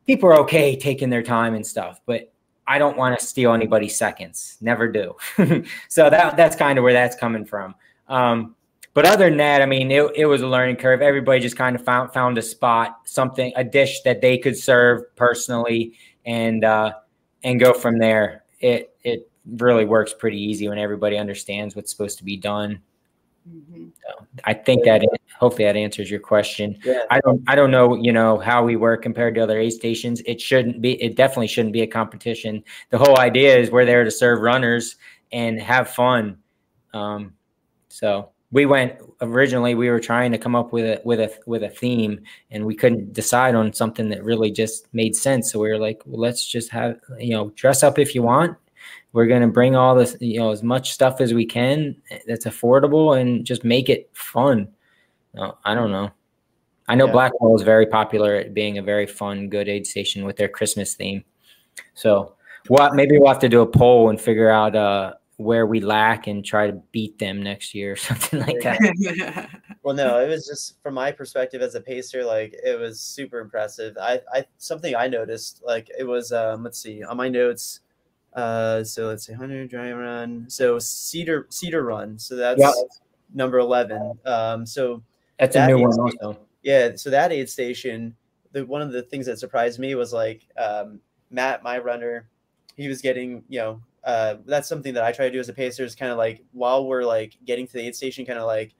people 0.06 0.28
are 0.28 0.40
okay 0.40 0.76
taking 0.76 1.10
their 1.10 1.22
time 1.22 1.54
and 1.54 1.66
stuff, 1.66 2.00
but 2.06 2.32
I 2.66 2.78
don't 2.78 2.96
want 2.96 3.18
to 3.18 3.24
steal 3.24 3.52
anybody's 3.52 3.96
seconds. 3.96 4.58
Never 4.60 4.88
do. 4.88 5.16
so 5.88 6.10
that 6.10 6.36
that's 6.36 6.54
kind 6.54 6.78
of 6.78 6.84
where 6.84 6.92
that's 6.92 7.16
coming 7.16 7.44
from. 7.44 7.74
Um, 8.08 8.54
but 8.94 9.06
other 9.06 9.28
than 9.28 9.38
that, 9.38 9.62
I 9.62 9.66
mean, 9.66 9.90
it, 9.90 10.10
it 10.14 10.26
was 10.26 10.42
a 10.42 10.46
learning 10.46 10.76
curve. 10.76 11.02
Everybody 11.02 11.40
just 11.40 11.56
kind 11.56 11.74
of 11.76 11.84
found 11.84 12.12
found 12.12 12.36
a 12.36 12.42
spot, 12.42 13.00
something, 13.04 13.52
a 13.56 13.64
dish 13.64 14.02
that 14.02 14.20
they 14.20 14.38
could 14.38 14.56
serve 14.56 15.14
personally, 15.16 15.94
and 16.26 16.64
uh, 16.64 16.92
and 17.42 17.58
go 17.58 17.72
from 17.72 17.98
there. 17.98 18.44
It 18.60 18.94
it 19.04 19.30
really 19.46 19.84
works 19.84 20.12
pretty 20.12 20.40
easy 20.40 20.68
when 20.68 20.78
everybody 20.78 21.16
understands 21.16 21.74
what's 21.74 21.90
supposed 21.90 22.18
to 22.18 22.24
be 22.24 22.36
done. 22.36 22.82
Mm-hmm. 23.48 23.88
So 24.06 24.26
I 24.44 24.54
think 24.54 24.84
that 24.84 25.02
hopefully 25.38 25.64
that 25.64 25.76
answers 25.76 26.10
your 26.10 26.20
question. 26.20 26.78
Yeah. 26.84 27.02
I 27.10 27.20
don't 27.20 27.42
I 27.46 27.54
don't 27.54 27.70
know 27.70 27.94
you 27.94 28.12
know 28.12 28.38
how 28.38 28.64
we 28.64 28.76
work 28.76 29.02
compared 29.02 29.34
to 29.36 29.40
other 29.42 29.58
aid 29.58 29.72
stations. 29.72 30.20
It 30.26 30.40
shouldn't 30.40 30.80
be. 30.80 31.02
It 31.02 31.16
definitely 31.16 31.48
shouldn't 31.48 31.72
be 31.72 31.82
a 31.82 31.86
competition. 31.86 32.62
The 32.90 32.98
whole 32.98 33.18
idea 33.18 33.56
is 33.56 33.70
we're 33.70 33.84
there 33.84 34.04
to 34.04 34.10
serve 34.10 34.40
runners 34.40 34.96
and 35.32 35.60
have 35.60 35.90
fun. 35.90 36.38
Um, 36.92 37.34
so 37.88 38.30
we 38.50 38.66
went 38.66 38.94
originally 39.20 39.74
we 39.74 39.90
were 39.90 40.00
trying 40.00 40.32
to 40.32 40.38
come 40.38 40.54
up 40.54 40.72
with 40.72 40.84
a 40.84 41.00
with 41.04 41.20
a 41.20 41.30
with 41.46 41.62
a 41.62 41.68
theme 41.68 42.20
and 42.50 42.64
we 42.64 42.74
couldn't 42.74 43.12
decide 43.12 43.54
on 43.54 43.72
something 43.72 44.08
that 44.08 44.24
really 44.24 44.50
just 44.50 44.88
made 44.94 45.14
sense 45.14 45.52
so 45.52 45.58
we 45.58 45.68
were 45.68 45.78
like 45.78 46.00
well, 46.06 46.20
let's 46.20 46.46
just 46.46 46.70
have 46.70 46.98
you 47.18 47.34
know 47.34 47.50
dress 47.50 47.82
up 47.82 47.98
if 47.98 48.14
you 48.14 48.22
want 48.22 48.56
we're 49.18 49.26
going 49.26 49.42
to 49.42 49.48
bring 49.48 49.74
all 49.74 49.96
this 49.96 50.16
you 50.20 50.38
know 50.38 50.52
as 50.52 50.62
much 50.62 50.92
stuff 50.92 51.20
as 51.20 51.34
we 51.34 51.44
can 51.44 51.96
that's 52.28 52.46
affordable 52.46 53.20
and 53.20 53.44
just 53.44 53.64
make 53.64 53.88
it 53.88 54.08
fun 54.12 54.68
no, 55.34 55.58
i 55.64 55.74
don't 55.74 55.90
know 55.90 56.08
i 56.86 56.94
know 56.94 57.06
yeah. 57.06 57.12
blackwell 57.12 57.56
is 57.56 57.62
very 57.62 57.84
popular 57.84 58.36
at 58.36 58.54
being 58.54 58.78
a 58.78 58.82
very 58.82 59.08
fun 59.08 59.48
good 59.48 59.68
aid 59.68 59.88
station 59.88 60.24
with 60.24 60.36
their 60.36 60.46
christmas 60.46 60.94
theme 60.94 61.24
so 61.94 62.36
what 62.68 62.94
maybe 62.94 63.18
we'll 63.18 63.26
have 63.26 63.40
to 63.40 63.48
do 63.48 63.60
a 63.60 63.66
poll 63.66 64.08
and 64.08 64.20
figure 64.20 64.50
out 64.50 64.76
uh 64.76 65.12
where 65.38 65.66
we 65.66 65.80
lack 65.80 66.28
and 66.28 66.44
try 66.44 66.68
to 66.68 66.80
beat 66.92 67.18
them 67.18 67.42
next 67.42 67.74
year 67.74 67.92
or 67.92 67.96
something 68.08 68.40
like 68.40 68.60
that. 68.60 69.48
well, 69.84 69.94
no, 69.94 70.18
it 70.18 70.26
was 70.26 70.44
just 70.44 70.82
from 70.82 70.94
my 70.94 71.12
perspective 71.12 71.62
as 71.62 71.76
a 71.76 71.80
pacer, 71.80 72.24
like 72.24 72.56
it 72.64 72.76
was 72.76 73.00
super 73.00 73.38
impressive. 73.38 73.96
I, 74.02 74.20
I 74.34 74.44
something 74.56 74.96
I 74.96 75.06
noticed, 75.06 75.62
like 75.64 75.92
it 75.96 76.02
was 76.02 76.32
um, 76.32 76.64
let's 76.64 76.82
see, 76.82 77.04
on 77.04 77.16
my 77.16 77.28
notes, 77.28 77.78
uh, 78.38 78.84
so 78.84 79.08
let's 79.08 79.26
say 79.26 79.32
100 79.32 79.68
dry 79.68 79.92
run. 79.92 80.46
So 80.48 80.78
Cedar 80.78 81.46
Cedar 81.50 81.82
run. 81.82 82.18
So 82.18 82.36
that's 82.36 82.60
yep. 82.60 82.72
number 83.34 83.58
11. 83.58 84.16
Um, 84.24 84.64
so 84.64 85.02
that's 85.40 85.54
that 85.54 85.68
a 85.68 85.74
new 85.74 85.82
one 85.82 85.92
station, 85.92 86.18
also. 86.22 86.38
Yeah. 86.62 86.94
So 86.94 87.10
that 87.10 87.32
aid 87.32 87.50
station, 87.50 88.14
the 88.52 88.64
one 88.64 88.80
of 88.80 88.92
the 88.92 89.02
things 89.02 89.26
that 89.26 89.40
surprised 89.40 89.80
me 89.80 89.96
was 89.96 90.12
like 90.12 90.46
um, 90.56 91.00
Matt, 91.30 91.64
my 91.64 91.78
runner, 91.78 92.28
he 92.76 92.86
was 92.86 93.02
getting 93.02 93.42
you 93.48 93.58
know 93.58 93.80
uh, 94.04 94.36
that's 94.46 94.68
something 94.68 94.94
that 94.94 95.02
I 95.02 95.10
try 95.10 95.24
to 95.26 95.32
do 95.32 95.40
as 95.40 95.48
a 95.48 95.52
pacer 95.52 95.82
is 95.82 95.96
kind 95.96 96.12
of 96.12 96.18
like 96.18 96.44
while 96.52 96.86
we're 96.86 97.04
like 97.04 97.36
getting 97.44 97.66
to 97.66 97.72
the 97.72 97.80
aid 97.80 97.96
station, 97.96 98.24
kind 98.24 98.38
of 98.38 98.46
like 98.46 98.72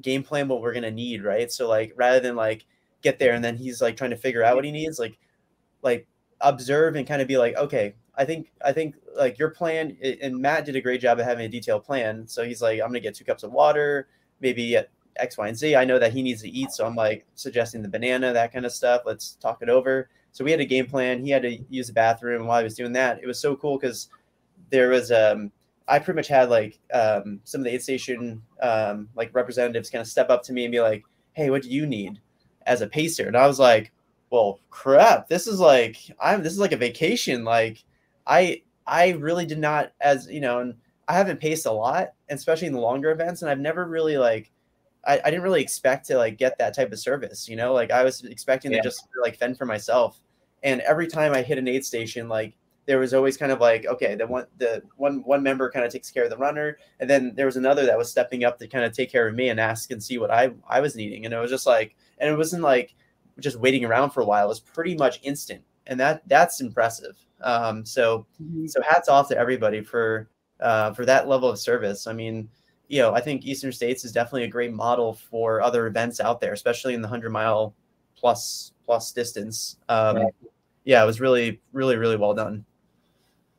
game 0.00 0.22
plan 0.22 0.48
what 0.48 0.62
we're 0.62 0.72
gonna 0.72 0.90
need, 0.90 1.22
right? 1.22 1.52
So 1.52 1.68
like 1.68 1.92
rather 1.96 2.20
than 2.20 2.34
like 2.34 2.64
get 3.02 3.18
there 3.18 3.34
and 3.34 3.44
then 3.44 3.56
he's 3.56 3.82
like 3.82 3.98
trying 3.98 4.10
to 4.10 4.16
figure 4.16 4.42
out 4.42 4.56
what 4.56 4.64
he 4.64 4.72
needs, 4.72 4.98
like 4.98 5.18
like 5.82 6.06
observe 6.40 6.96
and 6.96 7.06
kind 7.06 7.20
of 7.20 7.28
be 7.28 7.36
like, 7.36 7.56
okay, 7.56 7.94
I 8.16 8.24
think 8.24 8.50
I 8.64 8.72
think 8.72 8.96
like 9.16 9.38
your 9.38 9.50
plan 9.50 9.96
and 10.22 10.38
Matt 10.38 10.64
did 10.64 10.76
a 10.76 10.80
great 10.80 11.00
job 11.00 11.18
of 11.18 11.26
having 11.26 11.44
a 11.44 11.48
detailed 11.48 11.84
plan. 11.84 12.26
So 12.26 12.44
he's 12.44 12.62
like, 12.62 12.80
I'm 12.80 12.88
gonna 12.88 13.00
get 13.00 13.14
two 13.14 13.24
cups 13.24 13.42
of 13.42 13.52
water, 13.52 14.08
maybe 14.40 14.70
get 14.70 14.90
X, 15.16 15.36
Y, 15.36 15.48
and 15.48 15.56
Z. 15.56 15.76
I 15.76 15.84
know 15.84 15.98
that 15.98 16.12
he 16.12 16.22
needs 16.22 16.42
to 16.42 16.48
eat, 16.48 16.70
so 16.70 16.86
I'm 16.86 16.94
like 16.94 17.26
suggesting 17.34 17.82
the 17.82 17.88
banana, 17.88 18.32
that 18.32 18.52
kind 18.52 18.66
of 18.66 18.72
stuff. 18.72 19.02
Let's 19.04 19.34
talk 19.36 19.62
it 19.62 19.68
over. 19.68 20.08
So 20.32 20.44
we 20.44 20.50
had 20.50 20.60
a 20.60 20.66
game 20.66 20.86
plan. 20.86 21.24
He 21.24 21.30
had 21.30 21.42
to 21.42 21.58
use 21.70 21.86
the 21.86 21.92
bathroom 21.92 22.46
while 22.46 22.58
he 22.58 22.64
was 22.64 22.74
doing 22.74 22.92
that. 22.92 23.20
It 23.22 23.26
was 23.26 23.40
so 23.40 23.56
cool 23.56 23.78
because 23.78 24.08
there 24.70 24.88
was 24.88 25.10
um 25.12 25.52
I 25.88 25.98
pretty 25.98 26.16
much 26.16 26.28
had 26.28 26.50
like 26.50 26.78
um, 26.92 27.40
some 27.44 27.60
of 27.60 27.64
the 27.64 27.70
aid 27.70 27.82
station 27.82 28.42
um, 28.60 29.08
like 29.14 29.34
representatives 29.34 29.90
kind 29.90 30.00
of 30.00 30.08
step 30.08 30.30
up 30.30 30.42
to 30.44 30.52
me 30.52 30.64
and 30.64 30.72
be 30.72 30.80
like, 30.80 31.04
"Hey, 31.34 31.50
what 31.50 31.62
do 31.62 31.70
you 31.70 31.86
need 31.86 32.20
as 32.66 32.80
a 32.80 32.88
pacer?" 32.88 33.26
And 33.26 33.36
I 33.36 33.46
was 33.46 33.60
like, 33.60 33.92
"Well, 34.30 34.58
crap, 34.70 35.28
this 35.28 35.46
is 35.46 35.60
like 35.60 35.98
I'm 36.20 36.42
this 36.42 36.52
is 36.52 36.58
like 36.58 36.72
a 36.72 36.76
vacation. 36.76 37.44
Like 37.44 37.84
I 38.26 38.62
I 38.86 39.10
really 39.10 39.46
did 39.46 39.58
not 39.58 39.92
as 40.00 40.26
you 40.28 40.40
know, 40.40 40.60
and 40.60 40.74
I 41.08 41.14
haven't 41.14 41.40
paced 41.40 41.66
a 41.66 41.72
lot, 41.72 42.08
especially 42.28 42.66
in 42.66 42.72
the 42.72 42.80
longer 42.80 43.10
events, 43.10 43.42
and 43.42 43.50
I've 43.50 43.60
never 43.60 43.86
really 43.86 44.18
like 44.18 44.52
I, 45.04 45.20
I 45.24 45.30
didn't 45.30 45.42
really 45.42 45.62
expect 45.62 46.06
to 46.06 46.16
like 46.16 46.36
get 46.36 46.58
that 46.58 46.74
type 46.74 46.92
of 46.92 46.98
service. 46.98 47.48
You 47.48 47.56
know, 47.56 47.72
like 47.72 47.90
I 47.90 48.04
was 48.04 48.24
expecting 48.24 48.72
yeah. 48.72 48.78
to 48.78 48.84
just 48.84 49.06
like 49.22 49.36
fend 49.36 49.58
for 49.58 49.66
myself. 49.66 50.20
And 50.62 50.80
every 50.80 51.06
time 51.06 51.32
I 51.32 51.42
hit 51.42 51.58
an 51.58 51.68
aid 51.68 51.84
station, 51.84 52.28
like 52.28 52.56
there 52.86 52.98
was 52.98 53.12
always 53.12 53.36
kind 53.36 53.52
of 53.52 53.60
like 53.60 53.84
okay 53.86 54.14
the 54.14 54.26
one 54.26 54.46
the 54.58 54.82
one 54.96 55.22
one 55.24 55.42
member 55.42 55.70
kind 55.70 55.84
of 55.84 55.92
takes 55.92 56.10
care 56.10 56.24
of 56.24 56.30
the 56.30 56.36
runner 56.36 56.78
and 57.00 57.10
then 57.10 57.34
there 57.34 57.46
was 57.46 57.56
another 57.56 57.84
that 57.84 57.98
was 57.98 58.10
stepping 58.10 58.44
up 58.44 58.58
to 58.58 58.66
kind 58.66 58.84
of 58.84 58.92
take 58.92 59.10
care 59.10 59.28
of 59.28 59.34
me 59.34 59.48
and 59.48 59.60
ask 59.60 59.90
and 59.90 60.02
see 60.02 60.18
what 60.18 60.30
i 60.30 60.50
i 60.68 60.80
was 60.80 60.96
needing 60.96 61.24
and 61.24 61.34
it 61.34 61.38
was 61.38 61.50
just 61.50 61.66
like 61.66 61.94
and 62.18 62.30
it 62.30 62.36
wasn't 62.36 62.62
like 62.62 62.94
just 63.38 63.58
waiting 63.58 63.84
around 63.84 64.10
for 64.10 64.20
a 64.20 64.24
while 64.24 64.46
it 64.46 64.48
was 64.48 64.60
pretty 64.60 64.96
much 64.96 65.20
instant 65.22 65.62
and 65.86 66.00
that 66.00 66.22
that's 66.28 66.60
impressive 66.60 67.16
um 67.42 67.84
so 67.84 68.26
mm-hmm. 68.42 68.66
so 68.66 68.80
hats 68.82 69.08
off 69.08 69.28
to 69.28 69.36
everybody 69.36 69.80
for 69.80 70.28
uh 70.60 70.92
for 70.92 71.04
that 71.04 71.28
level 71.28 71.48
of 71.48 71.58
service 71.58 72.06
i 72.06 72.12
mean 72.12 72.48
you 72.88 73.00
know 73.00 73.14
i 73.14 73.20
think 73.20 73.44
eastern 73.44 73.72
states 73.72 74.04
is 74.04 74.12
definitely 74.12 74.44
a 74.44 74.48
great 74.48 74.72
model 74.72 75.12
for 75.12 75.60
other 75.60 75.86
events 75.86 76.20
out 76.20 76.40
there 76.40 76.52
especially 76.52 76.94
in 76.94 77.02
the 77.02 77.08
100 77.08 77.30
mile 77.30 77.74
plus 78.16 78.72
plus 78.86 79.12
distance 79.12 79.76
um 79.88 80.16
right. 80.16 80.34
yeah 80.84 81.02
it 81.02 81.06
was 81.06 81.20
really 81.20 81.60
really 81.72 81.96
really 81.96 82.16
well 82.16 82.32
done 82.32 82.64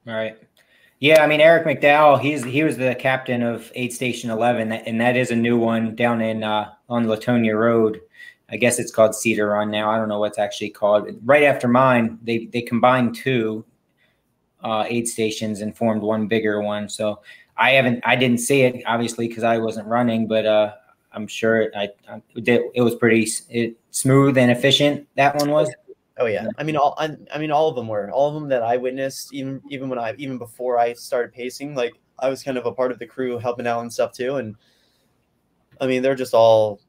all 0.07 0.15
right. 0.15 0.37
Yeah, 0.99 1.21
I 1.21 1.27
mean 1.27 1.41
Eric 1.41 1.65
McDowell, 1.65 2.19
he's 2.19 2.43
he 2.43 2.63
was 2.63 2.77
the 2.77 2.95
captain 2.95 3.43
of 3.43 3.71
Aid 3.75 3.93
Station 3.93 4.29
Eleven, 4.29 4.71
and 4.71 4.99
that 5.01 5.15
is 5.15 5.29
a 5.31 5.35
new 5.35 5.57
one 5.57 5.95
down 5.95 6.21
in 6.21 6.43
uh, 6.43 6.71
on 6.89 7.05
Leetonia 7.05 7.55
Road. 7.55 7.99
I 8.49 8.57
guess 8.57 8.79
it's 8.79 8.91
called 8.91 9.13
Cedar 9.13 9.49
Run 9.49 9.69
now. 9.71 9.89
I 9.89 9.97
don't 9.97 10.07
know 10.07 10.19
what's 10.19 10.39
actually 10.39 10.69
called. 10.69 11.09
Right 11.23 11.43
after 11.43 11.67
mine, 11.67 12.17
they 12.23 12.45
they 12.45 12.61
combined 12.61 13.15
two 13.15 13.65
uh, 14.63 14.85
aid 14.87 15.07
stations 15.07 15.61
and 15.61 15.75
formed 15.75 16.01
one 16.01 16.27
bigger 16.27 16.61
one. 16.61 16.89
So 16.89 17.21
I 17.57 17.71
haven't, 17.71 18.01
I 18.05 18.15
didn't 18.15 18.39
see 18.39 18.61
it 18.61 18.83
obviously 18.85 19.27
because 19.27 19.43
I 19.43 19.57
wasn't 19.57 19.87
running, 19.87 20.27
but 20.27 20.45
uh, 20.45 20.73
I'm 21.11 21.27
sure 21.27 21.61
it, 21.61 21.71
I, 21.75 21.89
I 22.09 22.21
did, 22.39 22.61
it 22.73 22.81
was 22.81 22.95
pretty 22.95 23.27
it, 23.49 23.77
smooth 23.91 24.37
and 24.37 24.51
efficient. 24.51 25.07
That 25.15 25.35
one 25.35 25.49
was. 25.49 25.73
Oh 26.19 26.25
yeah, 26.25 26.47
I 26.57 26.63
mean 26.63 26.75
all 26.75 26.95
I, 26.97 27.15
I, 27.31 27.37
mean 27.37 27.51
all 27.51 27.69
of 27.69 27.75
them 27.75 27.87
were 27.87 28.09
all 28.09 28.29
of 28.29 28.33
them 28.33 28.49
that 28.49 28.63
I 28.63 28.75
witnessed 28.75 29.31
even 29.35 29.61
even 29.69 29.87
when 29.87 29.99
I 29.99 30.15
even 30.17 30.39
before 30.39 30.79
I 30.79 30.93
started 30.93 31.31
pacing 31.31 31.75
like 31.75 31.93
I 32.17 32.27
was 32.27 32.41
kind 32.41 32.57
of 32.57 32.65
a 32.65 32.71
part 32.71 32.91
of 32.91 32.97
the 32.97 33.05
crew 33.05 33.37
helping 33.37 33.67
out 33.67 33.81
and 33.81 33.93
stuff 33.93 34.13
too 34.13 34.37
and 34.37 34.55
I 35.79 35.85
mean 35.85 36.01
they're 36.01 36.15
just 36.15 36.33
all 36.33 36.81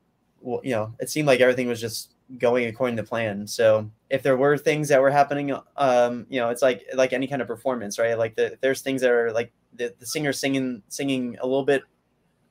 you 0.42 0.70
know 0.70 0.94
it 1.00 1.10
seemed 1.10 1.26
like 1.26 1.40
everything 1.40 1.68
was 1.68 1.80
just 1.80 2.14
going 2.38 2.66
according 2.66 2.96
to 2.96 3.02
plan 3.02 3.46
so 3.46 3.90
if 4.10 4.22
there 4.22 4.36
were 4.36 4.58
things 4.58 4.88
that 4.88 5.00
were 5.00 5.10
happening 5.10 5.52
um 5.76 6.26
you 6.28 6.38
know 6.38 6.50
it's 6.50 6.62
like 6.62 6.84
like 6.94 7.12
any 7.12 7.26
kind 7.26 7.40
of 7.40 7.48
performance 7.48 7.98
right 7.98 8.18
like 8.18 8.36
the, 8.36 8.56
there's 8.60 8.82
things 8.82 9.00
that 9.00 9.10
are 9.10 9.32
like 9.32 9.50
the, 9.74 9.94
the 9.98 10.06
singer 10.06 10.32
singing 10.32 10.82
singing 10.88 11.36
a 11.40 11.46
little 11.46 11.64
bit 11.64 11.82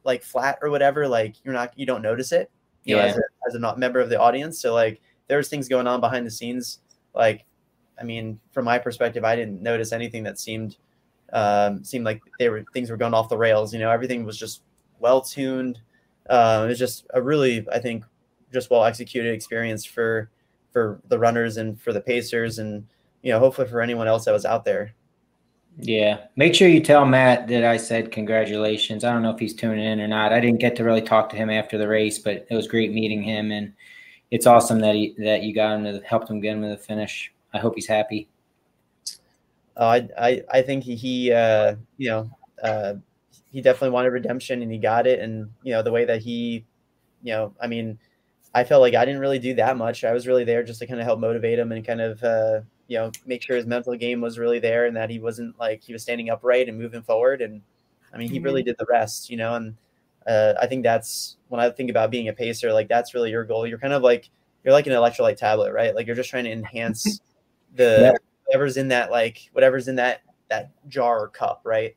like 0.03 0.23
flat 0.23 0.57
or 0.61 0.69
whatever 0.69 1.07
like 1.07 1.35
you're 1.43 1.53
not 1.53 1.77
you 1.77 1.85
don't 1.85 2.01
notice 2.01 2.31
it 2.31 2.49
you 2.83 2.95
yeah. 2.95 3.03
know 3.03 3.07
as 3.09 3.17
a, 3.17 3.21
as 3.47 3.55
a 3.55 3.59
not 3.59 3.77
member 3.77 3.99
of 3.99 4.09
the 4.09 4.19
audience 4.19 4.59
so 4.59 4.73
like 4.73 4.99
there's 5.27 5.49
things 5.49 5.67
going 5.67 5.88
on 5.88 6.01
behind 6.01 6.25
the 6.25 6.31
scenes. 6.31 6.79
Like, 7.13 7.45
I 7.99 8.03
mean, 8.03 8.39
from 8.51 8.65
my 8.65 8.77
perspective, 8.77 9.23
I 9.23 9.35
didn't 9.35 9.61
notice 9.61 9.91
anything 9.91 10.23
that 10.23 10.39
seemed 10.39 10.77
um, 11.33 11.83
seemed 11.83 12.05
like 12.05 12.21
they 12.39 12.49
were 12.49 12.63
things 12.73 12.89
were 12.89 12.97
going 12.97 13.13
off 13.13 13.29
the 13.29 13.38
rails. 13.38 13.73
You 13.73 13.79
know, 13.79 13.91
everything 13.91 14.25
was 14.25 14.38
just 14.38 14.61
well 14.99 15.21
tuned. 15.21 15.79
Uh, 16.30 16.63
it 16.65 16.67
was 16.69 16.80
just 16.80 17.05
a 17.13 17.21
really, 17.21 17.65
I 17.71 17.80
think, 17.80 18.03
just 18.53 18.69
well 18.69 18.86
executed 18.86 19.34
experience 19.34 19.86
for 19.86 20.30
for 20.71 21.01
the 21.07 21.17
runners 21.17 21.57
and 21.57 21.80
for 21.80 21.93
the 21.93 22.01
pacers, 22.01 22.59
and 22.59 22.86
you 23.21 23.32
know, 23.32 23.39
hopefully 23.39 23.67
for 23.67 23.82
anyone 23.82 24.07
else 24.07 24.25
that 24.25 24.32
was 24.32 24.45
out 24.45 24.65
there. 24.65 24.93
Yeah. 25.80 26.21
Make 26.36 26.55
sure 26.55 26.67
you 26.67 26.82
tell 26.82 27.05
Matt 27.05 27.47
that 27.49 27.63
I 27.63 27.78
said 27.78 28.11
congratulations. 28.11 29.03
I 29.03 29.13
don't 29.13 29.21
know 29.21 29.30
if 29.30 29.39
he's 29.39 29.53
tuning 29.53 29.86
in 29.86 30.01
or 30.01 30.07
not. 30.07 30.34
I 30.34 30.39
didn't 30.39 30.59
get 30.59 30.75
to 30.78 30.84
really 30.84 31.03
talk 31.03 31.30
to 31.30 31.36
him 31.36 31.51
after 31.51 31.78
the 31.78 31.88
race, 31.88 32.17
but 32.17 32.47
it 32.49 32.55
was 32.55 32.67
great 32.67 32.91
meeting 32.91 33.21
him 33.21 33.51
and 33.51 33.73
it's 34.32 34.45
awesome 34.45 34.80
that 34.80 34.95
he 34.95 35.15
that 35.19 35.43
you 35.43 35.53
got 35.53 35.75
him 35.75 35.84
to 35.84 36.01
helped 36.05 36.30
him 36.30 36.39
get 36.39 36.55
him 36.55 36.61
to 36.63 36.69
the 36.69 36.78
finish. 36.78 37.32
I 37.53 37.59
hope 37.59 37.75
he's 37.75 37.88
happy. 37.88 38.28
Uh, 39.75 40.01
I, 40.17 40.28
I 40.28 40.41
I 40.51 40.61
think 40.61 40.84
he, 40.84 40.95
he 40.95 41.32
uh, 41.32 41.75
you 41.97 42.09
know 42.09 42.30
uh, 42.61 42.95
he 43.52 43.62
definitely 43.62 43.91
wanted 43.91 44.10
redemption 44.10 44.62
and 44.62 44.72
he 44.72 44.78
got 44.78 45.08
it 45.08 45.20
and 45.20 45.50
you 45.64 45.74
know 45.74 45.82
the 45.82 45.91
way 45.91 46.06
that 46.06 46.22
he 46.22 46.66
you 47.24 47.34
know 47.34 47.54
I 47.62 47.68
mean 47.68 48.00
I 48.54 48.64
felt 48.64 48.82
like 48.82 48.95
I 48.95 49.06
didn't 49.06 49.22
really 49.22 49.39
do 49.39 49.54
that 49.56 49.78
much. 49.78 50.04
I 50.04 50.14
was 50.14 50.28
really 50.28 50.43
there 50.43 50.64
just 50.64 50.80
to 50.80 50.88
kind 50.88 51.00
of 51.00 51.06
help 51.06 51.20
motivate 51.20 51.60
him 51.60 51.72
and 51.72 51.86
kind 51.86 52.02
of 52.02 52.24
uh, 52.24 52.62
you 52.88 52.98
know 52.98 53.14
make 53.26 53.43
sure 53.43 53.56
his 53.56 53.66
mental 53.68 53.95
game 53.95 54.22
was 54.22 54.39
really 54.39 54.60
there 54.60 54.86
and 54.86 54.95
that 54.98 55.10
he 55.10 55.20
wasn't 55.20 55.60
like 55.60 55.84
he 55.84 55.93
was 55.93 56.02
standing 56.04 56.30
upright 56.30 56.68
and 56.70 56.78
moving 56.78 57.04
forward. 57.04 57.41
And 57.41 57.62
I 58.14 58.18
mean, 58.18 58.30
he 58.32 58.39
really 58.39 58.64
Mm-hmm. 58.64 58.64
did 58.64 58.78
the 58.80 58.86
rest, 58.89 59.30
you 59.30 59.38
know. 59.38 59.56
And 59.56 59.76
uh, 60.26 60.54
I 60.62 60.68
think 60.68 60.84
that's 60.84 61.38
when 61.50 61.62
I 61.62 61.70
think 61.70 61.89
about 61.89 62.12
being 62.12 62.30
a 62.30 62.34
pacer, 62.34 62.74
like 62.74 62.88
that's 62.88 63.14
really 63.14 63.32
your 63.32 63.43
goal. 63.45 63.68
You're 63.68 63.78
kind 63.80 63.93
of 63.93 64.02
like 64.02 64.30
you're 64.64 64.74
like 64.74 64.88
an 64.88 64.93
electrolyte 64.93 65.38
tablet, 65.38 65.74
right? 65.74 65.93
Like 65.95 66.08
you're 66.08 66.16
just 66.16 66.30
trying 66.30 66.45
to 66.45 66.52
enhance 66.52 67.22
the 67.76 68.12
Yeah. 68.12 68.18
whatever's 68.45 68.78
in 68.78 68.88
that 68.89 69.12
like 69.12 69.50
whatever's 69.54 69.88
in 69.88 69.95
that 69.98 70.22
that 70.50 70.72
jar 70.88 71.20
or 71.22 71.28
cup, 71.28 71.62
right? 71.66 71.95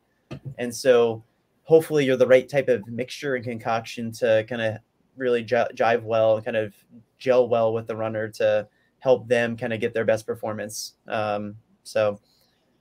And 0.58 0.74
so 0.74 1.24
hopefully 1.70 2.04
you're 2.04 2.16
the 2.16 2.26
right 2.26 2.48
type 2.48 2.68
of 2.68 2.84
mixture 2.88 3.36
and 3.36 3.44
concoction 3.44 4.10
to 4.10 4.44
kind 4.48 4.60
of 4.60 4.78
really 5.16 5.40
j- 5.44 5.68
jive 5.76 6.02
well 6.02 6.34
and 6.34 6.44
kind 6.44 6.56
of 6.56 6.74
gel 7.16 7.48
well 7.48 7.72
with 7.72 7.86
the 7.86 7.94
runner 7.94 8.28
to 8.28 8.66
help 8.98 9.28
them 9.28 9.56
kind 9.56 9.72
of 9.72 9.78
get 9.78 9.94
their 9.94 10.04
best 10.04 10.26
performance. 10.26 10.94
Um, 11.06 11.54
so, 11.84 12.18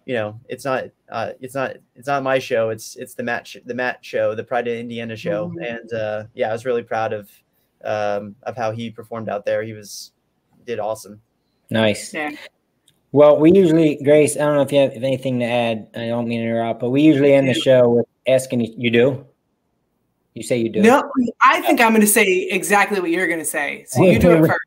you 0.07 0.15
know, 0.15 0.39
it's 0.49 0.65
not, 0.65 0.85
uh, 1.11 1.33
it's 1.39 1.53
not, 1.53 1.75
it's 1.95 2.07
not 2.07 2.23
my 2.23 2.39
show. 2.39 2.71
It's, 2.71 2.95
it's 2.95 3.13
the 3.13 3.21
Matt, 3.21 3.45
sh- 3.45 3.57
the 3.63 3.75
Matt 3.75 4.03
show, 4.03 4.33
the 4.33 4.43
Pride 4.43 4.67
of 4.67 4.73
Indiana 4.73 5.15
show. 5.15 5.49
Mhm. 5.49 5.69
And, 5.69 5.93
uh, 5.93 6.23
yeah, 6.33 6.49
I 6.49 6.51
was 6.51 6.65
really 6.65 6.81
proud 6.81 7.13
of, 7.13 7.29
um, 7.83 8.35
of 8.41 8.57
how 8.57 8.71
he 8.71 8.89
performed 8.89 9.29
out 9.29 9.45
there. 9.45 9.61
He 9.61 9.73
was, 9.73 10.13
did 10.65 10.79
awesome. 10.79 11.21
Nice. 11.69 12.11
Yeah. 12.11 12.31
Well, 13.11 13.37
we 13.37 13.51
usually, 13.51 14.01
Grace, 14.03 14.35
I 14.35 14.39
don't 14.39 14.55
know 14.55 14.63
if 14.63 14.71
you 14.71 14.79
have 14.79 14.93
anything 14.93 15.37
to 15.41 15.45
add. 15.45 15.87
I 15.95 16.07
don't 16.07 16.27
mean 16.27 16.39
to 16.39 16.45
interrupt, 16.47 16.79
but 16.79 16.89
we 16.89 17.03
usually 17.03 17.33
end 17.33 17.47
the 17.47 17.53
show 17.53 17.87
with 17.87 18.05
asking 18.29 18.61
you, 18.61 18.73
you 18.77 18.91
do? 18.91 19.25
You 20.33 20.43
say 20.43 20.57
you 20.57 20.69
do? 20.69 20.81
No, 20.81 21.11
I 21.41 21.61
think 21.61 21.81
I'm 21.81 21.89
going 21.89 22.01
to 22.01 22.07
say 22.07 22.47
exactly 22.51 22.99
what 22.99 23.09
you're 23.09 23.27
going 23.27 23.39
to 23.39 23.45
say. 23.45 23.85
So 23.87 24.03
you 24.03 24.19
do 24.19 24.31
it 24.31 24.47
first. 24.47 24.59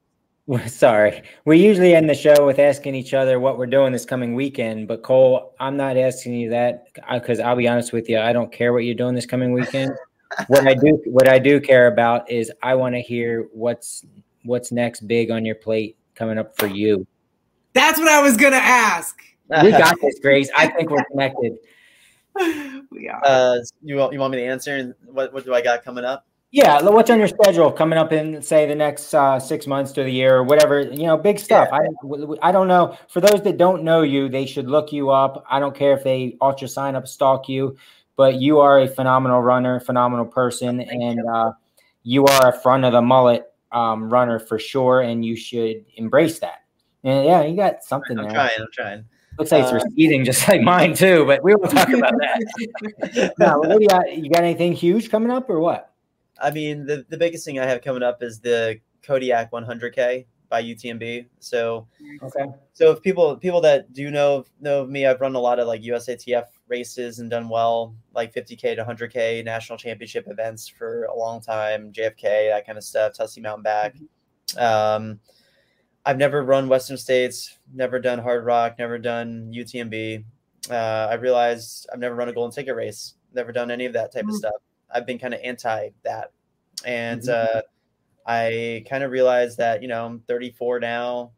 Sorry. 0.79 1.23
We 1.45 1.59
usually 1.59 1.95
end 1.95 2.11
the 2.11 2.15
show 2.15 2.45
with 2.45 2.59
asking 2.59 2.95
each 2.95 3.15
other 3.15 3.39
what 3.39 3.59
we're 3.59 3.67
doing 3.67 3.93
this 3.93 4.05
coming 4.05 4.35
weekend. 4.35 4.89
But 4.89 5.03
Cole, 5.03 5.55
I'm 5.61 5.77
not 5.77 5.97
asking 5.97 6.35
you 6.35 6.51
that 6.51 6.89
uh, 7.09 7.19
because 7.19 7.41
I'll 7.41 7.57
be 7.57 7.69
honest 7.69 7.93
with 7.93 8.09
you, 8.09 8.19
I 8.19 8.33
don't 8.33 8.53
care 8.53 8.73
what 8.73 8.81
you're 8.81 8.95
doing 8.95 9.15
this 9.15 9.27
coming 9.27 9.53
weekend. 9.53 9.93
what 10.49 10.67
I 10.67 10.75
do, 10.75 11.01
what 11.07 11.29
I 11.29 11.39
do 11.39 11.61
care 11.61 11.87
about 11.87 12.31
is 12.31 12.51
I 12.63 12.75
want 12.75 12.95
to 12.95 13.01
hear 13.01 13.49
what's 13.53 14.05
what's 14.45 14.73
next 14.73 15.07
big 15.07 15.31
on 15.31 15.45
your 15.45 15.55
plate 15.55 15.97
coming 16.15 16.39
up 16.39 16.59
for 16.59 16.67
you. 16.67 17.07
That's 17.75 17.99
what 17.99 18.09
I 18.09 18.21
was 18.21 18.37
going 18.37 18.53
to 18.53 18.59
ask. 18.59 19.17
We 19.63 19.71
got 19.71 19.97
this, 20.01 20.19
Grace. 20.21 20.51
I 20.57 20.67
think 20.69 20.91
we're 20.91 21.05
connected. 21.05 21.57
we 22.91 23.09
are. 23.09 23.20
uh, 23.24 23.57
you 23.83 23.97
want, 23.97 24.12
you 24.12 24.18
want 24.18 24.33
me 24.33 24.39
to 24.39 24.45
answer? 24.45 24.76
And 24.76 24.95
what, 25.07 25.33
what 25.33 25.45
do 25.45 25.55
I 25.55 25.61
got 25.61 25.85
coming 25.85 26.05
up? 26.05 26.26
Yeah, 26.55 26.83
what's 26.83 27.09
on 27.09 27.18
your 27.18 27.28
schedule 27.28 27.72
coming 27.72 27.99
up 27.99 28.12
in 28.12 28.43
say 28.43 28.66
the 28.66 28.74
next 28.74 29.14
uh, 29.14 29.41
six 29.41 29.66
months 29.66 29.91
to 29.93 30.03
the 30.03 30.11
year 30.11 30.37
or 30.37 30.43
whatever? 30.45 30.83
You 30.83 31.05
know, 31.05 31.16
big 31.16 31.39
stuff. 31.39 31.70
I 31.72 31.80
I 32.43 32.53
don't 32.53 32.68
know. 32.68 32.99
For 33.09 33.22
those 33.22 33.43
that 33.45 33.57
don't 33.57 33.85
know 33.85 34.03
you, 34.03 34.28
they 34.28 34.45
should 34.45 34.68
look 34.68 34.93
you 34.93 35.09
up. 35.09 35.47
I 35.49 35.61
don't 35.61 35.74
care 35.74 35.95
if 35.95 36.05
they 36.05 36.37
ultra 36.43 36.68
sign 36.68 36.95
up, 36.95 37.09
stalk 37.09 37.49
you, 37.49 37.78
but 38.16 38.35
you 38.35 38.59
are 38.59 38.80
a 38.80 38.87
phenomenal 38.87 39.41
runner, 39.41 39.80
phenomenal 39.80 40.26
person, 40.26 40.83
and 40.83 41.20
uh, 41.26 41.53
you 42.03 42.26
are 42.26 42.49
a 42.51 42.61
front 42.61 42.85
of 42.85 42.93
the 42.93 43.01
mullet 43.01 43.51
um, 43.72 44.12
runner 44.12 44.39
for 44.39 44.59
sure, 44.59 45.01
and 45.01 45.24
you 45.24 45.37
should 45.37 45.87
embrace 45.97 46.39
that. 46.41 46.64
And 47.03 47.24
yeah, 47.24 47.45
you 47.45 47.57
got 47.57 47.83
something 47.83 48.16
there. 48.16 48.26
I'm 48.26 48.35
trying. 48.35 48.61
I'm 48.61 48.68
trying. 48.72 49.05
Looks 49.39 49.51
like 49.53 49.62
it's 49.64 49.72
Uh, 49.72 49.80
receding, 49.85 50.24
just 50.24 50.47
like 50.49 50.61
mine 50.61 50.95
too. 50.95 51.24
But 51.26 51.43
we 51.43 51.55
will 51.55 51.68
talk 51.68 51.89
about 51.89 52.12
that. 52.18 53.33
now, 53.39 53.59
what 53.61 53.70
do 53.70 53.78
you 53.80 53.89
got? 53.89 54.16
You 54.16 54.30
got 54.30 54.45
anything 54.45 54.72
huge 54.72 55.11
coming 55.11 55.30
up 55.30 55.49
or 55.49 55.59
what? 55.61 55.93
I 56.41 56.51
mean, 56.51 56.87
the, 56.87 57.05
the 57.09 57.16
biggest 57.16 57.45
thing 57.45 57.59
I 57.59 57.66
have 57.66 57.83
coming 57.83 58.03
up 58.03 58.22
is 58.22 58.41
the 58.41 58.80
Kodiak 59.03 59.51
100K 59.53 60.26
by 60.49 60.62
UTMB. 60.62 61.26
So, 61.41 61.87
Okay. 62.22 62.45
so 62.74 62.91
if 62.91 63.01
people 63.01 63.37
people 63.37 63.61
that 63.62 63.93
do 63.93 64.11
know 64.11 64.45
know 64.61 64.83
of 64.83 64.91
me, 64.91 65.07
I've 65.07 65.20
run 65.20 65.35
a 65.35 65.39
lot 65.41 65.59
of 65.59 65.66
like 65.66 65.83
USATF 65.83 66.45
races 66.68 67.18
and 67.20 67.30
done 67.30 67.49
well, 67.49 67.95
like 68.14 68.35
50K 68.35 68.76
to 68.76 68.85
100K 68.85 69.45
national 69.45 69.78
championship 69.78 70.26
events 70.28 70.68
for 70.68 71.05
a 71.05 71.16
long 71.16 71.41
time, 71.41 71.91
JFK, 71.93 72.51
that 72.51 72.66
kind 72.66 72.76
of 72.76 72.85
stuff, 72.85 73.14
Tussey 73.14 73.41
Mountainback. 73.41 73.95
Um, 74.59 75.18
I've 76.05 76.19
never 76.19 76.43
run 76.43 76.69
Western 76.69 76.97
States, 76.97 77.59
never 77.73 78.01
done 78.01 78.21
Hardrock, 78.21 78.79
never 78.79 78.99
done 78.99 79.53
UTMB. 79.53 80.25
Uh, 80.71 81.09
I 81.11 81.15
realized 81.15 81.89
I've 81.93 82.01
never 82.01 82.15
run 82.15 82.29
a 82.29 82.33
golden 82.33 82.53
ticket 82.53 82.75
race, 82.75 83.15
never 83.35 83.53
done 83.53 83.71
any 83.71 83.87
of 83.87 83.93
that 83.93 84.13
type 84.13 84.25
of 84.25 84.31
Mm. 84.31 84.39
stuff. 84.39 84.55
I've 84.91 85.07
been 85.07 85.19
kind 85.19 85.35
of 85.35 85.41
anti 85.43 85.91
that. 86.03 86.33
And 86.85 87.23
Mhm. 87.23 87.29
uh, 87.29 87.63
I 88.27 88.85
kind 88.89 89.05
of 89.05 89.11
realized 89.11 89.59
that, 89.59 89.83
you 89.83 89.89
know, 89.89 90.05
I'm 90.07 90.21
34 90.21 90.81
now. 90.81 91.33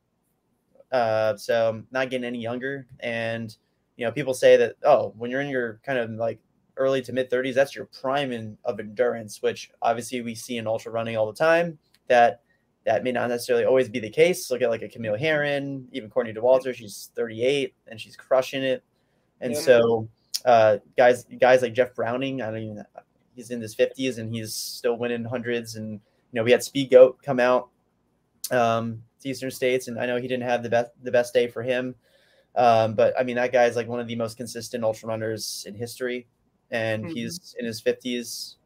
Uh, 0.92 1.36
so 1.36 1.68
I'm 1.70 1.86
not 1.90 2.10
getting 2.10 2.24
any 2.24 2.40
younger. 2.40 2.86
And, 3.00 3.54
you 3.96 4.06
know, 4.06 4.12
people 4.12 4.34
say 4.34 4.56
that, 4.56 4.76
oh, 4.84 5.12
when 5.16 5.30
you're 5.30 5.40
in 5.40 5.48
your 5.48 5.80
kind 5.84 5.98
of 5.98 6.10
like 6.10 6.38
early 6.76 7.02
to 7.02 7.12
mid 7.12 7.30
30s, 7.30 7.54
that's 7.54 7.74
your 7.74 7.86
prime 7.86 8.32
in, 8.32 8.56
of 8.64 8.80
endurance, 8.80 9.42
which 9.42 9.70
obviously 9.82 10.20
we 10.22 10.34
see 10.34 10.56
in 10.56 10.66
ultra 10.66 10.92
running 10.92 11.16
all 11.16 11.26
the 11.26 11.36
time. 11.38 11.78
That 12.08 12.40
that 12.84 13.02
may 13.02 13.12
not 13.12 13.28
necessarily 13.28 13.64
always 13.64 13.88
be 13.88 13.98
the 13.98 14.10
case. 14.10 14.50
Look 14.50 14.62
at 14.62 14.70
like 14.70 14.82
a 14.82 14.88
Camille 14.88 15.16
Herron, 15.16 15.88
even 15.92 16.10
Courtney 16.10 16.32
Dauwalter, 16.32 16.74
she's 16.74 17.10
38 17.14 17.74
and 17.86 18.00
she's 18.00 18.16
crushing 18.16 18.62
it. 18.62 18.82
And 19.40 19.54
Yeah. 19.54 19.60
so 19.60 20.08
uh, 20.44 20.78
guys 20.96 21.24
guys 21.40 21.62
like 21.62 21.72
Jeff 21.72 21.94
Browning, 21.94 22.42
I 22.42 22.50
don't 22.50 22.58
even 22.62 22.84
he's 23.34 23.50
in 23.50 23.60
his 23.60 23.74
50s 23.74 24.18
and 24.18 24.32
he's 24.34 24.54
still 24.54 24.96
winning 24.96 25.24
hundreds. 25.24 25.76
And 25.76 25.92
you 25.92 26.00
know, 26.40 26.44
we 26.44 26.52
had 26.52 26.62
Speed 26.62 26.90
Goat 26.90 27.18
come 27.22 27.40
out 27.40 27.68
um, 28.50 29.02
to 29.20 29.28
Eastern 29.28 29.50
States, 29.50 29.88
and 29.88 29.98
I 29.98 30.06
know 30.06 30.16
he 30.16 30.28
didn't 30.28 30.44
have 30.44 30.62
the 30.62 30.68
best 30.68 30.90
the 31.02 31.10
best 31.10 31.32
day 31.32 31.48
for 31.48 31.62
him. 31.62 31.94
Um, 32.56 32.94
but 32.94 33.18
I 33.18 33.24
mean, 33.24 33.36
that 33.36 33.52
guy's 33.52 33.76
like 33.76 33.88
one 33.88 34.00
of 34.00 34.06
the 34.06 34.16
most 34.16 34.36
consistent 34.36 34.84
ultra 34.84 35.08
runners 35.08 35.64
in 35.66 35.74
history, 35.74 36.26
and 36.70 37.04
Mhm. 37.04 37.12
he's 37.12 37.56
in 37.58 37.64
his 37.64 37.80
50s. 37.80 38.56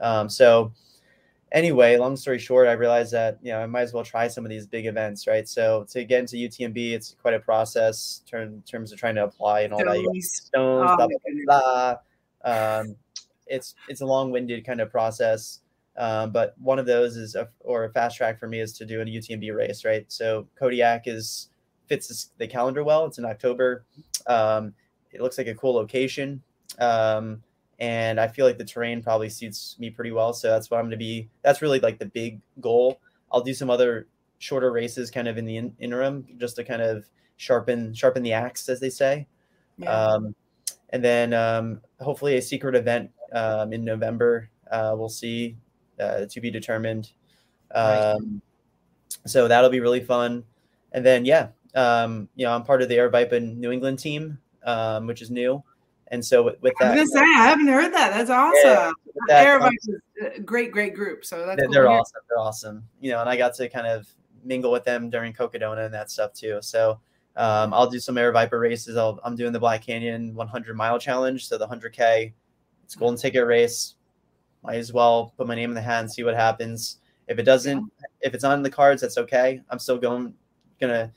Um, 0.00 0.28
so 0.28 0.72
anyway, 1.56 1.96
long 1.96 2.16
story 2.16 2.38
short, 2.38 2.68
I 2.68 2.72
realized 2.72 3.12
that 3.12 3.38
you 3.42 3.50
know 3.50 3.60
I 3.60 3.66
might 3.66 3.82
as 3.82 3.92
well 3.92 4.04
try 4.04 4.28
some 4.28 4.44
of 4.44 4.50
these 4.50 4.66
big 4.66 4.86
events, 4.86 5.26
right? 5.26 5.48
So 5.48 5.84
to 5.90 6.04
get 6.04 6.20
into 6.20 6.36
UTMB, 6.36 6.92
it's 6.92 7.16
quite 7.20 7.34
a 7.34 7.40
process 7.40 8.22
in 8.32 8.38
in 8.42 8.62
terms 8.62 8.92
of 8.92 8.98
trying 8.98 9.16
to 9.16 9.24
apply 9.24 9.62
and 9.62 9.72
all 9.72 9.84
that. 9.84 9.98
You 9.98 10.22
Stones. 10.22 10.90
Oh, 10.92 10.96
blah 10.96 11.06
blah 11.08 11.18
blah. 11.46 11.94
blah. 12.44 12.78
Um, 12.78 12.96
it's 13.46 13.74
it's 13.88 14.02
a 14.02 14.06
long-winded 14.06 14.64
kind 14.64 14.80
of 14.80 14.90
process, 14.90 15.60
um, 15.96 16.30
but 16.30 16.54
one 16.58 16.78
of 16.78 16.86
those 16.86 17.16
is 17.16 17.34
a, 17.34 17.48
or 17.60 17.84
a 17.84 17.90
fast 17.90 18.16
track 18.16 18.38
for 18.38 18.46
me 18.46 18.60
is 18.60 18.72
to 18.74 18.84
do 18.84 19.00
a 19.00 19.04
UTMB 19.04 19.54
race, 19.56 19.84
right? 19.84 20.04
So 20.08 20.46
Kodiak 20.58 21.02
is 21.06 21.48
fits 21.86 22.30
the 22.38 22.46
calendar 22.46 22.84
well. 22.84 23.06
It's 23.06 23.18
in 23.18 23.24
October. 23.24 23.84
Um, 24.26 24.74
it 25.12 25.20
looks 25.20 25.38
like 25.38 25.46
a 25.46 25.54
cool 25.54 25.74
location, 25.74 26.42
um, 26.78 27.42
and 27.78 28.18
I 28.18 28.28
feel 28.28 28.46
like 28.46 28.58
the 28.58 28.64
terrain 28.64 29.02
probably 29.02 29.28
suits 29.28 29.76
me 29.78 29.90
pretty 29.90 30.12
well. 30.12 30.32
So 30.32 30.50
that's 30.50 30.70
what 30.70 30.78
I'm 30.78 30.84
going 30.84 30.92
to 30.92 30.96
be. 30.96 31.28
That's 31.42 31.60
really 31.62 31.80
like 31.80 31.98
the 31.98 32.06
big 32.06 32.40
goal. 32.60 33.00
I'll 33.30 33.42
do 33.42 33.54
some 33.54 33.70
other 33.70 34.06
shorter 34.38 34.72
races, 34.72 35.10
kind 35.10 35.28
of 35.28 35.38
in 35.38 35.44
the 35.44 35.56
in- 35.56 35.76
interim, 35.78 36.26
just 36.38 36.56
to 36.56 36.64
kind 36.64 36.82
of 36.82 37.08
sharpen 37.36 37.92
sharpen 37.94 38.22
the 38.22 38.32
axe, 38.32 38.68
as 38.68 38.80
they 38.80 38.90
say. 38.90 39.26
Yeah. 39.78 39.90
Um, 39.90 40.34
and 40.90 41.04
then 41.04 41.34
um, 41.34 41.80
hopefully 42.00 42.36
a 42.36 42.42
secret 42.42 42.74
event 42.74 43.10
um, 43.32 43.72
in 43.72 43.84
November. 43.84 44.48
Uh, 44.70 44.94
we'll 44.96 45.08
see 45.08 45.56
uh, 46.00 46.26
to 46.26 46.40
be 46.40 46.50
determined. 46.50 47.10
Nice. 47.74 48.16
Um, 48.16 48.40
so 49.26 49.48
that'll 49.48 49.70
be 49.70 49.80
really 49.80 50.02
fun. 50.02 50.44
And 50.92 51.04
then 51.04 51.24
yeah, 51.24 51.48
um, 51.74 52.28
you 52.36 52.46
know 52.46 52.52
I'm 52.52 52.62
part 52.62 52.80
of 52.80 52.88
the 52.88 52.96
Aravaipa 52.96 53.56
New 53.56 53.70
England 53.70 53.98
team, 53.98 54.38
um, 54.64 55.06
which 55.06 55.20
is 55.20 55.30
new. 55.30 55.62
And 56.08 56.24
so 56.24 56.42
with, 56.42 56.62
with 56.62 56.74
I 56.80 56.94
was 56.94 56.96
gonna 56.96 57.06
say 57.06 57.20
I 57.20 57.46
haven't 57.48 57.66
heard 57.66 57.92
that. 57.92 58.10
That's 58.10 58.30
awesome. 58.30 58.94
Yeah, 59.28 59.58
that, 59.58 59.62
um, 59.62 59.72
a 60.36 60.40
great, 60.40 60.70
great 60.70 60.94
group. 60.94 61.24
So 61.24 61.44
that's 61.44 61.56
they're, 61.58 61.66
cool 61.66 61.74
they're 61.74 61.88
awesome. 61.88 62.20
They're 62.28 62.38
awesome. 62.38 62.84
You 63.00 63.10
know, 63.10 63.20
and 63.20 63.28
I 63.28 63.36
got 63.36 63.54
to 63.54 63.68
kind 63.68 63.86
of 63.86 64.06
mingle 64.44 64.70
with 64.70 64.84
them 64.84 65.10
during 65.10 65.32
Cocodona 65.32 65.84
and 65.84 65.94
that 65.94 66.10
stuff 66.10 66.32
too. 66.32 66.58
So 66.62 67.00
um, 67.36 67.74
I'll 67.74 67.90
do 67.90 67.98
some 67.98 68.14
Aravaipa 68.14 68.58
races. 68.58 68.96
I'll, 68.96 69.20
I'm 69.24 69.36
doing 69.36 69.52
the 69.52 69.58
Black 69.58 69.82
Canyon 69.82 70.34
100 70.34 70.76
mile 70.76 70.98
challenge. 70.98 71.48
So 71.48 71.58
the 71.58 71.66
100K, 71.66 72.32
it's 72.84 72.94
a 72.94 72.98
golden 72.98 73.18
ticket 73.18 73.46
race. 73.46 73.96
Might 74.62 74.76
as 74.76 74.92
well 74.92 75.34
put 75.36 75.46
my 75.46 75.54
name 75.54 75.70
in 75.70 75.74
the 75.74 75.82
hat 75.82 76.00
and 76.00 76.10
see 76.10 76.22
what 76.22 76.34
happens. 76.34 76.98
If 77.28 77.38
it 77.38 77.42
doesn't, 77.42 77.92
if 78.20 78.34
it's 78.34 78.44
on 78.44 78.62
the 78.62 78.70
cards, 78.70 79.02
that's 79.02 79.18
okay. 79.18 79.60
I'm 79.68 79.78
still 79.78 79.98
going, 79.98 80.32
gonna, 80.80 81.12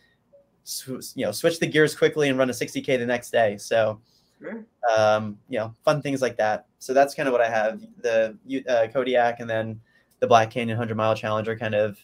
sw- 0.63 1.15
you 1.15 1.25
know, 1.25 1.31
switch 1.31 1.59
the 1.59 1.67
gears 1.67 1.95
quickly 1.95 2.29
and 2.29 2.37
run 2.37 2.49
a 2.49 2.53
60K 2.53 2.97
the 2.97 3.05
next 3.05 3.29
day. 3.29 3.57
So 3.57 4.01
Sure. 4.41 4.65
um, 4.95 5.37
you 5.49 5.59
know, 5.59 5.75
fun 5.83 6.01
things 6.01 6.21
like 6.21 6.37
that. 6.37 6.65
So 6.79 6.93
that's 6.93 7.13
kind 7.13 7.27
of 7.27 7.33
what 7.33 7.41
I 7.41 7.49
have. 7.49 7.81
The 8.01 8.37
uh, 8.67 8.87
Kodiak 8.91 9.39
and 9.39 9.49
then 9.49 9.79
the 10.19 10.27
Black 10.27 10.49
Canyon 10.51 10.77
100 10.77 10.95
mile 10.95 11.15
challenge 11.15 11.47
are 11.47 11.57
kind 11.57 11.75
of 11.75 11.97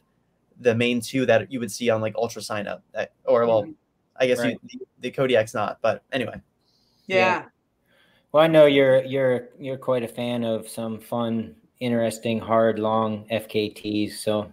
the 0.59 0.75
main 0.75 1.01
two 1.01 1.25
that 1.25 1.51
you 1.51 1.59
would 1.59 1.71
see 1.71 1.89
on 1.89 2.01
like 2.01 2.15
ultra 2.15 2.41
sign 2.41 2.67
up. 2.67 2.83
That, 2.93 3.13
or 3.25 3.45
well, 3.45 3.67
I 4.17 4.27
guess 4.27 4.39
Right. 4.39 4.57
you, 4.69 4.79
the, 4.79 4.85
the 5.01 5.11
Kodiak's 5.11 5.53
not, 5.53 5.79
but 5.81 6.03
anyway. 6.11 6.41
Yeah. 7.07 7.45
Well, 8.31 8.43
I 8.43 8.47
know 8.47 8.65
you're 8.65 9.03
you're 9.03 9.49
you're 9.59 9.77
quite 9.77 10.03
a 10.03 10.07
fan 10.07 10.43
of 10.43 10.67
some 10.67 10.99
fun, 10.99 11.55
interesting, 11.79 12.39
hard, 12.39 12.79
long 12.79 13.25
FKTs. 13.31 14.13
So 14.13 14.51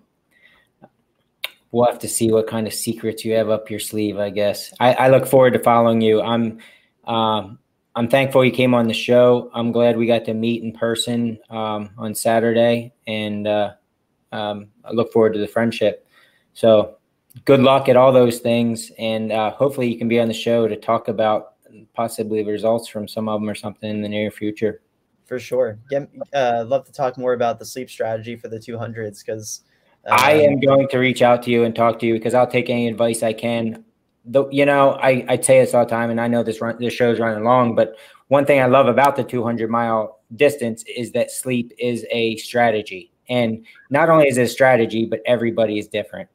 we'll 1.73 1.87
have 1.87 1.99
to 2.01 2.09
see 2.09 2.31
what 2.31 2.47
kind 2.47 2.67
of 2.67 2.75
secrets 2.75 3.25
you 3.25 3.35
have 3.35 3.51
up 3.51 3.71
your 3.71 3.81
sleeve. 3.81 4.19
I 4.19 4.31
guess 4.31 4.73
I, 4.79 4.95
I 4.95 5.09
look 5.09 5.27
forward 5.27 5.55
to 5.55 5.59
following 5.59 6.01
you. 6.01 6.23
I'm 6.23 6.59
um, 7.07 7.59
I'm 7.94 8.09
thankful 8.09 8.44
you 8.44 8.51
came 8.51 8.74
on 8.74 8.89
the 8.89 8.94
show. 8.94 9.51
I'm 9.52 9.70
glad 9.70 9.97
we 9.97 10.06
got 10.06 10.24
to 10.24 10.35
meet 10.35 10.62
in 10.62 10.73
person 10.73 11.39
um, 11.51 11.90
on 11.98 12.14
Saturday, 12.14 12.94
and 13.06 13.47
uh, 13.47 13.73
um, 14.32 14.69
I 14.85 14.93
look 14.93 15.12
forward 15.12 15.35
to 15.35 15.39
the 15.39 15.47
friendship. 15.47 16.06
So, 16.55 16.97
good 17.44 17.60
luck 17.60 17.89
at 17.89 17.97
all 17.97 18.12
those 18.12 18.39
things, 18.39 18.90
and 18.98 19.31
uh, 19.31 19.51
hopefully 19.51 19.93
you 19.93 19.98
can 19.98 20.09
be 20.09 20.20
on 20.20 20.28
the 20.28 20.35
show 20.35 20.66
to 20.69 20.77
talk 20.77 21.09
about 21.09 21.55
possibly 21.94 22.44
results 22.44 22.89
from 22.89 23.06
some 23.06 23.28
of 23.28 23.40
them 23.40 23.48
or 23.48 23.55
something 23.55 23.90
in 23.90 24.02
the 24.02 24.09
near 24.09 24.31
future. 24.31 24.82
For 25.27 25.39
sure. 25.39 25.78
Get, 25.89 26.09
uh, 26.35 26.64
love 26.66 26.85
to 26.86 26.93
talk 26.93 27.16
more 27.19 27.32
about 27.32 27.59
the 27.59 27.64
sleep 27.64 27.89
strategy 27.89 28.36
for 28.36 28.48
the 28.48 28.59
200s 28.59 29.24
because 29.24 29.62
I 30.10 30.32
am 30.32 30.60
going 30.60 30.89
to 30.89 30.98
reach 30.98 31.23
out 31.23 31.43
to 31.44 31.51
you 31.51 31.64
and 31.64 31.74
talk 31.74 31.98
to 32.01 32.06
you 32.06 32.14
because 32.14 32.35
I'll 32.35 32.47
take 32.47 32.69
any 32.69 32.89
advice 32.89 33.23
I 33.23 33.32
can. 33.32 33.85
Though 34.24 34.49
you 34.51 34.65
know, 34.66 34.93
I, 34.93 35.24
I 35.28 35.40
say 35.40 35.61
this 35.61 35.74
all 35.74 35.85
the 35.85 35.90
time, 35.90 36.11
and 36.11 36.20
I 36.20 36.28
know 36.28 36.43
this 36.43 36.61
run 36.61 36.77
this 36.78 36.94
show's 36.94 37.19
running 37.19 37.44
long, 37.44 37.74
but 37.74 37.97
one 38.28 38.47
thing 38.47 38.61
I 38.61 38.66
love 38.66 38.86
about 38.86 39.16
the 39.16 39.24
200 39.24 39.69
mile 39.69 40.20
distance 40.36 40.85
is 40.85 41.12
that 41.12 41.31
sleep 41.31 41.73
is 41.78 42.07
a 42.11 42.36
strategy, 42.36 43.12
and 43.28 43.65
not 43.90 44.09
only 44.09 44.28
is 44.28 44.39
it 44.39 44.43
a 44.43 44.49
strategy, 44.49 45.07
but 45.07 45.20
everybody 45.27 45.78
is 45.78 45.89
different 45.89 46.28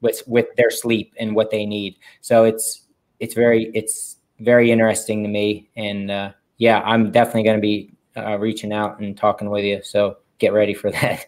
with 0.00 0.22
with 0.26 0.46
their 0.56 0.70
sleep 0.70 1.12
and 1.18 1.34
what 1.34 1.50
they 1.50 1.66
need. 1.66 1.96
So 2.20 2.44
it's 2.44 2.86
it's 3.20 3.34
very 3.34 3.70
it's 3.74 4.16
very 4.40 4.70
interesting 4.70 5.22
to 5.22 5.28
me, 5.28 5.70
and 5.76 6.10
uh, 6.10 6.32
yeah, 6.56 6.80
I'm 6.84 7.10
definitely 7.10 7.44
going 7.44 7.58
to 7.58 7.62
be 7.62 7.92
uh, 8.16 8.38
reaching 8.38 8.72
out 8.72 9.00
and 9.00 9.16
talking 9.16 9.50
with 9.50 9.64
you. 9.64 9.82
So 9.82 10.18
get 10.38 10.52
ready 10.52 10.74
for 10.74 10.90
that. 10.90 11.26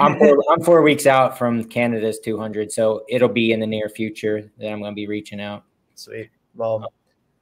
I'm 0.00 0.18
four, 0.18 0.38
I'm 0.50 0.62
four 0.62 0.82
weeks 0.82 1.06
out 1.06 1.38
from 1.38 1.64
Canada's 1.64 2.18
200, 2.20 2.72
so 2.72 3.04
it'll 3.08 3.28
be 3.28 3.52
in 3.52 3.60
the 3.60 3.66
near 3.66 3.88
future 3.88 4.50
that 4.58 4.70
I'm 4.70 4.80
going 4.80 4.92
to 4.92 4.96
be 4.96 5.06
reaching 5.06 5.40
out. 5.40 5.64
Sweet. 5.94 6.30
Well, 6.54 6.92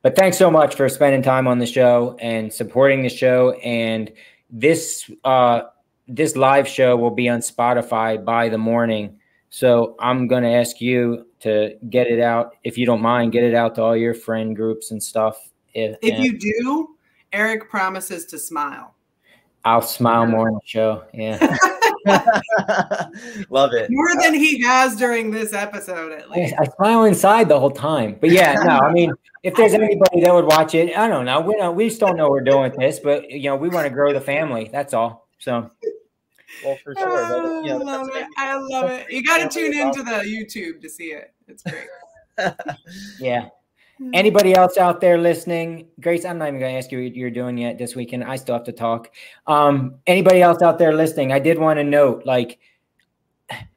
but 0.03 0.17
thanks 0.17 0.39
so 0.39 0.51
much 0.51 0.75
for 0.75 0.89
spending 0.89 1.23
time 1.23 1.47
on 1.47 1.59
the 1.59 1.67
show 1.67 2.17
and 2.21 2.53
supporting 2.53 3.03
the 3.03 3.09
show. 3.09 3.53
And 3.63 4.11
this 4.49 5.11
uh, 5.25 5.63
this 6.09 6.37
live 6.37 6.67
show 6.67 6.97
will 6.97 7.11
be 7.11 7.29
on 7.29 7.41
Spotify 7.41 8.23
by 8.23 8.49
the 8.49 8.59
morning. 8.59 9.19
So 9.51 9.97
I'm 9.99 10.27
going 10.27 10.43
to 10.43 10.51
ask 10.51 10.81
you 10.81 11.27
to 11.41 11.77
get 11.89 12.07
it 12.07 12.21
out, 12.21 12.57
if 12.65 12.79
you 12.79 12.87
don't 12.87 13.03
mind, 13.03 13.33
get 13.33 13.43
it 13.43 13.55
out 13.55 13.75
to 13.77 13.83
all 13.83 13.97
your 13.97 14.15
friend 14.15 14.55
groups 14.55 14.91
and 14.91 15.03
stuff. 15.03 15.37
If, 15.75 15.97
if 16.03 16.19
you 16.19 16.39
do, 16.39 16.97
Eric 17.33 17.69
promises 17.69 18.27
to 18.27 18.39
smile. 18.39 18.95
I'll 19.65 19.83
smile 19.83 20.27
more 20.27 20.49
in 20.49 20.55
the 20.55 20.61
show. 20.65 21.05
Yeah. 21.13 21.57
Love 23.51 23.73
it. 23.75 23.91
More 23.91 24.11
than 24.21 24.35
he 24.35 24.63
has 24.63 24.97
during 24.97 25.31
this 25.31 25.53
episode, 25.53 26.13
at 26.13 26.31
least. 26.31 26.55
I, 26.59 26.63
I 26.63 26.67
smile 26.77 27.05
inside 27.05 27.49
the 27.49 27.61
whole 27.61 27.71
time. 27.71 28.17
But 28.21 28.31
yeah, 28.31 28.55
no, 28.55 28.79
I 28.79 28.93
mean, 28.93 29.13
if 29.43 29.55
there's 29.55 29.75
anybody 29.75 30.23
that 30.23 30.33
would 30.33 30.47
watch 30.47 30.75
it, 30.75 30.97
I 30.97 31.09
don't 31.09 31.25
know. 31.25 31.41
We 31.41 31.57
don't, 31.57 31.77
we 31.77 31.89
just 31.89 32.01
don't 32.01 32.17
know 32.17 32.31
we're 32.31 32.41
doing 32.41 32.73
this, 32.79 32.99
but 33.01 33.31
you 33.31 33.51
know, 33.51 33.57
we 33.57 33.69
want 33.69 33.87
to 33.87 33.91
grow 33.91 34.13
the 34.13 34.21
family. 34.21 34.71
That's 34.73 34.95
all. 34.95 35.29
So. 35.39 35.71
Well, 36.65 36.77
for 36.83 36.95
sure. 36.95 37.07
Oh, 37.07 37.65
I 37.65 37.73
love 37.73 38.09
it. 38.15 38.27
I 38.37 38.55
love 38.57 38.91
it. 38.91 39.11
You 39.11 39.23
got 39.23 39.39
to 39.39 39.49
tune 39.49 39.73
into 39.73 40.03
the 40.03 40.23
YouTube 40.23 40.81
to 40.83 40.89
see 40.89 41.13
it. 41.13 41.33
It's 41.47 41.63
great. 41.63 41.89
yeah. 43.21 43.49
Anybody 44.15 44.55
else 44.55 44.79
out 44.79 45.01
there 45.01 45.19
listening? 45.19 45.89
Grace, 46.01 46.25
I'm 46.25 46.39
not 46.39 46.49
even 46.49 46.61
going 46.61 46.73
to 46.73 46.79
ask 46.79 46.91
you 46.91 47.03
what 47.03 47.15
you're 47.15 47.31
doing 47.31 47.59
yet 47.59 47.77
this 47.77 47.95
weekend. 47.95 48.25
I 48.25 48.37
still 48.37 48.55
have 48.55 48.65
to 48.65 48.73
talk. 48.73 49.11
Um, 49.47 49.97
anybody 50.07 50.41
else 50.41 50.63
out 50.63 50.79
there 50.79 50.95
listening? 50.95 51.33
I 51.33 51.39
did 51.39 51.59
want 51.59 51.79
to 51.79 51.85
note, 51.85 52.25
like, 52.25 52.59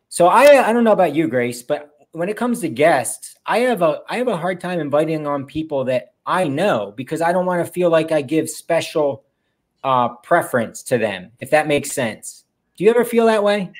so 0.07 0.27
I 0.27 0.69
I 0.69 0.73
don't 0.73 0.83
know 0.83 0.91
about 0.91 1.15
you, 1.15 1.27
Grace, 1.27 1.63
but 1.63 1.89
when 2.11 2.29
it 2.29 2.37
comes 2.37 2.61
to 2.61 2.69
guests, 2.69 3.35
I 3.45 3.59
have 3.59 3.81
a 3.81 4.01
I 4.07 4.17
have 4.17 4.27
a 4.27 4.37
hard 4.37 4.61
time 4.61 4.79
inviting 4.79 5.27
on 5.27 5.45
people 5.45 5.83
that 5.85 6.13
I 6.25 6.47
know 6.47 6.93
because 6.95 7.21
I 7.21 7.31
don't 7.31 7.45
want 7.45 7.65
to 7.65 7.71
feel 7.71 7.89
like 7.89 8.11
I 8.11 8.21
give 8.21 8.49
special 8.49 9.23
uh, 9.83 10.09
preference 10.09 10.83
to 10.83 10.97
them, 10.97 11.31
if 11.39 11.49
that 11.49 11.67
makes 11.67 11.91
sense. 11.91 12.45
Do 12.77 12.83
you 12.83 12.91
ever 12.91 13.03
feel 13.03 13.25
that 13.25 13.43
way? 13.43 13.71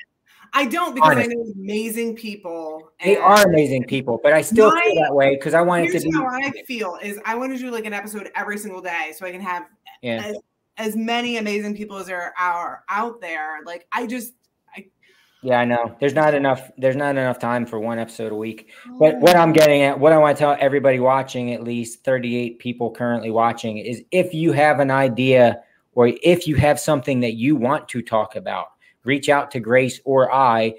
I 0.56 0.66
don't 0.66 0.94
because 0.94 1.10
Honestly. 1.10 1.32
I 1.32 1.36
know 1.36 1.52
amazing 1.56 2.14
people. 2.14 2.92
They 3.02 3.16
are 3.16 3.44
amazing 3.44 3.84
people, 3.84 4.20
but 4.22 4.32
I 4.32 4.40
still 4.40 4.70
my, 4.70 4.82
feel 4.82 5.02
that 5.02 5.14
way 5.14 5.34
because 5.34 5.52
I 5.52 5.60
wanted 5.60 5.90
to 5.92 6.00
be. 6.00 6.12
How 6.12 6.26
I 6.26 6.52
feel 6.64 6.96
is 7.02 7.18
I 7.24 7.34
want 7.34 7.52
to 7.52 7.58
do 7.58 7.72
like 7.72 7.86
an 7.86 7.92
episode 7.92 8.30
every 8.36 8.56
single 8.58 8.80
day 8.80 9.12
so 9.16 9.26
I 9.26 9.32
can 9.32 9.40
have 9.40 9.64
yeah. 10.00 10.22
as, 10.24 10.36
as 10.76 10.96
many 10.96 11.38
amazing 11.38 11.76
people 11.76 11.96
as 11.96 12.06
there 12.06 12.32
are 12.38 12.84
out 12.88 13.20
there. 13.20 13.64
Like 13.66 13.88
I 13.92 14.06
just 14.06 14.34
I, 14.76 14.86
yeah, 15.42 15.58
I 15.58 15.64
know. 15.64 15.96
There's 15.98 16.14
not 16.14 16.34
enough. 16.34 16.70
There's 16.78 16.96
not 16.96 17.10
enough 17.10 17.40
time 17.40 17.66
for 17.66 17.80
one 17.80 17.98
episode 17.98 18.30
a 18.30 18.36
week. 18.36 18.70
But 19.00 19.16
oh. 19.16 19.18
what 19.18 19.34
I'm 19.34 19.52
getting 19.52 19.82
at, 19.82 19.98
what 19.98 20.12
I 20.12 20.18
want 20.18 20.36
to 20.36 20.40
tell 20.40 20.56
everybody 20.60 21.00
watching, 21.00 21.52
at 21.52 21.64
least 21.64 22.04
38 22.04 22.60
people 22.60 22.92
currently 22.92 23.32
watching, 23.32 23.78
is 23.78 24.04
if 24.12 24.32
you 24.32 24.52
have 24.52 24.78
an 24.78 24.92
idea 24.92 25.62
or 25.94 26.12
if 26.22 26.46
you 26.46 26.54
have 26.56 26.78
something 26.78 27.20
that 27.20 27.34
you 27.34 27.56
want 27.56 27.88
to 27.88 28.02
talk 28.02 28.36
about, 28.36 28.68
reach 29.04 29.28
out 29.28 29.50
to 29.52 29.60
Grace 29.60 30.00
or 30.04 30.32
I 30.32 30.74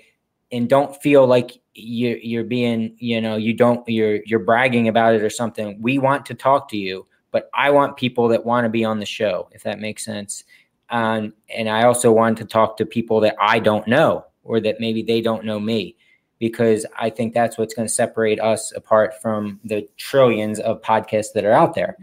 and 0.51 0.69
don't 0.69 0.95
feel 1.01 1.25
like 1.25 1.59
you 1.73 2.19
you're 2.21 2.43
being, 2.43 2.95
you 2.99 3.21
know, 3.21 3.35
you 3.35 3.53
don't 3.53 3.87
you're 3.87 4.23
you're 4.25 4.39
bragging 4.39 4.87
about 4.87 5.15
it 5.15 5.21
or 5.21 5.29
something. 5.29 5.81
We 5.81 5.99
want 5.99 6.25
to 6.27 6.33
talk 6.33 6.69
to 6.69 6.77
you, 6.77 7.07
but 7.31 7.49
I 7.53 7.71
want 7.71 7.97
people 7.97 8.27
that 8.29 8.45
want 8.45 8.65
to 8.65 8.69
be 8.69 8.85
on 8.85 8.99
the 8.99 9.05
show, 9.05 9.49
if 9.51 9.63
that 9.63 9.79
makes 9.79 10.05
sense. 10.05 10.43
Um, 10.89 11.33
and 11.49 11.67
I 11.67 11.85
also 11.85 12.11
want 12.11 12.37
to 12.37 12.45
talk 12.45 12.77
to 12.77 12.85
people 12.85 13.19
that 13.21 13.35
I 13.39 13.59
don't 13.59 13.87
know 13.87 14.25
or 14.43 14.59
that 14.61 14.79
maybe 14.79 15.01
they 15.01 15.19
don't 15.21 15.43
know 15.43 15.59
me 15.59 15.95
because 16.39 16.85
I 16.99 17.09
think 17.09 17.33
that's 17.33 17.57
what's 17.57 17.73
going 17.73 17.87
to 17.87 17.93
separate 17.93 18.39
us 18.39 18.71
apart 18.75 19.19
from 19.21 19.59
the 19.63 19.87
trillions 19.97 20.59
of 20.59 20.81
podcasts 20.81 21.33
that 21.33 21.45
are 21.45 21.51
out 21.51 21.73
there. 21.73 21.97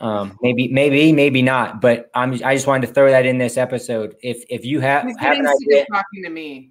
Um, 0.00 0.38
maybe, 0.42 0.68
maybe, 0.68 1.12
maybe 1.12 1.42
not. 1.42 1.80
But 1.80 2.10
I'm. 2.14 2.32
I 2.44 2.54
just 2.54 2.66
wanted 2.66 2.86
to 2.88 2.92
throw 2.92 3.10
that 3.10 3.26
in 3.26 3.38
this 3.38 3.56
episode. 3.56 4.16
If 4.22 4.44
if 4.48 4.64
you 4.64 4.80
have, 4.80 5.04
have 5.18 5.38
an 5.38 5.46
idea, 5.46 5.86
talking 5.86 6.22
to 6.22 6.30
me. 6.30 6.70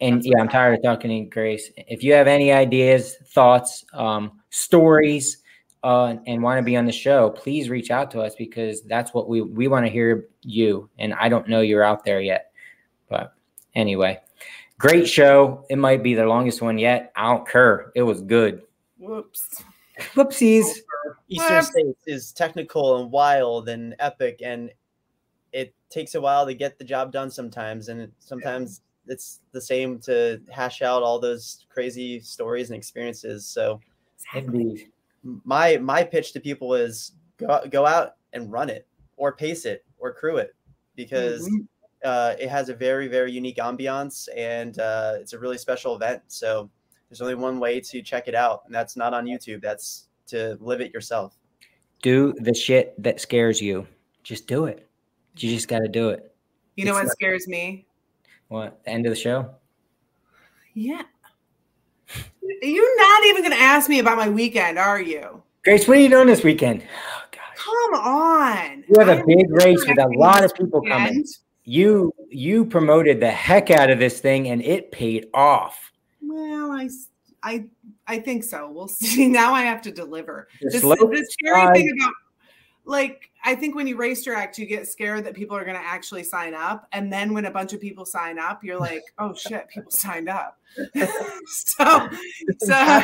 And 0.00 0.16
That's 0.16 0.26
yeah, 0.26 0.40
I'm 0.40 0.48
tired 0.48 0.74
of 0.74 0.82
talking 0.82 1.24
to 1.24 1.30
Grace. 1.30 1.70
If 1.76 2.02
you 2.02 2.12
have 2.14 2.26
any 2.26 2.52
ideas, 2.52 3.16
thoughts, 3.32 3.84
um, 3.94 4.40
stories, 4.50 5.38
uh, 5.82 6.16
and 6.26 6.42
want 6.42 6.58
to 6.58 6.62
be 6.62 6.76
on 6.76 6.84
the 6.84 6.92
show, 6.92 7.30
please 7.30 7.70
reach 7.70 7.90
out 7.90 8.10
to 8.10 8.20
us 8.20 8.34
because 8.34 8.82
that's 8.82 9.14
what 9.14 9.28
we 9.28 9.40
we 9.40 9.68
want 9.68 9.86
to 9.86 9.92
hear 9.92 10.28
you. 10.42 10.90
And 10.98 11.14
I 11.14 11.28
don't 11.28 11.48
know 11.48 11.60
you're 11.60 11.84
out 11.84 12.04
there 12.04 12.20
yet, 12.20 12.52
but 13.08 13.34
anyway, 13.74 14.20
great 14.78 15.08
show. 15.08 15.64
It 15.70 15.76
might 15.76 16.02
be 16.02 16.14
the 16.14 16.26
longest 16.26 16.60
one 16.60 16.78
yet. 16.78 17.12
I 17.14 17.32
don't 17.32 17.48
care. 17.48 17.92
It 17.94 18.02
was 18.02 18.20
good. 18.20 18.62
Whoops. 18.98 19.62
Whoopsies. 20.14 20.66
Eastern 21.28 21.62
States 21.62 22.02
is 22.06 22.32
technical 22.32 23.00
and 23.00 23.10
wild 23.10 23.68
and 23.68 23.94
epic, 23.98 24.40
and 24.42 24.70
it 25.52 25.74
takes 25.90 26.14
a 26.14 26.20
while 26.20 26.46
to 26.46 26.54
get 26.54 26.78
the 26.78 26.84
job 26.84 27.12
done 27.12 27.30
sometimes. 27.30 27.88
And 27.88 28.10
sometimes 28.18 28.82
yeah. 29.06 29.14
it's 29.14 29.40
the 29.52 29.60
same 29.60 29.98
to 30.00 30.40
hash 30.50 30.82
out 30.82 31.02
all 31.02 31.18
those 31.18 31.66
crazy 31.68 32.20
stories 32.20 32.70
and 32.70 32.76
experiences. 32.76 33.46
So, 33.46 33.80
exactly. 34.34 34.88
my 35.44 35.76
my 35.78 36.04
pitch 36.04 36.32
to 36.32 36.40
people 36.40 36.74
is 36.74 37.12
go 37.38 37.60
go 37.70 37.86
out 37.86 38.16
and 38.32 38.50
run 38.50 38.70
it, 38.70 38.86
or 39.16 39.32
pace 39.32 39.64
it, 39.64 39.84
or 39.98 40.12
crew 40.12 40.36
it, 40.36 40.54
because. 40.94 41.46
Mm-hmm. 41.46 41.64
Uh, 42.04 42.36
it 42.38 42.50
has 42.50 42.68
a 42.68 42.74
very 42.74 43.08
very 43.08 43.32
unique 43.32 43.56
ambiance 43.56 44.28
and 44.36 44.78
uh, 44.78 45.14
it's 45.18 45.32
a 45.32 45.38
really 45.38 45.56
special 45.56 45.96
event 45.96 46.22
so 46.28 46.70
there's 47.08 47.20
only 47.20 47.34
one 47.34 47.60
way 47.60 47.80
to 47.80 48.02
check 48.02 48.28
it 48.28 48.34
out, 48.34 48.62
and 48.66 48.74
that's 48.74 48.96
not 48.96 49.14
on 49.14 49.26
YouTube. 49.26 49.62
That's 49.62 50.08
to 50.28 50.56
live 50.60 50.80
it 50.80 50.92
yourself. 50.92 51.36
Do 52.02 52.34
the 52.40 52.54
shit 52.54 53.00
that 53.02 53.20
scares 53.20 53.60
you. 53.60 53.86
Just 54.22 54.46
do 54.46 54.66
it. 54.66 54.88
You 55.38 55.50
just 55.50 55.68
got 55.68 55.80
to 55.80 55.88
do 55.88 56.10
it. 56.10 56.34
You 56.76 56.84
know 56.84 56.96
it's 56.96 57.06
what 57.06 57.12
scares 57.12 57.48
me? 57.48 57.86
What? 58.48 58.82
The 58.84 58.90
end 58.90 59.06
of 59.06 59.10
the 59.10 59.16
show? 59.16 59.50
Yeah. 60.74 61.02
You're 62.62 62.98
not 62.98 63.24
even 63.26 63.42
going 63.42 63.56
to 63.56 63.62
ask 63.62 63.88
me 63.88 63.98
about 63.98 64.16
my 64.16 64.28
weekend, 64.28 64.78
are 64.78 65.00
you? 65.00 65.42
Grace, 65.64 65.88
what 65.88 65.96
are 65.96 66.00
you 66.00 66.08
doing 66.08 66.26
this 66.26 66.44
weekend? 66.44 66.82
Oh, 66.82 67.22
gosh. 67.32 67.40
Come 67.56 68.00
on. 68.00 68.84
You 68.88 68.94
have 68.98 69.08
a 69.08 69.24
big 69.26 69.50
race 69.50 69.84
with 69.86 69.98
a 69.98 70.08
lot 70.16 70.44
of 70.44 70.54
people 70.54 70.80
coming. 70.82 71.24
You 71.64 72.12
you 72.30 72.64
promoted 72.64 73.18
the 73.18 73.30
heck 73.30 73.70
out 73.70 73.90
of 73.90 73.98
this 73.98 74.20
thing 74.20 74.48
and 74.48 74.62
it 74.62 74.92
paid 74.92 75.26
off. 75.34 75.90
Well, 76.22 76.70
I, 76.70 76.88
I, 77.42 77.64
I 78.06 78.18
think 78.18 78.44
so. 78.44 78.70
We'll 78.70 78.88
see. 78.88 79.28
Now 79.28 79.52
I 79.52 79.62
have 79.62 79.82
to 79.82 79.90
deliver. 79.90 80.48
The, 80.60 80.78
the 80.78 81.26
scary 81.30 81.74
thing 81.74 81.90
about, 82.00 82.12
like, 82.84 83.30
I 83.44 83.54
think 83.54 83.74
when 83.74 83.86
you 83.86 83.96
race 83.96 84.22
direct, 84.22 84.58
you 84.58 84.66
get 84.66 84.86
scared 84.86 85.24
that 85.24 85.34
people 85.34 85.56
are 85.56 85.64
going 85.64 85.76
to 85.76 85.84
actually 85.84 86.22
sign 86.22 86.54
up, 86.54 86.86
and 86.92 87.12
then 87.12 87.34
when 87.34 87.44
a 87.46 87.50
bunch 87.50 87.72
of 87.72 87.80
people 87.80 88.04
sign 88.04 88.38
up, 88.38 88.62
you're 88.62 88.78
like, 88.78 89.02
oh 89.18 89.34
shit, 89.34 89.68
people 89.68 89.90
signed 89.90 90.28
up. 90.28 90.58
so, 91.46 92.08
so. 92.58 93.02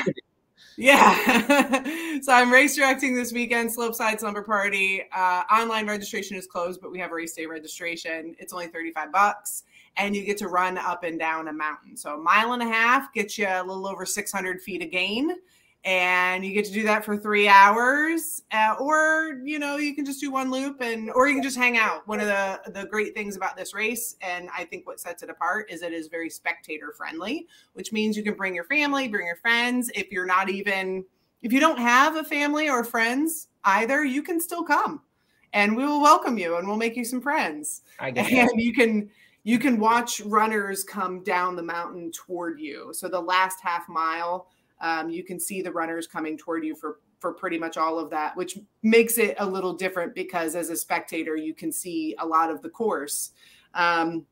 Yeah. 0.79 2.21
so 2.23 2.33
I'm 2.33 2.51
race 2.51 2.75
directing 2.75 3.15
this 3.15 3.31
weekend, 3.31 3.71
Slopeside 3.71 4.21
Slumber 4.21 4.43
Party. 4.43 5.03
Uh, 5.15 5.43
online 5.53 5.87
registration 5.87 6.37
is 6.37 6.47
closed, 6.47 6.81
but 6.81 6.91
we 6.91 6.99
have 6.99 7.11
a 7.13 7.15
race 7.15 7.35
day 7.35 7.45
registration. 7.45 8.35
It's 8.39 8.55
only 8.55 8.69
35 8.69 9.13
bucks 9.13 9.65
and 9.97 10.17
you 10.17 10.25
get 10.25 10.39
to 10.39 10.49
run 10.49 10.79
up 10.79 11.05
and 11.05 11.19
down 11.19 11.49
a 11.49 11.53
mountain. 11.53 11.97
So 11.97 12.15
a 12.15 12.19
mile 12.19 12.53
and 12.53 12.63
a 12.63 12.67
half 12.67 13.13
gets 13.13 13.37
you 13.39 13.47
a 13.47 13.63
little 13.63 13.87
over 13.87 14.07
600 14.07 14.61
feet 14.61 14.83
of 14.83 14.91
gain 14.91 15.37
and 15.85 16.45
you 16.45 16.53
get 16.53 16.65
to 16.65 16.73
do 16.73 16.85
that 16.85 17.05
for 17.05 17.17
three 17.17 17.49
hours 17.49 18.43
uh, 18.53 18.77
or 18.79 19.41
you 19.43 19.59
know 19.59 19.79
you 19.79 19.97
can 19.97 20.05
just 20.05 20.21
do 20.21 20.31
one 20.31 20.49
loop 20.49 20.81
and 20.81 21.11
or 21.11 21.27
you 21.27 21.35
can 21.35 21.43
just 21.43 21.57
hang 21.57 21.77
out. 21.77 22.07
One 22.07 22.21
of 22.21 22.27
the 22.27 22.61
the 22.71 22.87
great 22.87 23.15
things 23.15 23.37
about 23.37 23.57
this 23.57 23.75
race 23.75 24.17
and 24.23 24.49
i 24.57 24.65
think 24.65 24.87
what 24.87 25.01
sets 25.01 25.23
it 25.23 25.31
apart 25.31 25.71
is 25.71 25.83
it 25.83 25.93
is 25.93 26.07
very 26.07 26.31
spectator 26.31 26.93
friendly 26.97 27.49
which 27.73 27.93
means 27.93 28.17
you 28.17 28.23
can 28.23 28.35
bring 28.35 28.55
your 28.55 28.65
family 28.65 29.09
bring 29.09 29.27
your 29.27 29.37
friends. 29.37 29.91
If 29.95 30.13
you're 30.13 30.27
not 30.27 30.49
even 30.49 31.05
if 31.43 31.53
you 31.53 31.59
don't 31.59 31.79
have 31.79 32.17
a 32.17 32.25
family 32.25 32.69
or 32.69 32.85
friends 32.85 33.49
either 33.65 34.05
you 34.05 34.23
can 34.23 34.41
still 34.41 34.63
come 34.63 35.03
and 35.53 35.77
we 35.77 35.85
will 35.85 36.01
welcome 36.01 36.39
you 36.39 36.57
and 36.57 36.67
we'll 36.67 36.77
make 36.77 36.97
you 36.97 37.05
some 37.05 37.21
friends. 37.21 37.83
I 37.99 38.11
guess 38.11 38.31
and 38.33 38.51
you 38.55 38.73
can 38.73 39.11
you 39.45 39.59
can 39.59 39.79
watch 39.79 40.21
runners 40.23 40.85
come 40.85 41.23
down 41.23 41.57
the 41.57 41.63
mountain 41.63 42.11
toward 42.13 42.61
you 42.61 42.93
so 42.93 43.09
the 43.09 43.21
last 43.21 43.59
half 43.63 43.89
mile 43.89 44.49
um, 44.81 45.09
you 45.11 45.23
can 45.23 45.39
see 45.39 45.63
the 45.63 45.73
runners 45.73 46.07
coming 46.07 46.37
toward 46.37 46.65
you 46.65 46.75
for 46.75 46.99
for 47.23 47.33
pretty 47.33 47.57
much 47.57 47.77
all 47.77 48.01
of 48.01 48.11
that, 48.11 48.37
which 48.37 48.59
makes 48.83 49.17
it 49.17 49.37
a 49.39 49.47
little 49.47 49.73
different 49.73 50.13
because 50.13 50.57
as 50.57 50.71
a 50.71 50.77
spectator, 50.77 51.37
you 51.37 51.55
can 51.55 51.71
see 51.71 52.17
a 52.19 52.27
lot 52.27 52.51
of 52.51 52.61
the 52.63 52.69
course. 52.69 53.31
Um, 53.75 54.27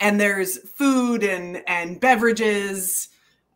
and 0.00 0.20
there's 0.20 0.58
food 0.58 1.24
and 1.24 1.62
and 1.66 1.98
beverages 1.98 3.08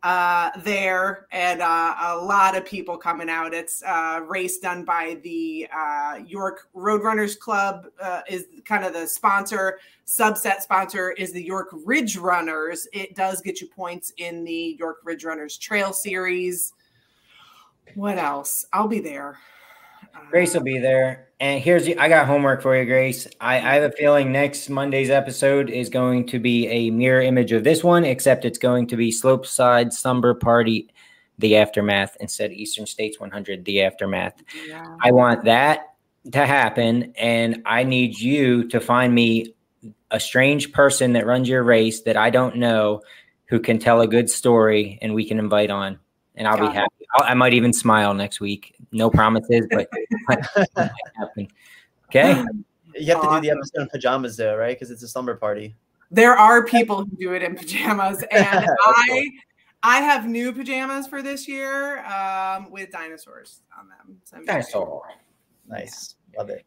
uh, 0.03 0.49
there, 0.59 1.27
and 1.31 1.61
uh, 1.61 1.95
a 2.01 2.17
lot 2.17 2.57
of 2.57 2.65
people 2.65 2.97
coming 2.97 3.29
out. 3.29 3.53
It's 3.53 3.83
a 3.83 4.23
race 4.27 4.57
done 4.57 4.83
by 4.83 5.19
the 5.23 5.67
uh, 5.75 6.19
York 6.25 6.69
Roadrunners 6.75 7.37
Club 7.37 7.87
uh, 8.01 8.21
is 8.27 8.47
kind 8.65 8.83
of 8.83 8.93
the 8.93 9.07
sponsor. 9.07 9.79
Subset 10.07 10.61
sponsor 10.61 11.11
is 11.11 11.31
the 11.31 11.43
York 11.43 11.69
Ridge 11.85 12.17
Runners. 12.17 12.87
It 12.93 13.15
does 13.15 13.41
get 13.41 13.61
you 13.61 13.67
points 13.67 14.11
in 14.17 14.43
the 14.43 14.75
York 14.79 14.97
Ridge 15.03 15.23
Runners 15.23 15.57
Trail 15.57 15.93
Series. 15.93 16.73
What 17.93 18.17
else? 18.17 18.65
I'll 18.73 18.87
be 18.87 19.01
there. 19.01 19.37
Grace 20.29 20.53
will 20.53 20.63
be 20.63 20.79
there. 20.79 21.27
And 21.39 21.61
here's 21.61 21.85
the 21.85 21.97
I 21.97 22.07
got 22.07 22.27
homework 22.27 22.61
for 22.61 22.77
you, 22.77 22.85
Grace. 22.85 23.27
I, 23.39 23.55
I 23.55 23.73
have 23.75 23.83
a 23.83 23.91
feeling 23.91 24.31
next 24.31 24.69
Monday's 24.69 25.09
episode 25.09 25.69
is 25.69 25.89
going 25.89 26.27
to 26.27 26.39
be 26.39 26.67
a 26.67 26.91
mirror 26.91 27.21
image 27.21 27.51
of 27.51 27.63
this 27.63 27.83
one, 27.83 28.05
except 28.05 28.45
it's 28.45 28.59
going 28.59 28.87
to 28.87 28.95
be 28.95 29.11
Slopeside 29.11 29.91
Slumber 29.91 30.33
Party, 30.33 30.87
the 31.39 31.57
aftermath, 31.57 32.15
instead 32.19 32.51
of 32.51 32.57
Eastern 32.57 32.85
States 32.85 33.19
100, 33.19 33.65
the 33.65 33.81
aftermath. 33.81 34.41
Yeah. 34.67 34.85
I 35.01 35.11
want 35.11 35.45
that 35.45 35.95
to 36.31 36.45
happen, 36.45 37.13
and 37.17 37.63
I 37.65 37.83
need 37.83 38.19
you 38.19 38.67
to 38.69 38.79
find 38.79 39.13
me 39.13 39.55
a 40.11 40.19
strange 40.19 40.71
person 40.71 41.13
that 41.13 41.25
runs 41.25 41.49
your 41.49 41.63
race 41.63 42.01
that 42.01 42.17
I 42.17 42.29
don't 42.29 42.57
know 42.57 43.01
who 43.45 43.59
can 43.59 43.79
tell 43.79 44.01
a 44.01 44.07
good 44.07 44.29
story 44.29 44.99
and 45.01 45.13
we 45.13 45.25
can 45.25 45.39
invite 45.39 45.69
on. 45.69 45.99
And 46.35 46.47
I'll 46.47 46.57
Got 46.57 46.71
be 46.71 46.75
happy. 46.75 47.05
I'll, 47.15 47.25
I 47.31 47.33
might 47.33 47.53
even 47.53 47.73
smile 47.73 48.13
next 48.13 48.39
week. 48.39 48.75
No 48.91 49.09
promises, 49.09 49.67
but 49.71 49.87
might 50.27 50.45
happen. 51.15 51.47
Okay. 52.09 52.43
You 52.95 53.13
have 53.15 53.21
to 53.21 53.29
do 53.29 53.41
the 53.41 53.49
episode 53.51 53.81
in 53.83 53.87
pajamas 53.89 54.35
though, 54.37 54.55
right? 54.55 54.77
Because 54.77 54.91
it's 54.91 55.03
a 55.03 55.07
slumber 55.07 55.35
party. 55.35 55.75
there 56.11 56.33
are 56.37 56.65
people 56.65 57.05
who 57.05 57.15
do 57.17 57.33
it 57.33 57.41
in 57.41 57.55
pajamas 57.55 58.21
and 58.31 58.67
i 58.85 59.29
i 59.81 60.01
have 60.01 60.27
new 60.27 60.51
pajamas 60.51 61.07
for 61.07 61.21
this 61.21 61.47
year 61.47 62.03
um, 62.05 62.69
with 62.69 62.91
dinosaurs 62.91 63.61
on 63.79 63.87
them 63.87 64.19
so 64.25 64.35
I'm 64.35 64.43
excited. 64.43 64.47
Dinosaur. 64.47 65.03
Nice, 65.69 66.15
love 66.37 66.49
it. 66.49 66.65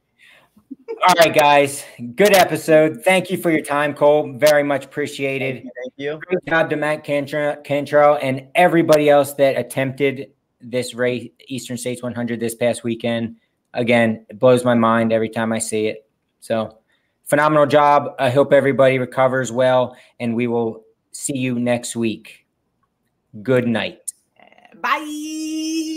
All 1.07 1.15
right, 1.19 1.35
guys. 1.35 1.85
Good 2.15 2.33
episode. 2.33 3.03
Thank 3.05 3.31
you 3.31 3.37
for 3.37 3.51
your 3.51 3.61
time, 3.61 3.93
Cole. 3.93 4.33
Very 4.39 4.63
much 4.63 4.87
appreciated. 4.87 5.57
Thank 5.57 5.65
you. 5.67 5.73
Thank 5.83 5.95
you. 5.99 6.21
Great 6.27 6.45
job 6.49 6.71
to 6.71 6.77
Matt 6.77 7.05
Cantrell, 7.05 7.57
Cantrell 7.57 8.19
and 8.23 8.49
everybody 8.55 9.11
else 9.11 9.35
that 9.35 9.59
attempted 9.59 10.31
this 10.61 10.95
race, 10.95 11.29
Eastern 11.49 11.77
States 11.77 12.03
100 12.03 12.41
this 12.41 12.55
past 12.55 12.85
weekend. 12.85 13.37
Again, 13.73 14.27
it 14.29 14.39
blows 14.39 14.65
my 14.65 14.75
mind 14.75 15.13
every 15.13 15.29
time 15.29 15.53
I 15.53 15.59
see 15.59 15.87
it. 15.87 16.09
So, 16.41 16.79
phenomenal 17.25 17.67
job. 17.67 18.15
I 18.19 18.31
hope 18.31 18.53
everybody 18.53 18.99
recovers 18.99 19.51
well, 19.51 19.97
and 20.21 20.35
we 20.35 20.47
will 20.47 20.85
see 21.13 21.37
you 21.37 21.59
next 21.59 21.97
week. 21.97 22.47
Good 23.43 23.67
night. 23.67 24.13
bye 24.81 25.91